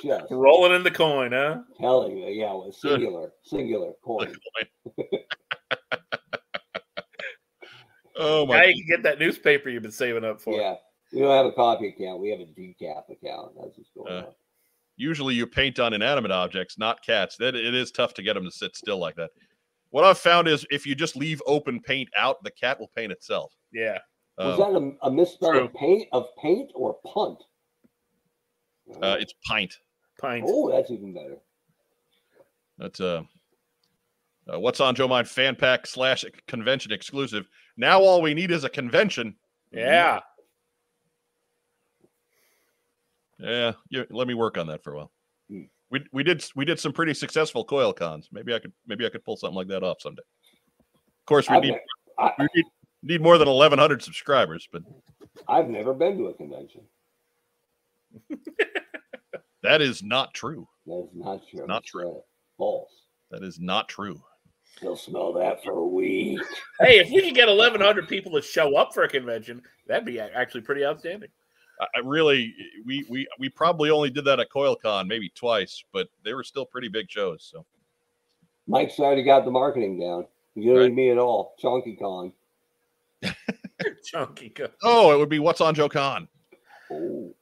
Just 0.03 0.31
Rolling 0.31 0.73
in 0.75 0.83
the 0.83 0.91
coin, 0.91 1.31
huh? 1.31 1.59
telling 1.79 2.17
you, 2.17 2.27
yeah, 2.27 2.53
with 2.53 2.75
singular, 2.75 3.31
singular 3.43 3.93
coin. 4.03 4.33
oh 8.17 8.45
my! 8.45 8.57
Now 8.57 8.63
you 8.63 8.73
can 8.83 8.87
get 8.97 9.03
that 9.03 9.19
newspaper 9.19 9.69
you've 9.69 9.83
been 9.83 9.91
saving 9.91 10.23
up 10.25 10.41
for. 10.41 10.53
Yeah, 10.59 10.75
we 11.13 11.19
don't 11.21 11.31
have 11.31 11.45
a 11.45 11.51
copy 11.51 11.87
account. 11.89 12.19
We 12.21 12.29
have 12.31 12.39
a 12.39 12.45
decap 12.45 13.09
account. 13.09 13.53
That's 13.55 13.77
what's 13.77 13.89
going 13.95 14.11
Uh, 14.13 14.27
on. 14.27 14.33
Usually 14.95 15.33
you 15.33 15.47
paint 15.47 15.79
on 15.79 15.93
inanimate 15.93 16.31
objects, 16.31 16.77
not 16.77 17.03
cats. 17.05 17.37
That 17.37 17.55
it 17.55 17.73
is 17.73 17.91
tough 17.91 18.13
to 18.15 18.23
get 18.23 18.33
them 18.33 18.43
to 18.45 18.51
sit 18.51 18.75
still 18.75 18.97
like 18.99 19.15
that. 19.15 19.31
What 19.93 20.05
I've 20.05 20.17
found 20.17 20.47
is 20.47 20.65
if 20.71 20.87
you 20.87 20.95
just 20.95 21.15
leave 21.15 21.39
open 21.45 21.79
paint 21.79 22.09
out, 22.17 22.43
the 22.43 22.49
cat 22.49 22.79
will 22.79 22.89
paint 22.95 23.11
itself. 23.11 23.53
Yeah. 23.71 23.99
Was 24.39 24.59
Um, 24.59 24.73
that 24.97 24.97
a, 25.03 25.07
a 25.09 25.11
misspell 25.11 25.51
true. 25.51 25.65
of 25.65 25.73
paint 25.75 26.07
of 26.11 26.25
paint 26.41 26.71
or 26.73 26.97
punt? 27.05 27.37
uh, 29.03 29.17
it's 29.19 29.35
pint. 29.45 29.77
Pint. 30.19 30.45
oh, 30.47 30.71
that's 30.71 30.89
even 30.89 31.13
better. 31.13 31.37
That's 32.79 32.99
uh, 33.01 33.21
uh, 34.51 34.59
what's 34.59 34.79
on 34.79 34.95
Joe 34.95 35.07
Mind 35.07 35.27
fan 35.27 35.55
pack 35.55 35.85
slash 35.85 36.25
convention 36.47 36.91
exclusive. 36.91 37.47
Now 37.77 37.99
all 38.01 38.19
we 38.23 38.33
need 38.33 38.49
is 38.49 38.63
a 38.63 38.69
convention. 38.69 39.35
Yeah. 39.71 40.21
Yeah, 43.37 43.73
you, 43.89 44.07
let 44.09 44.27
me 44.27 44.33
work 44.33 44.57
on 44.57 44.65
that 44.67 44.83
for 44.83 44.93
a 44.93 44.97
while. 44.97 45.11
Hmm. 45.51 45.61
We 45.93 46.03
we 46.11 46.23
did 46.23 46.43
we 46.55 46.65
did 46.65 46.79
some 46.79 46.91
pretty 46.91 47.13
successful 47.13 47.63
coil 47.63 47.93
cons. 47.93 48.27
Maybe 48.31 48.51
I 48.51 48.57
could 48.57 48.73
maybe 48.87 49.05
I 49.05 49.09
could 49.09 49.23
pull 49.23 49.37
something 49.37 49.55
like 49.55 49.67
that 49.67 49.83
off 49.83 50.01
someday. 50.01 50.23
Of 50.89 51.25
course, 51.27 51.47
we 51.47 51.55
I've, 51.55 51.61
need 51.61 51.73
ne- 51.73 51.79
I, 52.17 52.31
we 52.39 52.47
need, 52.55 52.65
need 53.03 53.21
more 53.21 53.37
than 53.37 53.47
eleven 53.47 53.77
hundred 53.77 54.01
subscribers, 54.01 54.67
but 54.71 54.81
I've 55.47 55.69
never 55.69 55.93
been 55.93 56.17
to 56.17 56.29
a 56.29 56.33
convention. 56.33 56.81
that 59.61 59.83
is 59.83 60.01
not 60.01 60.33
true. 60.33 60.67
That 60.87 61.09
is 61.11 61.13
not 61.13 61.41
true. 61.47 61.67
not 61.67 61.83
true. 61.83 62.23
false. 62.57 62.89
That 63.29 63.43
is 63.43 63.59
not 63.59 63.87
true. 63.87 64.19
They'll 64.81 64.95
smell 64.95 65.31
that 65.33 65.63
for 65.63 65.73
a 65.73 65.85
week. 65.85 66.39
Hey, 66.79 66.97
if 66.97 67.11
we 67.11 67.21
could 67.21 67.35
get 67.35 67.47
1,100 67.47 68.07
people 68.07 68.31
to 68.31 68.41
show 68.41 68.75
up 68.75 68.95
for 68.95 69.03
a 69.03 69.07
convention, 69.07 69.61
that'd 69.85 70.05
be 70.05 70.19
actually 70.19 70.61
pretty 70.61 70.83
outstanding. 70.83 71.29
I, 71.81 71.85
I 71.95 71.99
really 72.03 72.53
we 72.85 73.05
we 73.09 73.27
we 73.39 73.49
probably 73.49 73.89
only 73.89 74.09
did 74.09 74.25
that 74.25 74.39
at 74.39 74.49
CoilCon 74.49 75.07
maybe 75.07 75.29
twice, 75.29 75.83
but 75.93 76.07
they 76.23 76.33
were 76.33 76.43
still 76.43 76.65
pretty 76.65 76.87
big 76.87 77.09
shows. 77.09 77.47
So 77.51 77.65
Mike's 78.67 78.99
already 78.99 79.23
got 79.23 79.45
the 79.45 79.51
marketing 79.51 79.99
down. 79.99 80.25
You 80.55 80.71
don't 80.71 80.77
Right. 80.81 80.89
need 80.89 80.95
me 80.95 81.09
at 81.11 81.17
all. 81.17 81.55
Chunky 81.59 81.95
Con. 81.95 82.31
Chunky. 84.05 84.49
go- 84.49 84.67
oh, 84.83 85.11
it 85.13 85.17
would 85.17 85.29
be 85.29 85.39
what's 85.39 85.61
on 85.61 85.73
Joe 85.75 85.89
Con. 85.89 86.27
Oh, 86.91 87.33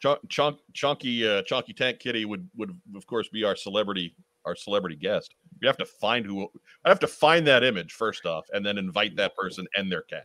Chunk, 0.00 0.20
chunk, 0.28 0.58
chunky, 0.74 1.26
uh, 1.26 1.42
chunky 1.42 1.72
tank 1.72 1.98
kitty 1.98 2.24
would 2.24 2.48
would 2.56 2.70
of 2.94 3.04
course 3.06 3.28
be 3.28 3.42
our 3.42 3.56
celebrity 3.56 4.14
our 4.44 4.54
celebrity 4.54 4.94
guest. 4.94 5.34
We 5.60 5.66
have 5.66 5.76
to 5.78 5.84
find 5.86 6.24
who 6.24 6.48
I 6.84 6.88
have 6.88 7.00
to 7.00 7.08
find 7.08 7.44
that 7.48 7.64
image 7.64 7.92
first 7.94 8.24
off, 8.24 8.46
and 8.52 8.64
then 8.64 8.78
invite 8.78 9.16
that 9.16 9.34
person 9.34 9.66
and 9.76 9.90
their 9.90 10.02
cat. 10.02 10.24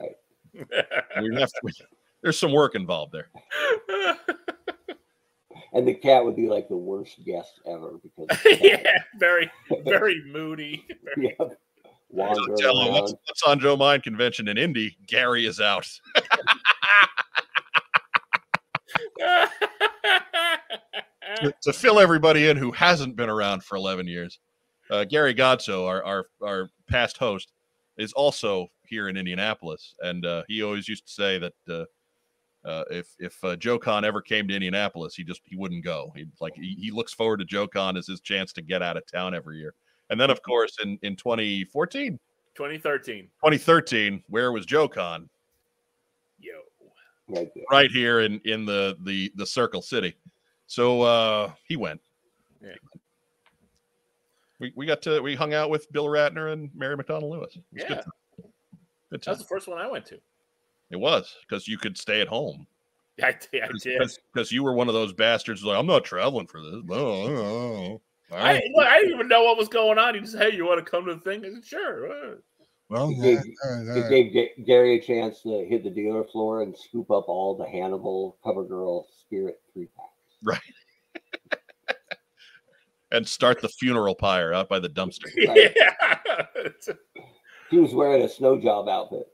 We 0.54 1.36
have 1.36 1.50
to, 1.50 1.86
there's 2.22 2.40
some 2.40 2.52
work 2.52 2.76
involved 2.76 3.14
there. 3.14 3.30
and 5.74 5.88
the 5.88 5.94
cat 5.94 6.24
would 6.24 6.36
be 6.36 6.48
like 6.48 6.68
the 6.68 6.78
worst 6.78 7.24
guest 7.26 7.60
ever 7.66 8.00
because 8.04 8.28
yeah, 8.62 9.00
very, 9.18 9.52
very 9.84 10.24
moody. 10.26 10.86
yeah, 11.18 11.32
wandering 12.10 12.58
Tell 12.58 12.80
him 12.82 12.94
what's, 12.94 13.14
what's 13.26 13.44
on 13.44 13.60
Joe 13.60 13.76
Mind 13.76 14.04
convention 14.04 14.48
in 14.48 14.58
Indy. 14.58 14.98
Gary 15.08 15.46
is 15.46 15.60
out. 15.60 15.88
to, 21.38 21.54
to 21.62 21.74
fill 21.74 22.00
everybody 22.00 22.50
in 22.50 22.58
who 22.58 22.72
hasn't 22.72 23.16
been 23.16 23.30
around 23.30 23.64
for 23.64 23.76
11 23.76 24.08
years, 24.08 24.40
uh, 24.90 25.06
Gary 25.06 25.34
Godso, 25.34 25.88
our, 25.88 26.04
our 26.04 26.26
our 26.42 26.70
past 26.90 27.18
host, 27.18 27.52
is 27.98 28.14
also 28.14 28.68
here 28.94 29.10
in 29.10 29.18
Indianapolis, 29.18 29.96
and 30.02 30.24
uh, 30.26 30.44
he 30.48 30.62
always 30.62 30.88
used 30.88 31.08
to 31.08 31.12
say 31.14 31.40
that 31.40 31.54
uh, 31.68 31.86
uh, 32.68 32.84
if 32.92 33.08
if 33.20 33.44
uh, 33.44 33.56
Joe 33.56 33.80
Con 33.80 34.06
ever 34.06 34.22
came 34.22 34.48
to 34.48 34.54
Indianapolis, 34.54 35.16
he 35.16 35.24
just 35.24 35.42
he 35.46 35.56
wouldn't 35.56 35.84
go. 35.84 36.14
He 36.16 36.26
like 36.40 36.54
he, 36.56 36.76
he 36.80 36.92
looks 36.92 37.12
forward 37.14 37.38
to 37.40 37.46
Joe 37.46 37.68
Con 37.68 37.98
as 37.98 38.06
his 38.08 38.22
chance 38.22 38.54
to 38.54 38.62
get 38.62 38.82
out 38.84 38.96
of 38.98 39.04
town 39.08 39.34
every 39.34 39.58
year. 39.58 39.74
And 40.12 40.22
then, 40.22 40.30
of 40.30 40.42
course, 40.44 40.78
in 40.84 41.00
in 41.02 41.16
2014, 41.16 42.20
2013. 42.56 43.24
2013, 43.24 44.24
where 44.30 44.52
was 44.52 44.66
Joe 44.66 44.88
Con? 44.88 45.28
Yo. 46.40 46.52
right 47.30 47.50
right 47.72 47.92
here 47.92 48.20
in 48.22 48.40
in 48.46 48.64
the 48.66 48.96
the 49.04 49.32
the 49.36 49.46
Circle 49.46 49.82
City. 49.82 50.14
So 50.68 51.02
uh 51.02 51.52
he 51.68 51.76
went. 51.76 52.00
Yeah. 52.62 52.76
We 54.60 54.72
we 54.76 54.86
got 54.86 55.02
to 55.02 55.20
we 55.22 55.36
hung 55.36 55.54
out 55.54 55.70
with 55.70 55.92
Bill 55.92 56.06
Ratner 56.06 56.54
and 56.54 56.70
Mary 56.74 56.96
McDonald 56.96 57.32
Lewis. 57.32 57.56
It 57.56 57.64
was 57.74 57.84
Yeah. 57.84 57.96
good. 57.96 58.04
Time. 59.18 59.34
Good 59.34 59.40
That 59.40 59.40
was 59.40 59.40
the 59.40 59.56
first 59.56 59.68
one 59.68 59.78
I 59.80 59.88
went 59.88 60.06
to. 60.08 60.20
It 60.92 60.98
was 60.98 61.36
because 61.42 61.68
you 61.68 61.78
could 61.78 61.98
stay 61.98 62.22
at 62.22 62.28
home. 62.28 62.68
I, 63.22 63.28
I 63.54 63.70
did. 63.82 64.02
Because 64.34 64.52
you 64.52 64.64
were 64.64 64.74
one 64.74 64.88
of 64.88 64.94
those 64.94 65.14
bastards 65.14 65.64
like, 65.64 65.78
I'm 65.78 65.88
not 65.88 66.04
traveling 66.04 66.48
for 66.48 66.62
this. 66.62 66.76
Oh, 66.90 66.96
oh, 66.96 67.38
oh. 67.38 68.02
All 68.32 68.38
I, 68.40 68.62
look, 68.74 68.88
I 68.88 69.00
didn't 69.00 69.14
even 69.14 69.28
know 69.28 69.44
what 69.44 69.58
was 69.58 69.68
going 69.68 70.00
on. 70.00 70.16
He 70.16 70.22
just, 70.22 70.38
hey, 70.38 70.54
you 70.54 70.66
want 70.66 70.84
to 70.84 70.90
come 70.90 71.06
to 71.06 71.14
the 71.16 71.20
thing? 71.22 71.46
I 71.46 71.52
said, 71.54 71.66
sure. 71.66 72.12
uh." 72.12 72.36
Well, 72.90 73.10
It 73.10 73.18
yeah, 73.18 73.24
gave, 73.24 73.38
all 73.64 73.72
right, 73.72 73.90
all 73.90 73.98
it 73.98 74.10
gave 74.10 74.34
Ga- 74.34 74.64
Gary 74.66 75.00
a 75.00 75.02
chance 75.02 75.42
to 75.44 75.66
hit 75.66 75.84
the 75.84 75.90
dealer 75.90 76.24
floor 76.24 76.62
and 76.62 76.78
scoop 76.78 77.10
up 77.10 77.28
all 77.28 77.56
the 77.56 77.66
Hannibal 77.66 78.38
CoverGirl 78.46 79.06
Spirit 79.22 79.62
three 79.74 79.88
packs. 79.98 80.10
Right. 80.44 80.60
and 83.12 83.28
start 83.28 83.62
the 83.62 83.70
funeral 83.70 84.16
pyre 84.16 84.54
out 84.54 84.70
by 84.70 84.80
the 84.80 84.90
dumpster. 84.90 85.26
Right. 85.48 85.76
Yeah. 86.26 86.54
He 87.74 87.80
was 87.80 87.94
wearing 87.96 88.22
a 88.22 88.30
snow 88.30 88.56
job 88.60 88.88
outfit. 88.88 89.28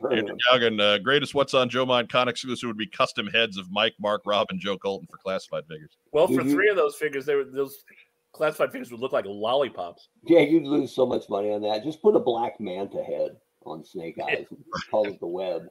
Burning 0.00 0.20
Andrew. 0.20 0.36
Galgan, 0.52 0.80
uh, 0.80 0.98
greatest 0.98 1.34
What's 1.34 1.52
on 1.52 1.68
Joe 1.68 1.84
Mind 1.84 2.08
con 2.08 2.28
exclusive 2.28 2.68
would 2.68 2.76
be 2.76 2.86
custom 2.86 3.26
heads 3.26 3.56
of 3.56 3.70
Mike, 3.72 3.94
Mark, 4.00 4.22
Rob, 4.24 4.46
and 4.50 4.60
Joe 4.60 4.78
Colton 4.78 5.08
for 5.10 5.16
classified 5.16 5.64
figures. 5.68 5.90
well, 6.12 6.28
for 6.28 6.42
Mhm. 6.42 6.50
three 6.52 6.68
of 6.68 6.76
those 6.76 6.94
figures, 6.94 7.26
they 7.26 7.34
were 7.34 7.42
those 7.44 7.84
classified 8.32 8.70
figures 8.70 8.92
would 8.92 9.00
look 9.00 9.12
like 9.12 9.24
lollipops. 9.26 10.08
Yeah, 10.24 10.40
you'd 10.40 10.62
lose 10.64 10.94
so 10.94 11.04
much 11.06 11.28
money 11.28 11.50
on 11.52 11.60
that. 11.62 11.82
Just 11.82 12.00
put 12.02 12.14
a 12.14 12.20
black 12.20 12.60
manta 12.60 13.02
head 13.02 13.36
on 13.66 13.82
Snake 13.84 14.16
Eyes 14.20 14.46
and 14.50 14.64
call 14.90 15.06
it 15.08 15.18
the 15.18 15.26
web. 15.26 15.68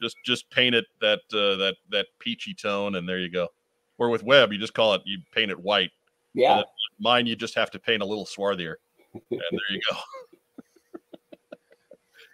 just 0.00 0.16
just 0.24 0.48
paint 0.50 0.76
it 0.76 0.86
that 1.00 1.20
uh, 1.32 1.56
that 1.56 1.74
that 1.90 2.06
peachy 2.20 2.54
tone 2.54 2.94
and 2.94 3.08
there 3.08 3.18
you 3.18 3.28
go 3.28 3.48
or 3.98 4.08
with 4.10 4.22
web 4.22 4.52
you 4.52 4.58
just 4.58 4.72
call 4.74 4.94
it 4.94 5.02
you 5.04 5.18
paint 5.32 5.50
it 5.50 5.58
white 5.58 5.90
Yeah, 6.34 6.62
mine 7.00 7.26
you 7.26 7.34
just 7.34 7.56
have 7.56 7.68
to 7.72 7.80
paint 7.80 8.00
a 8.00 8.06
little 8.06 8.24
swarthier 8.24 8.76
and 9.12 9.22
there 9.30 9.40
you 9.70 9.80
go 9.90 9.96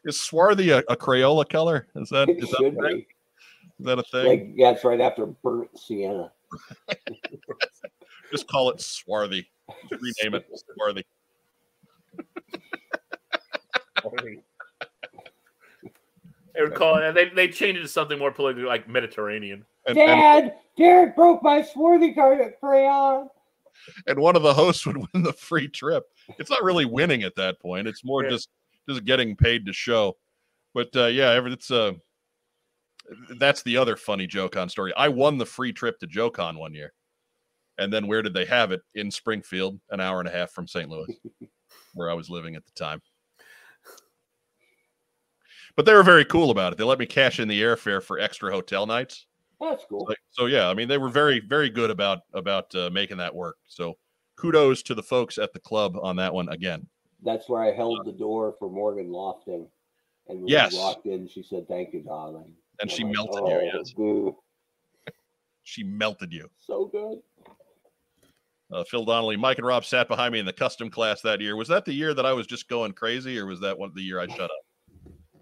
is 0.05 0.21
swarthy 0.21 0.71
a, 0.71 0.79
a 0.89 0.97
crayola 0.97 1.49
color 1.49 1.87
is 1.97 2.09
that 2.11 2.29
it 2.29 2.43
is 2.43 2.51
that, 2.51 2.57
should 2.59 2.79
a 2.79 2.83
thing? 2.83 3.05
is 3.81 3.87
that 3.87 3.99
a 3.99 4.03
thing 4.05 4.27
Like, 4.27 4.53
yeah, 4.55 4.71
it's 4.73 4.85
right 4.85 5.01
after 5.01 5.27
burnt 5.27 5.71
sienna. 5.79 6.31
just 8.31 8.47
call 8.49 8.71
it 8.71 8.81
swarthy 8.81 9.49
just 9.91 10.03
rename 10.03 10.35
it 10.35 10.47
swarthy 10.75 11.05
They 16.55 16.63
would 16.63 16.75
call 16.75 16.99
it. 16.99 17.13
They 17.13 17.31
they 17.31 17.49
changed 17.49 17.81
it 17.81 17.83
to 17.83 17.89
something 17.89 18.19
more 18.19 18.31
politically 18.31 18.65
like 18.69 18.89
Mediterranean. 18.89 19.65
and, 19.87 19.99
and, 19.99 20.21
Dad, 20.21 20.55
Derek 20.79 21.17
broke 21.17 21.43
my 21.43 21.63
swarthy 21.63 22.13
card 22.15 22.41
crayon. 22.61 23.29
and 24.07 24.19
one 24.21 24.37
of 24.37 24.43
the 24.43 24.55
hosts 24.55 24.87
would 24.87 24.97
win 25.13 25.23
the 25.25 25.33
free 25.33 25.67
trip 25.69 26.05
it's 26.39 26.49
not 26.51 26.63
really 26.63 26.85
winning 26.85 27.23
at 27.25 27.35
that 27.35 27.61
point 27.61 27.89
it's 27.89 28.05
more 28.05 28.23
Yeah. 28.23 28.31
just 28.31 28.49
just 28.89 29.05
getting 29.05 29.37
paid 29.37 29.67
to 29.67 29.73
show. 29.73 30.17
But 30.75 30.89
uh 30.97 31.07
yeah 31.07 31.41
it's 31.47 31.71
uh 31.71 31.93
that's 33.39 33.63
the 33.63 33.77
other 33.77 33.97
funny 33.97 34.27
Joe 34.27 34.49
Con 34.49 34.69
story. 34.69 34.93
I 34.97 35.09
won 35.09 35.39
the 35.39 35.47
free 35.47 35.73
trip 35.73 35.99
to 36.01 36.07
Joe 36.07 36.31
Con 36.31 36.59
one 36.59 36.75
year. 36.75 36.93
And 37.77 37.93
then 37.93 38.07
where 38.07 38.23
did 38.23 38.35
they 38.35 38.45
have 38.47 38.73
it? 38.73 38.83
In 38.95 39.11
springfield 39.11 39.79
an 39.91 40.01
hour 40.01 40.21
and 40.21 40.29
a 40.29 40.33
half 40.33 40.51
from 40.51 40.67
st 40.67 40.89
louis 40.89 41.19
where 41.95 42.11
i 42.11 42.15
was 42.15 42.31
living 42.31 42.57
at 42.57 42.65
the 42.65 42.73
time. 42.73 43.01
But 45.77 45.87
they 45.87 45.95
were 45.95 46.05
very 46.05 46.25
cool 46.25 46.51
about 46.51 46.73
it. 46.73 46.79
They 46.79 46.85
let 46.85 47.01
me 47.01 47.07
cash 47.07 47.41
in 47.41 47.49
the 47.49 47.61
airfare 47.61 48.03
for 48.03 48.19
extra 48.19 48.53
hotel 48.53 48.87
nights. 48.87 49.27
That's 49.61 49.85
cool. 49.89 50.07
like, 50.09 50.19
so 50.31 50.47
yeah, 50.47 50.69
I 50.69 50.75
mean, 50.75 50.89
they 50.89 50.99
were 50.99 51.09
very, 51.09 51.41
very 51.41 51.71
good 51.71 51.91
about 51.91 52.21
about 52.33 52.75
uh, 52.75 52.91
making 52.91 53.17
that 53.19 53.35
work. 53.35 53.57
So 53.67 53.95
kudos 54.37 54.83
to 54.85 54.95
the 54.95 55.03
folks 55.03 55.39
at 55.39 55.53
the 55.53 55.61
club 55.61 55.97
on 56.01 56.17
that 56.17 56.35
one 56.35 56.49
again. 56.49 56.87
That's 57.25 57.49
where 57.49 57.63
I 57.63 57.73
held 57.73 58.05
the 58.05 58.13
door 58.13 58.55
for 58.59 58.71
Morgan 58.71 59.11
Lofting. 59.11 59.67
And 60.29 60.41
when 60.41 60.49
Yes. 60.49 60.73
she 60.73 60.79
walked 60.79 61.07
in, 61.07 61.27
she 61.27 61.43
said, 61.43 61.67
Thank 61.69 61.93
you, 61.95 62.03
darling. 62.03 62.55
And 62.81 62.91
I'm 62.91 62.97
she 62.97 63.05
like, 63.05 63.13
melted 63.15 63.35
you, 63.49 63.55
"Oh, 63.55 63.61
yes. 63.79 63.93
dude, 63.93 64.35
She 65.63 65.83
melted 65.85 66.33
you. 66.33 66.51
so 66.59 66.87
good. 66.87 67.23
Uh, 68.73 68.83
Phil 68.85 69.05
Donnelly, 69.05 69.37
Mike 69.37 69.59
and 69.59 69.67
Rob 69.67 69.85
sat 69.85 70.09
behind 70.09 70.33
me 70.33 70.39
in 70.41 70.47
the 70.47 70.53
custom 70.53 70.91
class 70.91 71.21
that 71.23 71.41
year. 71.41 71.55
Was 71.55 71.69
that 71.69 71.85
the 71.85 71.93
year 71.93 72.13
that 72.15 72.27
I 72.27 72.33
was 72.33 72.47
just 72.47 72.69
going 72.69 72.93
crazy, 72.93 73.39
or 73.39 73.47
was 73.47 73.61
that 73.61 73.79
one 73.79 73.93
the 73.95 74.03
year 74.03 74.19
I 74.19 74.27
shut 74.27 74.41
up? 74.51 74.51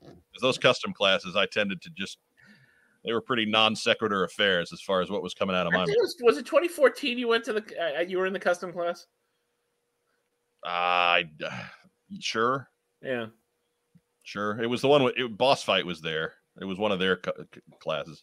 'Cause 0.03 0.41
those 0.43 0.59
custom 0.59 0.93
classes, 0.93 1.37
I 1.37 1.47
tended 1.47 1.81
to 1.83 1.91
just 1.91 2.19
they 3.05 3.13
were 3.13 3.21
pretty 3.21 3.47
non 3.47 3.75
sequitur 3.75 4.25
affairs 4.25 4.73
as 4.73 4.81
far 4.83 5.01
as 5.01 5.11
what 5.11 5.23
was 5.23 5.35
coming 5.35 5.57
out 5.57 5.67
of 5.67 5.73
my 5.73 5.81
mouth. 5.81 5.89
it 5.89 5.97
was, 6.01 6.17
was 6.23 6.37
it 6.39 6.47
2014? 6.47 7.19
You 7.19 7.29
went 7.29 7.45
to 7.45 7.53
the 7.55 7.99
uh, 7.99 8.01
you 8.01 8.19
were 8.19 8.27
in 8.27 8.33
the 8.33 8.39
custom 8.41 8.73
class. 8.73 9.07
I 10.65 11.29
sure, 12.21 12.69
Yeah. 13.03 13.27
sure. 14.23 14.61
It 14.63 14.67
was 14.67 14.81
the 14.81 14.89
one 14.89 15.03
with 15.05 15.15
it, 15.17 15.37
boss 15.37 15.63
fight 15.63 15.87
was 15.87 16.01
there. 16.01 16.35
It 16.61 16.65
was 16.65 16.79
one 16.79 16.93
of 16.93 16.99
their 16.99 17.17
cu- 17.17 17.33
c- 17.55 17.61
classes. 17.81 18.23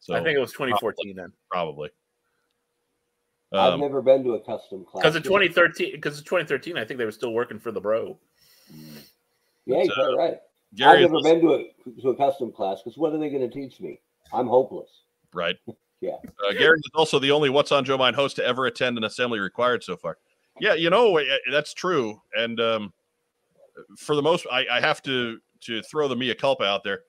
So 0.00 0.14
I 0.14 0.22
think 0.22 0.36
it 0.36 0.40
was 0.40 0.52
2014 0.52 1.16
then. 1.16 1.32
probably. 1.50 1.90
I've 3.52 3.74
Um, 3.74 3.80
never 3.80 4.02
been 4.02 4.22
to 4.24 4.34
a 4.34 4.40
custom 4.40 4.84
class. 4.84 5.02
Because 5.02 5.16
in 5.16 5.22
2013, 5.22 5.92
because 5.92 6.18
in 6.18 6.24
2013, 6.24 6.76
I 6.76 6.84
think 6.84 6.98
they 6.98 7.04
were 7.06 7.10
still 7.10 7.32
working 7.32 7.58
for 7.58 7.72
the 7.72 7.80
bro. 7.80 8.18
Yeah, 9.66 9.82
you're 9.82 10.12
uh, 10.12 10.16
right. 10.16 10.38
Gary 10.74 11.04
I've 11.04 11.10
never 11.10 11.22
been 11.22 11.40
to 11.40 11.54
a, 11.54 12.00
to 12.02 12.10
a 12.10 12.16
custom 12.16 12.52
class 12.52 12.82
because 12.82 12.98
what 12.98 13.12
are 13.14 13.18
they 13.18 13.30
going 13.30 13.48
to 13.48 13.54
teach 13.54 13.80
me? 13.80 14.00
I'm 14.32 14.46
hopeless. 14.46 14.90
right. 15.32 15.56
Yeah. 16.00 16.12
Uh, 16.48 16.52
Gary 16.52 16.78
is 16.78 16.90
also 16.94 17.18
the 17.18 17.32
only 17.32 17.50
What's 17.50 17.72
on 17.72 17.84
Joe 17.84 17.98
Mind 17.98 18.14
host 18.14 18.36
to 18.36 18.44
ever 18.46 18.66
attend 18.66 18.96
an 18.98 19.02
assembly 19.02 19.40
required 19.40 19.82
so 19.82 19.96
far. 19.96 20.16
Yeah, 20.60 20.74
you 20.74 20.90
know 20.90 21.16
eh, 21.16 21.24
eh, 21.24 21.50
that's 21.50 21.74
true, 21.74 22.20
and 22.36 22.60
um, 22.60 22.92
for 23.96 24.16
the 24.16 24.22
most, 24.22 24.46
I, 24.50 24.66
I 24.70 24.80
have 24.80 25.02
to 25.02 25.38
to 25.60 25.82
throw 25.82 26.08
the 26.08 26.16
mea 26.16 26.34
culpa 26.34 26.64
out 26.64 26.84
there. 26.84 27.00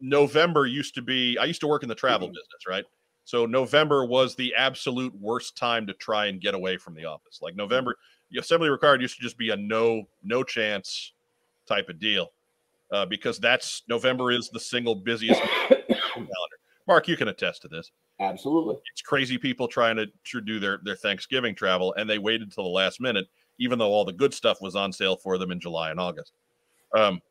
November 0.00 0.66
used 0.66 0.94
to 0.94 1.02
be. 1.02 1.36
I 1.38 1.44
used 1.44 1.60
to 1.60 1.66
work 1.66 1.82
in 1.82 1.88
the 1.88 1.94
travel 1.94 2.28
business, 2.28 2.66
right? 2.68 2.84
So 3.24 3.46
November 3.46 4.04
was 4.04 4.34
the 4.34 4.54
absolute 4.54 5.14
worst 5.14 5.56
time 5.56 5.86
to 5.86 5.92
try 5.94 6.26
and 6.26 6.40
get 6.40 6.54
away 6.54 6.76
from 6.76 6.94
the 6.94 7.04
office. 7.04 7.40
Like 7.42 7.54
November, 7.54 7.96
the 8.30 8.40
assembly 8.40 8.70
required 8.70 9.02
used 9.02 9.16
to 9.16 9.22
just 9.22 9.38
be 9.38 9.50
a 9.50 9.56
no 9.56 10.04
no 10.22 10.42
chance 10.42 11.12
type 11.66 11.88
of 11.88 12.00
deal, 12.00 12.32
uh, 12.92 13.06
because 13.06 13.38
that's 13.38 13.82
November 13.88 14.32
is 14.32 14.48
the 14.48 14.60
single 14.60 14.94
busiest 14.94 15.40
calendar. 15.68 16.56
Mark, 16.86 17.06
you 17.06 17.16
can 17.16 17.28
attest 17.28 17.62
to 17.62 17.68
this 17.68 17.92
Absolutely. 18.20 18.76
it's 18.92 19.00
crazy 19.00 19.38
people 19.38 19.66
trying 19.66 19.96
to, 19.96 20.06
do 20.42 20.60
their 20.60 20.78
their 20.84 20.96
Thanksgiving 20.96 21.54
travel, 21.54 21.94
and 21.94 22.08
they 22.08 22.18
waited 22.18 22.52
till 22.52 22.64
the 22.64 22.70
last 22.70 23.00
minute, 23.00 23.26
even 23.58 23.78
though 23.78 23.88
all 23.88 24.04
the 24.04 24.12
good 24.12 24.34
stuff 24.34 24.60
was 24.60 24.76
on 24.76 24.92
sale 24.92 25.16
for 25.16 25.38
them 25.38 25.50
in 25.50 25.58
July 25.58 25.90
and 25.90 25.98
August. 25.98 26.32
Um, 26.94 27.22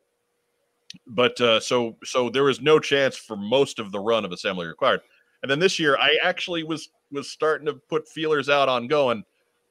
but 1.06 1.40
uh, 1.40 1.60
so 1.60 1.96
so 2.04 2.28
there 2.28 2.44
was 2.44 2.60
no 2.60 2.80
chance 2.80 3.16
for 3.16 3.36
most 3.36 3.78
of 3.78 3.92
the 3.92 4.00
run 4.00 4.24
of 4.24 4.32
assembly 4.32 4.66
required, 4.66 5.00
and 5.42 5.50
then 5.50 5.60
this 5.60 5.78
year 5.78 5.96
I 5.96 6.18
actually 6.22 6.64
was 6.64 6.88
was 7.12 7.30
starting 7.30 7.66
to 7.66 7.74
put 7.74 8.08
feelers 8.08 8.48
out 8.48 8.68
on 8.68 8.88
going, 8.88 9.24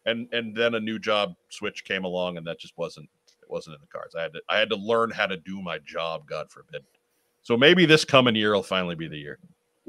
and 0.06 0.28
and 0.32 0.56
then 0.56 0.76
a 0.76 0.80
new 0.80 1.00
job 1.00 1.36
switch 1.50 1.84
came 1.84 2.06
along, 2.06 2.38
and 2.38 2.48
that 2.48 2.60
just 2.60 2.78
wasn't 2.78 3.10
it 3.42 3.50
wasn't 3.50 3.76
in 3.76 3.82
the 3.82 3.88
cards. 3.88 4.16
I 4.16 4.22
had 4.22 4.34
to 4.34 4.42
I 4.48 4.58
had 4.58 4.70
to 4.70 4.78
learn 4.78 5.12
how 5.12 5.28
to 5.28 5.36
do 5.36 5.62
my 5.62 5.80
job, 5.80 6.26
God 6.28 6.50
forbid. 6.50 6.84
So 7.42 7.58
maybe 7.58 7.86
this 7.86 8.06
coming 8.06 8.36
year 8.36 8.54
will 8.54 8.64
finally 8.64 8.96
be 8.96 9.08
the 9.08 9.18
year. 9.18 9.40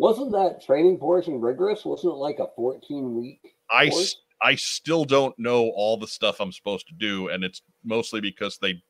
Wasn't 0.00 0.32
that 0.32 0.64
training 0.64 0.96
portion 0.96 1.42
rigorous? 1.42 1.84
Wasn't 1.84 2.10
it 2.10 2.16
like 2.16 2.38
a 2.38 2.48
14 2.56 3.16
week? 3.16 3.54
I 3.70 3.92
I 4.40 4.54
still 4.54 5.04
don't 5.04 5.38
know 5.38 5.68
all 5.76 5.98
the 5.98 6.06
stuff 6.06 6.40
I'm 6.40 6.52
supposed 6.52 6.88
to 6.88 6.94
do, 6.94 7.28
and 7.28 7.44
it's 7.44 7.60
mostly 7.84 8.22
because 8.22 8.56
they 8.56 8.82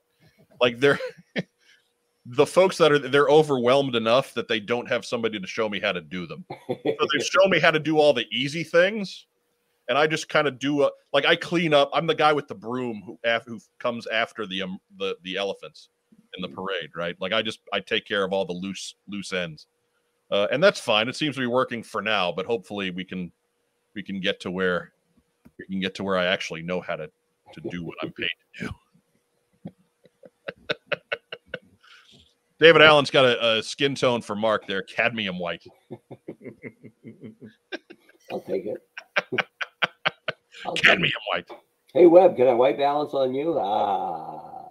like 0.61 0.79
they're 0.79 1.01
the 2.27 2.47
folks 2.47 2.79
that 2.79 2.93
are 2.93 3.01
they're 3.01 3.29
overwhelmed 3.29 3.97
enough 3.97 4.35
that 4.35 4.47
they 4.47 4.61
don't 4.61 4.89
have 4.89 5.05
somebody 5.05 5.41
to 5.41 5.47
show 5.49 5.69
me 5.69 5.81
how 5.81 5.91
to 5.91 6.01
do 6.01 6.29
them. 6.29 6.45
So 6.69 6.77
they've 6.85 7.27
shown 7.27 7.51
me 7.51 7.59
how 7.59 7.73
to 7.73 7.81
do 7.81 7.99
all 7.99 8.13
the 8.13 8.27
easy 8.31 8.63
things, 8.63 9.27
and 9.89 9.99
I 9.99 10.07
just 10.07 10.29
kind 10.29 10.47
of 10.47 10.61
do 10.61 10.85
a, 10.85 10.91
like 11.13 11.27
I 11.27 11.35
clean 11.35 11.75
up. 11.75 11.91
I'm 11.93 12.07
the 12.07 12.15
guy 12.15 12.33
with 12.33 12.47
the 12.47 12.55
broom 12.55 13.03
who 13.05 13.19
af, 13.25 13.43
who 13.47 13.59
comes 13.81 14.07
after 14.07 14.47
the 14.47 14.63
um, 14.63 14.79
the 14.97 15.17
the 15.25 15.39
elephants 15.39 15.89
in 16.37 16.43
the 16.43 16.49
parade, 16.49 16.91
right? 16.95 17.17
Like 17.21 17.33
I 17.33 17.43
just 17.43 17.59
I 17.73 17.81
take 17.81 18.07
care 18.07 18.23
of 18.23 18.33
all 18.33 18.45
the 18.45 18.53
loose 18.53 18.95
loose 19.09 19.33
ends, 19.33 19.67
uh, 20.31 20.47
and 20.53 20.63
that's 20.63 20.81
fine. 20.81 21.09
It 21.09 21.17
seems 21.17 21.35
to 21.37 21.41
be 21.41 21.47
working 21.47 21.83
for 21.83 22.01
now, 22.03 22.31
but 22.33 22.47
hopefully 22.47 22.91
we 22.91 23.05
can 23.05 23.33
we 23.95 24.03
can 24.03 24.21
get 24.21 24.41
to 24.41 24.51
where 24.51 24.93
we 25.59 25.67
can 25.67 25.81
get 25.81 25.95
to 25.97 26.05
where 26.05 26.17
I 26.17 26.27
actually 26.27 26.63
know 26.63 26.81
how 26.81 26.97
to 26.97 27.11
to 27.53 27.61
do 27.69 27.85
what 27.85 27.97
I'm 28.03 28.13
paid 28.13 28.31
to 28.59 28.65
do. 28.65 28.71
David 32.61 32.83
Allen's 32.83 33.11
got 33.11 33.25
a, 33.25 33.59
a 33.59 33.63
skin 33.63 33.95
tone 33.95 34.21
for 34.21 34.37
Mark 34.37 34.67
there, 34.67 34.83
cadmium 34.83 35.39
white. 35.39 35.65
I'll 38.31 38.41
take 38.41 38.67
it. 38.67 38.77
I'll 40.65 40.75
take 40.75 40.85
it. 40.85 40.89
Cadmium 40.89 41.21
white. 41.33 41.49
Hey 41.93 42.07
Webb, 42.07 42.37
can 42.37 42.47
I 42.47 42.53
white 42.53 42.79
balance 42.79 43.15
on 43.15 43.35
you? 43.35 43.59
Ah, 43.59 44.69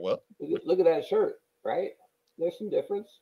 Well, 0.00 0.22
look 0.40 0.60
at, 0.60 0.66
look 0.66 0.78
at 0.80 0.86
that 0.86 1.06
shirt, 1.06 1.34
right? 1.64 1.90
There's 2.38 2.58
some 2.58 2.70
difference. 2.70 3.20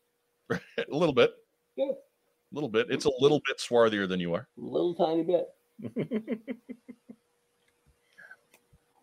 a 0.51 0.61
little 0.89 1.15
bit. 1.15 1.33
Yeah. 1.77 1.87
A 1.87 2.55
little 2.55 2.69
bit. 2.69 2.87
It's 2.91 3.05
a 3.05 3.11
little 3.20 3.41
bit 3.47 3.59
swarthier 3.59 4.09
than 4.09 4.20
you 4.20 4.35
are. 4.35 4.49
A 4.59 4.61
little 4.61 4.95
tiny 4.95 5.23
bit. 5.23 5.49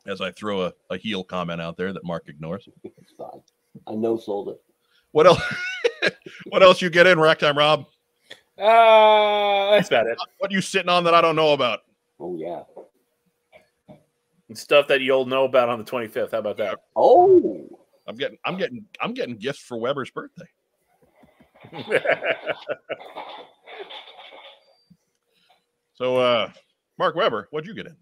As 0.07 0.21
I 0.21 0.31
throw 0.31 0.63
a, 0.65 0.73
a 0.89 0.97
heel 0.97 1.23
comment 1.23 1.61
out 1.61 1.77
there 1.77 1.93
that 1.93 2.03
Mark 2.03 2.27
ignores. 2.27 2.67
It's 2.83 3.13
fine. 3.17 3.41
I 3.87 3.93
know 3.93 4.17
sold 4.17 4.49
it. 4.49 4.61
What 5.11 5.27
else? 5.27 5.41
what 6.49 6.63
else 6.63 6.81
you 6.81 6.89
get 6.89 7.07
in 7.07 7.19
ragtime, 7.19 7.57
Rob? 7.57 7.85
Uh, 8.57 9.71
that's 9.71 9.89
about 9.89 10.07
it. 10.07 10.17
What 10.39 10.51
are 10.51 10.53
you 10.53 10.61
sitting 10.61 10.89
on 10.89 11.03
that 11.03 11.13
I 11.13 11.21
don't 11.21 11.35
know 11.35 11.53
about? 11.53 11.81
Oh 12.19 12.35
yeah. 12.37 12.63
Stuff 14.53 14.87
that 14.87 15.01
you'll 15.01 15.25
know 15.25 15.45
about 15.45 15.69
on 15.69 15.79
the 15.79 15.85
25th. 15.85 16.31
How 16.31 16.37
about 16.37 16.57
that? 16.57 16.79
Oh, 16.95 17.67
I'm 18.07 18.15
getting 18.15 18.37
I'm 18.45 18.57
getting 18.57 18.85
I'm 19.01 19.13
getting 19.13 19.35
gifts 19.35 19.59
for 19.59 19.77
Weber's 19.77 20.11
birthday. 20.11 20.47
So 25.95 26.17
uh 26.17 26.51
Mark 26.97 27.15
Weber, 27.15 27.47
what'd 27.51 27.67
you 27.67 27.73
get 27.73 27.87
in? 27.87 27.95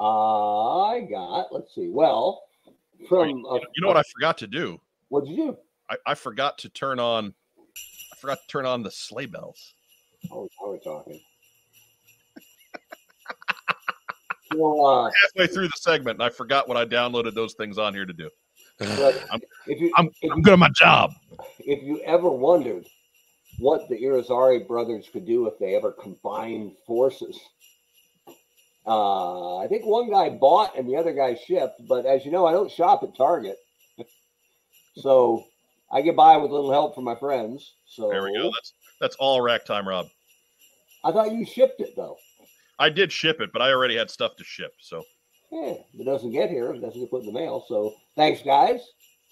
I 0.00 1.06
got. 1.10 1.52
Let's 1.52 1.74
see. 1.74 1.88
Well, 1.88 2.42
from 3.08 3.28
a, 3.28 3.54
You 3.54 3.82
know 3.82 3.88
what 3.88 3.96
I 3.96 4.02
forgot 4.14 4.38
to 4.38 4.46
do? 4.46 4.80
What'd 5.08 5.28
you 5.28 5.36
do? 5.36 5.56
I, 5.90 5.96
I 6.06 6.14
forgot 6.14 6.58
to 6.58 6.68
turn 6.68 6.98
on 6.98 7.34
I 8.12 8.16
forgot 8.16 8.38
to 8.40 8.46
turn 8.48 8.66
on 8.66 8.82
the 8.82 8.90
sleigh 8.90 9.26
bells. 9.26 9.74
Oh, 10.30 10.48
now 10.60 10.68
we're 10.68 10.78
talking. 10.78 11.20
so, 14.52 14.86
uh, 14.86 15.10
Halfway 15.22 15.52
through 15.52 15.66
the 15.66 15.76
segment, 15.76 16.16
and 16.16 16.22
I 16.22 16.30
forgot 16.30 16.68
what 16.68 16.76
I 16.76 16.86
downloaded 16.86 17.34
those 17.34 17.54
things 17.54 17.76
on 17.76 17.92
here 17.92 18.06
to 18.06 18.12
do. 18.12 18.30
But 18.78 19.14
I'm- 19.30 19.40
if 19.66 19.80
you 19.80 19.92
I'm, 19.96 20.10
if 20.20 20.30
I'm 20.30 20.42
good 20.42 20.52
at 20.52 20.58
my 20.58 20.68
job. 20.70 21.14
if 21.60 21.82
you 21.82 22.00
ever 22.02 22.30
wondered 22.30 22.86
what 23.58 23.88
the 23.88 23.96
Irizarry 23.96 24.66
brothers 24.66 25.08
could 25.12 25.26
do 25.26 25.46
if 25.46 25.58
they 25.58 25.74
ever 25.74 25.92
combined 25.92 26.72
forces, 26.86 27.38
uh, 28.86 29.58
I 29.58 29.66
think 29.68 29.86
one 29.86 30.10
guy 30.10 30.28
bought 30.28 30.76
and 30.76 30.88
the 30.88 30.96
other 30.96 31.12
guy 31.12 31.34
shipped. 31.34 31.86
But 31.88 32.04
as 32.04 32.24
you 32.26 32.30
know, 32.30 32.46
I 32.46 32.52
don't 32.52 32.70
shop 32.70 33.02
at 33.02 33.16
Target, 33.16 33.56
so 34.96 35.46
I 35.90 36.02
get 36.02 36.16
by 36.16 36.36
with 36.36 36.50
a 36.50 36.54
little 36.54 36.72
help 36.72 36.94
from 36.94 37.04
my 37.04 37.14
friends. 37.14 37.74
So 37.86 38.10
There 38.10 38.22
we 38.22 38.36
go. 38.36 38.50
That's 38.52 38.72
that's 39.00 39.16
all 39.16 39.40
rack 39.40 39.64
time, 39.64 39.88
Rob. 39.88 40.08
I 41.04 41.12
thought 41.12 41.32
you 41.32 41.46
shipped 41.46 41.80
it 41.80 41.94
though. 41.96 42.16
I 42.78 42.90
did 42.90 43.12
ship 43.12 43.40
it, 43.40 43.52
but 43.52 43.62
I 43.62 43.70
already 43.70 43.96
had 43.96 44.10
stuff 44.10 44.36
to 44.36 44.44
ship. 44.44 44.74
So 44.80 45.02
Yeah, 45.50 45.74
if 45.92 46.00
it 46.00 46.04
doesn't 46.04 46.32
get 46.32 46.50
here, 46.50 46.72
it 46.72 46.80
doesn't 46.80 47.00
get 47.00 47.10
put 47.10 47.20
in 47.20 47.26
the 47.26 47.32
mail. 47.32 47.64
So 47.68 47.94
thanks, 48.16 48.42
guys. 48.42 48.80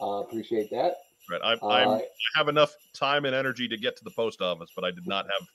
Uh, 0.00 0.20
appreciate 0.20 0.70
that. 0.70 0.96
right, 1.30 1.40
I, 1.42 1.52
Uh, 1.54 1.98
I 1.98 2.02
have 2.36 2.48
enough 2.48 2.74
time 2.92 3.24
and 3.24 3.34
energy 3.34 3.68
to 3.68 3.76
get 3.76 3.96
to 3.96 4.04
the 4.04 4.10
post 4.10 4.40
office, 4.40 4.70
but 4.74 4.84
I 4.84 4.90
did 4.90 5.06
not 5.06 5.26
have 5.26 5.48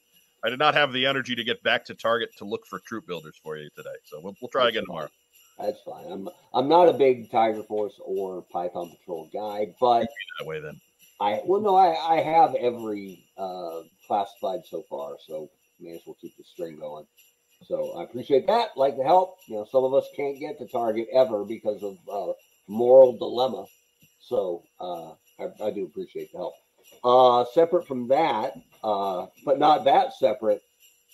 I 0.44 0.50
did 0.50 0.60
not 0.60 0.76
have 0.76 0.94
the 0.94 1.06
energy 1.06 1.36
to 1.36 1.44
get 1.44 1.62
back 1.64 1.84
to 1.86 1.96
Target 1.96 2.30
to 2.38 2.46
look 2.46 2.66
for 2.68 2.80
troop 2.80 3.08
builders 3.08 3.36
for 3.42 3.58
you 3.58 3.70
today. 3.76 3.90
So 4.06 4.20
we'll, 4.22 4.36
we'll 4.42 4.50
try 4.50 4.70
again 4.70 4.84
fine. 4.84 4.86
tomorrow. 4.86 5.10
That's 5.60 5.82
fine. 5.82 6.06
I'm 6.12 6.30
I'm 6.54 6.70
not 6.70 6.88
a 6.88 6.94
big 6.94 7.32
Tiger 7.32 7.64
Force 7.64 8.00
or 8.04 8.44
Python 8.44 8.92
Patrol 8.92 9.30
guy, 9.34 9.74
but 9.80 10.08
That 10.40 10.46
way, 10.46 10.60
then. 10.60 10.80
I 11.20 11.42
well 11.46 11.62
no, 11.62 11.76
I 11.76 12.18
I 12.18 12.22
have 12.22 12.54
every 12.56 13.26
uh, 13.38 13.82
classified 14.06 14.62
so 14.66 14.84
far, 14.90 15.18
so 15.26 15.50
may 15.80 15.96
as 15.96 16.02
well 16.06 16.18
keep 16.22 16.38
the 16.38 16.44
string 16.44 16.78
going. 16.80 17.06
So 17.64 17.98
I 17.98 18.04
appreciate 18.04 18.48
that. 18.48 18.70
Like 18.76 18.98
the 18.98 19.04
help. 19.04 19.38
You 19.48 19.56
know, 19.56 19.68
some 19.72 19.84
of 19.84 19.94
us 19.94 20.06
can't 20.16 20.40
get 20.40 20.58
to 20.60 20.68
Target 20.68 21.08
ever 21.14 21.44
because 21.44 21.84
of 21.84 21.98
uh, 22.12 22.34
moral 22.68 23.18
dilemma. 23.18 23.66
So 24.20 24.64
uh, 24.80 25.12
I, 25.40 25.68
I 25.68 25.72
do 25.72 25.86
appreciate 25.86 26.32
the 26.32 26.38
help. 26.38 26.54
Uh, 27.04 27.46
separate 27.54 27.86
from 27.88 28.08
that, 28.08 28.54
uh, 28.84 29.28
but 29.46 29.60
not 29.60 29.84
that 29.86 30.14
separate. 30.14 30.62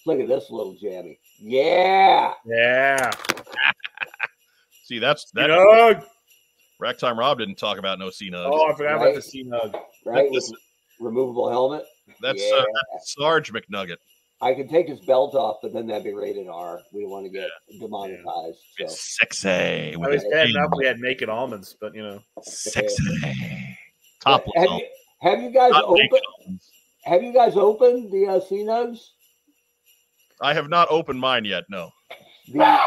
Look 0.06 0.20
at 0.20 0.28
this 0.28 0.52
little 0.52 0.76
jammy. 0.80 1.18
Yeah. 1.40 2.34
yeah. 2.46 3.10
See, 4.84 5.00
that's 5.00 5.32
that. 5.32 5.50
Nug. 5.50 6.06
Rack 6.80 6.98
time. 6.98 7.18
Rob 7.18 7.40
didn't 7.40 7.56
talk 7.58 7.78
about 7.78 8.00
no 8.00 8.10
C 8.10 8.30
nug. 8.30 8.50
Oh, 8.52 8.70
I 8.70 8.76
forgot 8.76 8.96
Right. 8.96 9.02
about 9.04 9.16
the 9.16 9.22
C 9.22 9.44
Nug. 9.46 9.74
Right. 10.06 10.30
This- 10.32 10.52
removable 11.00 11.50
helmet. 11.50 11.86
that's 12.22 12.42
yeah. 12.42 12.58
uh, 12.58 12.66
that's 12.94 13.14
Sarge 13.14 13.52
McNugget. 13.52 13.98
I 14.44 14.54
could 14.54 14.70
take 14.70 14.90
his 14.90 15.00
belt 15.00 15.36
off, 15.36 15.58
but 15.62 15.72
then 15.72 15.88
that'd 15.88 16.04
be 16.04 16.14
rated 16.14 16.50
R. 16.50 16.82
We 16.92 17.02
don't 17.02 17.12
want 17.12 17.26
to 17.26 17.32
get 17.32 17.50
demonetized. 17.80 18.60
So 18.78 18.84
It's 18.84 19.18
sexy. 19.18 19.50
I 19.50 19.96
With 19.96 20.12
was 20.12 20.26
bad 20.30 20.50
enough 20.50 20.72
we 20.76 20.86
had 20.86 21.00
naked 21.00 21.30
almonds, 21.30 21.78
but 21.80 21.96
you 21.96 22.04
know. 22.04 22.20
Sexy. 22.42 23.04
Top 24.20 24.44
have 24.56 24.66
level. 24.66 24.80
you, 24.80 24.86
have 25.22 25.42
you 25.42 25.50
guys 25.50 25.72
Not 25.72 25.86
opened? 25.86 26.60
Have 27.06 27.24
you 27.24 27.34
guys 27.34 27.56
opened 27.56 28.12
the 28.12 28.28
uh, 28.28 28.40
C 28.42 28.58
nugs? 28.64 29.00
I 30.42 30.54
have 30.54 30.70
not 30.70 30.90
opened 30.92 31.22
mine 31.22 31.46
yet. 31.46 31.64
No. 31.70 31.90
The 32.52 32.80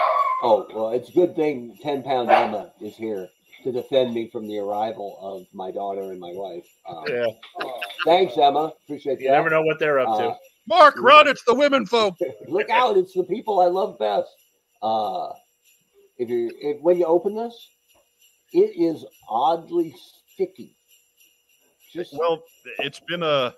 oh 0.43 0.67
well, 0.75 0.91
it's 0.91 1.09
a 1.09 1.13
good 1.13 1.35
thing 1.35 1.79
ten 1.83 2.03
pound 2.03 2.31
Emma 2.31 2.73
is 2.83 2.97
here 2.97 3.29
to 3.65 3.73
defend 3.73 4.13
me 4.13 4.29
from 4.31 4.47
the 4.47 4.59
arrival 4.59 5.19
of 5.23 5.47
my 5.55 5.71
daughter 5.71 6.13
and 6.13 6.21
my 6.21 6.33
wife. 6.35 6.67
Um, 6.87 7.05
Yeah. 7.09 7.27
Thanks, 8.05 8.37
Emma. 8.37 8.73
Appreciate 8.85 9.21
You 9.21 9.27
You 9.27 9.33
never 9.33 9.49
know 9.49 9.63
what 9.63 9.79
they're 9.79 9.99
up 9.99 10.09
Uh, 10.09 10.19
to. 10.19 10.37
Mark, 10.69 10.97
run! 11.01 11.29
It's 11.29 11.45
the 11.45 11.55
women 11.55 11.87
folk. 11.87 12.17
Look 12.49 12.71
out! 12.71 12.97
It's 12.97 13.13
the 13.15 13.25
people 13.25 13.61
I 13.61 13.67
love 13.67 13.99
best. 13.99 14.29
Uh, 14.83 15.31
if 16.19 16.29
you 16.29 16.51
if 16.61 16.81
when 16.81 16.99
you 16.99 17.05
open 17.07 17.35
this, 17.35 17.69
it 18.53 18.73
is 18.77 19.05
oddly 19.29 19.95
sticky. 20.33 20.75
Just 21.93 22.15
Well, 22.19 22.43
it's 22.79 23.01
been 23.01 23.23
a, 23.23 23.55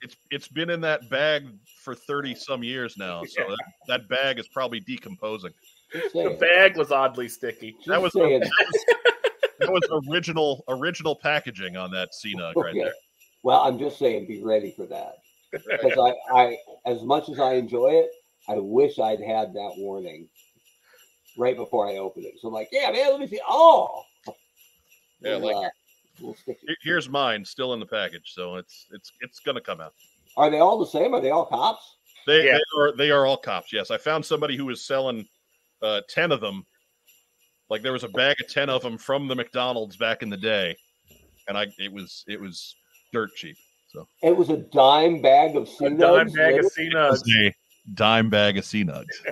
it's 0.00 0.16
it's 0.30 0.48
been 0.48 0.70
in 0.70 0.80
that 0.82 1.08
bag 1.10 1.46
for 1.82 1.94
thirty 1.94 2.34
some 2.34 2.62
years 2.62 2.96
now. 2.96 3.22
So 3.28 3.42
Yeah. 3.42 3.48
that, 3.48 3.58
that 3.88 4.08
bag 4.08 4.38
is 4.38 4.48
probably 4.48 4.80
decomposing. 4.80 5.52
The 5.92 6.36
bag 6.38 6.76
was 6.76 6.92
oddly 6.92 7.28
sticky. 7.28 7.72
Just 7.72 7.88
that 7.88 8.00
was- 8.00 8.12
saying. 8.12 8.42
That 9.60 9.72
was 9.72 9.82
original 10.08 10.62
original 10.68 11.16
packaging 11.16 11.76
on 11.76 11.90
that 11.90 12.10
CNUG 12.12 12.54
right 12.56 12.74
there. 12.74 12.92
Well, 13.42 13.60
I'm 13.62 13.76
just 13.78 13.98
saying, 13.98 14.26
be 14.26 14.40
ready 14.42 14.70
for 14.70 14.86
that. 14.86 15.16
Because 15.52 15.98
I, 15.98 16.14
I, 16.34 16.56
as 16.86 17.02
much 17.02 17.28
as 17.28 17.38
I 17.40 17.54
enjoy 17.54 17.88
it, 17.90 18.10
I 18.48 18.56
wish 18.58 18.98
I'd 18.98 19.20
had 19.20 19.52
that 19.54 19.72
warning 19.76 20.28
right 21.36 21.56
before 21.56 21.88
I 21.88 21.96
opened 21.96 22.26
it. 22.26 22.34
So 22.40 22.48
I'm 22.48 22.54
like, 22.54 22.68
yeah, 22.72 22.90
man, 22.90 23.10
let 23.12 23.20
me 23.20 23.26
see. 23.26 23.40
Oh, 23.48 24.02
Yeah, 25.20 25.34
Little, 25.36 25.46
like- 25.60 25.66
uh, 25.66 25.70
little 26.20 26.34
sticky. 26.34 26.66
Here's 26.82 27.08
mine, 27.08 27.44
still 27.44 27.74
in 27.74 27.80
the 27.80 27.86
package, 27.86 28.32
so 28.34 28.56
it's 28.56 28.86
it's 28.92 29.12
it's 29.20 29.38
gonna 29.40 29.60
come 29.60 29.80
out. 29.80 29.94
Are 30.36 30.50
they 30.50 30.58
all 30.60 30.78
the 30.78 30.86
same? 30.86 31.14
Are 31.14 31.20
they 31.20 31.30
all 31.30 31.46
cops? 31.46 31.96
They, 32.26 32.46
Yeah. 32.46 32.58
they 32.58 32.80
are 32.80 32.92
they 32.96 33.10
are 33.10 33.24
all 33.26 33.36
cops. 33.36 33.72
Yes, 33.72 33.90
I 33.90 33.98
found 33.98 34.24
somebody 34.24 34.56
who 34.56 34.66
was 34.66 34.84
selling 34.84 35.26
uh, 35.82 36.00
ten 36.08 36.32
of 36.32 36.40
them. 36.40 36.64
Like 37.70 37.82
there 37.82 37.92
was 37.92 38.04
a 38.04 38.08
bag 38.08 38.36
of 38.40 38.48
ten 38.52 38.68
of 38.70 38.82
them 38.82 38.96
from 38.98 39.28
the 39.28 39.34
McDonald's 39.34 39.96
back 39.96 40.22
in 40.22 40.30
the 40.30 40.36
day, 40.36 40.76
and 41.48 41.56
I 41.58 41.66
it 41.78 41.92
was 41.92 42.24
it 42.26 42.40
was 42.40 42.74
dirt 43.12 43.34
cheap. 43.34 43.56
It 44.22 44.36
was 44.36 44.50
a 44.50 44.56
dime 44.58 45.20
bag 45.22 45.56
of 45.56 45.68
C 45.68 45.86
A 45.86 45.90
dime 45.90 46.28
nugs. 46.28 46.34
bag 46.34 46.58
of 46.58 46.66
C 46.72 46.82
It 46.86 46.94
was 46.94 47.22
nugs. 47.22 47.46
a 47.48 47.54
dime 47.94 48.30
bag 48.30 48.58
of 48.58 48.64
C 48.64 48.84
nugs. 48.84 49.06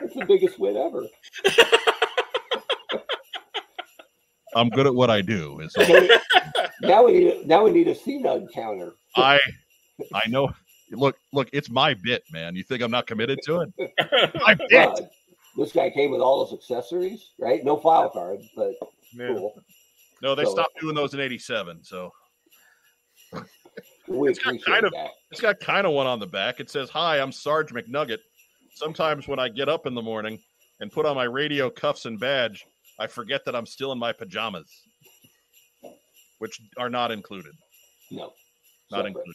That's 0.00 0.14
the 0.14 0.24
biggest 0.26 0.58
win 0.58 0.76
ever. 0.76 1.06
I'm 4.54 4.68
good 4.70 4.86
at 4.86 4.94
what 4.94 5.10
I 5.10 5.20
do. 5.20 5.60
Is 5.60 5.74
all. 5.76 6.08
Now 6.82 7.04
we 7.04 7.12
need 7.12 7.26
a, 7.28 7.46
now 7.46 7.64
we 7.64 7.70
need 7.72 7.88
a 7.88 7.94
C 7.94 8.18
nug 8.22 8.52
counter. 8.52 8.92
I 9.16 9.38
I 10.14 10.28
know. 10.28 10.50
Look, 10.92 11.16
look, 11.32 11.48
it's 11.52 11.68
my 11.68 11.94
bit, 11.94 12.22
man. 12.30 12.54
You 12.54 12.62
think 12.62 12.80
I'm 12.80 12.90
not 12.92 13.06
committed 13.06 13.40
to 13.44 13.62
it? 13.62 13.72
My 14.40 14.54
bit. 14.54 14.70
God, 14.70 15.08
this 15.56 15.72
guy 15.72 15.90
came 15.90 16.12
with 16.12 16.20
all 16.20 16.44
his 16.46 16.56
accessories, 16.56 17.30
right? 17.40 17.64
No 17.64 17.76
file 17.76 18.08
card, 18.08 18.38
but 18.54 18.74
Yeah. 19.12 19.28
cool. 19.34 19.60
No, 20.22 20.36
they 20.36 20.44
So- 20.44 20.52
stopped 20.52 20.78
doing 20.80 20.94
those 20.94 21.12
in 21.12 21.18
'87. 21.20 21.82
So 21.82 22.12
We 24.08 24.30
It's 24.30 24.38
got 24.38 24.60
kind 24.62 24.84
of- 24.84 24.92
that. 24.92 25.10
it's 25.30 25.40
got 25.40 25.58
kind 25.60 25.86
of 25.86 25.92
one 25.92 26.06
on 26.06 26.18
the 26.20 26.26
back. 26.26 26.60
It 26.60 26.70
says, 26.70 26.88
"Hi, 26.90 27.18
I'm 27.20 27.32
Sarge 27.32 27.72
McNugget. 27.72 28.18
Sometimes 28.74 29.26
when 29.26 29.38
I 29.38 29.48
get 29.48 29.68
up 29.68 29.86
in 29.86 29.94
the 29.94 30.02
morning 30.02 30.38
and 30.80 30.92
put 30.92 31.06
on 31.06 31.16
my 31.16 31.24
radio 31.24 31.68
cuffs 31.70 32.04
and 32.06 32.18
badge, 32.20 32.66
I 32.98 33.06
forget 33.08 33.44
that 33.44 33.56
I'm 33.56 33.66
still 33.66 33.90
in 33.92 33.98
my 33.98 34.12
pajamas, 34.12 34.70
which 36.38 36.60
are 36.78 36.88
not 36.90 37.10
included. 37.10 37.52
No, 38.10 38.26
Not 38.90 38.98
separate. 38.98 39.06
included. 39.08 39.34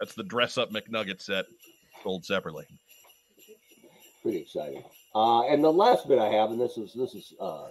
That's 0.00 0.14
the 0.14 0.24
dress 0.24 0.58
up 0.58 0.70
McNugget 0.70 1.20
set 1.20 1.46
sold 2.02 2.24
separately. 2.24 2.66
pretty 4.22 4.38
exciting. 4.38 4.84
Uh, 5.14 5.42
and 5.46 5.62
the 5.64 5.72
last 5.72 6.06
bit 6.08 6.18
I 6.18 6.28
have, 6.28 6.50
and 6.50 6.60
this 6.60 6.76
is 6.76 6.92
this 6.92 7.14
is 7.14 7.32
uh, 7.40 7.68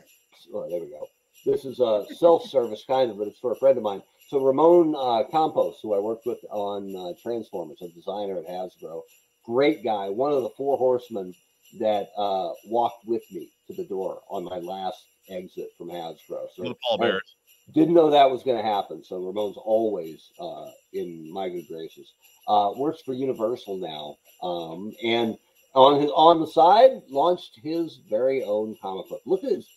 oh, 0.53 0.69
there 0.69 0.79
we 0.79 0.87
go. 0.89 1.07
This 1.45 1.63
is 1.65 1.79
a 1.79 2.05
self-service 2.15 2.85
kind 2.87 3.11
of, 3.11 3.17
but 3.17 3.27
it's 3.27 3.39
for 3.39 3.51
a 3.51 3.55
friend 3.55 3.77
of 3.77 3.83
mine. 3.83 4.01
So 4.29 4.45
Ramon 4.45 4.93
uh, 4.95 5.23
Campos, 5.31 5.79
who 5.81 5.95
I 5.95 5.99
worked 5.99 6.27
with 6.27 6.37
on 6.51 6.95
uh, 6.95 7.13
Transformers, 7.19 7.79
a 7.81 7.87
designer 7.89 8.37
at 8.37 8.45
Hasbro, 8.47 9.01
great 9.43 9.83
guy, 9.83 10.07
one 10.09 10.31
of 10.31 10.43
the 10.43 10.51
four 10.55 10.77
horsemen 10.77 11.33
that 11.79 12.09
uh, 12.15 12.51
walked 12.65 13.07
with 13.07 13.23
me 13.31 13.49
to 13.67 13.73
the 13.73 13.85
door 13.85 14.21
on 14.29 14.43
my 14.43 14.59
last 14.59 15.03
exit 15.31 15.69
from 15.79 15.87
Hasbro. 15.89 16.45
So 16.55 16.61
The 16.61 16.75
Paul 16.87 16.97
I 17.03 17.07
Bears. 17.07 17.35
didn't 17.73 17.95
know 17.95 18.11
that 18.11 18.29
was 18.29 18.43
going 18.43 18.57
to 18.57 18.63
happen. 18.63 19.03
So 19.03 19.17
Ramon's 19.17 19.57
always 19.57 20.29
uh, 20.39 20.67
in 20.93 21.33
my 21.33 21.49
good 21.49 21.67
graces. 21.67 22.13
Uh, 22.47 22.73
works 22.77 23.01
for 23.03 23.15
Universal 23.15 23.77
now, 23.77 24.15
um, 24.47 24.93
and 25.03 25.37
on 25.73 26.01
his 26.01 26.11
on 26.11 26.39
the 26.39 26.47
side 26.47 27.01
launched 27.09 27.59
his 27.63 27.99
very 28.07 28.43
own 28.43 28.75
comic 28.79 29.09
book. 29.09 29.21
Look 29.25 29.43
at 29.43 29.51
his, 29.51 29.67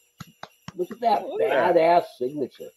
look 0.76 0.90
at 0.90 1.00
that 1.00 1.26
Look 1.26 1.40
at 1.42 1.74
that. 1.74 1.74
badass 1.74 2.04
signature. 2.18 2.68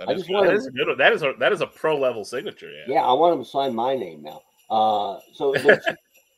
That 0.00 0.08
I 0.08 0.12
is 0.12 0.20
just 0.20 0.30
wanna- 0.30 0.48
That 0.48 0.56
is 0.56 0.66
a 0.66 0.70
good. 0.70 0.98
That 0.98 1.12
is 1.12 1.22
a 1.22 1.34
that 1.38 1.52
is 1.52 1.60
a 1.60 1.66
pro 1.66 1.96
level 1.98 2.24
signature. 2.24 2.70
Yeah. 2.72 2.94
Yeah, 2.94 3.02
I 3.02 3.12
want 3.12 3.34
him 3.38 3.44
to 3.44 3.48
sign 3.50 3.74
my 3.74 3.94
name 3.96 4.22
now. 4.22 4.40
Uh, 4.70 5.20
so 5.34 5.52
it's, 5.54 5.86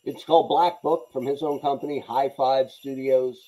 it's 0.05 0.24
called 0.24 0.48
Black 0.48 0.82
Book 0.82 1.09
from 1.12 1.24
his 1.24 1.43
own 1.44 1.60
company, 1.60 2.01
High 2.01 2.28
Five 2.36 2.72
Studios, 2.72 3.39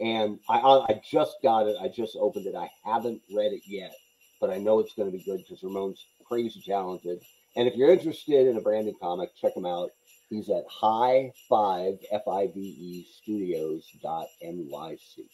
and 0.00 0.40
I 0.48 0.58
I 0.58 0.86
I 0.88 1.02
just 1.08 1.36
got 1.42 1.68
it. 1.68 1.76
I 1.80 1.86
just 1.86 2.16
opened 2.18 2.46
it. 2.46 2.56
I 2.56 2.68
haven't 2.84 3.22
read 3.32 3.52
it 3.52 3.62
yet, 3.64 3.92
but 4.40 4.50
I 4.50 4.58
know 4.58 4.80
it's 4.80 4.94
going 4.94 5.10
to 5.10 5.16
be 5.16 5.22
good 5.22 5.38
because 5.38 5.62
Ramon's 5.62 6.04
crazy 6.26 6.60
talented. 6.66 7.20
And 7.56 7.68
if 7.68 7.76
you're 7.76 7.90
interested 7.92 8.48
in 8.48 8.56
a 8.56 8.60
branded 8.60 8.94
comic, 9.00 9.30
check 9.40 9.56
him 9.56 9.66
out. 9.66 9.90
He's 10.30 10.48
at 10.50 10.64
High 10.68 11.32
Five 11.48 11.94
F 12.10 12.26
I 12.26 12.48
V 12.48 12.60
E 12.60 13.06
Studios 13.22 13.86
dot 14.02 14.26
NYC. 14.44 15.26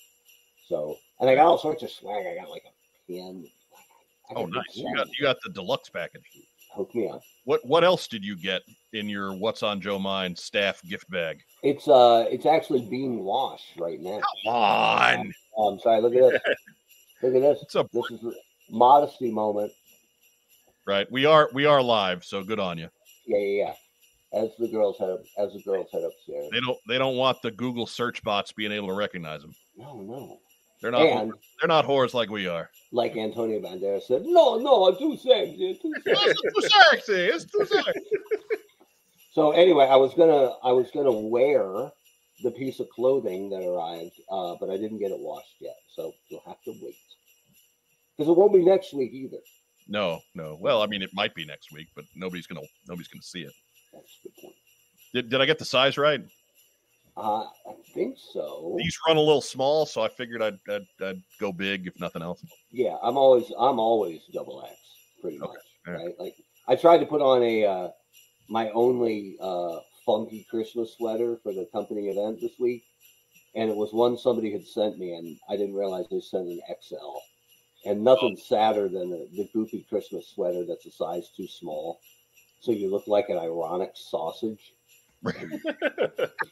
So, 0.69 0.97
and 1.21 1.31
I 1.31 1.35
got 1.37 1.47
all 1.47 1.59
sorts 1.59 1.83
of 1.85 1.91
swag. 1.91 2.27
I 2.27 2.35
got 2.35 2.51
like 2.51 2.65
a 2.67 3.13
pin. 3.13 3.47
Oh, 4.35 4.47
nice. 4.47 4.65
You 4.75 4.95
got 4.97 5.09
you 5.09 5.23
got 5.23 5.37
the 5.45 5.51
deluxe 5.53 5.89
package. 5.89 6.23
Hook 6.75 6.95
me 6.95 7.09
up. 7.09 7.23
What 7.45 7.65
what 7.65 7.85
else 7.85 8.09
did 8.09 8.25
you 8.25 8.37
get 8.37 8.63
in 8.93 9.09
your 9.09 9.35
What's 9.35 9.63
on 9.63 9.81
Joe 9.81 9.99
Mind 9.99 10.37
staff 10.37 10.83
gift 10.83 11.09
bag? 11.11 11.41
It's 11.63 11.87
uh, 11.89 12.27
it's 12.31 12.47
actually 12.47 12.87
being 12.89 13.23
washed 13.25 13.79
right 13.79 14.01
now. 14.01 14.21
Come 14.45 14.53
on. 14.55 15.33
Oh, 15.57 15.69
I'm 15.69 15.79
sorry. 15.81 16.01
Look 16.01 16.15
at 16.15 16.21
this. 16.33 16.41
Look 17.23 17.35
at 17.35 17.41
this. 17.41 17.63
It's 17.63 17.75
a 17.77 17.89
This 17.93 18.11
is 18.11 18.25
a 18.25 18.33
modesty 18.71 19.31
moment. 19.31 19.73
right. 20.87 21.11
We 21.11 21.25
are 21.25 21.49
we 21.55 21.65
are 21.67 21.83
live, 21.83 22.25
so 22.25 22.43
good 22.43 22.61
on 22.61 22.79
you. 22.79 22.89
Yeah, 23.27 23.39
yeah, 23.39 23.65
yeah. 23.65 23.73
As 24.43 24.51
the 24.59 24.69
girls 24.69 24.99
head 24.99 25.09
up, 25.09 25.21
as 25.39 25.53
the 25.55 25.63
girls 25.63 25.89
head 25.93 26.03
upstairs. 26.03 26.49
They 26.53 26.61
don't 26.61 26.79
they 26.89 26.99
don't 26.99 27.17
want 27.17 27.41
the 27.43 27.53
Google 27.53 27.87
search 27.87 28.23
bots 28.23 28.53
being 28.53 28.73
able 28.73 28.89
to 28.89 28.95
recognize 28.95 29.41
them. 29.41 29.55
No, 29.77 30.03
no. 30.03 30.41
They're 30.81 30.91
not 30.91 31.03
And 31.03 31.33
they're 31.61 31.69
not 31.69 31.87
whores 31.87 32.13
like 32.15 32.31
we 32.31 32.47
are. 32.47 32.71
like 32.93 33.17
Antonio 33.17 33.61
Banderas 33.61 34.03
said, 34.03 34.23
no, 34.25 34.59
no, 34.59 34.89
I'm 34.89 34.97
too 34.99 35.17
sexy, 35.17 35.79
too 35.81 35.93
sexy. 36.05 36.31
It's 36.31 36.41
too 36.43 36.69
sexy. 36.91 37.13
It's 37.27 37.45
too 37.45 37.65
sexy. 37.71 38.01
so 39.33 39.53
anyway, 39.53 39.87
I 39.87 39.97
was 39.97 40.15
gonna, 40.15 40.53
I 40.63 40.73
was 40.73 40.91
gonna 40.93 41.13
wear 41.13 41.91
the 42.43 42.51
piece 42.51 42.81
of 42.81 42.89
clothing 42.91 43.49
that 43.51 43.65
arrived, 43.67 44.21
uh, 44.31 44.55
but 44.61 44.69
I 44.71 44.77
didn't 44.77 44.99
get 44.99 45.11
it 45.11 45.19
washed 45.19 45.57
yet. 45.61 45.77
So 45.95 46.13
you'll 46.29 46.43
have 46.47 46.63
to 46.65 46.73
wait 46.83 46.97
because 48.17 48.29
it 48.31 48.37
won't 48.37 48.53
be 48.53 48.65
next 48.65 48.93
week 48.95 49.13
either. 49.13 49.39
No, 49.89 50.21
no. 50.35 50.57
Well, 50.61 50.83
I 50.83 50.87
mean, 50.87 51.01
it 51.03 51.11
might 51.15 51.35
be 51.35 51.45
next 51.47 51.73
week, 51.73 51.89
but 51.95 52.05
nobody's 52.15 52.47
gonna 52.47 52.63
nobody's 52.89 53.09
gonna 53.09 53.23
see 53.23 53.43
it. 53.43 53.53
That's 53.93 54.19
a 54.21 54.29
good 54.29 54.37
point. 54.43 54.55
Did, 55.15 55.31
did 55.31 55.41
I 55.41 55.47
get 55.47 55.59
the 55.59 55.65
size 55.65 55.97
right? 55.97 56.21
Uh, 57.17 57.45
I 57.45 57.73
think 57.95 58.17
so. 58.19 58.77
These 58.79 58.99
run 59.09 59.17
a 59.17 59.21
little 59.21 59.41
small, 59.41 59.87
so 59.87 60.03
I 60.03 60.09
figured 60.09 60.43
I'd, 60.43 60.59
I'd, 60.69 60.87
I'd 61.03 61.23
go 61.41 61.51
big 61.51 61.87
if 61.87 61.99
nothing 61.99 62.21
else. 62.21 62.45
Yeah, 62.71 62.97
I'm 63.03 63.17
always 63.17 63.51
I'm 63.59 63.79
always 63.79 64.21
double 64.35 64.63
X 64.63 64.75
pretty 65.23 65.41
Okay, 65.41 65.47
much. 65.47 65.57
right. 65.87 66.05
Right? 66.05 66.21
Like 66.21 66.35
I 66.69 66.77
tried 66.77 66.99
to 66.99 67.07
put 67.07 67.23
on 67.23 67.43
a 67.43 67.65
uh 67.65 67.89
my 68.49 68.71
only 68.71 69.37
uh 69.41 69.79
funky 70.05 70.47
Christmas 70.51 70.95
sweater 70.97 71.39
for 71.43 71.53
the 71.55 71.67
company 71.73 72.09
event 72.09 72.41
this 72.41 72.59
week. 72.61 72.85
And 73.55 73.71
it 73.71 73.77
was 73.77 73.95
one 73.95 74.19
somebody 74.19 74.53
had 74.53 74.67
sent 74.67 74.99
me 74.99 75.15
and 75.15 75.39
I 75.49 75.57
didn't 75.57 75.75
realize 75.75 76.05
they 76.11 76.21
sent 76.21 76.49
an 76.49 76.61
XL. 76.83 77.19
And 77.87 78.05
nothing 78.05 78.37
sadder 78.37 78.89
than 78.89 79.09
the, 79.11 79.29
the 79.35 79.49
goofy 79.55 79.87
Christmas 79.89 80.29
sweater 80.29 80.67
that's 80.67 80.85
a 80.85 80.91
size 80.91 81.31
too 81.35 81.47
small. 81.49 81.99
So 82.61 82.73
you 82.73 82.91
look 82.91 83.07
like 83.07 83.31
an 83.31 83.39
ironic 83.39 83.93
sausage. 83.95 84.73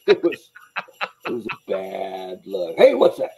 It 0.07 0.23
was 0.23 0.51
it 1.27 1.33
was 1.33 1.47
a 1.47 1.71
bad 1.71 2.43
look. 2.47 2.77
Hey, 2.77 2.95
what's 2.95 3.19
that? 3.19 3.31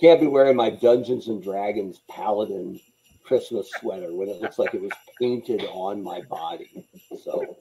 Can't 0.00 0.20
be 0.20 0.26
wearing 0.26 0.56
my 0.56 0.70
Dungeons 0.70 1.28
and 1.28 1.42
Dragons 1.42 2.00
Paladin 2.08 2.80
Christmas 3.24 3.70
sweater 3.80 4.12
when 4.12 4.28
it 4.28 4.40
looks 4.40 4.58
like 4.58 4.74
it 4.74 4.82
was 4.82 4.90
painted 5.20 5.62
on 5.72 6.02
my 6.02 6.20
body. 6.22 6.86
So 7.22 7.56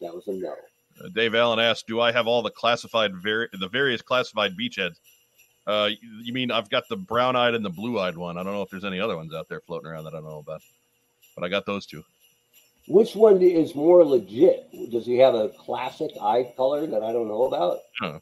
that 0.00 0.14
was 0.14 0.26
a 0.28 0.32
no. 0.32 0.54
Uh, 1.02 1.08
Dave 1.14 1.34
Allen 1.34 1.58
asked, 1.58 1.86
"Do 1.86 2.00
I 2.00 2.12
have 2.12 2.26
all 2.26 2.42
the 2.42 2.50
classified 2.50 3.12
the 3.22 3.68
various 3.70 4.02
classified 4.02 4.56
beachheads?" 4.56 4.96
Uh, 5.66 5.90
you, 6.00 6.08
you 6.22 6.32
mean 6.32 6.50
I've 6.50 6.68
got 6.68 6.88
the 6.88 6.96
brown-eyed 6.96 7.54
and 7.54 7.64
the 7.64 7.70
blue-eyed 7.70 8.16
one? 8.16 8.36
I 8.36 8.42
don't 8.42 8.52
know 8.52 8.62
if 8.62 8.70
there's 8.70 8.84
any 8.84 8.98
other 8.98 9.16
ones 9.16 9.32
out 9.32 9.48
there 9.48 9.60
floating 9.60 9.88
around 9.88 10.04
that 10.04 10.14
I 10.14 10.16
don't 10.16 10.24
know 10.24 10.38
about, 10.38 10.60
but 11.36 11.44
I 11.44 11.48
got 11.48 11.66
those 11.66 11.86
two. 11.86 12.04
Which 12.88 13.14
one 13.14 13.40
is 13.40 13.74
more 13.74 14.04
legit? 14.04 14.68
Does 14.90 15.06
he 15.06 15.16
have 15.18 15.34
a 15.34 15.50
classic 15.50 16.10
eye 16.20 16.52
color 16.56 16.86
that 16.86 17.02
I 17.02 17.12
don't 17.12 17.28
know 17.28 17.44
about? 17.44 17.78
Huh. 18.00 18.18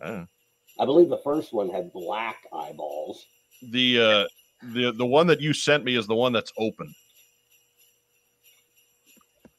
Hmm. 0.00 0.22
I 0.78 0.84
believe 0.84 1.08
the 1.08 1.20
first 1.24 1.52
one 1.52 1.68
had 1.68 1.92
black 1.92 2.36
eyeballs. 2.52 3.24
the 3.72 4.00
uh, 4.00 4.24
the 4.74 4.92
the 4.92 5.06
one 5.06 5.26
that 5.26 5.40
you 5.40 5.52
sent 5.52 5.84
me 5.84 5.96
is 5.96 6.06
the 6.06 6.14
one 6.14 6.32
that's 6.32 6.52
open. 6.58 6.94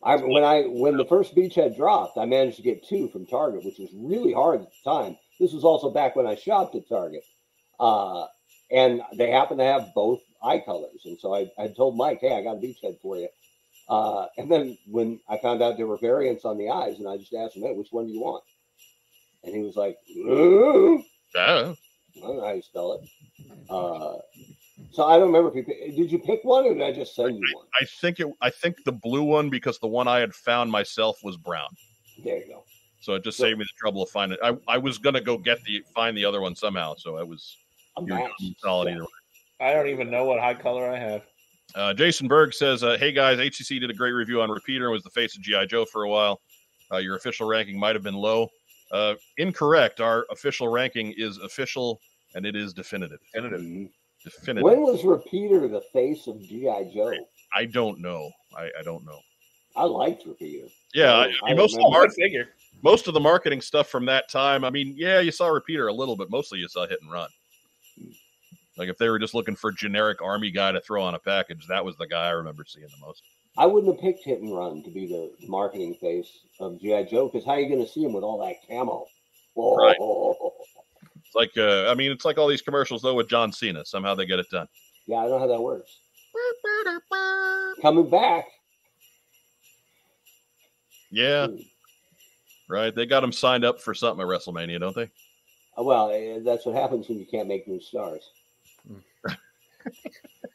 I 0.04 0.16
when 0.16 0.44
I 0.44 0.62
when 0.64 0.96
the 0.96 1.06
first 1.06 1.36
beachhead 1.36 1.76
dropped, 1.76 2.18
I 2.18 2.26
managed 2.26 2.58
to 2.58 2.64
get 2.64 2.88
two 2.88 3.10
from 3.10 3.26
Target, 3.26 3.66
which 3.66 3.80
was 3.80 3.90
really 3.94 4.32
hard 4.32 4.62
at 4.62 4.68
the 4.72 4.90
time. 4.90 5.18
This 5.40 5.54
was 5.54 5.64
also 5.64 5.90
back 5.90 6.16
when 6.16 6.28
I 6.28 6.36
shopped 6.36 6.76
at 6.76 6.88
Target, 6.88 7.24
uh, 7.80 8.26
and 8.72 9.02
they 9.18 9.32
happened 9.32 9.60
to 9.60 9.66
have 9.66 9.94
both 9.94 10.22
eye 10.44 10.60
colors. 10.60 11.02
And 11.06 11.20
so 11.20 11.34
I, 11.34 11.50
I 11.60 11.68
told 11.68 11.98
Mike, 11.98 12.20
"Hey, 12.22 12.38
I 12.38 12.44
got 12.44 12.58
a 12.58 12.60
beachhead 12.60 13.02
for 13.02 13.18
you." 13.18 13.28
Uh, 13.90 14.28
and 14.38 14.52
then 14.52 14.78
when 14.90 15.20
I 15.30 15.38
found 15.38 15.62
out 15.62 15.78
there 15.78 15.88
were 15.88 15.98
variants 15.98 16.44
on 16.46 16.58
the 16.58 16.70
eyes, 16.70 17.00
and 17.00 17.08
I 17.08 17.18
just 17.18 17.34
asked 17.34 17.56
him, 17.56 17.64
"Hey, 17.64 17.74
which 17.74 17.92
one 17.92 18.08
do 18.08 18.14
you 18.14 18.20
want?" 18.22 18.44
And 19.44 19.56
he 19.56 19.62
was 19.62 19.76
like, 19.76 19.98
"Ooh." 20.18 21.02
Uh, 21.36 21.74
I 22.16 22.20
don't 22.20 22.38
know 22.38 22.46
how 22.46 22.54
you 22.54 22.62
spell 22.62 22.94
it. 22.94 23.10
Uh, 23.70 24.18
so 24.92 25.06
I 25.06 25.18
don't 25.18 25.28
remember 25.28 25.50
if 25.50 25.56
you 25.56 25.64
pi- 25.64 25.96
did 25.96 26.12
you 26.12 26.20
pick 26.20 26.44
one 26.44 26.66
or 26.66 26.74
did 26.74 26.84
I 26.84 26.92
just 26.92 27.16
send 27.16 27.36
you 27.38 27.56
one? 27.56 27.66
I 27.80 27.86
think 28.02 28.20
it. 28.20 28.28
I 28.42 28.50
think 28.50 28.78
the 28.86 28.92
blue 28.92 29.24
one 29.24 29.50
because 29.50 29.80
the 29.80 29.88
one 29.88 30.08
I 30.08 30.20
had 30.20 30.34
found 30.34 30.72
myself 30.72 31.20
was 31.24 31.38
brown, 31.38 31.70
There 32.24 32.38
you 32.40 32.48
go. 32.48 32.64
so 33.02 33.14
it 33.16 33.24
just 33.24 33.38
So- 33.38 33.44
saved 33.46 33.60
me 33.60 33.66
the 33.66 33.78
trouble 33.80 34.02
of 34.04 34.10
finding. 34.10 34.38
I 34.44 34.58
I 34.68 34.78
was 34.80 34.98
gonna 34.98 35.22
go 35.22 35.38
get 35.38 35.64
the 35.64 35.84
find 35.96 36.18
the 36.18 36.26
other 36.26 36.42
one 36.42 36.56
somehow, 36.56 36.96
so 36.96 37.18
I 37.18 37.24
was 37.24 37.56
A 37.98 38.04
you're 38.06 38.32
solid 38.60 38.88
Yeah. 38.90 38.96
either 38.96 39.04
way. 39.04 39.08
I 39.60 39.74
don't 39.74 39.88
even 39.88 40.10
know 40.12 40.26
what 40.26 40.40
high 40.40 40.54
color 40.56 40.88
I 40.90 40.98
have. 40.98 41.24
Uh, 41.76 41.94
Jason 41.94 42.28
Berg 42.28 42.54
says, 42.54 42.84
uh, 42.84 42.98
"Hey 42.98 43.12
guys, 43.12 43.40
HCC 43.40 43.80
did 43.80 43.90
a 43.90 43.94
great 43.94 44.12
review 44.12 44.42
on 44.42 44.50
Repeater 44.50 44.86
and 44.86 44.94
was 44.94 45.04
the 45.04 45.10
face 45.10 45.36
of 45.36 45.44
GI 45.44 45.68
Joe 45.68 45.86
for 45.86 46.04
a 46.04 46.10
while. 46.10 46.42
Uh, 46.92 46.98
your 46.98 47.16
official 47.18 47.48
ranking 47.48 47.78
might 47.80 47.96
have 47.96 48.04
been 48.04 48.16
low. 48.16 48.48
Uh, 48.92 49.16
incorrect. 49.38 50.00
Our 50.00 50.26
official 50.32 50.70
ranking 50.70 51.14
is 51.18 51.38
official 51.40 52.00
and 52.36 52.46
it 52.46 52.56
is 52.56 52.74
definitive. 52.74 53.20
Definitive. 53.34 53.62
Mhm. 53.62 53.90
Definitive. 54.24 54.64
When 54.64 54.82
was 54.82 55.04
Repeater 55.04 55.68
the 55.68 55.82
face 55.94 56.28
of 56.28 56.42
GI 56.42 56.92
Joe? 56.94 57.14
I 57.54 57.66
don't 57.66 58.00
know. 58.00 58.32
I, 58.58 58.70
I 58.80 58.84
don't 58.84 59.06
know. 59.06 59.20
I 59.76 59.84
liked 59.84 60.26
Repeater. 60.26 60.68
Yeah, 60.94 61.14
I- 61.14 61.18
I, 61.18 61.26
I 61.26 61.32
I 61.44 61.48
mean, 61.50 61.58
most 61.58 61.74
of 61.74 61.80
the 61.82 61.86
remember. 61.86 62.00
mar- 62.08 62.10
figure. 62.12 62.50
most 62.82 63.08
of 63.08 63.14
the 63.14 63.20
marketing 63.20 63.60
stuff 63.62 63.90
from 63.90 64.06
that 64.06 64.30
time. 64.30 64.64
I 64.64 64.70
mean, 64.70 64.94
yeah, 64.98 65.20
you 65.20 65.32
saw 65.32 65.48
Repeater 65.48 65.88
a 65.88 65.94
little, 65.94 66.16
but 66.16 66.30
mostly 66.32 66.60
you 66.60 66.68
saw 66.70 66.88
Hit 66.88 67.00
and 67.02 67.12
Run. 67.12 67.30
Like 68.78 68.90
if 68.90 68.98
they 68.98 69.10
were 69.10 69.20
just 69.20 69.34
looking 69.34 69.56
for 69.56 69.72
generic 69.72 70.22
army 70.22 70.52
guy 70.52 70.72
to 70.72 70.82
throw 70.82 71.04
on 71.04 71.16
a 71.16 71.20
package, 71.20 71.66
that 71.68 71.84
was 71.84 71.96
the 71.98 72.08
guy 72.08 72.28
I 72.28 72.32
remember 72.32 72.64
seeing 72.68 72.88
the 72.88 73.06
most. 73.06 73.24
I 73.58 73.66
wouldn't 73.66 73.92
have 73.92 74.02
picked 74.02 74.24
Hit 74.24 74.40
and 74.42 74.56
Run 74.56 74.84
to 74.84 74.92
be 74.92 75.08
the 75.08 75.32
marketing 75.48 75.96
face 75.96 76.30
of 76.60 76.80
GI 76.80 77.06
Joe 77.06 77.28
because 77.28 77.44
how 77.46 77.54
are 77.54 77.60
you 77.60 77.68
going 77.68 77.84
to 77.84 77.92
see 77.92 78.04
him 78.04 78.14
with 78.14 78.24
all 78.24 78.38
that 78.46 78.56
camo? 78.68 79.06
Oh, 79.56 79.76
Right. 79.76 79.98
It's 81.28 81.36
like 81.36 81.58
uh, 81.58 81.90
I 81.92 81.94
mean, 81.94 82.10
it's 82.12 82.24
like 82.24 82.38
all 82.38 82.48
these 82.48 82.62
commercials 82.62 83.02
though 83.02 83.14
with 83.14 83.28
John 83.28 83.52
Cena. 83.52 83.84
Somehow 83.84 84.16
they 84.16 84.26
get 84.26 84.40
it 84.40 84.50
done. 84.50 84.66
Yeah, 85.08 85.18
I 85.18 85.28
know 85.28 85.40
how 85.40 85.48
that 85.48 85.62
works. 85.62 86.00
Coming 87.82 88.10
back. 88.10 88.46
Yeah, 91.12 91.48
right. 92.70 92.96
They 92.96 93.06
got 93.06 93.24
him 93.24 93.34
signed 93.34 93.66
up 93.66 93.82
for 93.82 93.94
something 93.94 94.22
at 94.22 94.28
WrestleMania, 94.28 94.80
don't 94.80 94.96
they? 94.96 95.10
Uh, 95.78 95.84
Well, 95.84 96.12
eh, 96.12 96.40
that's 96.44 96.66
what 96.66 96.76
happens 96.76 97.10
when 97.10 97.20
you 97.20 97.26
can't 97.26 97.48
make 97.48 97.68
new 97.68 97.80
stars. 97.82 98.32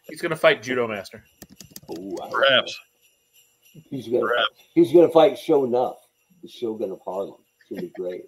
He's 0.09 0.21
gonna 0.21 0.37
fight 0.37 0.63
Judo 0.63 0.87
Master. 0.89 1.25
Ooh, 1.99 2.17
I 2.23 2.31
Perhaps. 2.31 2.79
He's 3.91 4.07
gonna 4.09 4.21
Perhaps. 4.27 4.51
he's 4.75 4.93
gonna 4.93 5.09
fight 5.09 5.39
Show 5.39 5.65
Nuff, 5.65 5.97
the 6.43 6.49
Shogun 6.49 6.91
of 6.93 7.01
Harlem. 7.05 7.41
It's 7.61 7.69
gonna 7.71 7.83
be 7.83 7.93
great. 7.97 8.25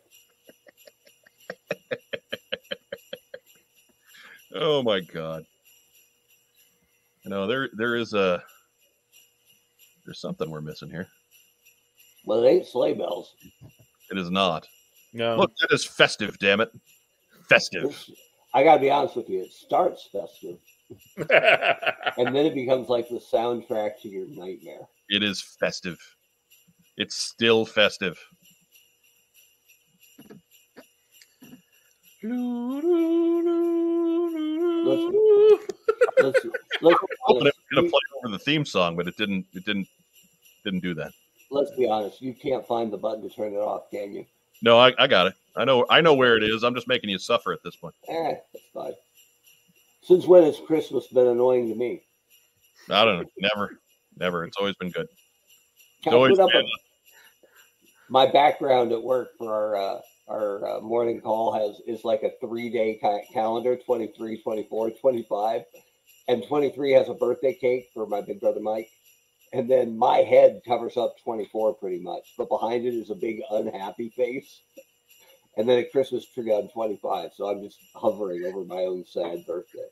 Oh 4.56 4.82
my 4.84 5.00
god. 5.00 5.44
You 7.24 7.30
know, 7.30 7.46
there 7.48 7.70
there 7.76 7.96
is 7.96 8.14
a 8.14 8.40
there's 10.04 10.20
something 10.20 10.48
we're 10.48 10.60
missing 10.60 10.90
here. 10.90 11.08
Well, 12.24 12.44
it 12.44 12.48
ain't 12.48 12.66
sleigh 12.66 12.94
bells. 12.94 13.34
It 14.10 14.18
is 14.18 14.30
not. 14.30 14.66
No, 15.12 15.36
Look, 15.36 15.52
that 15.60 15.74
is 15.74 15.84
festive, 15.84 16.38
damn 16.38 16.60
it. 16.60 16.70
Festive. 17.48 17.84
It's- 17.84 18.10
I 18.52 18.62
gotta 18.62 18.80
be 18.80 18.90
honest 18.90 19.16
with 19.16 19.28
you. 19.28 19.40
It 19.40 19.52
starts 19.52 20.08
festive, 20.12 20.58
and 21.16 22.34
then 22.34 22.46
it 22.46 22.54
becomes 22.54 22.88
like 22.88 23.08
the 23.08 23.20
soundtrack 23.20 24.00
to 24.02 24.08
your 24.08 24.26
nightmare. 24.28 24.86
It 25.08 25.22
is 25.22 25.40
festive. 25.40 25.98
It's 26.96 27.16
still 27.16 27.64
festive. 27.66 28.18
Let's 34.84 35.02
let's 36.22 36.42
be 36.42 36.50
Hoping 36.80 36.98
it 36.98 37.06
honest. 37.26 37.44
was 37.44 37.54
gonna 37.74 37.90
play 37.90 38.00
over 38.18 38.28
the 38.32 38.38
theme 38.38 38.64
song, 38.64 38.96
but 38.96 39.06
it 39.08 39.16
didn't 39.16 39.46
it 39.52 39.64
didn't 39.64 39.88
didn't 40.64 40.80
do 40.80 40.94
that. 40.94 41.12
let's 41.50 41.70
be 41.76 41.86
honest. 41.86 42.22
You 42.22 42.32
can't 42.34 42.66
find 42.66 42.92
the 42.92 42.96
button 42.96 43.22
to 43.28 43.34
turn 43.34 43.52
it 43.52 43.58
off, 43.58 43.90
can 43.90 44.14
you? 44.14 44.24
No, 44.62 44.78
I, 44.78 44.94
I 44.98 45.06
got 45.06 45.26
it. 45.26 45.34
I 45.56 45.64
know 45.64 45.84
I 45.90 46.00
know 46.00 46.14
where 46.14 46.36
it 46.36 46.42
is. 46.42 46.62
I'm 46.62 46.74
just 46.74 46.88
making 46.88 47.10
you 47.10 47.18
suffer 47.18 47.52
at 47.52 47.62
this 47.62 47.76
point. 47.76 47.94
Eh, 48.08 48.34
that's 48.52 48.64
fine. 48.72 48.92
Since 50.04 50.26
when 50.26 50.44
has 50.44 50.60
Christmas 50.66 51.06
been 51.08 51.26
annoying 51.26 51.68
to 51.68 51.74
me? 51.74 52.02
I 52.90 53.04
don't 53.04 53.18
know. 53.18 53.24
Never. 53.38 53.70
Never. 54.18 54.44
It's 54.44 54.56
always 54.58 54.74
been 54.76 54.90
good. 54.90 55.06
Always 56.06 56.38
up 56.38 56.50
a, 56.50 56.58
been 56.58 56.66
my 58.08 58.30
background 58.30 58.92
at 58.92 59.02
work 59.02 59.30
for 59.38 59.52
our 59.52 59.76
uh, 59.76 60.00
our 60.28 60.76
uh, 60.76 60.80
morning 60.80 61.20
call 61.20 61.52
has 61.52 61.80
is 61.86 62.04
like 62.04 62.22
a 62.22 62.30
three 62.40 62.70
day 62.70 62.98
ca- 63.00 63.24
calendar 63.32 63.76
23 63.76 64.42
24 64.42 64.90
25 64.90 65.62
and 66.28 66.46
23 66.46 66.92
has 66.92 67.08
a 67.08 67.14
birthday 67.14 67.54
cake 67.54 67.88
for 67.92 68.06
my 68.06 68.20
big 68.20 68.40
brother 68.40 68.60
mike 68.60 68.88
and 69.52 69.70
then 69.70 69.96
my 69.96 70.18
head 70.18 70.60
covers 70.66 70.96
up 70.96 71.16
24 71.22 71.74
pretty 71.74 72.00
much 72.00 72.34
but 72.38 72.48
behind 72.48 72.86
it 72.86 72.94
is 72.94 73.10
a 73.10 73.14
big 73.14 73.40
unhappy 73.50 74.10
face 74.10 74.62
and 75.56 75.68
then 75.68 75.78
a 75.78 75.84
christmas 75.84 76.26
tree 76.26 76.50
on 76.50 76.68
25 76.68 77.30
so 77.34 77.48
i'm 77.48 77.62
just 77.62 77.78
hovering 77.94 78.44
over 78.44 78.64
my 78.64 78.82
own 78.82 79.04
sad 79.06 79.44
birthday 79.46 79.86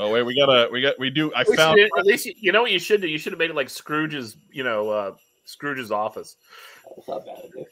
Oh 0.00 0.12
wait, 0.12 0.22
we 0.22 0.38
gotta 0.38 0.68
we 0.70 0.80
got 0.80 0.96
we 0.98 1.10
do 1.10 1.32
I 1.34 1.40
At 1.40 1.48
least, 1.48 1.58
found 1.58 1.78
you, 1.78 1.88
at 1.98 2.06
least 2.06 2.26
you, 2.26 2.32
you 2.36 2.52
know 2.52 2.62
what 2.62 2.70
you 2.70 2.78
should 2.78 3.00
do. 3.00 3.08
You 3.08 3.18
should 3.18 3.32
have 3.32 3.38
made 3.38 3.50
it 3.50 3.56
like 3.56 3.68
Scrooge's, 3.68 4.36
you 4.48 4.62
know, 4.62 4.90
uh, 4.90 5.12
Scrooge's 5.44 5.90
office. 5.90 6.36
that's 6.94 7.08
not 7.08 7.26
bad 7.26 7.38
idea. 7.38 7.64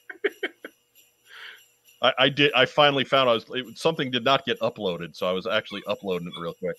I, 2.03 2.13
I 2.19 2.29
did. 2.29 2.53
I 2.55 2.67
finally 2.67 3.05
found 3.05 3.31
I 3.31 3.35
was 3.35 3.47
it, 3.51 3.79
something 3.79 4.11
did 4.11 4.25
not 4.25 4.45
get 4.45 4.59
uploaded, 4.61 5.15
so 5.15 5.29
I 5.29 5.33
was 5.33 5.47
actually 5.47 5.83
uploading 5.87 6.27
it 6.29 6.41
real 6.41 6.55
quick. 6.55 6.77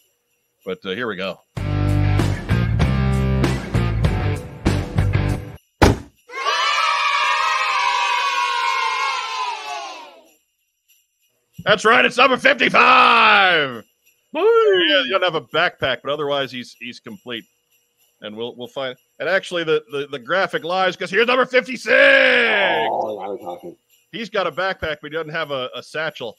But 0.66 0.86
uh, 0.86 0.90
here 0.90 1.08
we 1.08 1.16
go. 1.16 1.40
That's 11.68 11.84
right. 11.84 12.06
It's 12.06 12.16
number 12.16 12.38
fifty-five. 12.38 13.84
Yeah, 14.34 14.42
you 14.42 15.10
don't 15.10 15.24
have 15.24 15.36
a 15.36 15.42
backpack, 15.42 15.98
but 16.02 16.12
otherwise 16.12 16.50
he's 16.50 16.78
he's 16.80 17.02
complete. 17.02 17.44
And 18.22 18.38
we'll 18.38 18.56
we'll 18.56 18.70
find. 18.70 18.96
And 19.20 19.28
actually, 19.28 19.66
the 19.66 19.84
the, 19.92 20.08
the 20.10 20.18
graphic 20.18 20.64
lies 20.64 20.96
because 20.96 21.12
here's 21.12 21.28
number 21.28 21.46
fifty-six. 21.46 21.92
oh 22.90 23.20
now 23.20 23.32
we're 23.32 23.38
talking 23.38 23.76
He's 24.14 24.30
got 24.30 24.48
a 24.48 24.52
backpack, 24.52 25.00
but 25.02 25.04
he 25.04 25.10
doesn't 25.10 25.34
have 25.34 25.52
a, 25.52 25.70
a 25.76 25.84
satchel. 25.84 26.38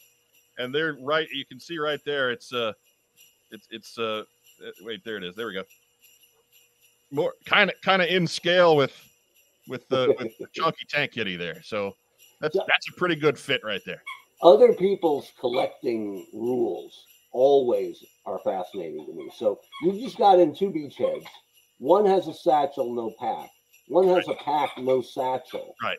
And 0.56 0.74
they're 0.74 0.96
right. 0.98 1.28
You 1.30 1.44
can 1.44 1.60
see 1.60 1.78
right 1.78 2.00
there. 2.06 2.30
It's 2.30 2.50
uh, 2.50 2.72
it's 3.50 3.68
it's 3.70 3.98
uh, 3.98 4.22
uh, 4.66 4.70
wait, 4.80 5.04
there 5.04 5.18
it 5.18 5.24
is. 5.24 5.36
There 5.36 5.46
we 5.46 5.52
go. 5.52 5.64
More 7.10 7.34
kind 7.44 7.68
of 7.68 7.76
kind 7.82 8.00
of 8.00 8.08
in 8.08 8.26
scale 8.26 8.76
with 8.76 8.96
with 9.68 9.86
the 9.90 10.16
with 10.18 10.38
the 10.38 10.46
chunky 10.54 10.86
tank 10.88 11.12
kitty 11.12 11.36
there. 11.36 11.62
So 11.62 11.96
that's 12.40 12.56
that's 12.56 12.88
a 12.88 12.92
pretty 12.92 13.14
good 13.14 13.38
fit 13.38 13.60
right 13.62 13.82
there. 13.84 14.02
Other 14.42 14.72
people's 14.72 15.30
collecting 15.40 16.26
rules 16.32 17.04
always 17.32 18.04
are 18.26 18.40
fascinating 18.44 19.04
to 19.06 19.12
me. 19.12 19.30
So 19.36 19.60
you 19.82 20.00
just 20.00 20.18
got 20.18 20.38
in 20.38 20.54
two 20.54 20.70
beachheads. 20.70 21.26
One 21.78 22.06
has 22.06 22.26
a 22.28 22.34
satchel, 22.34 22.94
no 22.94 23.12
pack. 23.18 23.50
One 23.88 24.08
has 24.08 24.26
a 24.28 24.34
pack, 24.34 24.70
no 24.78 25.00
satchel. 25.00 25.74
Right. 25.82 25.98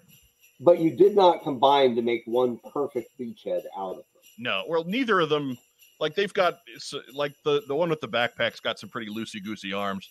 But 0.59 0.79
you 0.79 0.95
did 0.95 1.15
not 1.15 1.41
combine 1.43 1.95
to 1.95 2.01
make 2.01 2.23
one 2.25 2.59
perfect 2.73 3.11
beachhead 3.19 3.61
out 3.77 3.91
of 3.91 3.95
them. 3.97 4.23
No, 4.37 4.63
well, 4.67 4.83
neither 4.83 5.19
of 5.19 5.29
them. 5.29 5.57
Like 5.99 6.15
they've 6.15 6.33
got 6.33 6.59
like 7.13 7.33
the 7.43 7.61
the 7.67 7.75
one 7.75 7.89
with 7.89 7.99
the 7.99 8.07
backpack's 8.07 8.61
got 8.61 8.79
some 8.79 8.89
pretty 8.89 9.11
loosey 9.11 9.43
goosey 9.43 9.73
arms. 9.73 10.07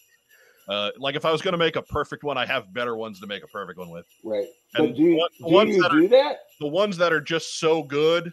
Uh, 0.68 0.90
like 0.98 1.16
if 1.16 1.24
I 1.24 1.32
was 1.32 1.40
going 1.40 1.52
to 1.52 1.58
make 1.58 1.76
a 1.76 1.82
perfect 1.82 2.24
one, 2.24 2.36
I 2.36 2.44
have 2.44 2.72
better 2.74 2.94
ones 2.94 3.20
to 3.20 3.26
make 3.26 3.42
a 3.42 3.46
perfect 3.46 3.78
one 3.78 3.88
with. 3.88 4.04
Right. 4.22 4.46
And 4.74 4.88
but 4.88 4.96
do 4.96 5.02
you, 5.02 5.16
one- 5.16 5.30
do, 5.38 5.44
ones 5.54 5.76
you 5.76 5.82
that 5.82 5.92
are- 5.92 6.00
do 6.00 6.08
that? 6.08 6.36
the 6.60 6.66
ones 6.66 6.96
that 6.98 7.12
are 7.12 7.20
just 7.20 7.58
so 7.58 7.82
good 7.82 8.32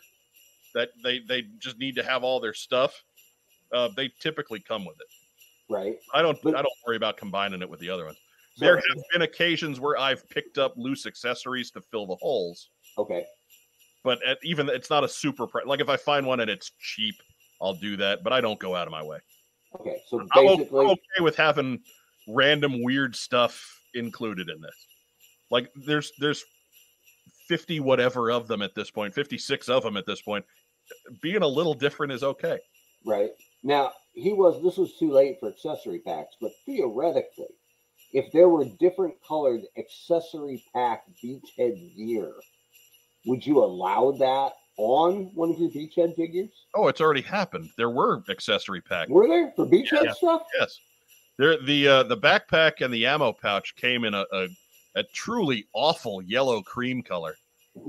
that 0.74 0.90
they 1.04 1.20
they 1.20 1.44
just 1.60 1.78
need 1.80 1.96
to 1.96 2.04
have 2.04 2.24
all 2.24 2.40
their 2.42 2.54
stuff 2.54 3.02
uh, 3.72 3.88
they 3.96 4.10
typically 4.20 4.60
come 4.60 4.84
with 4.84 4.98
it 5.00 5.08
Right. 5.74 5.96
i 6.14 6.22
don't 6.22 6.38
But- 6.44 6.56
i 6.56 6.62
don't 6.62 6.74
worry 6.86 6.98
about 6.98 7.16
combining 7.18 7.62
it 7.62 7.70
with 7.70 7.80
the 7.80 7.90
other 7.90 8.04
ones 8.06 8.18
So- 8.58 8.66
there 8.66 8.76
have 8.76 9.04
been 9.14 9.22
occasions 9.22 9.80
where 9.80 9.98
i've 9.98 10.28
picked 10.30 10.58
up 10.58 10.74
loose 10.76 11.06
accessories 11.06 11.72
to 11.72 11.82
fill 11.82 12.06
the 12.08 12.16
holes 12.16 12.70
okay. 12.98 13.26
but 14.04 14.20
at, 14.28 14.40
even 14.44 14.68
it's 14.70 14.90
not 14.90 15.04
a 15.04 15.08
super 15.08 15.48
like 15.66 15.80
if 15.80 15.88
i 15.88 15.96
find 15.96 16.26
one 16.26 16.40
and 16.42 16.50
it's 16.50 16.72
cheap 16.80 17.16
i'll 17.62 17.76
do 17.76 17.96
that 17.98 18.24
but 18.24 18.34
i 18.34 18.42
don't 18.42 18.60
go 18.60 18.76
out 18.76 18.88
of 18.88 18.92
my 18.92 19.04
way 19.04 19.20
Okay. 19.80 19.98
So 20.08 20.22
o- 20.22 20.28
I'm 20.34 20.58
basically, 20.58 20.86
okay 20.88 21.22
with 21.22 21.36
having 21.36 21.80
random 22.28 22.82
weird 22.84 23.16
stuff 23.16 23.82
included 23.94 24.50
in 24.50 24.60
this 24.62 24.88
like 25.52 25.70
there's 25.86 26.12
there's 26.20 26.44
50 27.48 27.80
whatever 27.80 28.32
of 28.32 28.48
them 28.48 28.62
at 28.62 28.74
this 28.76 28.90
point 28.92 29.14
56 29.14 29.70
of 29.70 29.84
them 29.84 29.96
at 29.98 30.06
this 30.06 30.22
point 30.22 30.44
being 31.22 31.44
a 31.44 31.48
little 31.48 31.74
different 31.74 32.12
is 32.12 32.24
okay 32.24 32.60
Right. 33.06 33.32
Now, 33.64 33.92
he 34.14 34.34
was, 34.34 34.62
this 34.64 34.78
was 34.78 34.98
too 34.98 35.12
late 35.12 35.38
for 35.40 35.50
accessory 35.50 36.00
packs, 36.00 36.36
but 36.42 36.52
theoretically, 36.66 37.54
if 38.14 38.32
there 38.32 38.50
were 38.50 38.66
different 38.80 39.14
colored 39.28 39.62
accessory 39.78 40.64
pack 40.74 41.04
beachhead 41.24 41.96
gear, 41.96 42.34
would 43.26 43.46
you 43.46 43.60
allow 43.64 44.12
that 44.14 44.54
on 44.78 45.32
one 45.36 45.52
of 45.52 45.60
your 45.60 45.70
beachhead 45.70 46.16
figures? 46.16 46.50
Oh, 46.76 46.88
it's 46.88 47.02
already 47.02 47.22
happened. 47.22 47.70
There 47.78 47.90
were 47.90 48.24
accessory 48.30 48.82
packs. 48.82 49.10
Were 49.10 49.28
there 49.28 49.54
for 49.56 49.66
beachhead 49.66 50.06
Yeah. 50.06 50.14
stuff? 50.14 50.42
Yes, 50.60 50.80
there 51.38 51.62
the 51.62 51.88
uh, 51.88 52.04
the 52.04 52.18
backpack 52.18 52.82
and 52.82 52.94
the 52.94 53.06
ammo 53.06 53.34
pouch 53.34 53.76
came 53.76 54.04
in 54.06 54.14
a, 54.14 54.26
a, 54.32 54.48
a 54.96 55.04
truly 55.14 55.68
awful 55.74 56.22
yellow 56.22 56.62
cream 56.62 57.02
color. 57.02 57.36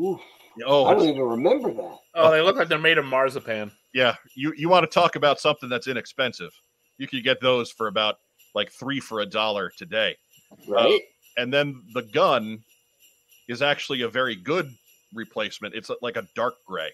Oof, 0.01 0.21
Oh, 0.65 0.87
I 0.87 0.95
don't 0.95 1.09
even 1.09 1.23
remember 1.23 1.73
that. 1.75 1.99
Oh, 2.15 2.31
they 2.31 2.41
look 2.41 2.57
like 2.57 2.69
they're 2.69 2.79
made 2.79 2.97
of 2.99 3.05
marzipan. 3.05 3.71
yeah. 3.95 4.15
You 4.35 4.53
you 4.57 4.69
want 4.69 4.85
to 4.85 4.93
talk 4.93 5.17
about 5.17 5.39
something 5.41 5.69
that's 5.69 5.87
inexpensive? 5.87 6.51
You 6.99 7.07
could 7.07 7.23
get 7.23 7.41
those 7.41 7.71
for 7.71 7.89
about 7.89 8.17
like 8.55 8.71
three 8.73 9.01
for 9.01 9.21
a 9.21 9.27
dollar 9.27 9.71
today. 9.77 10.17
Uh, 10.69 10.73
right? 10.73 11.01
And 11.37 11.53
then 11.53 11.83
the 11.93 12.03
gun 12.03 12.63
is 13.49 13.61
actually 13.61 14.01
a 14.03 14.09
very 14.09 14.35
good 14.35 14.73
replacement. 15.15 15.75
It's 15.75 15.91
uh, 15.91 15.95
like 16.01 16.17
a 16.17 16.27
dark 16.35 16.55
gray. 16.67 16.91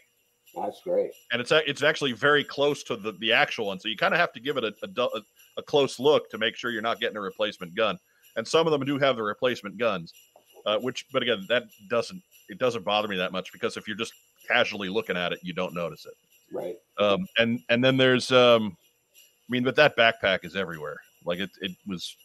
That's 0.57 0.81
great. 0.83 1.13
and 1.31 1.41
it's 1.41 1.51
a- 1.53 1.67
it's 1.71 1.83
actually 1.83 2.13
very 2.13 2.45
close 2.45 2.83
to 2.85 2.97
the, 2.97 3.13
the 3.13 3.33
actual 3.33 3.67
one. 3.69 3.79
So 3.79 3.89
you 3.89 3.97
kind 3.97 4.13
of 4.13 4.21
have 4.21 4.33
to 4.35 4.41
give 4.41 4.57
it 4.59 4.65
a, 4.65 4.73
a, 4.83 4.87
du- 4.89 5.09
a, 5.57 5.63
close 5.63 5.99
look 5.99 6.31
to 6.31 6.39
make 6.39 6.57
sure 6.57 6.71
you're 6.71 6.83
not 6.83 7.01
getting 7.01 7.17
a 7.17 7.21
replacement 7.21 7.75
gun. 7.75 7.99
And 8.37 8.47
some 8.47 8.67
of 8.67 8.73
them 8.73 8.85
do 8.85 8.99
have 8.99 9.17
the 9.17 9.23
replacement 9.23 9.79
guns, 9.79 10.13
uh, 10.67 10.79
which, 10.79 11.07
but 11.13 11.23
again, 11.23 11.45
that 11.49 11.65
doesn't 11.89 12.23
it 12.49 12.59
doesn't 12.59 12.85
bother 12.85 13.09
me 13.09 13.17
that 13.17 13.33
much 13.33 13.53
because 13.53 13.77
if 13.77 13.89
you're 13.89 13.97
just 13.97 14.13
casually 14.47 14.89
looking 14.89 15.17
at 15.17 15.33
it, 15.33 15.41
you 15.43 15.53
don't 15.53 15.75
notice 15.75 16.07
it. 16.07 16.15
Right. 16.53 16.77
Um, 16.99 17.27
and 17.39 17.61
and 17.69 17.83
then 17.83 17.97
there's, 17.97 18.31
um, 18.31 18.77
I 19.17 19.49
mean, 19.49 19.65
but 19.65 19.77
that 19.77 19.97
backpack 19.97 20.45
is 20.45 20.57
everywhere. 20.57 20.99
Like 21.25 21.41
it 21.41 21.51
it 21.61 21.73
was 21.87 22.17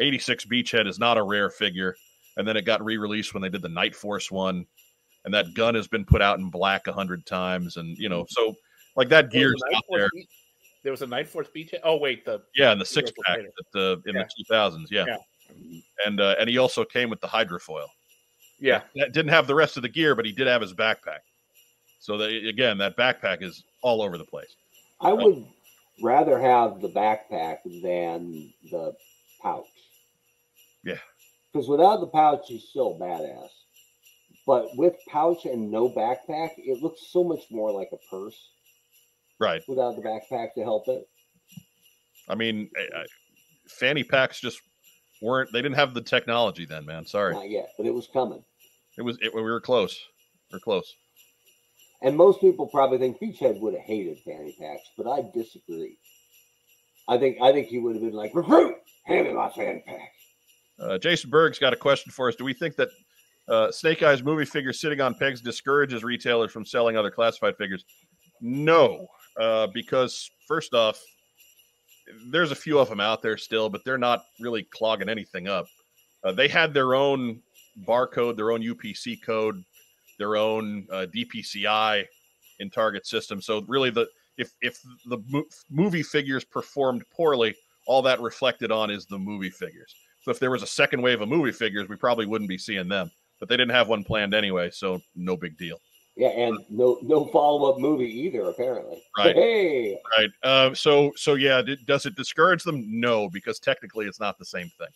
86 0.00 0.44
Beachhead 0.46 0.86
is 0.86 0.98
not 0.98 1.18
a 1.18 1.22
rare 1.22 1.50
figure, 1.50 1.96
and 2.36 2.46
then 2.46 2.56
it 2.56 2.64
got 2.64 2.84
re-released 2.84 3.34
when 3.34 3.42
they 3.42 3.48
did 3.48 3.62
the 3.62 3.68
Night 3.68 3.94
Force 3.94 4.30
one, 4.30 4.66
and 5.24 5.34
that 5.34 5.54
gun 5.54 5.74
has 5.74 5.88
been 5.88 6.04
put 6.04 6.22
out 6.22 6.38
in 6.38 6.50
black 6.50 6.86
a 6.86 6.92
hundred 6.92 7.26
times, 7.26 7.76
and 7.76 7.96
you 7.98 8.08
know, 8.08 8.26
so 8.28 8.56
like 8.96 9.08
that 9.08 9.30
gear 9.30 9.52
is 9.54 9.62
out 9.74 9.84
there. 9.90 10.10
Beach- 10.88 10.92
There 10.92 10.92
was 10.92 11.02
a 11.02 11.06
Night 11.06 11.28
Force 11.28 11.48
beach. 11.48 11.74
Oh 11.84 11.96
wait, 11.96 12.24
the 12.24 12.42
Yeah, 12.54 12.72
in 12.72 12.78
the 12.78 12.84
six 12.84 13.10
pack 13.24 13.36
Tater. 13.36 13.50
the 13.72 14.02
in 14.06 14.14
Yeah. 14.14 14.22
the 14.22 14.28
two 14.36 14.44
thousands. 14.48 14.90
Yeah. 14.90 15.04
Yeah. 15.06 15.16
and 16.06 16.20
uh, 16.20 16.34
and 16.38 16.48
he 16.48 16.58
also 16.58 16.84
came 16.84 17.08
with 17.10 17.20
the 17.20 17.26
hydrofoil. 17.28 17.88
yeah. 18.60 18.82
That 18.96 19.12
didn't 19.12 19.30
have 19.30 19.46
the 19.46 19.54
rest 19.54 19.76
of 19.76 19.82
the 19.82 19.88
gear, 19.88 20.14
but 20.14 20.24
he 20.26 20.32
did 20.32 20.46
have 20.46 20.60
his 20.60 20.74
backpack. 20.74 21.20
So 22.00 22.16
that 22.18 22.30
again, 22.46 22.78
that 22.78 22.96
backpack 22.96 23.42
is 23.42 23.64
all 23.82 24.02
over 24.02 24.18
the 24.18 24.24
place. 24.24 24.54
I 25.00 25.12
would 25.12 25.46
rather 26.02 26.38
have 26.38 26.80
the 26.80 26.88
backpack 26.88 27.58
than 27.82 28.52
the 28.70 28.94
pouch. 29.42 29.66
Yeah. 30.84 30.98
Because 31.52 31.68
without 31.68 32.00
the 32.00 32.06
pouch, 32.08 32.44
he's 32.48 32.64
still 32.68 32.98
badass. 32.98 33.48
But 34.46 34.76
with 34.76 34.94
pouch 35.08 35.44
and 35.44 35.70
no 35.70 35.88
backpack, 35.88 36.50
it 36.58 36.82
looks 36.82 37.06
so 37.10 37.22
much 37.24 37.50
more 37.50 37.70
like 37.72 37.90
a 37.92 37.98
purse 38.10 38.50
Right. 39.40 39.62
without 39.68 39.96
the 39.96 40.02
backpack 40.02 40.54
to 40.54 40.62
help 40.62 40.88
it. 40.88 41.08
I 42.28 42.34
mean, 42.34 42.70
I, 42.76 43.00
I, 43.00 43.04
fanny 43.68 44.02
packs 44.02 44.40
just 44.40 44.60
weren't. 45.22 45.50
They 45.52 45.62
didn't 45.62 45.76
have 45.76 45.94
the 45.94 46.00
technology 46.00 46.66
then, 46.66 46.84
man. 46.84 47.04
Sorry. 47.06 47.34
Not 47.34 47.48
yet, 47.48 47.70
but 47.76 47.86
it 47.86 47.94
was 47.94 48.08
coming. 48.12 48.42
It 48.96 49.02
was. 49.02 49.16
It, 49.20 49.34
we 49.34 49.42
were 49.42 49.60
close. 49.60 49.98
We 50.50 50.56
are 50.56 50.60
close. 50.60 50.94
And 52.02 52.16
most 52.16 52.40
people 52.40 52.66
probably 52.66 52.98
think 52.98 53.18
Beachhead 53.20 53.60
would 53.60 53.74
have 53.74 53.82
hated 53.82 54.18
fanny 54.20 54.54
packs, 54.60 54.90
but 54.96 55.08
I 55.08 55.28
disagree. 55.34 55.98
I 57.08 57.18
think 57.18 57.38
I 57.42 57.52
think 57.52 57.68
he 57.68 57.78
would 57.78 57.94
have 57.94 58.02
been 58.02 58.12
like, 58.12 58.34
recruit, 58.34 58.76
hand 59.04 59.26
me 59.26 59.32
my 59.32 59.48
fanny 59.50 59.82
pack. 59.86 60.12
Uh, 60.78 60.98
Jason 60.98 61.30
Berg's 61.30 61.58
got 61.58 61.72
a 61.72 61.76
question 61.76 62.12
for 62.12 62.28
us. 62.28 62.36
Do 62.36 62.44
we 62.44 62.52
think 62.52 62.76
that 62.76 62.88
uh, 63.48 63.72
Snake 63.72 64.02
Eyes 64.02 64.22
movie 64.22 64.44
figure 64.44 64.72
sitting 64.72 65.00
on 65.00 65.14
pegs 65.14 65.40
discourages 65.40 66.04
retailers 66.04 66.52
from 66.52 66.64
selling 66.64 66.96
other 66.96 67.10
classified 67.10 67.56
figures? 67.56 67.84
No, 68.40 69.08
uh, 69.38 69.66
because 69.68 70.30
first 70.46 70.74
off, 70.74 71.02
there's 72.30 72.50
a 72.50 72.56
few 72.56 72.78
of 72.78 72.88
them 72.88 73.00
out 73.00 73.22
there 73.22 73.36
still, 73.36 73.68
but 73.68 73.84
they're 73.84 73.98
not 73.98 74.24
really 74.40 74.62
clogging 74.64 75.08
anything 75.08 75.48
up. 75.48 75.66
Uh, 76.24 76.32
they 76.32 76.48
had 76.48 76.72
their 76.74 76.94
own 76.94 77.40
barcode, 77.86 78.36
their 78.36 78.50
own 78.50 78.62
UPC 78.62 79.22
code, 79.22 79.62
their 80.18 80.36
own 80.36 80.86
uh, 80.90 81.06
DPCI 81.14 82.04
in 82.58 82.70
Target 82.70 83.06
system. 83.06 83.40
So 83.40 83.62
really, 83.68 83.90
the 83.90 84.08
if 84.36 84.52
if 84.62 84.80
the 85.06 85.18
mo- 85.28 85.44
movie 85.70 86.02
figures 86.02 86.44
performed 86.44 87.04
poorly, 87.10 87.54
all 87.86 88.02
that 88.02 88.20
reflected 88.20 88.72
on 88.72 88.90
is 88.90 89.06
the 89.06 89.18
movie 89.18 89.50
figures. 89.50 89.94
So 90.22 90.30
if 90.30 90.38
there 90.38 90.50
was 90.50 90.62
a 90.62 90.66
second 90.66 91.02
wave 91.02 91.20
of 91.20 91.28
movie 91.28 91.52
figures, 91.52 91.88
we 91.88 91.96
probably 91.96 92.26
wouldn't 92.26 92.48
be 92.48 92.58
seeing 92.58 92.88
them. 92.88 93.10
But 93.38 93.48
they 93.48 93.56
didn't 93.56 93.74
have 93.74 93.88
one 93.88 94.02
planned 94.02 94.34
anyway, 94.34 94.70
so 94.70 95.00
no 95.14 95.36
big 95.36 95.56
deal. 95.56 95.78
Yeah, 96.18 96.30
and 96.30 96.58
no 96.68 96.98
no 97.02 97.26
follow 97.26 97.70
up 97.70 97.78
movie 97.78 98.10
either, 98.10 98.42
apparently. 98.50 99.00
Right. 99.16 99.36
Hey, 99.36 100.00
Right. 100.18 100.30
Uh, 100.42 100.74
so 100.74 101.12
so 101.14 101.34
yeah, 101.34 101.62
d- 101.62 101.78
does 101.86 102.06
it 102.06 102.16
discourage 102.16 102.64
them? 102.64 102.84
No, 102.88 103.30
because 103.30 103.60
technically 103.60 104.06
it's 104.06 104.18
not 104.18 104.36
the 104.36 104.44
same 104.44 104.68
thing. 104.78 104.88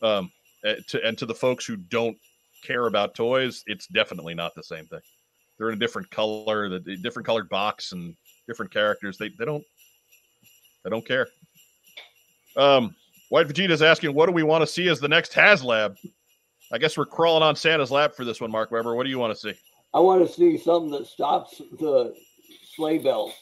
Um, 0.00 0.32
uh, 0.66 0.76
to, 0.88 1.04
and 1.04 1.18
to 1.18 1.26
the 1.26 1.34
folks 1.34 1.66
who 1.66 1.76
don't 1.76 2.16
care 2.64 2.86
about 2.86 3.14
toys, 3.14 3.62
it's 3.66 3.88
definitely 3.88 4.34
not 4.34 4.54
the 4.54 4.62
same 4.62 4.86
thing. 4.86 5.00
They're 5.58 5.68
in 5.68 5.76
a 5.76 5.78
different 5.78 6.10
color, 6.10 6.70
the 6.70 6.78
the 6.78 6.96
different 6.96 7.26
colored 7.26 7.50
box, 7.50 7.92
and 7.92 8.16
different 8.48 8.72
characters. 8.72 9.18
They 9.18 9.28
they 9.38 9.44
don't 9.44 9.64
they 10.82 10.88
don't 10.88 11.06
care. 11.06 11.28
Um, 12.56 12.96
White 13.28 13.48
Vegeta's 13.48 13.82
asking, 13.82 14.14
what 14.14 14.26
do 14.26 14.32
we 14.32 14.44
want 14.44 14.62
to 14.62 14.66
see 14.66 14.88
as 14.88 14.98
the 14.98 15.08
next 15.08 15.32
HasLab? 15.32 15.98
I 16.72 16.78
guess 16.78 16.96
we're 16.96 17.04
crawling 17.04 17.42
on 17.42 17.54
Santa's 17.54 17.90
lap 17.90 18.14
for 18.14 18.24
this 18.24 18.40
one, 18.40 18.50
Mark 18.50 18.70
Weber. 18.70 18.94
What 18.94 19.04
do 19.04 19.10
you 19.10 19.18
want 19.18 19.34
to 19.34 19.38
see? 19.38 19.60
I 19.96 20.00
want 20.00 20.26
to 20.26 20.30
see 20.30 20.58
something 20.58 20.90
that 20.90 21.06
stops 21.06 21.56
the 21.80 22.14
sleigh 22.74 22.98
bells 22.98 23.32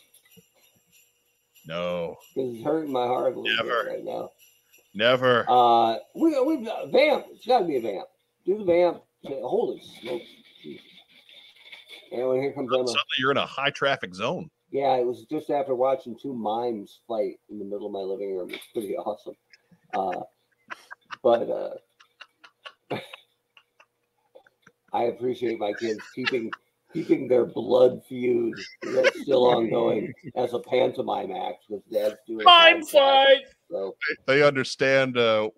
No, 1.66 2.16
because 2.32 2.54
it's 2.54 2.64
hurting 2.64 2.92
my 2.92 3.06
heart 3.08 3.34
a 3.34 3.40
little 3.40 3.56
Never. 3.56 3.82
bit 3.84 3.90
right 3.90 4.04
now. 4.04 4.30
never. 4.94 5.44
Uh, 5.48 5.96
we 6.14 6.40
we 6.42 6.64
vamp. 6.92 7.26
It's 7.32 7.44
got 7.44 7.58
to 7.58 7.64
be 7.64 7.78
a 7.78 7.80
vamp. 7.80 8.06
Do 8.46 8.58
the 8.58 8.64
vamp. 8.64 9.02
Holy 9.26 9.82
smokes! 10.00 10.26
And 12.12 12.28
when 12.28 12.40
here 12.40 12.52
comes 12.52 12.70
Emma. 12.72 12.86
Suddenly 12.86 13.02
you're 13.18 13.32
in 13.32 13.36
a 13.36 13.46
high 13.46 13.70
traffic 13.70 14.14
zone. 14.14 14.48
Yeah, 14.70 14.94
it 14.96 15.04
was 15.04 15.24
just 15.24 15.50
after 15.50 15.74
watching 15.74 16.16
two 16.16 16.34
mimes 16.34 17.00
fight 17.08 17.40
in 17.50 17.58
the 17.58 17.64
middle 17.64 17.86
of 17.86 17.92
my 17.92 17.98
living 17.98 18.36
room. 18.36 18.50
It's 18.50 18.66
pretty 18.72 18.96
awesome. 18.96 19.34
Uh, 19.92 20.20
but 21.20 21.50
uh, 21.50 22.96
I 24.94 25.04
appreciate 25.04 25.58
my 25.58 25.72
kids 25.72 26.00
keeping 26.14 26.52
keeping 26.92 27.26
their 27.26 27.44
blood 27.44 28.00
feud 28.08 28.56
that's 28.80 29.20
still 29.20 29.44
ongoing 29.44 30.14
as 30.36 30.54
a 30.54 30.60
pantomime 30.60 31.32
act 31.32 31.64
with 31.68 31.82
dad's 31.92 32.14
doing 32.26 32.44
Mime 32.44 32.82
podcast. 32.82 32.92
fight. 32.92 33.44
So 33.68 33.96
they 34.26 34.44
understand 34.44 35.18
uh, 35.18 35.50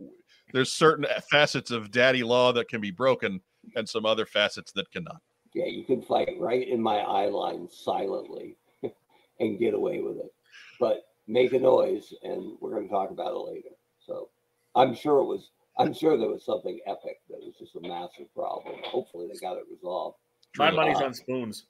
there's 0.54 0.72
certain 0.72 1.04
facets 1.30 1.70
of 1.70 1.90
daddy 1.90 2.22
law 2.22 2.52
that 2.52 2.68
can 2.68 2.80
be 2.80 2.90
broken 2.90 3.42
and 3.76 3.86
some 3.86 4.06
other 4.06 4.24
facets 4.24 4.72
that 4.72 4.90
cannot. 4.90 5.20
yeah, 5.52 5.66
you 5.66 5.84
can 5.84 6.00
fight 6.00 6.36
right 6.38 6.66
in 6.66 6.80
my 6.80 6.98
eye 6.98 7.28
line 7.28 7.68
silently 7.70 8.56
and 9.40 9.58
get 9.58 9.74
away 9.74 10.00
with 10.00 10.16
it. 10.16 10.32
But 10.80 11.02
make 11.26 11.52
a 11.52 11.58
noise 11.58 12.14
and 12.22 12.52
we're 12.60 12.74
gonna 12.74 12.88
talk 12.88 13.10
about 13.10 13.32
it 13.32 13.52
later. 13.52 13.74
So 13.98 14.30
I'm 14.74 14.94
sure 14.94 15.18
it 15.18 15.26
was 15.26 15.50
I'm 15.78 15.93
sure 15.93 16.16
there 16.16 16.28
was 16.28 16.44
something 16.44 16.78
epic 16.86 17.20
that 17.28 17.39
was 17.39 17.55
just 17.59 17.77
a 17.77 17.81
massive 17.81 18.32
problem. 18.35 18.77
Hopefully 18.85 19.28
they 19.32 19.39
got 19.39 19.57
it 19.59 19.65
resolved. 19.70 20.16
My 20.57 20.70
money's 20.70 21.01
Uh, 21.01 21.07
on 21.07 21.15
spoons. 21.15 21.66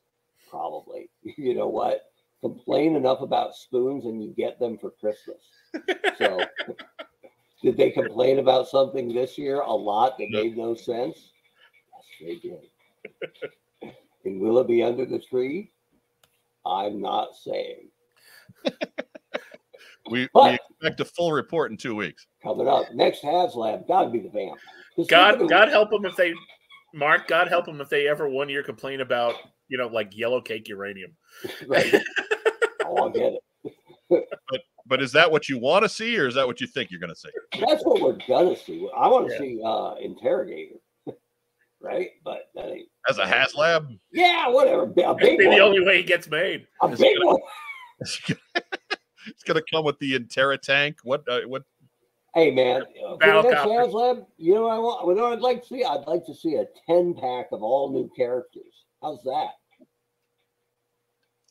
Probably. 0.51 1.09
You 1.37 1.55
know 1.55 1.69
what? 1.69 2.12
Complain 2.41 2.95
enough 2.97 3.20
about 3.20 3.55
spoons 3.57 4.05
and 4.05 4.23
you 4.23 4.33
get 4.37 4.59
them 4.61 4.78
for 4.78 4.91
Christmas. 4.91 5.43
So 6.19 6.41
did 7.62 7.77
they 7.77 7.91
complain 7.91 8.39
about 8.39 8.69
something 8.69 9.12
this 9.12 9.37
year 9.37 9.61
a 9.61 9.73
lot 9.73 10.16
that 10.19 10.31
made 10.31 10.57
no 10.57 10.74
sense? 10.74 11.31
Yes, 12.20 12.41
they 12.43 12.49
did. 12.49 13.91
and 14.24 14.41
will 14.41 14.59
it 14.59 14.69
be 14.69 14.83
under 14.83 15.05
the 15.05 15.19
tree? 15.19 15.73
I'm 16.65 17.01
not 17.01 17.35
saying. 17.37 17.89
We, 20.11 20.28
we 20.35 20.59
expect 20.81 21.01
a 21.01 21.05
full 21.05 21.33
report 21.33 21.70
in 21.70 21.77
two 21.77 21.95
weeks. 21.95 22.27
Coming 22.43 22.69
up 22.69 22.93
next 22.95 23.23
HasLab, 23.23 23.89
gotta 23.89 24.09
be 24.11 24.20
the 24.20 24.28
vamp. 24.28 24.59
Just 24.97 25.11
God, 25.11 25.41
the- 25.41 25.47
God 25.47 25.69
help 25.69 25.91
them 25.91 26.05
if 26.05 26.16
they, 26.16 26.33
Mark. 26.95 27.27
God 27.28 27.49
help 27.49 27.66
them 27.66 27.81
if 27.81 27.89
they 27.89 28.09
ever 28.09 28.28
one 28.28 28.49
year 28.49 28.62
complain 28.62 29.01
about 29.01 29.35
you 29.69 29.77
know 29.78 29.89
like 29.89 30.16
yellow 30.16 30.41
cake 30.41 30.69
uranium. 30.69 31.12
Right. 31.66 31.93
oh, 32.85 32.97
I'll 32.97 33.11
get 33.11 33.35
it. 33.35 33.43
But 34.09 34.61
but 34.87 35.03
is 35.03 35.11
that 35.12 35.31
what 35.31 35.49
you 35.49 35.59
want 35.59 35.83
to 35.83 35.89
see, 35.89 36.16
or 36.19 36.28
is 36.28 36.35
that 36.37 36.47
what 36.47 36.61
you 36.61 36.66
think 36.69 36.91
you're 36.91 37.01
going 37.01 37.12
to 37.12 37.16
see? 37.16 37.28
That's 37.61 37.85
what 37.85 38.01
we're 38.01 38.19
gonna 38.28 38.57
see. 38.57 38.89
I 38.97 39.09
want 39.09 39.27
to 39.28 39.33
Yeah. 39.35 39.41
see 39.41 39.61
uh 39.65 39.95
interrogator. 39.97 40.77
right? 41.81 42.11
But 42.24 42.49
that 42.55 42.70
ain't 42.70 42.89
As 43.09 43.19
a 43.19 43.24
HasLab, 43.24 43.99
yeah, 44.12 44.49
whatever. 44.49 44.85
A 44.85 44.87
That'd 44.95 45.16
big 45.19 45.39
be 45.39 45.47
the 45.47 45.59
only 45.59 45.85
way 45.85 45.99
he 45.99 46.03
gets 46.05 46.28
made. 46.28 46.66
A 46.81 46.89
big 46.89 47.16
one. 47.23 47.39
It's 49.27 49.43
going 49.43 49.57
to 49.57 49.65
come 49.70 49.85
with 49.85 49.98
the 49.98 50.19
Intera 50.19 50.61
tank. 50.61 50.98
What? 51.03 51.24
Uh, 51.28 51.40
what? 51.47 51.62
Hey 52.35 52.51
man, 52.51 52.82
uh, 52.82 53.16
for 53.16 53.27
the 53.27 53.43
next 53.43 53.55
copter. 53.55 53.70
HasLab, 53.70 54.27
you 54.36 54.55
know 54.55 54.62
what 54.65 54.74
I 54.74 54.78
want? 54.78 55.09
You 55.09 55.15
know 55.15 55.23
what 55.23 55.32
I'd 55.32 55.40
like 55.40 55.62
to 55.62 55.69
see? 55.69 55.85
I'd 55.85 56.07
like 56.07 56.27
to 56.27 56.35
see 56.35 56.57
a 56.57 56.66
10 56.86 57.15
pack 57.15 57.47
of 57.51 57.62
all 57.62 57.90
new 57.90 58.11
characters. 58.15 58.85
How's 59.01 59.23
that? 59.23 59.53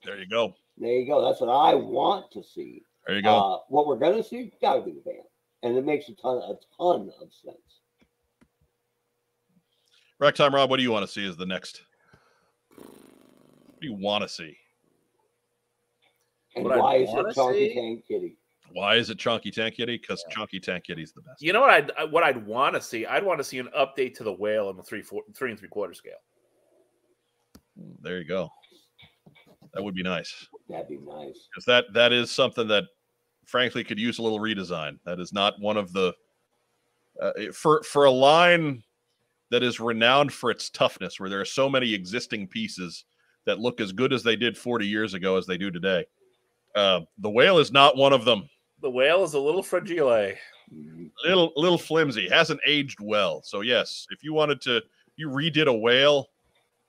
There 0.05 0.19
you 0.19 0.27
go. 0.27 0.53
There 0.77 0.91
you 0.91 1.07
go. 1.07 1.25
That's 1.25 1.41
what 1.41 1.49
I 1.49 1.73
want 1.73 2.31
to 2.33 2.43
see. 2.43 2.83
There 3.07 3.15
you 3.15 3.23
go. 3.23 3.35
Uh, 3.35 3.57
what 3.69 3.87
we're 3.87 3.97
gonna 3.97 4.23
see, 4.23 4.51
gotta 4.61 4.81
be 4.81 4.91
the 4.91 5.01
band. 5.01 5.23
And 5.63 5.75
it 5.75 5.85
makes 5.85 6.07
a 6.09 6.13
ton 6.13 6.37
a 6.37 6.53
ton 6.77 7.11
of 7.19 7.33
sense. 7.33 7.81
Rack 10.19 10.35
time, 10.35 10.53
Rob. 10.53 10.69
What 10.69 10.77
do 10.77 10.83
you 10.83 10.91
want 10.91 11.05
to 11.05 11.11
see 11.11 11.27
as 11.27 11.35
the 11.35 11.47
next? 11.47 11.81
What 12.75 13.81
do 13.81 13.87
you 13.87 13.93
want 13.95 14.21
to 14.21 14.29
see? 14.29 14.55
And 16.55 16.63
What 16.65 16.73
I 16.73 16.77
why 16.79 16.95
is 16.97 17.09
it 17.13 17.35
Chunky 17.35 17.69
see? 17.69 17.73
Tank 17.75 18.03
Kitty? 18.07 18.37
Why 18.71 18.95
is 18.95 19.09
it 19.09 19.17
Chunky 19.19 19.51
Tank 19.51 19.75
Kitty? 19.75 19.97
Because 19.97 20.23
Chunky 20.31 20.59
Tank 20.59 20.85
Kitty's 20.85 21.11
the 21.13 21.21
best. 21.21 21.41
You 21.41 21.53
know 21.53 21.61
what 21.61 21.69
I'd 21.69 21.91
I- 21.97 22.03
what 22.05 22.23
I'd 22.23 22.45
want 22.45 22.75
to 22.75 22.81
see? 22.81 23.05
I'd 23.05 23.23
want 23.23 23.39
to 23.39 23.43
see 23.43 23.59
an 23.59 23.69
update 23.77 24.15
to 24.15 24.23
the 24.23 24.33
whale 24.33 24.67
on 24.67 24.77
the 24.77 24.83
three 24.83 25.01
four 25.01 25.21
three 25.33 25.51
and 25.51 25.59
three 25.59 25.69
quarter 25.69 25.93
scale. 25.93 26.13
There 28.01 28.17
you 28.19 28.25
go. 28.25 28.49
That 29.73 29.83
would 29.83 29.95
be 29.95 30.03
nice. 30.03 30.47
That'd 30.69 30.87
be 30.87 30.97
nice. 30.97 31.47
because 31.51 31.65
that 31.65 31.85
that 31.93 32.13
is 32.13 32.31
something 32.31 32.67
that 32.69 32.85
frankly 33.45 33.83
could 33.83 33.99
use 33.99 34.17
a 34.17 34.23
little 34.23 34.39
redesign 34.39 34.97
that 35.05 35.19
is 35.19 35.31
not 35.33 35.59
one 35.59 35.77
of 35.77 35.91
the 35.93 36.13
uh, 37.21 37.31
for 37.53 37.83
for 37.83 38.05
a 38.05 38.11
line 38.11 38.81
that 39.51 39.61
is 39.63 39.79
renowned 39.79 40.33
for 40.33 40.49
its 40.49 40.69
toughness 40.69 41.19
where 41.19 41.29
there 41.29 41.39
are 41.41 41.45
so 41.45 41.69
many 41.69 41.93
existing 41.93 42.47
pieces 42.47 43.05
that 43.45 43.59
look 43.59 43.79
as 43.79 43.91
good 43.91 44.11
as 44.11 44.23
they 44.23 44.35
did 44.35 44.57
40 44.57 44.87
years 44.87 45.13
ago 45.13 45.37
as 45.37 45.45
they 45.45 45.57
do 45.57 45.69
today 45.69 46.03
uh, 46.75 47.01
the 47.19 47.29
whale 47.29 47.57
is 47.57 47.71
not 47.71 47.97
one 47.97 48.13
of 48.13 48.25
them 48.25 48.49
The 48.81 48.89
whale 48.89 49.23
is 49.23 49.33
a 49.33 49.39
little 49.39 49.63
fragile. 49.63 50.33
Little 51.23 51.53
little 51.55 51.77
flimsy 51.77 52.27
hasn't 52.27 52.59
aged 52.65 52.99
well 52.99 53.41
so 53.43 53.61
yes 53.61 54.07
if 54.09 54.23
you 54.23 54.33
wanted 54.33 54.61
to 54.61 54.81
you 55.15 55.29
redid 55.29 55.67
a 55.67 55.73
whale 55.73 56.29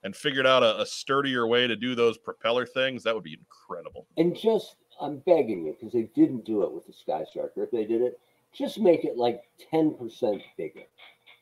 and 0.07 0.15
figured 0.15 0.47
out 0.47 0.63
a, 0.63 0.81
a 0.81 0.87
sturdier 0.87 1.49
way 1.49 1.67
to 1.67 1.75
do 1.75 1.97
those 1.97 2.17
propeller 2.17 2.65
things, 2.65 3.03
that 3.03 3.13
would 3.13 3.25
be 3.25 3.37
incredible. 3.39 4.07
And 4.17 4.37
just, 4.37 4.77
I'm 5.01 5.19
begging 5.27 5.67
you, 5.67 5.73
because 5.73 5.93
they 5.93 6.09
didn't 6.15 6.45
do 6.45 6.63
it 6.63 6.73
with 6.73 6.87
the 6.87 6.93
Sky 6.93 7.25
Striker. 7.29 7.65
If 7.65 7.73
they 7.73 7.85
did 7.85 8.03
it, 8.03 8.21
just 8.55 8.79
make 8.79 9.05
it 9.05 9.17
like 9.17 9.43
10% 9.73 10.41
bigger, 10.57 10.85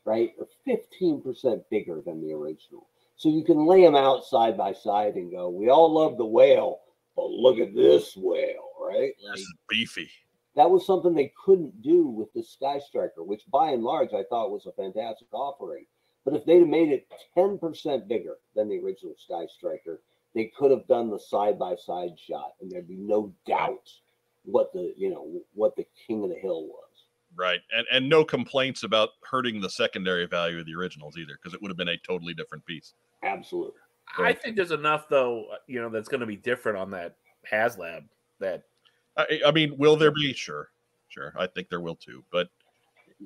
right? 0.06 0.32
Or 0.38 0.48
15% 0.66 1.62
bigger 1.70 2.00
than 2.00 2.26
the 2.26 2.32
original. 2.32 2.88
So 3.16 3.28
you 3.28 3.44
can 3.44 3.66
lay 3.66 3.82
them 3.82 3.94
out 3.94 4.24
side 4.24 4.56
by 4.56 4.72
side 4.72 5.16
and 5.16 5.30
go, 5.30 5.50
we 5.50 5.68
all 5.68 5.92
love 5.92 6.16
the 6.16 6.24
whale, 6.24 6.80
but 7.16 7.30
look 7.30 7.58
at 7.58 7.74
this 7.74 8.16
whale, 8.16 8.70
right? 8.80 9.12
Like, 9.22 9.34
This 9.36 9.40
is 9.42 9.54
beefy. 9.68 10.10
that 10.56 10.70
was 10.70 10.86
something 10.86 11.14
they 11.14 11.32
couldn't 11.44 11.82
do 11.82 12.06
with 12.06 12.32
the 12.32 12.42
Sky 12.42 12.78
Striker, 12.78 13.22
which 13.22 13.42
by 13.50 13.70
and 13.70 13.82
large 13.82 14.12
I 14.12 14.24
thought 14.30 14.50
was 14.50 14.66
a 14.66 14.72
fantastic 14.72 15.28
offering. 15.32 15.86
But 16.24 16.34
if 16.34 16.44
they'd 16.46 16.60
have 16.60 16.68
made 16.68 16.90
it 16.90 17.06
10% 17.36 18.08
bigger 18.08 18.38
than 18.56 18.68
the 18.68 18.78
original 18.78 19.14
Sky 19.18 19.46
Striker, 19.46 20.00
they 20.34 20.50
could 20.56 20.70
have 20.70 20.86
done 20.86 21.10
the 21.10 21.18
side 21.18 21.58
by 21.58 21.76
side 21.76 22.18
shot 22.18 22.54
and 22.60 22.70
there'd 22.70 22.88
be 22.88 22.96
no 22.96 23.32
doubt 23.46 23.88
what 24.44 24.72
the 24.72 24.92
you 24.96 25.08
know 25.10 25.40
what 25.54 25.74
the 25.76 25.86
king 26.06 26.22
of 26.24 26.30
the 26.30 26.36
hill 26.36 26.66
was. 26.66 26.80
Right. 27.36 27.60
And 27.76 27.86
and 27.92 28.08
no 28.08 28.24
complaints 28.24 28.82
about 28.84 29.10
hurting 29.22 29.60
the 29.60 29.70
secondary 29.70 30.26
value 30.26 30.60
of 30.60 30.66
the 30.66 30.74
originals 30.74 31.16
either, 31.16 31.34
because 31.40 31.54
it 31.54 31.60
would 31.62 31.70
have 31.70 31.76
been 31.76 31.88
a 31.88 31.96
totally 31.98 32.34
different 32.34 32.64
piece. 32.66 32.94
Absolutely. 33.22 33.80
I 34.18 34.32
think 34.32 34.56
there's 34.56 34.70
enough 34.70 35.08
though, 35.08 35.46
uh, 35.52 35.56
you 35.66 35.80
know, 35.80 35.88
that's 35.88 36.08
going 36.08 36.20
to 36.20 36.26
be 36.26 36.36
different 36.36 36.78
on 36.78 36.90
that 36.92 37.16
HasLab. 37.50 38.04
That 38.40 38.62
I, 39.16 39.40
I 39.46 39.50
mean, 39.52 39.76
will 39.78 39.96
there 39.96 40.10
be? 40.12 40.32
Sure, 40.32 40.68
sure. 41.08 41.32
I 41.38 41.46
think 41.46 41.68
there 41.68 41.80
will 41.80 41.96
too. 41.96 42.24
But 42.32 42.48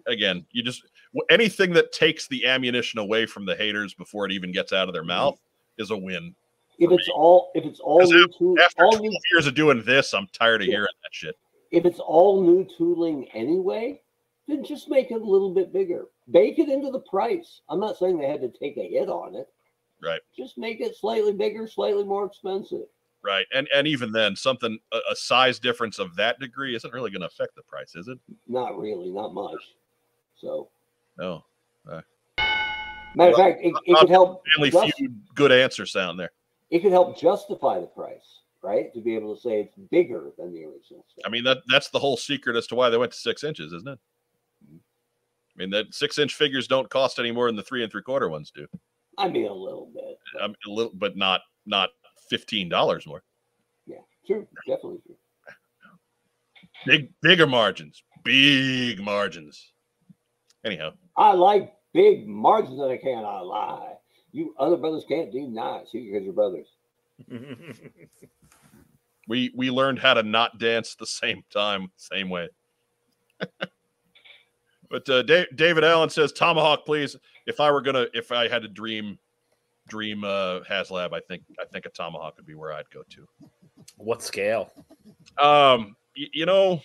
again, 0.07 0.47
you 0.53 0.63
just 0.63 0.83
anything 1.31 1.73
that 1.75 1.93
takes 1.93 2.29
the 2.29 2.47
ammunition 2.47 2.99
away 2.99 3.27
from 3.27 3.45
the 3.47 3.57
haters 3.57 3.95
before 3.95 4.27
it 4.27 4.33
even 4.33 4.53
gets 4.53 4.73
out 4.73 4.89
of 4.89 4.95
their 4.95 5.05
mouth 5.05 5.39
is 5.79 5.91
a 5.91 5.97
win. 5.97 6.35
If 6.79 6.91
For 6.91 6.95
it's 6.95 7.09
all 7.15 7.51
if 7.55 7.65
it's 7.65 7.81
all 7.81 7.99
Because 7.99 8.11
new 8.13 8.29
tool, 8.39 8.57
After 8.63 8.85
all 8.85 8.93
12 8.93 9.03
new, 9.03 9.19
years 9.33 9.47
of 9.47 9.55
doing 9.55 9.83
this, 9.85 10.15
I'm 10.15 10.29
tired 10.33 10.61
of 10.63 10.69
Yeah. 10.69 10.75
hearing 10.75 10.89
that 11.03 11.13
shit. 11.13 11.35
if 11.71 11.85
it's 11.85 11.99
all 12.01 12.43
new 12.43 12.67
tooling 12.79 13.29
anyway, 13.35 14.01
then 14.47 14.65
just 14.65 14.89
make 14.89 15.11
it 15.11 15.21
a 15.21 15.25
little 15.25 15.53
bit 15.53 15.73
bigger. 15.73 16.07
Bake 16.31 16.59
it 16.59 16.69
into 16.69 16.91
the 16.91 17.01
price. 17.01 17.61
I'm 17.69 17.81
not 17.81 17.97
saying 17.99 18.19
they 18.19 18.29
had 18.29 18.41
to 18.41 18.49
take 18.49 18.77
a 18.79 18.89
hit 18.89 19.09
on 19.09 19.35
it. 19.35 19.49
Right. 20.03 20.21
Just 20.37 20.59
make 20.59 20.81
it 20.81 20.97
slightly 20.97 21.33
bigger, 21.33 21.67
slightly 21.67 22.05
more 22.05 22.25
expensive. 22.27 22.85
Right. 23.23 23.47
And 23.53 23.69
and 23.75 23.87
even 23.89 24.13
then, 24.13 24.37
something 24.37 24.79
a, 24.93 24.99
a 25.11 25.17
size 25.17 25.59
difference 25.59 25.99
of 25.99 26.15
that 26.17 26.39
degree 26.39 26.77
isn't 26.77 26.93
really 26.95 27.11
going 27.11 27.23
to 27.23 27.27
affect 27.27 27.57
the 27.57 27.63
price, 27.63 27.97
is 27.97 28.07
it? 28.09 28.19
Not 28.47 28.79
really, 28.79 29.11
not 29.11 29.35
much. 29.35 29.61
So, 30.41 30.69
oh, 31.21 31.43
No. 31.85 32.01
matter 33.17 33.31
of 33.33 33.37
fact, 33.37 33.61
it, 33.63 33.75
it 33.87 33.99
could 33.99 34.09
help. 34.09 34.45
Family 34.55 34.71
Just, 34.71 34.97
feud, 34.97 35.21
good 35.35 35.51
answer 35.51 35.85
sound 35.85 36.19
there. 36.21 36.31
it 36.71 36.79
could 36.81 36.93
help 36.93 37.19
justify 37.19 37.81
the 37.81 37.87
price, 37.87 38.43
right? 38.63 38.95
To 38.95 39.01
be 39.01 39.17
able 39.17 39.35
to 39.35 39.41
say 39.41 39.63
it's 39.63 39.75
bigger 39.91 40.31
than 40.39 40.53
the 40.55 40.63
original. 40.65 41.05
I 41.25 41.29
mean 41.29 41.43
that 41.43 41.59
that's 41.67 41.89
the 41.89 41.99
whole 41.99 42.17
secret 42.17 42.55
as 42.57 42.69
to 42.69 42.77
why 42.77 42.89
they 42.89 42.99
went 42.99 43.11
to 43.11 43.19
six 43.19 43.43
inches, 43.43 43.73
isn't 43.73 43.89
it? 43.89 43.99
Mm-hmm. 44.65 44.77
I 44.77 45.59
mean 45.59 45.71
that 45.71 45.93
six 45.93 46.19
inch 46.21 46.35
figures 46.35 46.69
don't 46.69 46.89
cost 46.89 47.19
any 47.19 47.33
more 47.33 47.47
than 47.49 47.57
the 47.57 47.65
three 47.65 47.83
and 47.83 47.91
three 47.91 48.03
quarter 48.03 48.29
ones 48.29 48.53
do. 48.55 48.69
I 49.19 49.29
mean, 49.29 49.47
a 49.47 49.53
little 49.53 49.91
bit. 49.93 50.19
I 50.41 50.47
mean, 50.47 50.57
a 50.67 50.71
little, 50.71 50.93
but 50.95 51.17
not 51.17 51.43
not 51.67 51.91
fifteen 52.31 52.69
dollars 52.69 53.07
more. 53.07 53.23
Yeah, 53.87 53.97
true, 54.27 54.47
definitely 54.67 55.01
true. 55.05 55.17
Big 56.87 57.13
bigger 57.21 57.47
margins, 57.47 58.03
big 58.25 59.01
margins. 59.01 59.73
Anyhow, 60.65 60.93
I 61.17 61.33
like 61.33 61.75
big 61.93 62.29
margins 62.29 62.79
that 62.79 62.91
I 62.91 62.97
cannot 62.97 63.47
lie. 63.47 63.95
You 64.31 64.55
other 64.59 64.77
brothers 64.77 65.05
can't 65.09 65.33
deny. 65.33 65.83
See, 65.91 66.07
because 66.07 66.25
you're 66.25 66.33
brothers. 66.33 66.69
we 69.29 69.51
we 69.57 69.71
learned 69.71 69.99
how 69.99 70.15
to 70.15 70.23
not 70.23 70.59
dance 70.59 70.95
the 70.95 71.07
same 71.07 71.43
time, 71.51 71.91
same 71.97 72.31
way. 72.31 72.49
but 74.91 75.09
uh, 75.09 75.23
Dave, 75.23 75.47
David 75.55 75.85
Allen 75.85 76.11
says 76.11 76.33
tomahawk, 76.33 76.85
please. 76.87 77.17
If 77.47 77.61
I 77.61 77.71
were 77.71 77.81
gonna, 77.83 78.07
if 78.15 78.33
I 78.33 78.49
had 78.49 78.63
to 78.63 78.69
dream, 78.69 79.19
dream 79.89 80.25
uh, 80.25 80.61
HasLab, 80.61 81.13
I 81.13 81.21
think 81.21 81.43
I 81.61 81.65
think 81.65 81.87
a 81.87 81.91
tomahawk 81.91 82.37
would 82.37 82.47
be 82.47 82.55
where 82.55 82.73
I'd 82.73 82.89
go 82.91 83.03
to. 83.11 83.29
what 83.97 84.23
scale? 84.23 84.73
Um, 85.39 85.97
y- 86.17 86.27
you 86.33 86.47
know, 86.47 86.83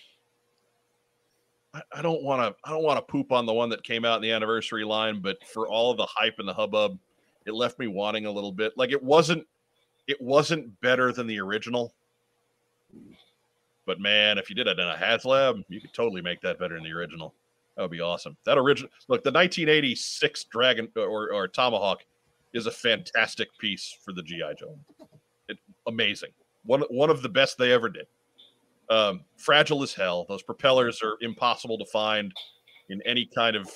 I, 1.74 1.82
I 1.98 2.02
don't 2.02 2.24
want 2.24 2.42
to. 2.42 2.56
I 2.68 2.72
don't 2.72 2.84
want 2.84 2.98
to 2.98 3.12
poop 3.12 3.32
on 3.32 3.46
the 3.46 3.54
one 3.54 3.70
that 3.70 3.84
came 3.84 4.06
out 4.06 4.18
in 4.18 4.22
the 4.22 4.32
anniversary 4.32 4.84
line, 4.84 5.22
but 5.22 5.38
for 5.48 5.68
all 5.68 5.92
of 5.92 5.98
the 5.98 6.06
hype 6.10 6.36
and 6.40 6.48
the 6.48 6.54
hubbub, 6.54 6.98
it 7.46 7.54
left 7.54 7.80
me 7.80 7.88
wanting 7.88 8.26
a 8.26 8.32
little 8.32 8.52
bit. 8.52 8.74
Like 8.78 8.92
it 8.92 9.02
wasn't. 9.02 9.46
It 10.08 10.20
wasn't 10.22 10.80
better 10.82 11.14
than 11.14 11.28
the 11.28 11.40
original. 11.40 11.94
But 13.86 14.00
man, 14.00 14.38
if 14.38 14.50
you 14.50 14.56
did 14.56 14.68
it 14.68 14.80
in 14.80 14.88
a 14.88 14.96
HasLab, 14.96 15.64
you 15.70 15.80
could 15.82 15.94
totally 15.94 16.22
make 16.22 16.42
that 16.42 16.60
better 16.60 16.76
than 16.76 16.84
the 16.84 16.92
original. 16.92 17.34
That 17.76 17.84
would 17.84 17.92
be 17.92 18.02
awesome. 18.02 18.38
That 18.46 18.58
original 18.58 18.90
look, 19.08 19.24
the 19.24 19.32
1986 19.32 20.44
Dragon 20.46 20.90
or, 20.96 21.34
or 21.34 21.48
Tomahawk 21.48 22.04
is 22.54 22.68
a 22.68 22.72
fantastic 22.72 23.50
piece 23.58 23.98
for 24.04 24.14
the 24.14 24.22
GI 24.22 24.54
Joe. 24.60 24.78
It, 25.50 25.58
amazing. 25.88 26.30
One 26.66 26.82
one 26.90 27.10
of 27.10 27.22
the 27.22 27.30
best 27.30 27.58
they 27.58 27.72
ever 27.72 27.90
did. 27.90 28.06
Um, 28.90 29.22
fragile 29.38 29.82
as 29.82 29.94
hell. 29.94 30.26
Those 30.30 30.44
propellers 30.44 31.02
are 31.02 31.18
impossible 31.22 31.78
to 31.80 31.86
find 31.86 32.32
in 32.90 33.02
any 33.06 33.26
kind 33.26 33.56
of 33.56 33.68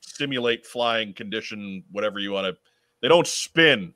simulate 0.00 0.64
flying 0.66 1.12
condition, 1.14 1.82
whatever 1.90 2.18
you 2.20 2.32
want 2.32 2.46
to. 2.46 2.60
They 3.02 3.08
don't 3.08 3.26
spin 3.26 3.92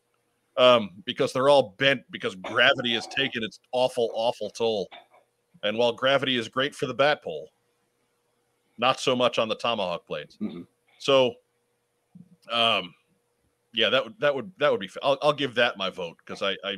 um, 0.57 0.91
because 1.05 1.33
they're 1.33 1.49
all 1.49 1.75
bent 1.79 2.03
because 2.11 2.35
gravity 2.35 2.95
has 2.95 3.07
taken 3.07 3.43
its 3.45 3.61
awful, 3.73 4.11
awful 4.13 4.51
toll. 4.51 4.89
And 5.63 5.79
while 5.79 5.93
gravity 5.93 6.37
is 6.37 6.49
great 6.49 6.75
for 6.75 6.87
the 6.87 6.95
bat 6.95 7.23
pole, 7.23 7.49
not 8.79 9.01
so 9.01 9.15
much 9.15 9.39
on 9.39 9.49
the 9.49 9.57
tomahawk 9.57 10.07
blades. 10.07 10.37
Mhm. 10.41 10.67
So, 10.99 11.35
um, 12.51 12.95
yeah, 13.75 13.91
that 13.91 14.05
would 14.05 14.15
that 14.21 14.35
would 14.35 14.53
that 14.59 14.71
would 14.71 14.81
be. 14.81 14.89
I'll, 15.03 15.19
I'll 15.23 15.33
give 15.33 15.55
that 15.57 15.77
my 15.77 15.91
vote 15.91 16.17
because 16.25 16.43
I, 16.43 16.57
I, 16.65 16.77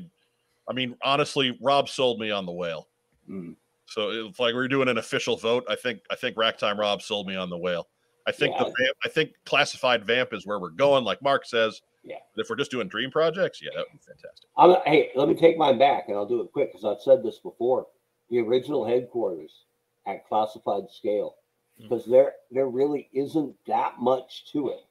I 0.68 0.72
mean, 0.72 0.96
honestly, 1.02 1.56
Rob 1.60 1.88
sold 1.88 2.18
me 2.18 2.30
on 2.30 2.46
the 2.46 2.52
whale. 2.52 2.88
Mm. 3.28 3.54
So 3.86 4.10
if 4.10 4.38
like 4.38 4.54
we're 4.54 4.68
doing 4.68 4.88
an 4.88 4.98
official 4.98 5.36
vote, 5.36 5.64
I 5.68 5.76
think 5.76 6.00
I 6.10 6.16
think 6.16 6.36
Racktime 6.36 6.78
Rob 6.78 7.02
sold 7.02 7.26
me 7.26 7.36
on 7.36 7.50
the 7.50 7.58
whale. 7.58 7.88
I 8.26 8.32
think 8.32 8.56
the 8.58 8.64
vamp, 8.64 8.96
I 9.04 9.08
think 9.08 9.32
classified 9.44 10.04
vamp 10.04 10.32
is 10.32 10.46
where 10.46 10.60
we're 10.60 10.70
going, 10.70 11.04
like 11.04 11.22
Mark 11.22 11.46
says. 11.46 11.80
Yeah. 12.04 12.16
But 12.34 12.42
if 12.42 12.50
we're 12.50 12.56
just 12.56 12.70
doing 12.70 12.86
dream 12.86 13.10
projects, 13.10 13.60
yeah, 13.62 13.70
that 13.74 13.86
would 13.86 13.92
be 13.92 13.98
fantastic. 14.06 14.48
I'm, 14.56 14.76
hey, 14.86 15.10
let 15.16 15.28
me 15.28 15.34
take 15.34 15.58
mine 15.58 15.78
back, 15.78 16.04
and 16.08 16.16
I'll 16.16 16.26
do 16.26 16.40
it 16.40 16.52
quick 16.52 16.70
because 16.70 16.84
I've 16.84 17.02
said 17.02 17.22
this 17.22 17.38
before. 17.38 17.86
The 18.30 18.38
original 18.38 18.86
headquarters 18.86 19.64
at 20.06 20.26
classified 20.28 20.84
scale. 20.90 21.36
Because 21.80 22.04
there 22.06 22.34
there 22.50 22.68
really 22.68 23.08
isn't 23.12 23.54
that 23.66 23.98
much 24.00 24.50
to 24.52 24.68
it, 24.70 24.84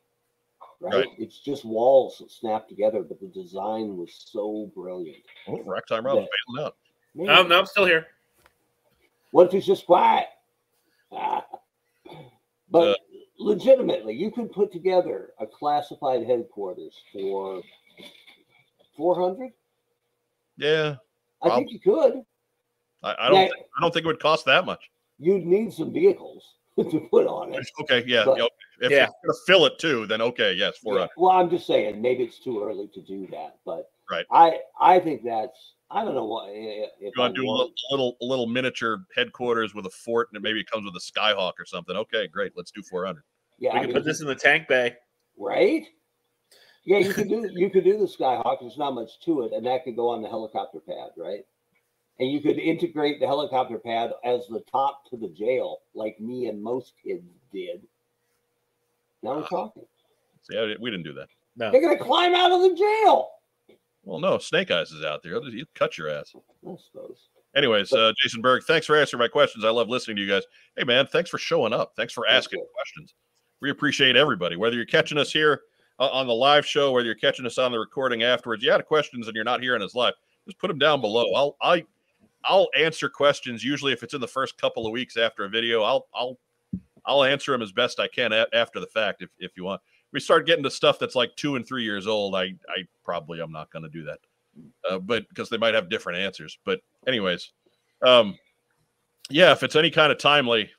right? 0.80 0.94
Right. 0.94 1.07
It's 1.18 1.40
just 1.40 1.66
walls 1.66 2.18
that 2.20 2.32
snap 2.32 2.68
together, 2.68 3.03
but 3.03 3.20
the 3.20 3.28
design 3.28 3.98
was 3.98 4.11
so 4.32 4.72
brilliant. 4.76 5.24
Oh, 5.48 5.57
Racktime 5.60 6.03
Rob 6.06 6.20
Yeah. 6.20 6.26
bailing 6.48 6.66
out. 6.66 6.76
Man, 7.16 7.26
No, 7.28 7.44
no, 7.44 7.60
I'm 7.60 7.66
still 7.66 7.86
here. 7.86 8.07
What 9.32 9.48
if 9.48 9.53
it's 9.53 9.66
just 9.68 9.86
quiet? 9.86 10.28
Ah. 11.11 11.45
but 12.70 12.90
Uh, 12.90 12.95
legitimately, 13.40 14.14
you 14.16 14.32
could 14.32 14.52
put 14.52 14.72
together 14.72 15.34
a 15.40 15.45
classified 15.48 16.26
headquarters 16.26 16.95
for 17.14 17.61
four 18.95 19.16
hundred. 19.20 19.52
Yeah, 20.57 20.95
I 21.41 21.56
think 21.56 21.72
you 21.72 21.80
could. 21.80 22.24
I, 23.02 23.16
I 23.18 23.30
don't. 23.30 23.34
Now, 23.36 23.48
think, 23.48 23.66
I 23.78 23.82
don't 23.82 23.94
think 23.94 24.03
it 24.03 24.07
would 24.07 24.20
cost 24.20 24.45
that 24.45 24.66
much. 24.66 24.90
you'd 25.20 25.45
need 25.45 25.72
some 25.74 25.91
vehicles 25.94 26.56
to 26.84 26.99
put 27.11 27.27
on 27.27 27.53
it. 27.53 27.68
Okay, 27.81 28.03
yeah. 28.07 28.23
But- 28.26 28.38
yeah, 28.38 28.45
if 28.81 28.91
Yeah. 28.91 28.97
you're 28.97 29.07
gonna 29.34 29.39
fill 29.45 29.65
it 29.65 29.80
too, 29.80 30.06
then 30.06 30.22
okay, 30.22 30.53
yes, 30.53 30.77
four 30.77 30.93
Yeah, 30.95 30.99
hundred. 31.01 31.14
Well, 31.18 31.31
I'm 31.31 31.49
just 31.49 31.65
saying 31.68 32.01
maybe 32.01 32.23
it's 32.23 32.39
too 32.39 32.64
early 32.64 32.88
to 32.93 33.01
do 33.01 33.27
that, 33.27 33.57
but 33.65 33.91
Right. 34.10 34.26
I 34.31 34.60
I 34.80 34.99
think 34.99 35.23
that's 35.23 35.73
I 35.91 36.03
don't 36.06 36.14
know 36.15 36.26
what 36.26 36.49
eh, 36.49 36.51
eh, 36.53 36.88
if 36.99 37.15
You 37.15 37.22
I 37.22 37.22
want 37.22 37.35
to 37.35 37.41
do 37.41 37.47
a 37.47 37.51
little, 37.51 37.72
little, 37.91 38.18
a 38.22 38.26
little 38.26 38.45
miniature 38.47 39.06
headquarters 39.15 39.73
with 39.73 39.85
a 39.88 39.89
fort, 39.89 40.30
and 40.34 40.41
maybe 40.43 40.60
it 40.60 40.69
comes 40.69 40.85
with 40.85 40.95
a 40.95 40.99
skyhawk 40.99 41.53
or 41.60 41.65
something. 41.65 41.95
Okay, 41.95 42.27
great. 42.27 42.53
Let's 42.56 42.72
do 42.72 42.81
four 42.84 43.06
hundred. 43.06 43.23
yeah, 43.57 43.73
We 43.73 43.77
I 43.77 43.81
can 43.81 43.88
mean, 43.89 43.95
put 43.95 44.06
this 44.06 44.22
in 44.22 44.27
the 44.27 44.35
tank 44.35 44.68
bay. 44.68 44.95
right. 45.38 45.85
Yeah, 46.85 46.97
you 46.99 47.14
could 47.14 47.27
do 47.30 47.47
you 47.53 47.69
could 47.69 47.84
do 47.84 47.97
the 47.97 48.06
Skyhawk. 48.06 48.61
There's 48.61 48.77
not 48.77 48.91
much 48.95 49.19
to 49.26 49.43
it, 49.43 49.53
and 49.53 49.65
that 49.68 49.84
could 49.84 49.95
go 49.95 50.10
on 50.10 50.22
the 50.22 50.30
helicopter 50.30 50.80
pad, 50.80 51.11
right? 51.18 51.45
And 52.20 52.30
you 52.32 52.41
could 52.41 52.58
integrate 52.58 53.20
the 53.20 53.28
helicopter 53.28 53.78
pad 53.78 54.12
as 54.26 54.46
the 54.48 54.60
top 54.72 55.10
to 55.10 55.18
the 55.18 55.30
jail, 55.30 55.80
like 55.94 56.20
me 56.20 56.48
and 56.48 56.62
most 56.62 56.94
kids 57.02 57.24
did. 57.54 57.82
Now 59.24 59.38
we're 59.38 59.48
talking. 59.48 59.86
See, 60.44 60.58
I- 60.58 60.76
we 60.80 60.90
didn't 60.91 61.04
do 61.04 61.14
that. 61.14 61.30
No. 61.56 61.72
They're 61.72 61.82
gonna 61.82 61.98
climb 61.98 62.34
out 62.36 62.52
of 62.52 62.62
the 62.62 62.76
jail. 62.76 63.30
Well, 64.04 64.20
no, 64.20 64.38
Snake 64.38 64.72
Eyes 64.72 64.91
is 64.91 65.04
out 65.04 65.22
there. 65.24 65.34
He'll, 65.34 65.52
he'll 65.52 65.66
cut 65.76 65.98
your 65.98 66.10
ass. 66.10 66.34
I 66.36 66.76
suppose. 66.78 67.28
Anyways, 67.56 67.91
uh, 67.91 68.14
Jason 68.22 68.41
Berg, 68.41 68.64
thanks 68.64 68.86
for 68.86 68.96
answering 68.96 69.20
my 69.20 69.28
questions. 69.28 69.66
I 69.66 69.70
love 69.70 69.90
listening 69.90 70.18
to 70.18 70.22
you 70.24 70.28
guys. 70.30 70.44
Hey, 70.78 70.84
man, 70.84 71.08
thanks 71.08 71.30
for 71.30 71.38
showing 71.38 71.74
up. 71.74 71.94
Thanks 71.96 72.14
for 72.14 72.28
asking 72.28 72.60
you. 72.60 72.68
questions. 72.74 73.14
We 73.62 73.72
appreciate 73.72 74.16
everybody, 74.16 74.56
whether 74.56 74.76
you're 74.76 74.86
catching 74.86 75.18
us 75.18 75.32
here 75.34 75.62
uh, 76.00 76.08
on 76.08 76.28
the 76.28 76.34
live 76.34 76.66
show, 76.66 76.91
whether 76.91 77.06
you're 77.06 77.16
catching 77.16 77.46
us 77.46 77.58
on 77.58 77.72
the 77.72 77.80
recording 77.80 78.24
afterwards, 78.24 78.64
you 78.64 78.72
had 78.72 78.86
questions 78.86 79.28
and 79.28 79.36
you're 79.36 79.44
not 79.44 79.62
hearing 79.62 79.82
us 79.82 79.96
live, 79.96 80.14
just 80.46 80.60
put 80.60 80.68
them 80.70 80.78
down 80.80 81.02
below. 81.02 81.26
I'll 81.34 81.58
I 81.62 81.84
I'll 82.45 82.70
answer 82.78 83.10
questions 83.10 83.64
usually 83.64 83.91
if 83.94 84.03
it's 84.03 84.14
in 84.14 84.22
the 84.22 84.28
first 84.28 84.57
couple 84.57 84.86
of 84.86 84.91
weeks 84.91 85.18
after 85.18 85.45
a 85.45 85.49
video. 85.49 85.84
I'll 85.84 86.07
I'll 86.14 86.38
I'll 87.06 87.24
answer 87.24 87.52
them 87.52 87.61
as 87.61 87.72
best 87.72 87.99
I 87.99 88.07
can 88.07 88.32
a- 88.34 88.48
after 88.53 88.80
the 88.80 88.88
fact 88.88 89.22
if 89.22 89.30
if 89.40 89.52
you 89.57 89.64
want. 89.64 89.82
We 90.11 90.20
start 90.20 90.48
getting 90.48 90.64
to 90.64 90.72
stuff 90.72 90.98
that's 90.99 91.16
like 91.16 91.36
two 91.36 91.56
and 91.56 91.68
three 91.68 91.84
years 91.84 92.07
old. 92.07 92.36
I 92.36 92.56
I 92.70 92.88
probably 93.03 93.40
I'm 93.41 93.52
not 93.52 93.70
going 93.72 93.84
to 93.84 93.90
do 93.90 94.03
that, 94.06 94.20
uh, 94.90 94.99
but 94.99 95.28
because 95.30 95.49
they 95.49 95.57
might 95.57 95.74
have 95.74 95.90
different 95.90 96.20
answers. 96.20 96.57
But 96.66 96.82
anyways, 97.07 97.52
um, 98.02 98.38
yeah, 99.30 99.52
if 99.52 99.61
it's 99.64 99.76
any 99.76 99.91
kind 99.91 100.11
of 100.11 100.18
timely, 100.18 100.72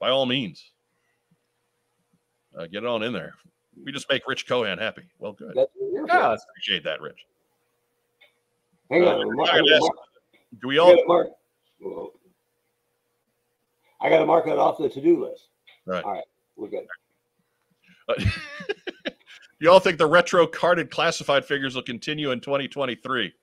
by 0.00 0.08
all 0.10 0.26
means, 0.26 0.72
uh, 2.58 2.66
get 2.66 2.82
it 2.82 2.86
on 2.86 3.02
in 3.02 3.12
there. 3.12 3.34
We 3.84 3.92
just 3.92 4.10
make 4.10 4.26
Rich 4.26 4.48
Cohen 4.48 4.76
happy. 4.78 5.02
Well, 5.20 5.32
good. 5.34 5.54
Yeah, 5.80 6.34
Appreciate 6.34 6.82
that, 6.82 7.00
Rich. 7.00 7.26
Hang 8.90 9.04
Uh, 9.06 9.18
on. 9.18 9.36
Mark, 9.36 9.50
I 10.52 10.56
gotta 10.56 10.56
ask- 10.56 10.58
Mark, 10.58 10.60
Do 10.60 10.68
we 10.68 10.78
I 10.78 10.82
all? 10.82 10.90
gotta 10.94 11.06
mark. 11.06 11.28
Whoa. 11.80 12.12
I 14.00 14.08
got 14.08 14.18
to 14.20 14.26
mark 14.26 14.44
that 14.46 14.58
off 14.58 14.78
the 14.78 14.88
to-do 14.88 15.24
list. 15.24 15.48
Right. 15.84 16.04
All 16.04 16.12
right, 16.12 16.24
we're 16.56 16.68
good. 16.68 16.86
Uh, 18.08 18.14
you 19.60 19.70
all 19.70 19.80
think 19.80 19.98
the 19.98 20.06
retro 20.06 20.46
carded 20.46 20.90
classified 20.90 21.44
figures 21.44 21.74
will 21.74 21.82
continue 21.82 22.30
in 22.30 22.40
2023? 22.40 23.34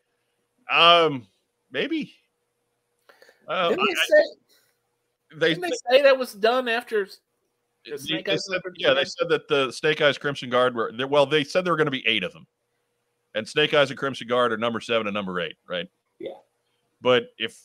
Um, 0.72 1.28
maybe. 1.72 2.16
Uh, 3.48 3.70
Didn't 3.70 3.82
I- 3.82 3.86
they 3.86 3.94
say, 4.08 4.24
they, 5.38 5.50
didn't 5.50 5.62
they 5.70 5.98
say 5.98 6.02
that 6.02 6.18
was 6.18 6.34
done 6.34 6.68
after 6.68 7.08
the 7.86 7.98
Snake 8.00 8.26
they 8.26 8.32
Eyes 8.32 8.46
said, 8.50 8.60
yeah, 8.78 8.94
they 8.96 9.06
said 9.06 9.30
that 9.30 9.48
the 9.48 9.70
Snake 9.72 10.02
Eyes 10.02 10.18
Crimson 10.18 10.50
Guard 10.50 10.74
were 10.74 10.92
they- 10.92 11.06
well. 11.06 11.28
They 11.28 11.44
said 11.44 11.64
there 11.64 11.74
were 11.74 11.78
going 11.78 11.86
to 11.86 11.92
be 11.92 12.08
eight 12.08 12.24
of 12.24 12.34
them, 12.34 12.48
and 13.36 13.48
Snake 13.48 13.74
Eyes 13.76 13.92
and 13.92 14.00
Crimson 14.00 14.28
Guard 14.28 14.52
are 14.52 14.58
number 14.58 14.80
seven 14.82 15.06
and 15.06 15.14
number 15.14 15.40
eight, 15.42 15.58
right? 15.70 15.88
Yeah. 16.18 16.32
But 17.06 17.28
if 17.38 17.62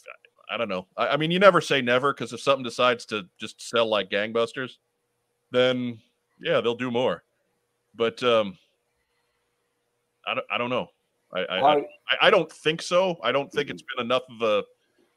I 0.51 0.59
don't 0.59 0.69
know, 0.69 0.87
I, 0.99 1.09
I 1.09 1.17
mean, 1.17 1.31
you 1.31 1.39
never 1.39 1.62
say 1.62 1.81
never 1.81 2.12
because 2.12 2.35
if 2.35 2.43
something 2.43 2.62
decides 2.62 3.07
to 3.07 3.23
just 3.39 3.67
sell 3.67 3.89
like 3.89 4.11
gangbusters, 4.11 4.73
then 5.51 5.99
yeah, 6.43 6.61
they'll 6.61 6.75
do 6.75 6.91
more. 6.91 7.25
But 7.95 8.23
um, 8.23 8.59
I 10.27 10.35
don't, 10.35 10.47
I 10.53 10.59
don't 10.59 10.69
know. 10.69 10.89
I, 11.33 11.41
I, 11.41 11.77
I 11.79 11.85
I, 12.21 12.31
don't 12.31 12.53
think 12.53 12.83
so. 12.83 13.17
I 13.23 13.33
don't 13.33 13.51
think 13.51 13.71
it's 13.71 13.83
been 13.97 14.05
enough 14.05 14.25
of 14.29 14.43
a 14.43 14.62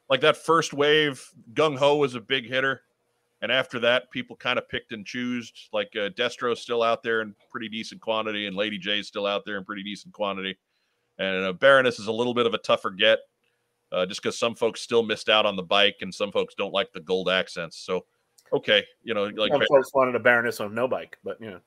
like 0.10 0.22
that 0.22 0.38
first 0.38 0.72
wave. 0.72 1.22
Gung 1.54 1.78
Ho 1.78 1.98
was 1.98 2.16
a 2.16 2.22
big 2.22 2.48
hitter, 2.48 2.84
and 3.41 3.52
after 3.52 3.78
that, 3.80 4.10
people 4.10 4.38
kind 4.38 4.58
of 4.58 4.70
picked 4.70 4.94
and 4.94 5.06
choose. 5.06 5.52
Like 5.74 5.94
uh, 5.98 6.12
Destro's 6.16 6.62
still 6.62 6.82
out 6.82 7.04
there 7.04 7.20
in 7.20 7.36
pretty 7.52 7.68
decent 7.68 8.00
quantity, 8.00 8.48
and 8.48 8.56
Lady 8.56 8.80
Jaye's 8.80 9.10
still 9.10 9.26
out 9.26 9.44
there 9.45 9.58
in 9.58 9.66
pretty 9.66 9.84
decent 9.84 10.14
quantity. 10.14 10.58
And 11.20 11.44
uh, 11.44 11.52
Baroness 11.52 12.00
is 12.00 12.08
a 12.08 12.12
little 12.14 12.34
bit 12.34 12.45
of 12.45 12.54
a 12.54 12.60
tougher 12.60 12.90
get, 12.90 13.20
uh, 13.94 14.06
just 14.06 14.22
because 14.22 14.38
some 14.38 14.56
folks 14.56 14.82
still 14.82 15.03
missed 15.03 15.30
out 15.30 15.45
on 15.45 15.56
the 15.56 15.64
bike, 15.64 15.98
and 16.02 16.14
some 16.14 16.32
folks 16.32 16.56
don't 16.56 16.74
like 16.74 16.91
the 16.91 16.99
gold 16.99 17.30
accents. 17.30 17.78
So, 17.78 18.06
okay, 18.52 18.84
you 19.03 19.14
know, 19.14 19.26
like 19.26 19.52
Some 19.52 19.61
folks 19.70 19.94
wanted 19.94 20.15
a 20.15 20.20
Baroness 20.20 20.60
on 20.60 20.74
no 20.74 20.88
bike, 20.88 21.18
but 21.24 21.40
you 21.40 21.52
know. 21.52 21.60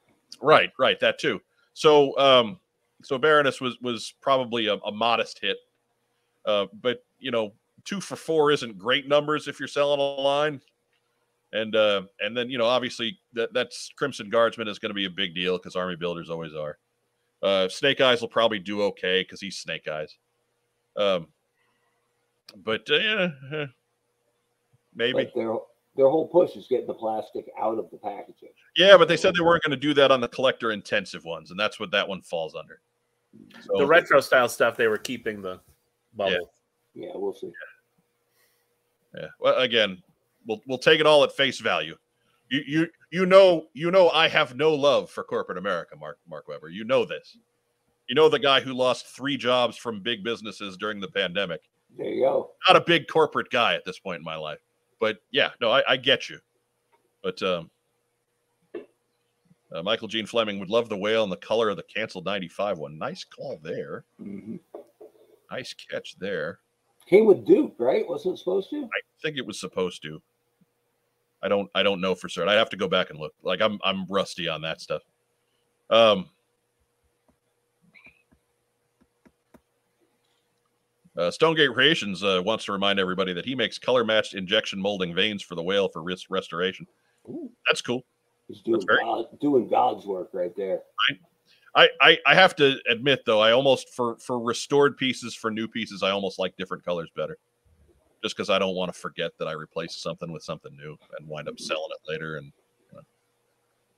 Right, 0.43 0.71
right, 0.79 0.99
that 1.01 1.19
too. 1.19 1.41
So, 1.73 2.19
um, 2.19 2.59
so 3.03 3.17
Baroness 3.17 3.61
was 3.61 3.79
was 3.81 4.13
probably 4.21 4.67
a, 4.67 4.75
a 4.75 4.93
modest 4.93 5.39
hit, 5.41 5.57
uh, 6.45 6.67
but 6.83 7.05
you 7.19 7.31
know, 7.31 7.53
two 7.85 8.01
for 8.01 8.17
four 8.17 8.51
isn't 8.51 8.77
great 8.77 9.09
numbers 9.09 9.47
if 9.47 9.61
you're 9.61 9.69
selling 9.69 10.01
a 10.01 10.03
line, 10.03 10.61
and 11.53 11.77
uh, 11.77 12.03
and 12.21 12.37
then 12.37 12.51
you 12.51 12.59
know, 12.59 12.67
obviously 12.67 13.19
that 13.35 13.53
that's 13.55 13.91
Crimson 13.97 14.31
Guardsman 14.31 14.69
is 14.69 14.81
going 14.81 14.91
to 14.91 14.95
be 14.95 15.07
a 15.07 15.11
big 15.11 15.35
deal 15.35 15.59
because 15.59 15.77
Army 15.77 15.97
Builders 15.97 16.29
always 16.29 16.55
are. 16.55 16.79
Uh, 17.43 17.69
Snake 17.69 18.01
Eyes 18.01 18.21
will 18.21 18.29
probably 18.29 18.59
do 18.59 18.83
okay 18.83 19.23
because 19.23 19.41
he's 19.41 19.59
Snake 19.59 19.87
Eyes, 19.87 20.17
um, 20.97 21.29
but 22.65 22.89
uh, 22.91 22.97
yeah, 22.97 23.29
eh, 23.53 23.67
maybe. 24.95 25.25
But 25.25 25.35
their 25.35 25.55
their 25.97 26.09
whole 26.09 26.29
push 26.29 26.57
is 26.57 26.67
getting 26.69 26.87
the 26.87 26.95
plastic 26.95 27.47
out 27.59 27.79
of 27.79 27.91
the 27.91 27.97
packaging. 27.97 28.51
Yeah, 28.77 28.97
but 28.97 29.09
they 29.09 29.17
said 29.17 29.35
they 29.35 29.43
weren't 29.43 29.63
going 29.63 29.71
to 29.71 29.77
do 29.77 29.95
that 29.95 30.11
on 30.11 30.21
the 30.21 30.29
collector 30.29 30.73
intensive 30.73 31.25
ones, 31.25 31.51
and 31.51 31.59
that's 31.59 31.81
what 31.81 31.91
that 31.93 32.07
one 32.07 32.21
falls 32.21 32.55
under. 32.55 32.81
So, 33.61 33.79
The 33.79 33.87
retro 33.87 34.21
style 34.21 34.49
stuff, 34.49 34.77
they 34.77 34.89
were 34.89 34.99
keeping 34.99 35.43
the 35.43 35.61
bubble. 36.15 36.51
Yeah, 36.95 37.11
we'll 37.15 37.35
see. 37.35 37.53
Yeah. 39.15 39.27
Well, 39.41 39.59
again, 39.59 40.03
we'll 40.47 40.61
we'll 40.67 40.79
take 40.79 41.01
it 41.01 41.07
all 41.07 41.25
at 41.25 41.33
face 41.33 41.61
value. 41.61 41.97
You 42.49 42.63
you 42.67 42.89
you 43.11 43.27
know 43.27 43.67
you 43.73 43.91
know 43.91 44.11
I 44.11 44.29
have 44.29 44.55
no 44.55 44.75
love 44.75 45.11
for 45.11 45.25
corporate 45.25 45.59
America, 45.59 45.97
Mark 45.97 46.19
Mark 46.29 46.49
Weber. 46.49 46.69
You 46.69 46.85
know 46.85 47.05
this. 47.05 47.37
You 48.09 48.15
know 48.15 48.29
the 48.29 48.39
guy 48.39 48.61
who 48.61 48.73
lost 48.73 49.07
three 49.07 49.37
jobs 49.37 49.77
from 49.77 50.01
big 50.01 50.23
businesses 50.23 50.77
during 50.77 51.01
the 51.01 51.09
pandemic. 51.09 51.63
There 51.97 52.09
you 52.09 52.23
go. 52.23 52.51
Not 52.69 52.77
a 52.77 52.85
big 52.85 53.07
corporate 53.09 53.51
guy 53.51 53.75
at 53.75 53.85
this 53.85 53.99
point 53.99 54.19
in 54.19 54.25
my 54.25 54.37
life, 54.37 54.59
but 55.01 55.19
yeah, 55.31 55.51
no, 55.61 55.71
I, 55.71 55.83
I 55.89 55.97
get 55.97 56.29
you. 56.29 56.39
But 57.23 57.43
um, 57.43 57.71
uh, 59.73 59.83
Michael 59.83 60.09
Gene 60.09 60.27
Fleming 60.27 60.59
would 60.59 60.71
love 60.71 60.89
the 60.89 60.97
whale 60.97 61.23
and 61.23 61.33
the 61.33 61.37
color 61.37 61.69
of 61.71 61.77
the 61.77 61.83
canceled 61.85 62.25
'95 62.25 62.79
one. 62.79 62.99
Nice 62.99 63.25
call 63.25 63.59
there. 63.63 64.05
Mhm. 64.21 64.61
Nice 65.51 65.75
catch 65.75 66.19
there. 66.19 66.61
Came 67.09 67.25
with 67.27 67.47
Duke, 67.47 67.75
right? 67.79 68.07
Wasn't 68.09 68.35
it 68.35 68.39
supposed 68.39 68.71
to? 68.71 68.85
I 68.85 69.01
think 69.23 69.37
it 69.37 69.47
was 69.47 69.61
supposed 69.61 70.03
to. 70.03 70.21
I 71.43 71.49
don't 71.49 71.71
I 71.75 71.83
don't 71.83 72.01
know 72.01 72.15
for 72.15 72.29
certain. 72.29 72.49
I 72.49 72.55
have 72.55 72.71
to 72.71 72.77
go 72.77 72.89
back 72.89 73.11
and 73.11 73.19
look. 73.19 73.33
Like 73.43 73.61
I'm 73.61 73.79
I'm 73.85 74.07
rusty 74.07 74.49
on 74.49 74.63
that 74.63 74.81
stuff. 74.81 75.03
Um 75.91 76.29
uh, 81.17 81.31
Stonegate 81.31 81.73
Creations 81.73 82.23
uh, 82.23 82.43
wants 82.45 82.65
to 82.67 82.73
remind 82.73 82.99
everybody 82.99 83.33
that 83.33 83.45
he 83.45 83.55
makes 83.55 83.79
color 83.79 84.05
matched 84.05 84.35
injection 84.35 84.81
molding 84.81 85.15
vanes 85.15 85.43
for 85.43 85.55
the 85.55 85.63
whale 85.63 85.89
for 85.89 86.03
ris- 86.03 86.31
restoration. 86.31 86.87
Ooh. 87.29 87.51
That's 87.67 87.81
cool. 87.81 88.05
He's 88.49 88.61
doing 88.61 88.83
very- 88.87 89.03
God, 89.03 89.27
doing 89.41 89.69
God's 89.69 90.07
work 90.07 90.31
right 90.33 90.55
there. 90.57 90.81
I, 91.75 91.89
I 92.01 92.19
I 92.27 92.35
have 92.35 92.57
to 92.57 92.79
admit 92.89 93.25
though, 93.27 93.41
I 93.41 93.53
almost 93.53 93.91
for 93.91 94.17
for 94.17 94.41
restored 94.41 94.97
pieces 94.97 95.35
for 95.35 95.51
new 95.51 95.69
pieces, 95.69 96.03
I 96.03 96.11
almost 96.11 96.39
like 96.39 96.57
different 96.57 96.85
colors 96.85 97.11
better. 97.15 97.37
Just 98.23 98.35
because 98.35 98.49
I 98.49 98.59
don't 98.59 98.75
want 98.75 98.93
to 98.93 98.99
forget 98.99 99.33
that 99.39 99.47
I 99.47 99.53
replaced 99.53 100.03
something 100.03 100.33
with 100.33 100.43
something 100.43 100.75
new 100.75 100.97
and 101.19 101.29
wind 101.29 101.49
up 101.49 101.61
selling 101.61 101.91
it 101.91 102.11
later. 102.11 102.37
And 102.37 102.47
you 102.47 102.97
know. 102.97 103.03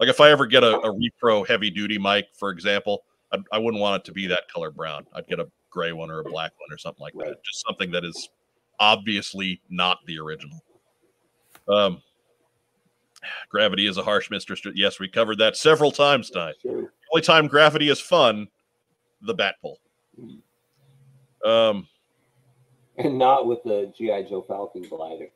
like 0.01 0.09
if 0.09 0.21
I 0.21 0.31
ever 0.31 0.45
get 0.45 0.65
a, 0.65 0.79
a 0.81 0.93
repro 0.93 1.47
heavy 1.47 1.71
duty 1.71 1.99
mic, 1.99 2.27
for 2.35 2.51
example, 2.51 3.05
I, 3.33 3.39
I 3.53 3.59
wouldn't 3.59 3.81
want 3.81 4.03
it 4.03 4.05
to 4.07 4.13
be 4.13 4.27
that 4.27 4.49
color 4.53 4.73
brown. 4.73 5.07
I'd 5.15 5.29
get 5.29 5.39
a 5.39 5.47
gray 5.71 5.93
one 5.93 6.11
or 6.11 6.21
a 6.21 6.25
black 6.25 6.53
one 6.59 6.73
or 6.73 6.79
something 6.79 7.03
like 7.03 7.15
Right. 7.15 7.29
that. 7.31 7.45
Just 7.45 7.65
something 7.67 7.91
that 7.93 8.05
is 8.05 8.29
obviously 8.81 9.61
not 9.69 9.99
the 10.07 10.19
original. 10.19 10.59
Um, 11.69 12.03
gravity 13.49 13.87
is 13.87 13.97
a 13.99 14.03
harsh 14.03 14.31
mistress. 14.31 14.63
Yes, 14.75 14.99
we 15.01 15.09
covered 15.09 15.39
that 15.39 15.57
several 15.57 15.91
times 15.91 16.31
tonight 16.31 16.55
True. 16.63 16.89
only 17.13 17.23
time 17.23 17.47
gravity 17.49 17.89
is 17.91 18.01
fun, 18.01 18.49
the 19.23 19.35
bat 19.35 19.57
pull. 19.61 19.79
Um, 21.45 21.87
And 22.97 23.19
not 23.19 23.47
with 23.47 23.63
the 23.65 23.93
GI 23.97 24.25
Joe 24.29 24.43
Falcon 24.43 24.83
glider. 24.83 25.29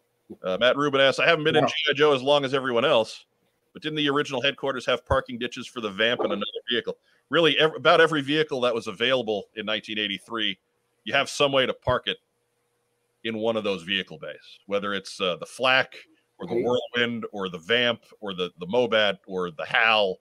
uh, 0.43 0.57
Matt 0.59 0.77
Rubin 0.77 1.01
asks, 1.01 1.19
I 1.21 1.27
haven't 1.27 1.45
been 1.45 1.57
in 1.57 1.67
GI 1.67 1.95
Joe 1.95 2.13
as 2.15 2.23
long 2.23 2.45
as 2.45 2.55
everyone 2.55 2.85
else, 2.85 3.25
but 3.73 3.83
didn't 3.83 3.97
the 3.97 4.09
original 4.09 4.43
headquarters 4.43 4.85
have 4.87 5.05
parking 5.07 5.39
ditches 5.39 5.67
for 5.67 5.81
the 5.81 5.91
Vamp 5.91 6.21
and 6.21 6.33
another 6.33 6.45
vehicle? 6.71 6.97
Really, 7.31 7.59
ev- 7.59 7.75
about 7.75 8.01
every 8.01 8.21
vehicle 8.23 8.61
that 8.63 8.75
was 8.75 8.87
available 8.87 9.49
in 9.57 9.67
1983, 9.67 10.59
you 11.05 11.13
have 11.15 11.29
some 11.31 11.53
way 11.53 11.67
to 11.67 11.73
park 11.73 12.07
it 12.07 12.19
in 13.25 13.39
one 13.39 13.57
of 13.57 13.65
those 13.65 13.83
vehicle 13.83 14.19
bays, 14.19 14.59
whether 14.67 14.93
it's 14.95 15.21
uh, 15.21 15.37
the 15.37 15.47
Flak 15.47 15.95
or 16.39 16.47
the 16.47 16.55
Whirlwind 16.63 17.25
or 17.33 17.49
the 17.49 17.59
Vamp 17.59 18.03
or 18.21 18.35
the 18.35 18.51
the 18.59 18.67
Mobat 18.67 19.19
or 19.27 19.51
the 19.51 19.65
Hal. 19.65 20.19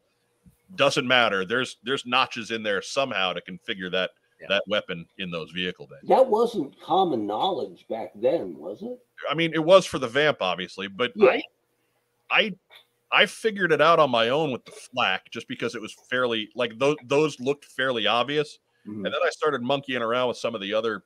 Doesn't 0.76 1.07
matter. 1.07 1.45
There's 1.45 1.78
there's 1.84 2.06
notches 2.06 2.52
in 2.52 2.64
there 2.64 2.82
somehow 2.82 3.34
to 3.34 3.41
configure 3.41 3.91
that 3.91 4.11
Yeah. 4.40 4.48
that 4.49 4.64
weapon 4.68 5.06
in 5.18 5.30
those 5.32 5.52
vehicle 5.52 5.88
bays. 5.88 6.07
That 6.07 6.26
wasn't 6.28 6.80
common 6.80 7.28
knowledge 7.28 7.86
back 7.90 8.11
then, 8.15 8.56
was 8.57 8.82
it? 8.84 8.99
I 9.30 9.34
mean, 9.34 9.52
it 9.53 9.64
was 9.64 9.86
for 9.86 9.99
the 9.99 10.07
vamp, 10.07 10.38
obviously, 10.41 10.88
but 10.88 11.11
Yeah. 11.15 11.30
I, 11.32 11.41
I, 12.30 12.56
I 13.13 13.25
figured 13.25 13.71
it 13.71 13.81
out 13.81 13.99
on 13.99 14.09
my 14.09 14.29
own 14.29 14.51
with 14.51 14.63
the 14.65 14.71
flak, 14.71 15.29
just 15.31 15.47
because 15.47 15.75
it 15.75 15.81
was 15.81 15.93
fairly 16.09 16.49
like 16.55 16.77
those 16.79 16.95
those 17.05 17.39
looked 17.39 17.65
fairly 17.65 18.07
obvious, 18.07 18.59
Mhm. 18.88 19.05
and 19.05 19.05
then 19.05 19.21
I 19.23 19.29
started 19.29 19.61
monkeying 19.61 20.01
around 20.01 20.29
with 20.29 20.38
some 20.38 20.55
of 20.55 20.61
the 20.61 20.73
other 20.73 21.03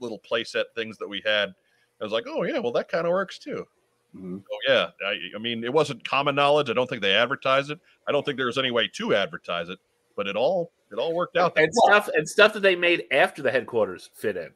little 0.00 0.18
playset 0.20 0.64
things 0.74 0.98
that 0.98 1.08
we 1.08 1.22
had. 1.24 1.54
I 2.00 2.04
was 2.04 2.12
like, 2.12 2.24
oh 2.26 2.42
yeah, 2.44 2.58
well 2.58 2.72
that 2.72 2.88
kind 2.88 3.06
of 3.06 3.12
works 3.12 3.38
too. 3.38 3.66
Mhm. 4.14 4.42
Oh 4.50 4.58
yeah, 4.68 4.90
I, 5.04 5.18
I 5.34 5.38
mean, 5.38 5.64
it 5.64 5.72
wasn't 5.72 6.06
common 6.08 6.34
knowledge. 6.34 6.70
I 6.70 6.72
don't 6.74 6.88
think 6.88 7.02
they 7.02 7.14
advertised 7.14 7.70
it. 7.70 7.80
I 8.06 8.12
don't 8.12 8.24
think 8.24 8.36
there 8.36 8.46
was 8.46 8.58
any 8.58 8.70
way 8.70 8.88
to 8.88 9.14
advertise 9.14 9.68
it, 9.68 9.78
but 10.14 10.26
it 10.26 10.36
all 10.36 10.72
it 10.92 10.96
all 10.98 11.14
worked 11.14 11.36
out. 11.36 11.52
And 11.58 11.72
stuff 11.72 12.08
and 12.14 12.28
stuff 12.28 12.52
that 12.52 12.60
they 12.60 12.76
made 12.76 13.04
after 13.10 13.42
the 13.42 13.50
headquarters 13.50 14.10
fit 14.14 14.36
in. 14.36 14.52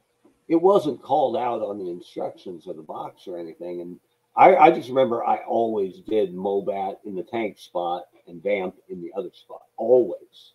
It 0.47 0.61
wasn't 0.61 1.01
called 1.01 1.35
out 1.37 1.61
on 1.61 1.77
the 1.77 1.89
instructions 1.89 2.67
of 2.67 2.75
the 2.75 2.83
box 2.83 3.27
or 3.27 3.37
anything. 3.37 3.81
And 3.81 3.99
I, 4.41 4.55
I 4.55 4.71
just 4.71 4.89
remember 4.89 5.23
I 5.23 5.37
always 5.47 5.99
did 5.99 6.33
Mobat 6.33 6.97
in 7.05 7.15
the 7.15 7.21
tank 7.21 7.59
spot 7.59 8.05
and 8.27 8.41
Vamp 8.41 8.75
in 8.89 8.99
the 9.01 9.11
other 9.15 9.29
spot. 9.33 9.63
Always. 9.77 10.53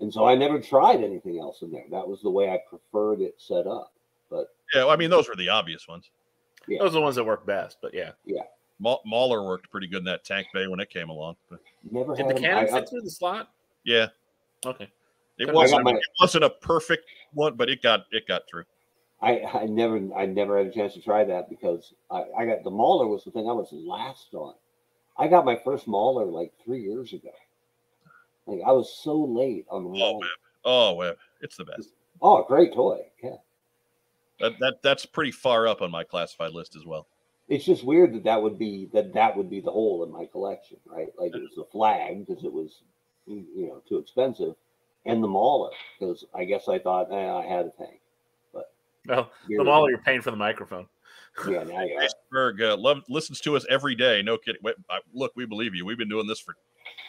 And 0.00 0.12
so 0.12 0.26
I 0.26 0.34
never 0.34 0.60
tried 0.60 1.02
anything 1.02 1.38
else 1.40 1.62
in 1.62 1.72
there. 1.72 1.84
That 1.90 2.06
was 2.06 2.20
the 2.20 2.28
way 2.30 2.50
I 2.50 2.58
preferred 2.68 3.22
it 3.22 3.36
set 3.38 3.66
up. 3.66 3.92
But 4.30 4.54
Yeah, 4.74 4.86
I 4.86 4.96
mean 4.96 5.08
those 5.08 5.28
were 5.28 5.36
the 5.36 5.48
obvious 5.48 5.88
ones. 5.88 6.10
Yeah. 6.68 6.80
Those 6.80 6.90
are 6.90 6.94
the 6.98 7.00
ones 7.00 7.16
that 7.16 7.24
work 7.24 7.46
best. 7.46 7.78
But 7.80 7.94
yeah, 7.94 8.10
Ma- 8.78 8.98
Mauler 9.06 9.42
worked 9.46 9.70
pretty 9.70 9.86
good 9.86 10.00
in 10.00 10.04
that 10.04 10.24
tank 10.24 10.48
bay 10.52 10.66
when 10.66 10.80
it 10.80 10.90
came 10.90 11.08
along. 11.08 11.36
But 11.48 11.60
never 11.90 12.14
did 12.14 12.26
had 12.26 12.36
the 12.36 12.40
cannon 12.40 12.58
I- 12.58 12.76
I- 12.76 12.80
fit 12.80 12.90
through 12.90 13.00
the 13.02 13.10
slot? 13.10 13.48
yeah, 13.84 14.08
Okay. 14.66 14.88
it 15.38 15.50
wasn't. 15.54 15.84
my- 15.84 15.92
it 15.92 16.00
wasn't 16.20 16.44
a 16.44 16.50
perfect 16.50 17.06
one, 17.32 17.54
but 17.56 17.70
it 17.70 17.80
got 17.80 18.04
it 18.10 18.28
got 18.28 18.42
through. 18.50 18.64
I, 19.22 19.40
I 19.40 19.64
never 19.66 20.00
I 20.14 20.26
never 20.26 20.58
had 20.58 20.66
a 20.66 20.72
chance 20.72 20.94
to 20.94 21.00
try 21.00 21.24
that 21.24 21.48
because 21.48 21.94
I, 22.10 22.24
I 22.38 22.46
got 22.46 22.64
the 22.64 22.70
Mauler 22.70 23.06
was 23.06 23.24
the 23.24 23.30
thing 23.30 23.48
I 23.48 23.52
was 23.52 23.68
last 23.72 24.34
on. 24.34 24.54
I 25.18 25.28
got 25.28 25.44
my 25.46 25.56
first 25.64 25.88
Mauler 25.88 26.26
like 26.26 26.52
three 26.64 26.82
years 26.82 27.12
ago. 27.12 27.30
Like 28.46 28.60
I 28.66 28.72
was 28.72 28.94
so 29.02 29.16
late 29.16 29.66
on 29.70 29.84
the 29.84 29.90
Oh, 29.90 29.92
Mauler. 29.92 30.18
Webb. 30.18 30.28
Oh, 30.64 30.92
Webb. 30.94 31.16
It's 31.40 31.56
the 31.56 31.64
best. 31.64 31.90
Oh, 32.20 32.44
great 32.44 32.74
toy. 32.74 33.00
Yeah. 33.22 33.36
That, 34.40 34.58
that 34.60 34.82
that's 34.82 35.06
pretty 35.06 35.30
far 35.32 35.66
up 35.66 35.80
on 35.80 35.90
my 35.90 36.04
classified 36.04 36.52
list 36.52 36.76
as 36.76 36.84
well. 36.84 37.06
It's 37.48 37.64
just 37.64 37.84
weird 37.84 38.12
that 38.14 38.24
that 38.24 38.42
would 38.42 38.58
be 38.58 38.90
that 38.92 39.14
that 39.14 39.36
would 39.36 39.48
be 39.48 39.60
the 39.60 39.70
hole 39.70 40.04
in 40.04 40.12
my 40.12 40.26
collection, 40.26 40.78
right? 40.84 41.08
Like 41.18 41.34
it 41.34 41.40
was 41.40 41.54
the 41.56 41.64
Flagg 41.72 42.26
because 42.26 42.44
it 42.44 42.52
was 42.52 42.82
you 43.26 43.68
know 43.68 43.82
too 43.88 43.98
expensive, 43.98 44.54
and 45.06 45.22
the 45.22 45.28
Mauler 45.28 45.70
because 45.98 46.24
I 46.34 46.44
guess 46.44 46.68
I 46.68 46.78
thought 46.78 47.10
eh, 47.10 47.32
I 47.32 47.46
had 47.46 47.66
a 47.66 47.72
tank. 47.78 48.00
Well, 49.08 49.30
Here 49.48 49.58
the 49.58 49.64
we 49.64 49.68
Mauler, 49.70 49.86
go. 49.86 49.90
you're 49.90 49.98
paying 49.98 50.20
for 50.22 50.30
the 50.30 50.36
microphone. 50.36 50.86
Yeah, 51.48 51.64
now 51.64 51.82
you 51.84 51.96
are. 51.96 52.08
Berg 52.30 52.62
uh, 52.62 52.76
love, 52.78 53.02
listens 53.08 53.40
to 53.40 53.56
us 53.56 53.66
every 53.68 53.94
day. 53.94 54.22
No 54.22 54.38
kidding. 54.38 54.60
Wait, 54.62 54.74
I- 54.88 55.00
Look, 55.12 55.32
we 55.36 55.44
believe 55.46 55.74
you. 55.74 55.84
We've 55.84 55.98
been 55.98 56.08
doing 56.08 56.26
this 56.26 56.40
for 56.40 56.54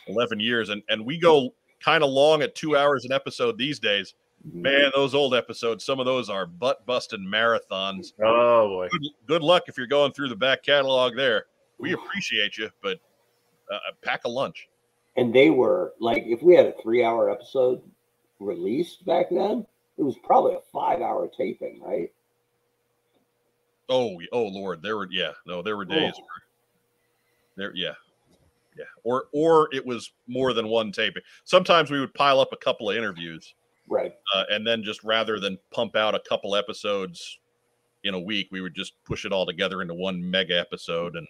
11 0.08 0.40
years, 0.40 0.70
and, 0.70 0.82
and 0.90 1.06
we 1.06 1.18
go 1.18 1.54
kind 1.80 2.04
of 2.04 2.10
long 2.10 2.42
at 2.42 2.54
two 2.56 2.76
hours 2.76 3.06
an 3.06 3.12
episode 3.14 3.58
these 3.58 3.80
days. 3.80 4.16
Mm-hmm. 4.48 4.62
Man, 4.64 4.92
those 4.94 5.16
old 5.16 5.34
episodes, 5.34 5.84
some 5.86 6.00
of 6.00 6.06
those 6.06 6.30
are 6.30 6.46
butt 6.46 6.86
busting 6.86 7.26
marathons. 7.26 8.14
Oh 8.24 8.68
boy. 8.68 8.88
Good, 8.92 9.02
good 9.28 9.42
luck 9.42 9.64
if 9.68 9.78
you're 9.78 9.88
going 9.88 10.12
through 10.12 10.30
the 10.30 10.36
back 10.36 10.62
catalog 10.64 11.16
there. 11.16 11.46
We 11.80 11.94
appreciate 11.94 12.58
you, 12.58 12.70
but 12.84 12.98
uh, 13.72 13.78
pack 14.04 14.26
a 14.26 14.30
lunch. 14.30 14.68
and 15.16 15.34
they 15.34 15.50
were 15.50 15.94
like 16.00 16.24
if 16.26 16.42
we 16.44 16.54
had 16.56 16.66
a 16.68 16.74
three 16.82 17.04
hour 17.04 17.30
episode 17.30 17.82
released 18.40 19.06
back 19.06 19.28
then 19.32 19.66
it 19.98 20.04
was 20.04 20.18
probably 20.24 20.54
a 20.54 20.62
five 20.72 21.02
hour 21.02 21.30
taping 21.38 21.82
right 21.82 22.12
Oh, 23.90 24.20
oh 24.34 24.44
Lord, 24.48 24.82
there 24.82 24.98
were 24.98 25.08
yeah, 25.10 25.32
no, 25.46 25.62
there 25.62 25.78
were 25.78 25.86
days 25.86 26.14
Oh. 26.18 26.22
where 26.22 26.44
there, 27.56 27.72
yeah, 27.74 27.94
yeah, 28.78 28.86
or 29.04 29.28
or 29.32 29.70
it 29.74 29.86
was 29.86 30.12
more 30.28 30.54
than 30.54 30.68
one 30.68 30.92
taping. 30.92 31.24
Sometimes 31.46 31.90
we 31.90 32.00
would 32.00 32.14
pile 32.14 32.40
up 32.40 32.52
a 32.52 32.58
couple 32.58 32.90
of 32.90 32.98
interviews, 32.98 33.54
right 33.88 34.14
uh, 34.36 34.44
and 34.50 34.68
then 34.68 34.84
just 34.84 35.04
rather 35.04 35.40
than 35.40 35.58
pump 35.72 35.96
out 35.96 36.16
a 36.16 36.20
couple 36.20 36.56
episodes 36.56 37.40
in 38.04 38.14
a 38.14 38.20
week, 38.20 38.50
we 38.52 38.60
would 38.62 38.76
just 38.76 39.02
push 39.06 39.24
it 39.26 39.32
all 39.32 39.46
together 39.46 39.82
into 39.82 39.94
one 39.94 40.30
mega 40.30 40.60
episode. 40.60 41.16
And 41.16 41.28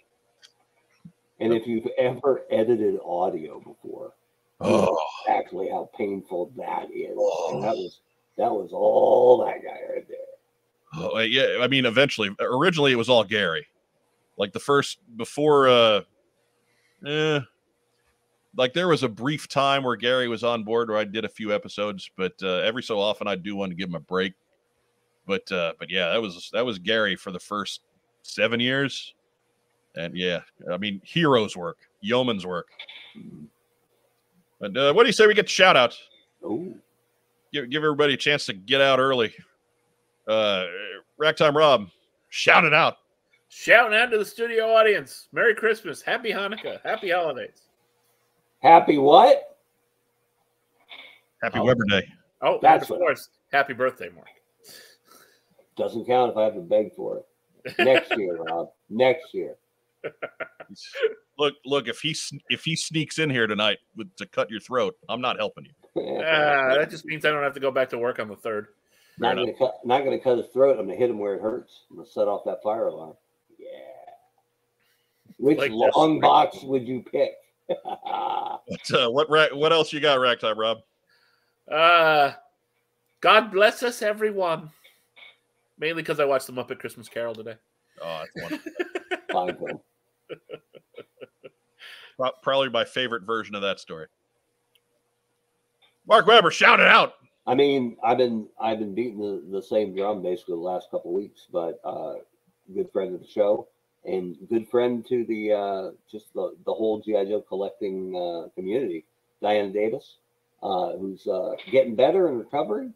and 1.38 1.54
if 1.54 1.64
you've 1.66 1.86
ever 1.96 2.42
edited 2.50 2.98
audio 3.04 3.60
before 3.60 4.14
oh, 4.60 4.98
exactly 5.24 5.68
how 5.68 5.88
painful 5.96 6.52
that 6.56 6.88
is 6.92 7.16
and 7.52 7.62
that 7.62 7.76
was 7.76 8.00
that 8.38 8.50
was 8.50 8.70
all 8.72 9.44
that 9.44 9.62
guy 9.62 9.78
right 9.92 10.08
there 10.08 10.18
oh, 10.94 11.18
yeah, 11.18 11.58
I 11.60 11.68
mean, 11.68 11.86
eventually, 11.86 12.30
originally 12.40 12.92
it 12.92 12.96
was 12.96 13.08
all 13.08 13.24
Gary, 13.24 13.66
like 14.36 14.52
the 14.52 14.60
first 14.60 14.98
before. 15.16 15.68
uh 15.68 16.00
eh, 17.06 17.40
like 18.56 18.72
there 18.72 18.88
was 18.88 19.02
a 19.02 19.08
brief 19.08 19.46
time 19.46 19.84
where 19.84 19.94
Gary 19.94 20.26
was 20.26 20.42
on 20.42 20.64
board 20.64 20.88
where 20.88 20.98
I 20.98 21.04
did 21.04 21.24
a 21.24 21.28
few 21.28 21.54
episodes, 21.54 22.10
but 22.16 22.32
uh, 22.42 22.56
every 22.56 22.82
so 22.82 22.98
often 22.98 23.28
I 23.28 23.36
do 23.36 23.54
want 23.54 23.70
to 23.70 23.76
give 23.76 23.88
him 23.88 23.94
a 23.94 24.00
break. 24.00 24.34
But 25.26 25.50
uh, 25.52 25.74
but 25.78 25.90
yeah, 25.90 26.10
that 26.10 26.20
was 26.20 26.50
that 26.52 26.64
was 26.64 26.78
Gary 26.78 27.14
for 27.14 27.30
the 27.30 27.38
first 27.38 27.82
seven 28.22 28.58
years, 28.58 29.14
and 29.96 30.16
yeah, 30.16 30.40
I 30.72 30.78
mean 30.78 31.00
heroes 31.04 31.56
work, 31.56 31.76
yeoman's 32.00 32.46
work. 32.46 32.68
But 34.58 34.76
uh, 34.76 34.92
what 34.92 35.04
do 35.04 35.08
you 35.08 35.12
say 35.12 35.26
we 35.26 35.34
get 35.34 35.46
the 35.46 35.52
shout 35.52 35.76
out? 35.76 35.96
oh 36.44 36.72
Give 37.52 37.68
give 37.70 37.82
everybody 37.82 38.14
a 38.14 38.16
chance 38.16 38.46
to 38.46 38.52
get 38.52 38.80
out 38.80 38.98
early. 38.98 39.34
Uh, 40.26 40.66
Racktime 41.20 41.54
Rob, 41.54 41.88
shout 42.28 42.64
it 42.64 42.74
out. 42.74 42.98
Shouting 43.48 43.96
out 43.98 44.10
to 44.10 44.18
the 44.18 44.24
studio 44.24 44.66
audience. 44.74 45.28
Merry 45.32 45.54
Christmas. 45.54 46.02
Happy 46.02 46.30
Hanukkah. 46.30 46.80
Happy 46.84 47.10
holidays. 47.10 47.62
happy 48.62 48.98
what 48.98 49.56
Happy 51.42 51.58
Oh. 51.60 51.64
Weber 51.64 51.84
Day. 51.88 52.06
Oh, 52.42 52.58
That's 52.60 52.84
of 52.84 52.90
what- 52.90 52.98
course. 52.98 53.30
Happy 53.52 53.72
birthday, 53.72 54.10
Mark. 54.10 54.28
doesn't 55.76 56.04
count 56.06 56.32
if 56.32 56.36
i 56.36 56.42
have 56.44 56.54
to 56.54 56.60
beg 56.60 56.92
for 56.94 57.18
it 57.64 57.74
next 57.78 58.10
year 58.18 58.36
rob 58.48 58.68
next 58.90 59.32
year 59.32 59.54
Look, 61.38 61.54
look. 61.64 61.88
If 61.88 62.00
he 62.00 62.14
if 62.50 62.64
he 62.64 62.76
sneaks 62.76 63.18
in 63.18 63.30
here 63.30 63.46
tonight 63.46 63.78
with, 63.96 64.14
to 64.16 64.26
cut 64.26 64.50
your 64.50 64.60
throat, 64.60 64.96
I'm 65.08 65.20
not 65.20 65.36
helping 65.38 65.64
you. 65.64 65.70
Ah, 65.96 66.74
that 66.76 66.88
just 66.90 67.04
means 67.04 67.24
I 67.24 67.30
don't 67.30 67.42
have 67.42 67.54
to 67.54 67.60
go 67.60 67.70
back 67.70 67.88
to 67.90 67.98
work 67.98 68.18
on 68.18 68.28
the 68.28 68.36
third. 68.36 68.68
not 69.18 69.36
gonna 69.36 69.52
cut 69.54 69.78
not 69.84 70.04
gonna 70.04 70.18
cut 70.18 70.38
his 70.38 70.46
throat 70.48 70.78
i'm 70.78 70.86
gonna 70.86 70.96
hit 70.96 71.10
him 71.10 71.18
where 71.18 71.34
it 71.34 71.40
hurts 71.42 71.84
i'm 71.90 71.96
gonna 71.96 72.08
set 72.08 72.28
off 72.28 72.44
that 72.44 72.62
fire 72.62 72.86
alarm 72.86 73.16
yeah 73.58 73.66
which 75.38 75.58
Like 75.58 75.70
this. 75.72 75.96
long 75.96 76.20
box 76.20 76.62
would 76.62 76.86
you 76.86 77.02
pick 77.02 77.32
But, 77.68 78.90
uh, 78.94 79.10
what 79.10 79.28
ra- 79.30 79.54
what 79.54 79.72
else 79.72 79.92
you 79.92 80.00
got, 80.00 80.18
Racktime 80.18 80.56
Rob? 80.56 80.78
Uh, 81.70 82.32
God 83.20 83.50
bless 83.50 83.82
us, 83.82 84.00
everyone. 84.02 84.70
Mainly 85.78 86.02
because 86.02 86.20
I 86.20 86.24
watched 86.24 86.46
the 86.46 86.52
Muppet 86.52 86.78
Christmas 86.78 87.08
Carol 87.08 87.34
today. 87.34 87.54
Oh, 88.02 88.22
that's 88.36 88.62
wonderful. 89.32 89.80
Fine 92.18 92.32
Probably 92.42 92.68
my 92.70 92.84
favorite 92.84 93.22
version 93.24 93.54
of 93.54 93.62
that 93.62 93.80
story. 93.80 94.06
Mark 96.08 96.26
Weber, 96.26 96.50
shout 96.50 96.80
it 96.80 96.86
out. 96.86 97.16
I 97.46 97.54
mean, 97.54 97.96
I've 98.02 98.18
been 98.18 98.48
I've 98.58 98.78
been 98.78 98.94
beating 98.94 99.20
the, 99.20 99.42
the 99.50 99.62
same 99.62 99.94
drum 99.94 100.22
basically 100.22 100.54
the 100.54 100.60
last 100.60 100.90
couple 100.90 101.12
weeks, 101.12 101.46
but 101.52 101.80
uh, 101.84 102.14
good 102.74 102.90
friend 102.92 103.14
of 103.14 103.20
the 103.20 103.28
show 103.28 103.68
and 104.06 104.36
good 104.48 104.68
friend 104.68 105.06
to 105.08 105.24
the 105.26 105.52
uh, 105.52 105.90
just 106.10 106.32
the, 106.34 106.54
the 106.64 106.72
whole 106.72 107.00
GI 107.00 107.26
Joe 107.26 107.44
collecting 107.46 108.16
uh, 108.16 108.48
community, 108.54 109.04
Diana 109.42 109.70
Davis, 109.70 110.16
uh, 110.62 110.92
who's 110.96 111.26
uh, 111.26 111.52
getting 111.70 111.94
better 111.94 112.28
and 112.28 112.38
recovering, 112.38 112.94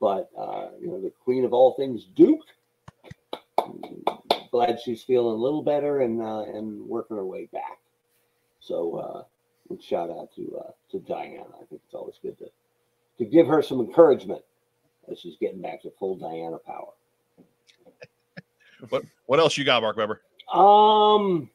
but 0.00 0.30
uh, 0.36 0.68
you 0.80 0.88
know 0.88 1.00
the 1.00 1.12
queen 1.24 1.44
of 1.44 1.52
all 1.52 1.74
things, 1.74 2.06
Duke. 2.16 2.40
Glad 4.50 4.80
she's 4.80 5.02
feeling 5.02 5.34
a 5.34 5.42
little 5.42 5.62
better 5.62 6.00
and 6.00 6.20
and 6.22 6.88
working 6.88 7.16
her 7.16 7.24
way 7.24 7.48
back. 7.52 7.78
So 8.60 9.26
big 9.70 9.82
shout 9.82 10.10
out 10.10 10.34
to 10.34 10.60
uh, 10.60 10.70
to 10.90 10.98
Diana. 11.00 11.44
I 11.54 11.64
think 11.64 11.80
it's 11.86 11.94
always 11.94 12.16
good 12.22 12.38
to 12.38 12.46
to 13.18 13.24
give 13.24 13.46
her 13.46 13.62
some 13.62 13.80
encouragement 13.80 14.42
as 15.10 15.18
she's 15.18 15.36
getting 15.40 15.60
back 15.60 15.82
to 15.82 15.90
full 15.98 16.16
Diana 16.16 16.58
power. 16.58 16.92
What 18.88 19.04
what 19.26 19.38
else 19.38 19.56
you 19.56 19.64
got, 19.64 19.82
Mark 19.82 19.96
Weber? 19.96 20.22
Um, 20.52 21.50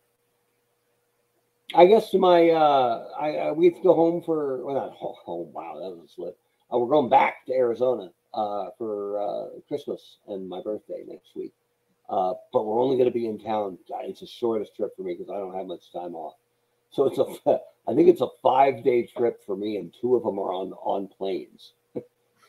I 1.73 1.85
guess 1.85 2.11
to 2.11 2.19
my 2.19 2.49
uh, 2.49 3.07
I, 3.19 3.29
I 3.35 3.51
we 3.51 3.65
have 3.65 3.75
to 3.75 3.81
go 3.81 3.93
home 3.93 4.21
for 4.21 4.63
well 4.63 4.75
not 4.75 4.91
home. 4.91 5.15
home 5.25 5.53
wow, 5.53 5.73
that 5.75 5.89
was 5.89 6.09
a 6.09 6.13
slip. 6.13 6.37
Uh, 6.71 6.77
we're 6.77 6.87
going 6.87 7.09
back 7.09 7.45
to 7.47 7.53
Arizona 7.53 8.11
uh, 8.33 8.67
for 8.77 9.19
uh, 9.19 9.59
Christmas 9.67 10.17
and 10.27 10.47
my 10.47 10.61
birthday 10.61 11.03
next 11.07 11.35
week. 11.35 11.53
Uh, 12.07 12.33
but 12.53 12.65
we're 12.65 12.79
only 12.79 12.97
going 12.97 13.09
to 13.09 13.13
be 13.13 13.25
in 13.27 13.39
town. 13.39 13.79
It's 14.03 14.19
the 14.19 14.27
shortest 14.27 14.75
trip 14.75 14.95
for 14.95 15.01
me 15.01 15.15
because 15.15 15.31
I 15.31 15.39
don't 15.39 15.55
have 15.55 15.65
much 15.65 15.91
time 15.91 16.13
off. 16.13 16.35
So 16.91 17.07
it's 17.07 17.17
a, 17.47 17.59
I 17.87 17.93
think 17.93 18.09
it's 18.09 18.21
a 18.21 18.27
five 18.41 18.83
day 18.83 19.05
trip 19.05 19.41
for 19.45 19.55
me, 19.55 19.77
and 19.77 19.93
two 19.99 20.15
of 20.15 20.23
them 20.23 20.39
are 20.39 20.53
on 20.53 20.73
on 20.73 21.07
planes. 21.07 21.73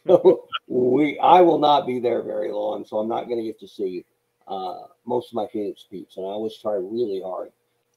so 0.07 0.49
we, 0.69 1.19
I 1.19 1.41
will 1.41 1.59
not 1.59 1.87
be 1.87 2.01
there 2.01 2.23
very 2.23 2.51
long, 2.53 2.85
so 2.85 2.99
I'm 2.99 3.09
not 3.09 3.25
going 3.25 3.39
to 3.39 3.45
get 3.45 3.61
to 3.61 3.69
see 3.69 4.05
uh, 4.49 4.83
most 5.05 5.29
of 5.31 5.35
my 5.35 5.47
Phoenix 5.53 5.85
peeps, 5.91 6.17
and 6.17 6.25
I 6.27 6.31
always 6.31 6.57
try 6.57 6.75
really 6.75 7.21
hard 7.23 7.51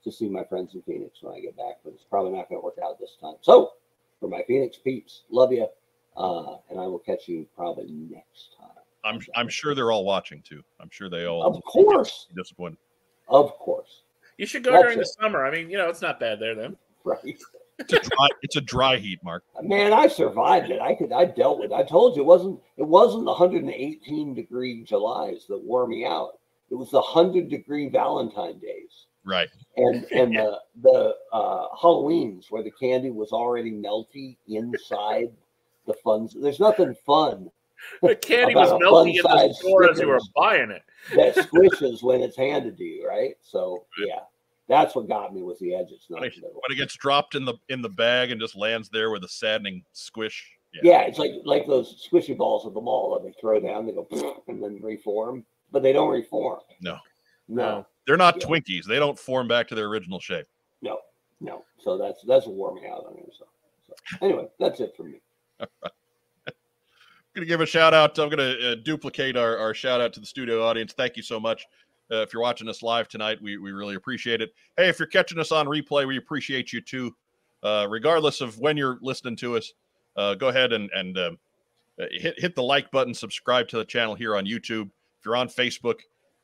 to 0.04 0.12
see 0.12 0.30
my 0.30 0.44
friends 0.44 0.74
in 0.76 0.82
Phoenix 0.84 1.22
when 1.22 1.36
I 1.36 1.40
get 1.40 1.58
back, 1.58 1.80
but 1.84 1.94
it's 1.94 2.04
probably 2.10 2.32
not 2.32 2.50
going 2.50 2.62
to 2.62 2.66
work 2.66 2.78
out 2.84 3.00
this 3.00 3.18
time. 3.22 3.36
So 3.42 3.74
for 4.20 4.30
my 4.30 4.44
Phoenix 4.48 4.78
peeps, 4.78 5.24
love 5.30 5.52
you, 5.52 5.68
uh, 6.18 6.58
and 6.70 6.80
I 6.80 6.88
will 6.88 7.00
catch 7.00 7.28
you 7.28 7.46
probably 7.56 7.88
next 7.90 8.56
time. 8.60 8.70
I'm 9.06 9.22
I'm 9.36 9.48
sure 9.48 9.74
they're 9.76 9.92
all 9.94 10.04
watching 10.04 10.42
too. 10.42 10.62
I'm 10.82 10.90
sure 10.90 11.10
they 11.10 11.26
all 11.26 11.44
Of 11.44 11.64
course, 11.64 12.28
disappointed. 12.36 12.78
of 13.30 13.52
course, 13.58 14.02
You 14.38 14.46
should 14.46 14.64
go 14.64 14.72
That's 14.72 14.84
during 14.84 14.98
the 15.00 15.06
summer. 15.06 15.46
I 15.46 15.52
mean, 15.52 15.70
you 15.70 15.78
know, 15.78 15.88
it's 15.88 16.02
not 16.02 16.20
bad 16.20 16.40
there 16.40 16.54
then. 16.56 16.76
Right. 17.10 17.40
It's 17.80 17.94
a 17.94 18.00
dry, 18.00 18.28
it's 18.42 18.56
a 18.58 18.62
dry 18.62 18.98
heat, 18.98 19.20
Mark. 19.24 19.44
Man, 19.64 19.94
I 19.94 20.08
survived 20.08 20.70
it. 20.70 20.82
I 20.82 20.96
could. 20.96 21.12
I 21.12 21.26
dealt 21.26 21.60
with. 21.60 21.72
It. 21.72 21.76
I 21.76 21.84
told 21.84 22.16
you 22.16 22.24
it 22.24 22.26
wasn't. 22.26 22.60
It 22.78 22.88
wasn't 22.88 23.26
the 23.26 23.32
118 23.32 24.34
degree 24.34 24.84
Julys 24.84 25.46
that 25.48 25.64
wore 25.64 25.88
me 25.88 26.06
out. 26.06 26.40
It 26.70 26.76
was 26.76 26.92
the 26.92 27.02
100 27.02 27.50
degree 27.50 27.90
Valentine 27.90 28.60
days. 28.60 29.08
Right. 29.26 29.50
and 29.76 30.06
and 30.12 30.36
the 30.36 30.60
the 30.82 31.16
uh, 31.34 31.68
Halloweens 31.76 32.46
where 32.50 32.64
the 32.64 32.72
candy 32.72 33.12
was 33.12 33.32
already 33.32 33.72
melty 33.72 34.38
inside 34.48 35.32
the 35.86 35.94
fun. 36.04 36.30
There's 36.42 36.60
nothing 36.60 36.96
fun 37.06 37.52
The 38.02 38.16
candy 38.16 38.56
was 38.56 38.72
a 38.72 38.80
melting 38.80 39.16
in 39.16 39.24
the 39.24 39.54
store 39.54 39.90
as 39.90 40.00
you 40.00 40.08
were 40.08 40.20
buying 40.36 40.72
it. 40.72 40.84
that 41.16 41.36
squishes 41.36 42.04
when 42.04 42.22
it's 42.22 42.38
handed 42.38 42.78
to 42.78 42.84
you, 42.84 43.08
right? 43.08 43.36
So 43.42 43.86
yeah, 44.06 44.20
that's 44.70 44.96
what 44.96 45.10
got 45.10 45.34
me 45.34 45.44
with 45.44 45.60
the 45.60 45.76
edge. 45.76 45.88
It's 45.92 46.10
not 46.10 46.22
When 46.22 46.30
it, 46.30 46.36
middle. 46.38 46.62
when 46.66 46.72
it 46.72 46.76
gets 46.76 46.96
dropped 46.96 47.36
in 47.36 47.44
the 47.44 47.56
in 47.68 47.82
the 47.82 47.90
bag 47.90 48.32
and 48.32 48.40
just 48.40 48.56
lands 48.56 48.88
there 48.90 49.10
with 49.12 49.24
a 49.26 49.28
saddening 49.28 49.84
squish. 49.92 50.54
Yeah. 50.74 50.82
Yeah, 50.84 51.02
it's 51.02 51.18
like 51.18 51.32
like 51.44 51.66
those 51.68 52.08
squishy 52.10 52.38
balls 52.38 52.66
at 52.68 52.74
the 52.76 52.80
mall 52.82 53.14
that 53.20 53.28
they 53.28 53.34
throw 53.42 53.60
down, 53.60 53.86
they 53.88 53.92
go 53.92 54.08
and 54.48 54.64
then 54.64 54.80
reform, 54.82 55.44
but 55.72 55.82
they 55.84 55.92
don't 55.92 56.10
reform. 56.12 56.60
No. 56.80 56.98
no, 57.48 57.86
They're 58.06 58.16
not 58.18 58.40
Yeah. 58.40 58.48
Twinkies. 58.48 58.86
They 58.86 59.00
don't 59.00 59.18
form 59.18 59.48
back 59.48 59.68
to 59.70 59.76
their 59.76 59.88
original 59.88 60.20
shape. 60.20 60.46
no, 60.82 61.00
no. 61.42 61.66
So 61.80 61.98
that's 61.98 62.24
that's 62.28 62.46
what 62.46 62.56
wore 62.56 62.76
me 62.76 62.88
out 62.88 63.06
on 63.08 63.18
it. 63.18 63.34
So, 63.38 63.46
so 63.88 63.94
anyway, 64.22 64.48
that's 64.60 64.80
it 64.80 64.94
for 64.96 65.04
me. 65.04 65.20
Right. 66.46 66.56
I'm 67.36 67.42
going 67.42 67.48
to 67.48 67.54
give 67.54 67.62
a 67.62 67.66
shout 67.68 67.94
out. 67.94 68.18
I'm 68.18 68.28
going 68.30 68.40
to 68.40 68.72
uh, 68.72 68.76
duplicate 68.84 69.38
our, 69.38 69.56
our 69.56 69.74
shout 69.76 70.02
out 70.02 70.14
to 70.14 70.20
the 70.20 70.26
studio 70.26 70.64
audience. 70.66 70.94
Thank 70.94 71.16
you 71.16 71.22
so 71.22 71.40
much. 71.40 71.64
Uh, 72.12 72.18
if 72.18 72.34
you're 72.34 72.42
watching 72.42 72.68
us 72.68 72.82
live 72.82 73.08
tonight, 73.08 73.40
we, 73.42 73.58
we 73.58 73.72
really 73.72 73.96
appreciate 73.96 74.42
it. 74.42 74.52
Hey, 74.78 74.90
if 74.90 75.00
you're 75.00 75.08
catching 75.08 75.40
us 75.40 75.52
on 75.52 75.68
replay, 75.68 76.08
we 76.08 76.18
appreciate 76.18 76.74
you 76.74 76.82
too. 76.82 77.16
Uh, 77.62 77.88
regardless 77.90 78.42
of 78.42 78.58
when 78.60 78.78
you're 78.78 78.98
listening 79.02 79.36
to 79.38 79.58
us, 79.58 79.74
uh, 80.16 80.34
go 80.36 80.48
ahead 80.48 80.74
and, 80.74 80.90
and 80.94 81.18
um, 81.18 81.38
uh, 82.00 82.06
hit, 82.12 82.40
hit 82.40 82.56
the 82.56 82.64
like 82.64 82.90
button, 82.92 83.14
subscribe 83.14 83.68
to 83.68 83.78
the 83.78 83.86
channel 83.86 84.16
here 84.16 84.36
on 84.36 84.46
YouTube. 84.46 84.86
If 85.20 85.26
you're 85.26 85.36
on 85.36 85.50
Facebook, 85.50 85.96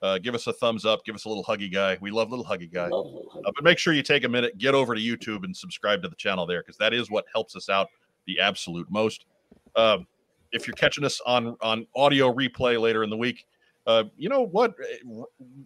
uh, 0.02 0.20
give 0.20 0.36
us 0.36 0.46
a 0.48 0.54
thumbs 0.54 0.86
up, 0.86 1.06
give 1.06 1.16
us 1.16 1.26
a 1.26 1.30
little 1.30 1.44
huggy 1.44 1.72
guy. 1.72 1.98
We 2.02 2.12
love 2.12 2.30
little 2.30 2.46
huggy 2.46 2.72
guy. 2.72 2.84
Little. 2.84 3.32
Uh, 3.34 3.52
but 3.56 3.64
make 3.64 3.80
sure 3.80 3.94
you 3.94 4.04
take 4.04 4.24
a 4.24 4.30
minute, 4.30 4.58
get 4.58 4.76
over 4.76 4.94
to 4.94 5.02
YouTube 5.02 5.46
and 5.46 5.56
subscribe 5.56 6.02
to 6.04 6.10
the 6.10 6.16
channel 6.16 6.46
there 6.46 6.62
because 6.62 6.78
that 6.78 6.94
is 6.94 7.10
what 7.10 7.26
helps 7.34 7.56
us 7.56 7.70
out 7.70 7.88
the 8.28 8.40
absolute 8.40 8.90
most. 8.92 9.26
Um, 9.76 10.06
if 10.52 10.68
you're 10.68 10.76
catching 10.76 11.04
us 11.04 11.22
on 11.26 11.58
on 11.62 11.88
audio 11.96 12.34
replay 12.34 12.80
later 12.80 13.04
in 13.04 13.10
the 13.10 13.18
week, 13.18 13.46
uh, 13.86 14.06
you 14.18 14.30
know 14.30 14.41
what? 14.41 14.76
Eh, 14.82 15.22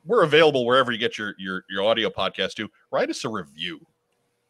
We're 0.05 0.23
available 0.23 0.65
wherever 0.65 0.91
you 0.91 0.97
get 0.97 1.17
your 1.17 1.35
your 1.37 1.63
your 1.69 1.83
audio 1.83 2.09
podcast 2.09 2.55
to. 2.55 2.69
Write 2.91 3.09
us 3.09 3.25
a 3.25 3.29
review. 3.29 3.79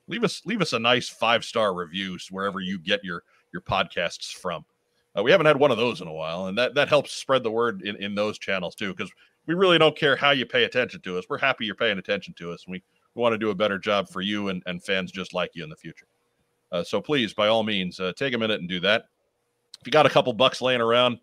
Leave 0.07 0.23
us 0.23 0.41
leave 0.45 0.61
us 0.61 0.73
a 0.73 0.79
nice 0.79 1.07
five 1.07 1.45
star 1.45 1.73
reviews 1.73 2.27
wherever 2.31 2.59
you 2.59 2.79
get 2.79 3.03
your 3.03 3.23
your 3.53 3.61
podcasts 3.61 4.33
from. 4.33 4.65
Uh, 5.17 5.23
we 5.23 5.31
haven't 5.31 5.45
had 5.45 5.57
one 5.57 5.71
of 5.71 5.77
those 5.77 6.01
in 6.01 6.07
a 6.07 6.13
while, 6.13 6.47
and 6.47 6.57
that 6.57 6.73
that 6.75 6.89
helps 6.89 7.13
spread 7.13 7.43
the 7.43 7.51
word 7.51 7.81
in, 7.83 7.95
in 7.97 8.15
those 8.15 8.39
channels 8.39 8.75
too. 8.75 8.93
Because 8.93 9.11
we 9.45 9.53
really 9.53 9.77
don't 9.77 9.97
care 9.97 10.15
how 10.15 10.31
you 10.31 10.45
pay 10.45 10.63
attention 10.63 11.01
to 11.01 11.17
us. 11.17 11.25
We're 11.29 11.37
happy 11.37 11.65
you're 11.65 11.75
paying 11.75 11.97
attention 11.97 12.33
to 12.35 12.51
us, 12.51 12.63
and 12.65 12.73
we, 12.73 12.83
we 13.15 13.21
want 13.21 13.33
to 13.33 13.37
do 13.37 13.49
a 13.49 13.55
better 13.55 13.79
job 13.79 14.07
for 14.09 14.21
you 14.21 14.49
and, 14.49 14.61
and 14.65 14.83
fans 14.83 15.11
just 15.11 15.33
like 15.33 15.51
you 15.55 15.63
in 15.63 15.69
the 15.69 15.75
future. 15.75 16.05
Uh, 16.71 16.83
so 16.83 17.01
please, 17.01 17.33
by 17.33 17.47
all 17.47 17.63
means, 17.63 17.99
uh, 17.99 18.13
take 18.15 18.35
a 18.35 18.37
minute 18.37 18.59
and 18.59 18.69
do 18.69 18.79
that. 18.79 19.05
If 19.79 19.87
you 19.87 19.91
got 19.91 20.05
a 20.05 20.09
couple 20.09 20.31
bucks 20.33 20.61
laying 20.61 20.81
around 20.81 21.19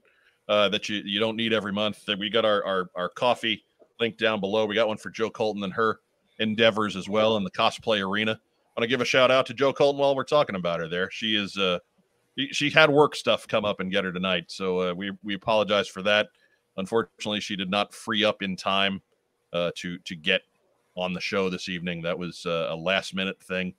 uh, 0.49 0.69
that 0.69 0.89
you, 0.89 1.03
you 1.05 1.21
don't 1.21 1.37
need 1.37 1.53
every 1.53 1.73
month, 1.73 2.05
then 2.07 2.19
we 2.19 2.31
got 2.31 2.45
our, 2.45 2.65
our 2.65 2.91
our 2.95 3.09
coffee 3.09 3.65
link 4.01 4.17
down 4.19 4.41
below. 4.41 4.67
We 4.67 4.75
got 4.75 4.89
one 4.89 4.97
for 4.97 5.11
Joe 5.11 5.31
Colton 5.31 5.65
and 5.65 5.73
her 5.73 6.01
endeavors 6.39 6.97
as 6.97 7.09
well 7.09 7.37
in 7.37 7.45
the 7.45 7.51
cosplay 7.51 8.07
arena. 8.07 8.33
I 8.33 8.81
want 8.81 8.83
to 8.83 8.87
give 8.89 9.01
a 9.01 9.07
shout 9.07 9.31
out 9.31 9.47
to 9.47 9.55
Joe 9.55 9.73
Colton 9.73 9.99
while 10.01 10.15
we're 10.15 10.25
talking 10.25 10.57
about 10.57 10.81
her 10.81 10.89
there. 10.89 11.11
She 11.11 11.35
is 11.37 11.57
uh 11.57 11.79
she- 12.39 12.53
she 12.53 12.71
had 12.71 12.91
work 12.91 13.17
stuff 13.17 13.49
come 13.49 13.65
up 13.65 13.81
and 13.81 13.91
get 13.91 14.05
her 14.05 14.13
tonight, 14.13 14.45
so 14.49 14.91
uh, 14.91 14.95
we 14.95 15.13
we 15.23 15.35
apologize 15.35 15.89
for 15.89 16.03
that. 16.03 16.29
Unfortunately, 16.77 17.41
she 17.41 17.57
did 17.57 17.71
not 17.71 17.95
free 17.95 18.23
up 18.25 18.43
in 18.43 18.57
time 18.57 19.01
uh, 19.53 19.71
to 19.77 19.99
to 20.01 20.15
get 20.15 20.43
on 20.95 21.13
the 21.13 21.21
show 21.21 21.49
this 21.49 21.69
evening. 21.69 22.03
That 22.03 22.19
was 22.19 22.45
uh, 22.45 22.69
a 22.71 22.77
last 22.77 23.15
minute 23.15 23.43
thing, 23.43 23.75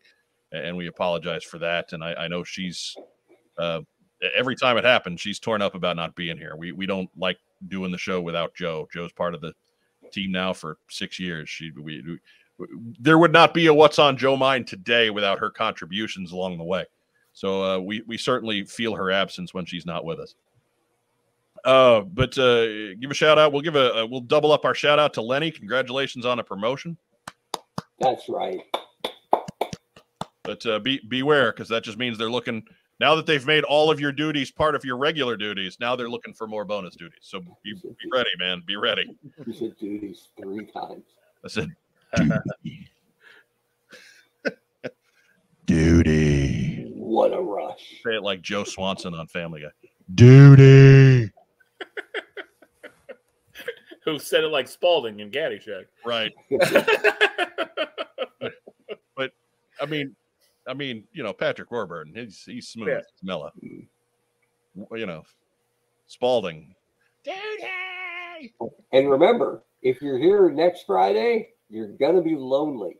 and 0.51 0.75
we 0.75 0.87
apologize 0.87 1.43
for 1.43 1.59
that. 1.59 1.93
And 1.93 2.03
I, 2.03 2.13
I 2.15 2.27
know 2.27 2.43
she's 2.43 2.95
uh, 3.59 3.81
every 4.35 4.55
time 4.55 4.77
it 4.77 4.83
happens, 4.83 5.21
she's 5.21 5.39
torn 5.39 5.61
up 5.61 5.75
about 5.75 5.95
not 5.95 6.15
being 6.15 6.37
here. 6.37 6.55
We 6.57 6.71
we 6.71 6.85
don't 6.85 7.09
like 7.17 7.37
doing 7.67 7.91
the 7.91 7.97
show 7.97 8.21
without 8.21 8.53
Joe. 8.55 8.87
Joe's 8.91 9.11
part 9.11 9.35
of 9.35 9.41
the 9.41 9.53
team 10.11 10.31
now 10.31 10.53
for 10.53 10.77
six 10.89 11.19
years. 11.19 11.49
She 11.49 11.71
we, 11.71 12.01
we 12.01 12.19
there 12.99 13.17
would 13.17 13.33
not 13.33 13.53
be 13.53 13.67
a 13.67 13.73
what's 13.73 13.99
on 13.99 14.17
Joe 14.17 14.35
mind 14.35 14.67
today 14.67 15.09
without 15.09 15.39
her 15.39 15.49
contributions 15.49 16.31
along 16.31 16.57
the 16.57 16.63
way. 16.63 16.85
So 17.33 17.63
uh, 17.63 17.79
we 17.79 18.01
we 18.07 18.17
certainly 18.17 18.63
feel 18.63 18.95
her 18.95 19.11
absence 19.11 19.53
when 19.53 19.65
she's 19.65 19.85
not 19.85 20.05
with 20.05 20.19
us. 20.19 20.35
Uh, 21.63 22.01
but 22.01 22.37
uh, 22.37 22.95
give 22.95 23.11
a 23.11 23.13
shout 23.13 23.37
out. 23.37 23.51
We'll 23.51 23.61
give 23.61 23.75
a, 23.75 23.91
a 23.91 24.05
we'll 24.05 24.21
double 24.21 24.51
up 24.51 24.65
our 24.65 24.73
shout 24.75 24.99
out 24.99 25.13
to 25.15 25.21
Lenny. 25.21 25.51
Congratulations 25.51 26.25
on 26.25 26.39
a 26.39 26.43
promotion. 26.43 26.97
That's 27.99 28.29
right. 28.29 28.61
But 30.43 30.65
uh, 30.65 30.79
be 30.79 31.01
beware 31.07 31.51
because 31.51 31.67
that 31.69 31.83
just 31.83 31.97
means 31.97 32.17
they're 32.17 32.31
looking 32.31 32.63
now 32.99 33.15
that 33.15 33.25
they've 33.25 33.45
made 33.45 33.63
all 33.63 33.91
of 33.91 33.99
your 33.99 34.11
duties 34.11 34.51
part 34.51 34.75
of 34.75 34.83
your 34.83 34.97
regular 34.97 35.37
duties. 35.37 35.77
Now 35.79 35.95
they're 35.95 36.09
looking 36.09 36.33
for 36.33 36.47
more 36.47 36.65
bonus 36.65 36.95
duties. 36.95 37.19
So 37.21 37.39
be, 37.39 37.73
be 37.73 38.09
ready, 38.11 38.29
man. 38.39 38.63
Be 38.65 38.75
ready. 38.75 39.15
You 39.45 39.53
said 39.53 39.77
duties 39.79 40.29
three 40.39 40.65
times. 40.65 41.03
I 41.43 41.47
said 41.47 41.75
duty. 42.15 42.89
duty. 45.65 46.91
What 46.95 47.33
a 47.33 47.41
rush. 47.41 48.01
Say 48.03 48.15
it 48.15 48.23
like 48.23 48.41
Joe 48.41 48.63
Swanson 48.63 49.13
on 49.13 49.27
Family 49.27 49.61
Guy. 49.61 49.89
Duty. 50.13 51.31
Who 54.05 54.19
said 54.19 54.43
it 54.43 54.49
like 54.49 54.67
Spalding 54.67 55.19
in 55.19 55.31
Caddyshack? 55.31 55.85
Right. 56.05 56.33
But 59.17 59.31
I 59.81 59.87
mean, 59.87 60.15
I 60.67 60.73
mean, 60.73 61.03
you 61.13 61.23
know, 61.23 61.33
Patrick 61.33 61.71
Warburton, 61.71 62.13
he's 62.15 62.43
he's 62.43 62.67
smooth, 62.67 62.89
Yeah. 62.89 62.95
he's 62.97 63.23
mellow. 63.23 63.51
W- 64.77 64.99
You 65.01 65.05
know, 65.05 65.23
Spalding. 66.07 66.73
And 68.93 69.09
remember, 69.09 69.63
if 69.81 69.99
you're 70.01 70.19
here 70.19 70.51
next 70.51 70.85
Friday, 70.85 71.49
you're 71.69 71.87
gonna 71.87 72.21
be 72.21 72.35
lonely. 72.35 72.97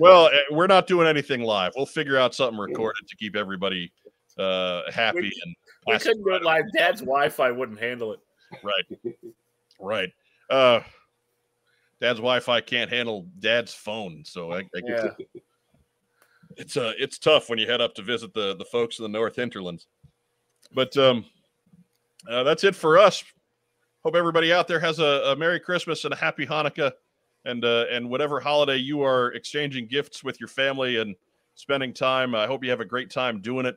Well, 0.00 0.26
eh, 0.26 0.38
we're 0.50 0.66
not 0.66 0.88
doing 0.88 1.06
anything 1.06 1.42
live. 1.42 1.72
We'll 1.76 1.86
figure 1.86 2.18
out 2.18 2.34
something 2.34 2.58
recorded 2.58 3.06
to 3.08 3.16
keep 3.16 3.36
everybody 3.36 3.92
uh 4.36 4.90
happy 4.90 5.20
We- 5.20 5.32
and 5.44 5.54
We 5.86 5.98
couldn't 5.98 6.24
do 6.24 6.34
it 6.34 6.42
live. 6.42 6.64
Dad's 6.76 7.00
Wi-Fi 7.02 7.52
wouldn't 7.52 7.78
handle 7.78 8.12
it. 8.14 8.20
right, 8.64 9.14
right. 9.80 10.12
Uh 10.50 10.80
Dad's 12.00 12.18
Wi-Fi 12.18 12.60
can't 12.62 12.90
handle 12.90 13.26
Dad's 13.38 13.72
phone, 13.72 14.24
so 14.24 14.50
I, 14.52 14.58
I 14.58 14.80
get 14.80 14.84
Yeah. 14.88 15.40
it's 16.56 16.76
uh 16.76 16.92
it's 16.98 17.18
tough 17.18 17.48
when 17.48 17.58
you 17.58 17.66
head 17.66 17.80
up 17.80 17.94
to 17.94 18.02
visit 18.02 18.34
the 18.34 18.56
the 18.56 18.64
folks 18.64 18.98
in 18.98 19.02
the 19.02 19.08
North 19.08 19.36
Hinterlands. 19.36 19.86
But 20.72 20.96
um 20.96 21.24
uh, 22.28 22.42
that's 22.42 22.64
it 22.64 22.74
for 22.74 22.98
us. 22.98 23.22
Hope 24.02 24.16
everybody 24.16 24.52
out 24.52 24.68
there 24.68 24.80
has 24.80 24.98
a, 24.98 25.22
a 25.26 25.36
Merry 25.36 25.60
Christmas 25.60 26.04
and 26.04 26.12
a 26.12 26.16
Happy 26.16 26.46
Hanukkah, 26.46 26.92
and 27.44 27.64
uh, 27.64 27.86
and 27.90 28.08
whatever 28.08 28.40
holiday 28.40 28.76
you 28.76 29.02
are 29.02 29.32
exchanging 29.32 29.86
gifts 29.86 30.24
with 30.24 30.40
your 30.40 30.48
family 30.48 30.96
and 30.98 31.14
spending 31.54 31.92
time. 31.92 32.34
I 32.34 32.46
hope 32.46 32.64
you 32.64 32.70
have 32.70 32.80
a 32.80 32.86
great 32.86 33.10
time 33.10 33.40
doing 33.40 33.66
it. 33.66 33.76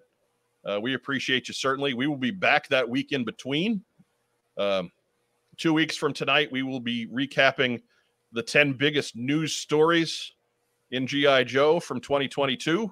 Uh, 0.65 0.79
we 0.81 0.93
appreciate 0.93 1.47
you 1.47 1.53
certainly. 1.53 1.93
We 1.93 2.07
will 2.07 2.17
be 2.17 2.31
back 2.31 2.67
that 2.69 2.87
week 2.87 3.11
in 3.11 3.23
between. 3.23 3.83
Um, 4.57 4.91
two 5.57 5.73
weeks 5.73 5.95
from 5.95 6.13
tonight, 6.13 6.51
we 6.51 6.63
will 6.63 6.79
be 6.79 7.07
recapping 7.07 7.81
the 8.31 8.43
ten 8.43 8.73
biggest 8.73 9.15
news 9.15 9.55
stories 9.55 10.33
in 10.91 11.07
GI 11.07 11.45
Joe 11.45 11.79
from 11.79 11.99
2022. 11.99 12.91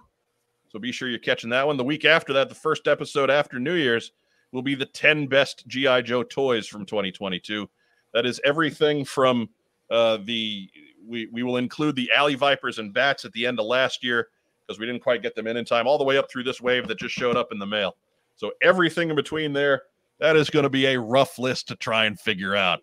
So 0.67 0.80
be 0.80 0.91
sure 0.91 1.07
you're 1.07 1.19
catching 1.19 1.49
that 1.51 1.65
one. 1.65 1.77
The 1.77 1.84
week 1.84 2.05
after 2.05 2.34
that, 2.34 2.49
the 2.49 2.55
first 2.55 2.88
episode 2.88 3.30
after 3.30 3.59
New 3.59 3.76
Year's, 3.76 4.11
will 4.51 4.61
be 4.61 4.76
the 4.76 4.85
10 4.85 5.27
best 5.27 5.67
GI 5.67 6.03
Joe 6.03 6.23
toys 6.23 6.67
from 6.67 6.85
2022. 6.85 7.69
That 8.13 8.26
is 8.26 8.39
everything 8.45 9.03
from 9.03 9.49
uh, 9.91 10.17
the 10.23 10.69
we 11.05 11.27
we 11.31 11.43
will 11.43 11.57
include 11.57 11.95
the 11.95 12.09
Alley 12.15 12.35
Vipers 12.35 12.80
and 12.80 12.93
Bats 12.93 13.26
at 13.26 13.31
the 13.34 13.45
end 13.45 13.59
of 13.59 13.65
last 13.65 14.03
year 14.03 14.30
because 14.65 14.80
we 14.80 14.85
didn't 14.85 15.03
quite 15.03 15.22
get 15.22 15.35
them 15.35 15.45
in 15.45 15.57
in 15.57 15.65
time, 15.65 15.88
all 15.88 15.97
the 15.97 16.03
way 16.03 16.17
up 16.17 16.30
through 16.31 16.43
this 16.43 16.61
wave 16.61 16.88
that 16.88 16.97
just 16.97 17.13
showed 17.13 17.35
up 17.35 17.51
in 17.51 17.59
the 17.59 17.65
mail. 17.65 17.95
So 18.35 18.51
everything 18.63 19.09
in 19.09 19.15
between 19.15 19.53
there, 19.53 19.84
that 20.19 20.35
is 20.35 20.49
going 20.49 20.63
to 20.63 20.69
be 20.69 20.88
a 20.88 20.99
rough 20.99 21.38
list 21.38 21.67
to 21.67 21.76
try 21.76 22.05
and 22.05 22.19
figure 22.19 22.55
out. 22.55 22.80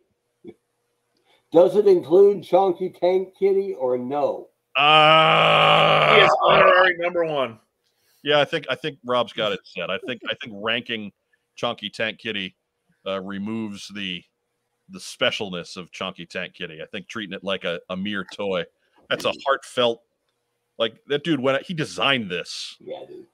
Does 1.53 1.77
it 1.77 1.87
include 1.87 2.45
Chunky 2.45 2.91
Tank 2.91 3.35
Kitty 3.39 3.75
or 3.75 3.99
no? 3.99 4.49
Ah, 4.77 6.15
He 6.17 6.23
is 6.23 6.31
honorary 6.43 6.97
number 6.99 7.25
one. 7.25 7.59
Yeah, 8.25 8.41
I 8.41 8.45
think 8.45 8.67
I 8.71 8.75
think 8.75 8.99
Rob's 9.05 9.33
got 9.33 9.53
it 9.53 9.61
set. 9.65 9.91
I 9.91 9.99
think 10.07 10.23
I 10.31 10.35
think 10.41 10.55
ranking 10.57 11.13
Chunky 11.57 11.91
Tank 11.91 12.19
Kitty 12.19 12.55
uh, 13.07 13.21
removes 13.21 13.89
the 13.95 14.23
the 14.89 14.99
specialness 14.99 15.77
of 15.77 15.91
Chunky 15.91 16.27
Tank 16.27 16.55
Kitty. 16.55 16.81
I 16.83 16.87
think 16.87 17.09
treating 17.09 17.35
it 17.35 17.43
like 17.43 17.65
a, 17.65 17.81
a 17.91 17.97
mere 17.97 18.25
toy. 18.33 18.65
That's 19.11 19.25
a 19.25 19.33
heartfelt 19.47 20.03
like 20.79 20.97
that 21.09 21.25
dude 21.25 21.41
when 21.41 21.59
he 21.65 21.75
designed 21.75 22.31
this 22.31 22.77
Yeah, 22.81 23.01
dude. 23.09 23.27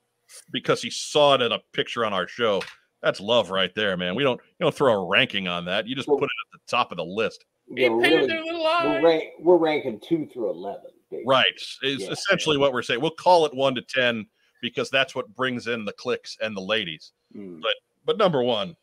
because 0.53 0.83
he 0.83 0.91
saw 0.91 1.35
it 1.35 1.43
in 1.43 1.53
a 1.53 1.59
picture 1.73 2.05
on 2.05 2.13
our 2.13 2.27
show. 2.27 2.63
That's 3.03 3.21
love 3.21 3.51
right 3.51 3.73
there, 3.75 3.97
man. 3.97 4.15
We 4.15 4.23
don't 4.25 4.41
you 4.59 4.65
don't 4.65 4.75
throw 4.75 4.95
a 4.95 5.07
ranking 5.07 5.47
on 5.49 5.67
that. 5.67 5.87
You 5.87 5.95
just 5.95 6.09
put 6.09 6.23
it 6.23 6.25
at 6.25 6.53
the 6.53 6.59
top 6.67 6.91
of 6.93 6.97
the 6.97 7.05
list. 7.05 7.45
Yeah, 7.71 7.91
we're, 7.91 8.01
really, 8.01 8.43
we're, 8.43 9.03
rank, 9.03 9.25
we're 9.39 9.57
ranking 9.59 10.01
two 10.01 10.27
through 10.33 10.51
eleven. 10.51 10.91
Right. 11.27 11.47
Is 11.83 12.03
Yeah. 12.03 12.11
essentially 12.11 12.59
what 12.59 12.73
we're 12.73 12.83
saying. 12.83 13.01
We'll 13.01 13.11
call 13.11 13.47
it 13.47 13.55
one 13.55 13.75
to 13.75 13.83
ten 13.83 14.27
because 14.61 14.91
that's 14.91 15.15
what 15.15 15.35
brings 15.35 15.67
in 15.67 15.85
the 15.85 15.93
clicks 15.93 16.37
and 16.41 16.57
the 16.57 16.61
ladies. 16.61 17.13
Mm, 17.35 17.63
But 18.05 18.17
number 18.19 18.43
one, 18.43 18.75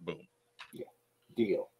boom. 0.00 0.26
Yeah. 0.72 0.86
Deal. 1.36 1.70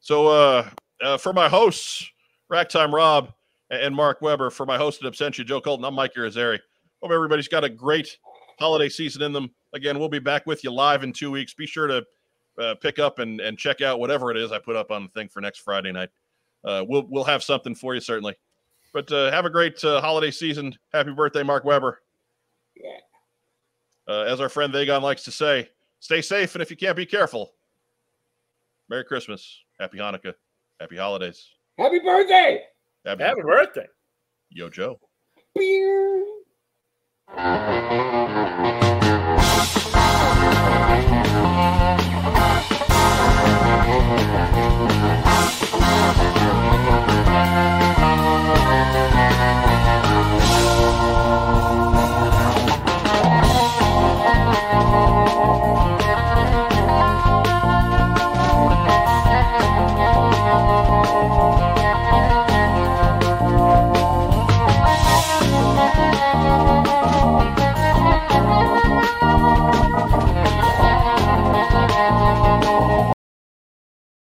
So 0.00 0.28
uh, 0.28 0.70
uh 1.00 1.16
for 1.16 1.32
my 1.32 1.48
hosts, 1.48 2.08
Racktime 2.50 2.92
Rob 2.92 3.32
and 3.70 3.94
Mark 3.94 4.22
Weber, 4.22 4.50
for 4.50 4.64
my 4.66 4.76
host 4.78 5.02
at 5.04 5.12
Absentia, 5.12 5.44
Joe 5.44 5.60
Colton, 5.60 5.84
I'm 5.84 5.94
Mike 5.94 6.14
Irizarry. 6.14 6.58
Hope 7.02 7.12
everybody's 7.12 7.48
got 7.48 7.64
a 7.64 7.68
great 7.68 8.16
holiday 8.58 8.88
season 8.88 9.22
in 9.22 9.32
them. 9.32 9.50
Again, 9.74 9.98
we'll 9.98 10.08
be 10.08 10.18
back 10.18 10.46
with 10.46 10.64
you 10.64 10.70
live 10.70 11.04
in 11.04 11.12
two 11.12 11.30
weeks. 11.30 11.52
Be 11.54 11.66
sure 11.66 11.86
to 11.86 12.06
uh, 12.58 12.74
pick 12.76 12.98
up 12.98 13.18
and, 13.18 13.40
and 13.40 13.58
check 13.58 13.80
out 13.82 14.00
whatever 14.00 14.30
it 14.30 14.36
is 14.36 14.50
I 14.50 14.58
put 14.58 14.76
up 14.76 14.90
on 14.90 15.04
the 15.04 15.08
thing 15.10 15.28
for 15.28 15.40
next 15.40 15.58
Friday 15.58 15.92
night. 15.92 16.08
Uh, 16.68 16.84
we'll 16.86 17.06
we'll 17.08 17.24
have 17.24 17.42
something 17.42 17.74
for 17.74 17.94
you 17.94 18.00
certainly. 18.00 18.36
But 18.92 19.10
uh, 19.10 19.30
have 19.30 19.46
a 19.46 19.50
great 19.50 19.82
uh, 19.82 20.02
holiday 20.02 20.30
season. 20.30 20.76
Happy 20.92 21.12
birthday, 21.12 21.42
Mark 21.42 21.64
Weber. 21.64 22.02
Yeah. 22.76 22.98
Uh, 24.06 24.22
as 24.22 24.40
our 24.40 24.50
friend 24.50 24.72
Vagon 24.72 25.00
likes 25.02 25.24
to 25.24 25.30
say, 25.30 25.68
stay 26.00 26.20
safe, 26.20 26.54
and 26.54 26.62
if 26.62 26.70
you 26.70 26.76
can't 26.76 26.96
be 26.96 27.06
careful, 27.06 27.52
Merry 28.88 29.04
Christmas, 29.04 29.62
Happy 29.80 29.98
Hanukkah, 29.98 30.34
Happy 30.78 30.96
Holidays, 30.96 31.48
Happy 31.78 32.00
birthday! 32.00 32.64
Happy, 33.04 33.22
Happy 33.22 33.42
birthday. 33.42 33.86
Yo 34.50 34.68
Joe. 34.68 34.98
Beer. 35.54 36.24
Thank 43.68 44.22
you. 49.32 49.37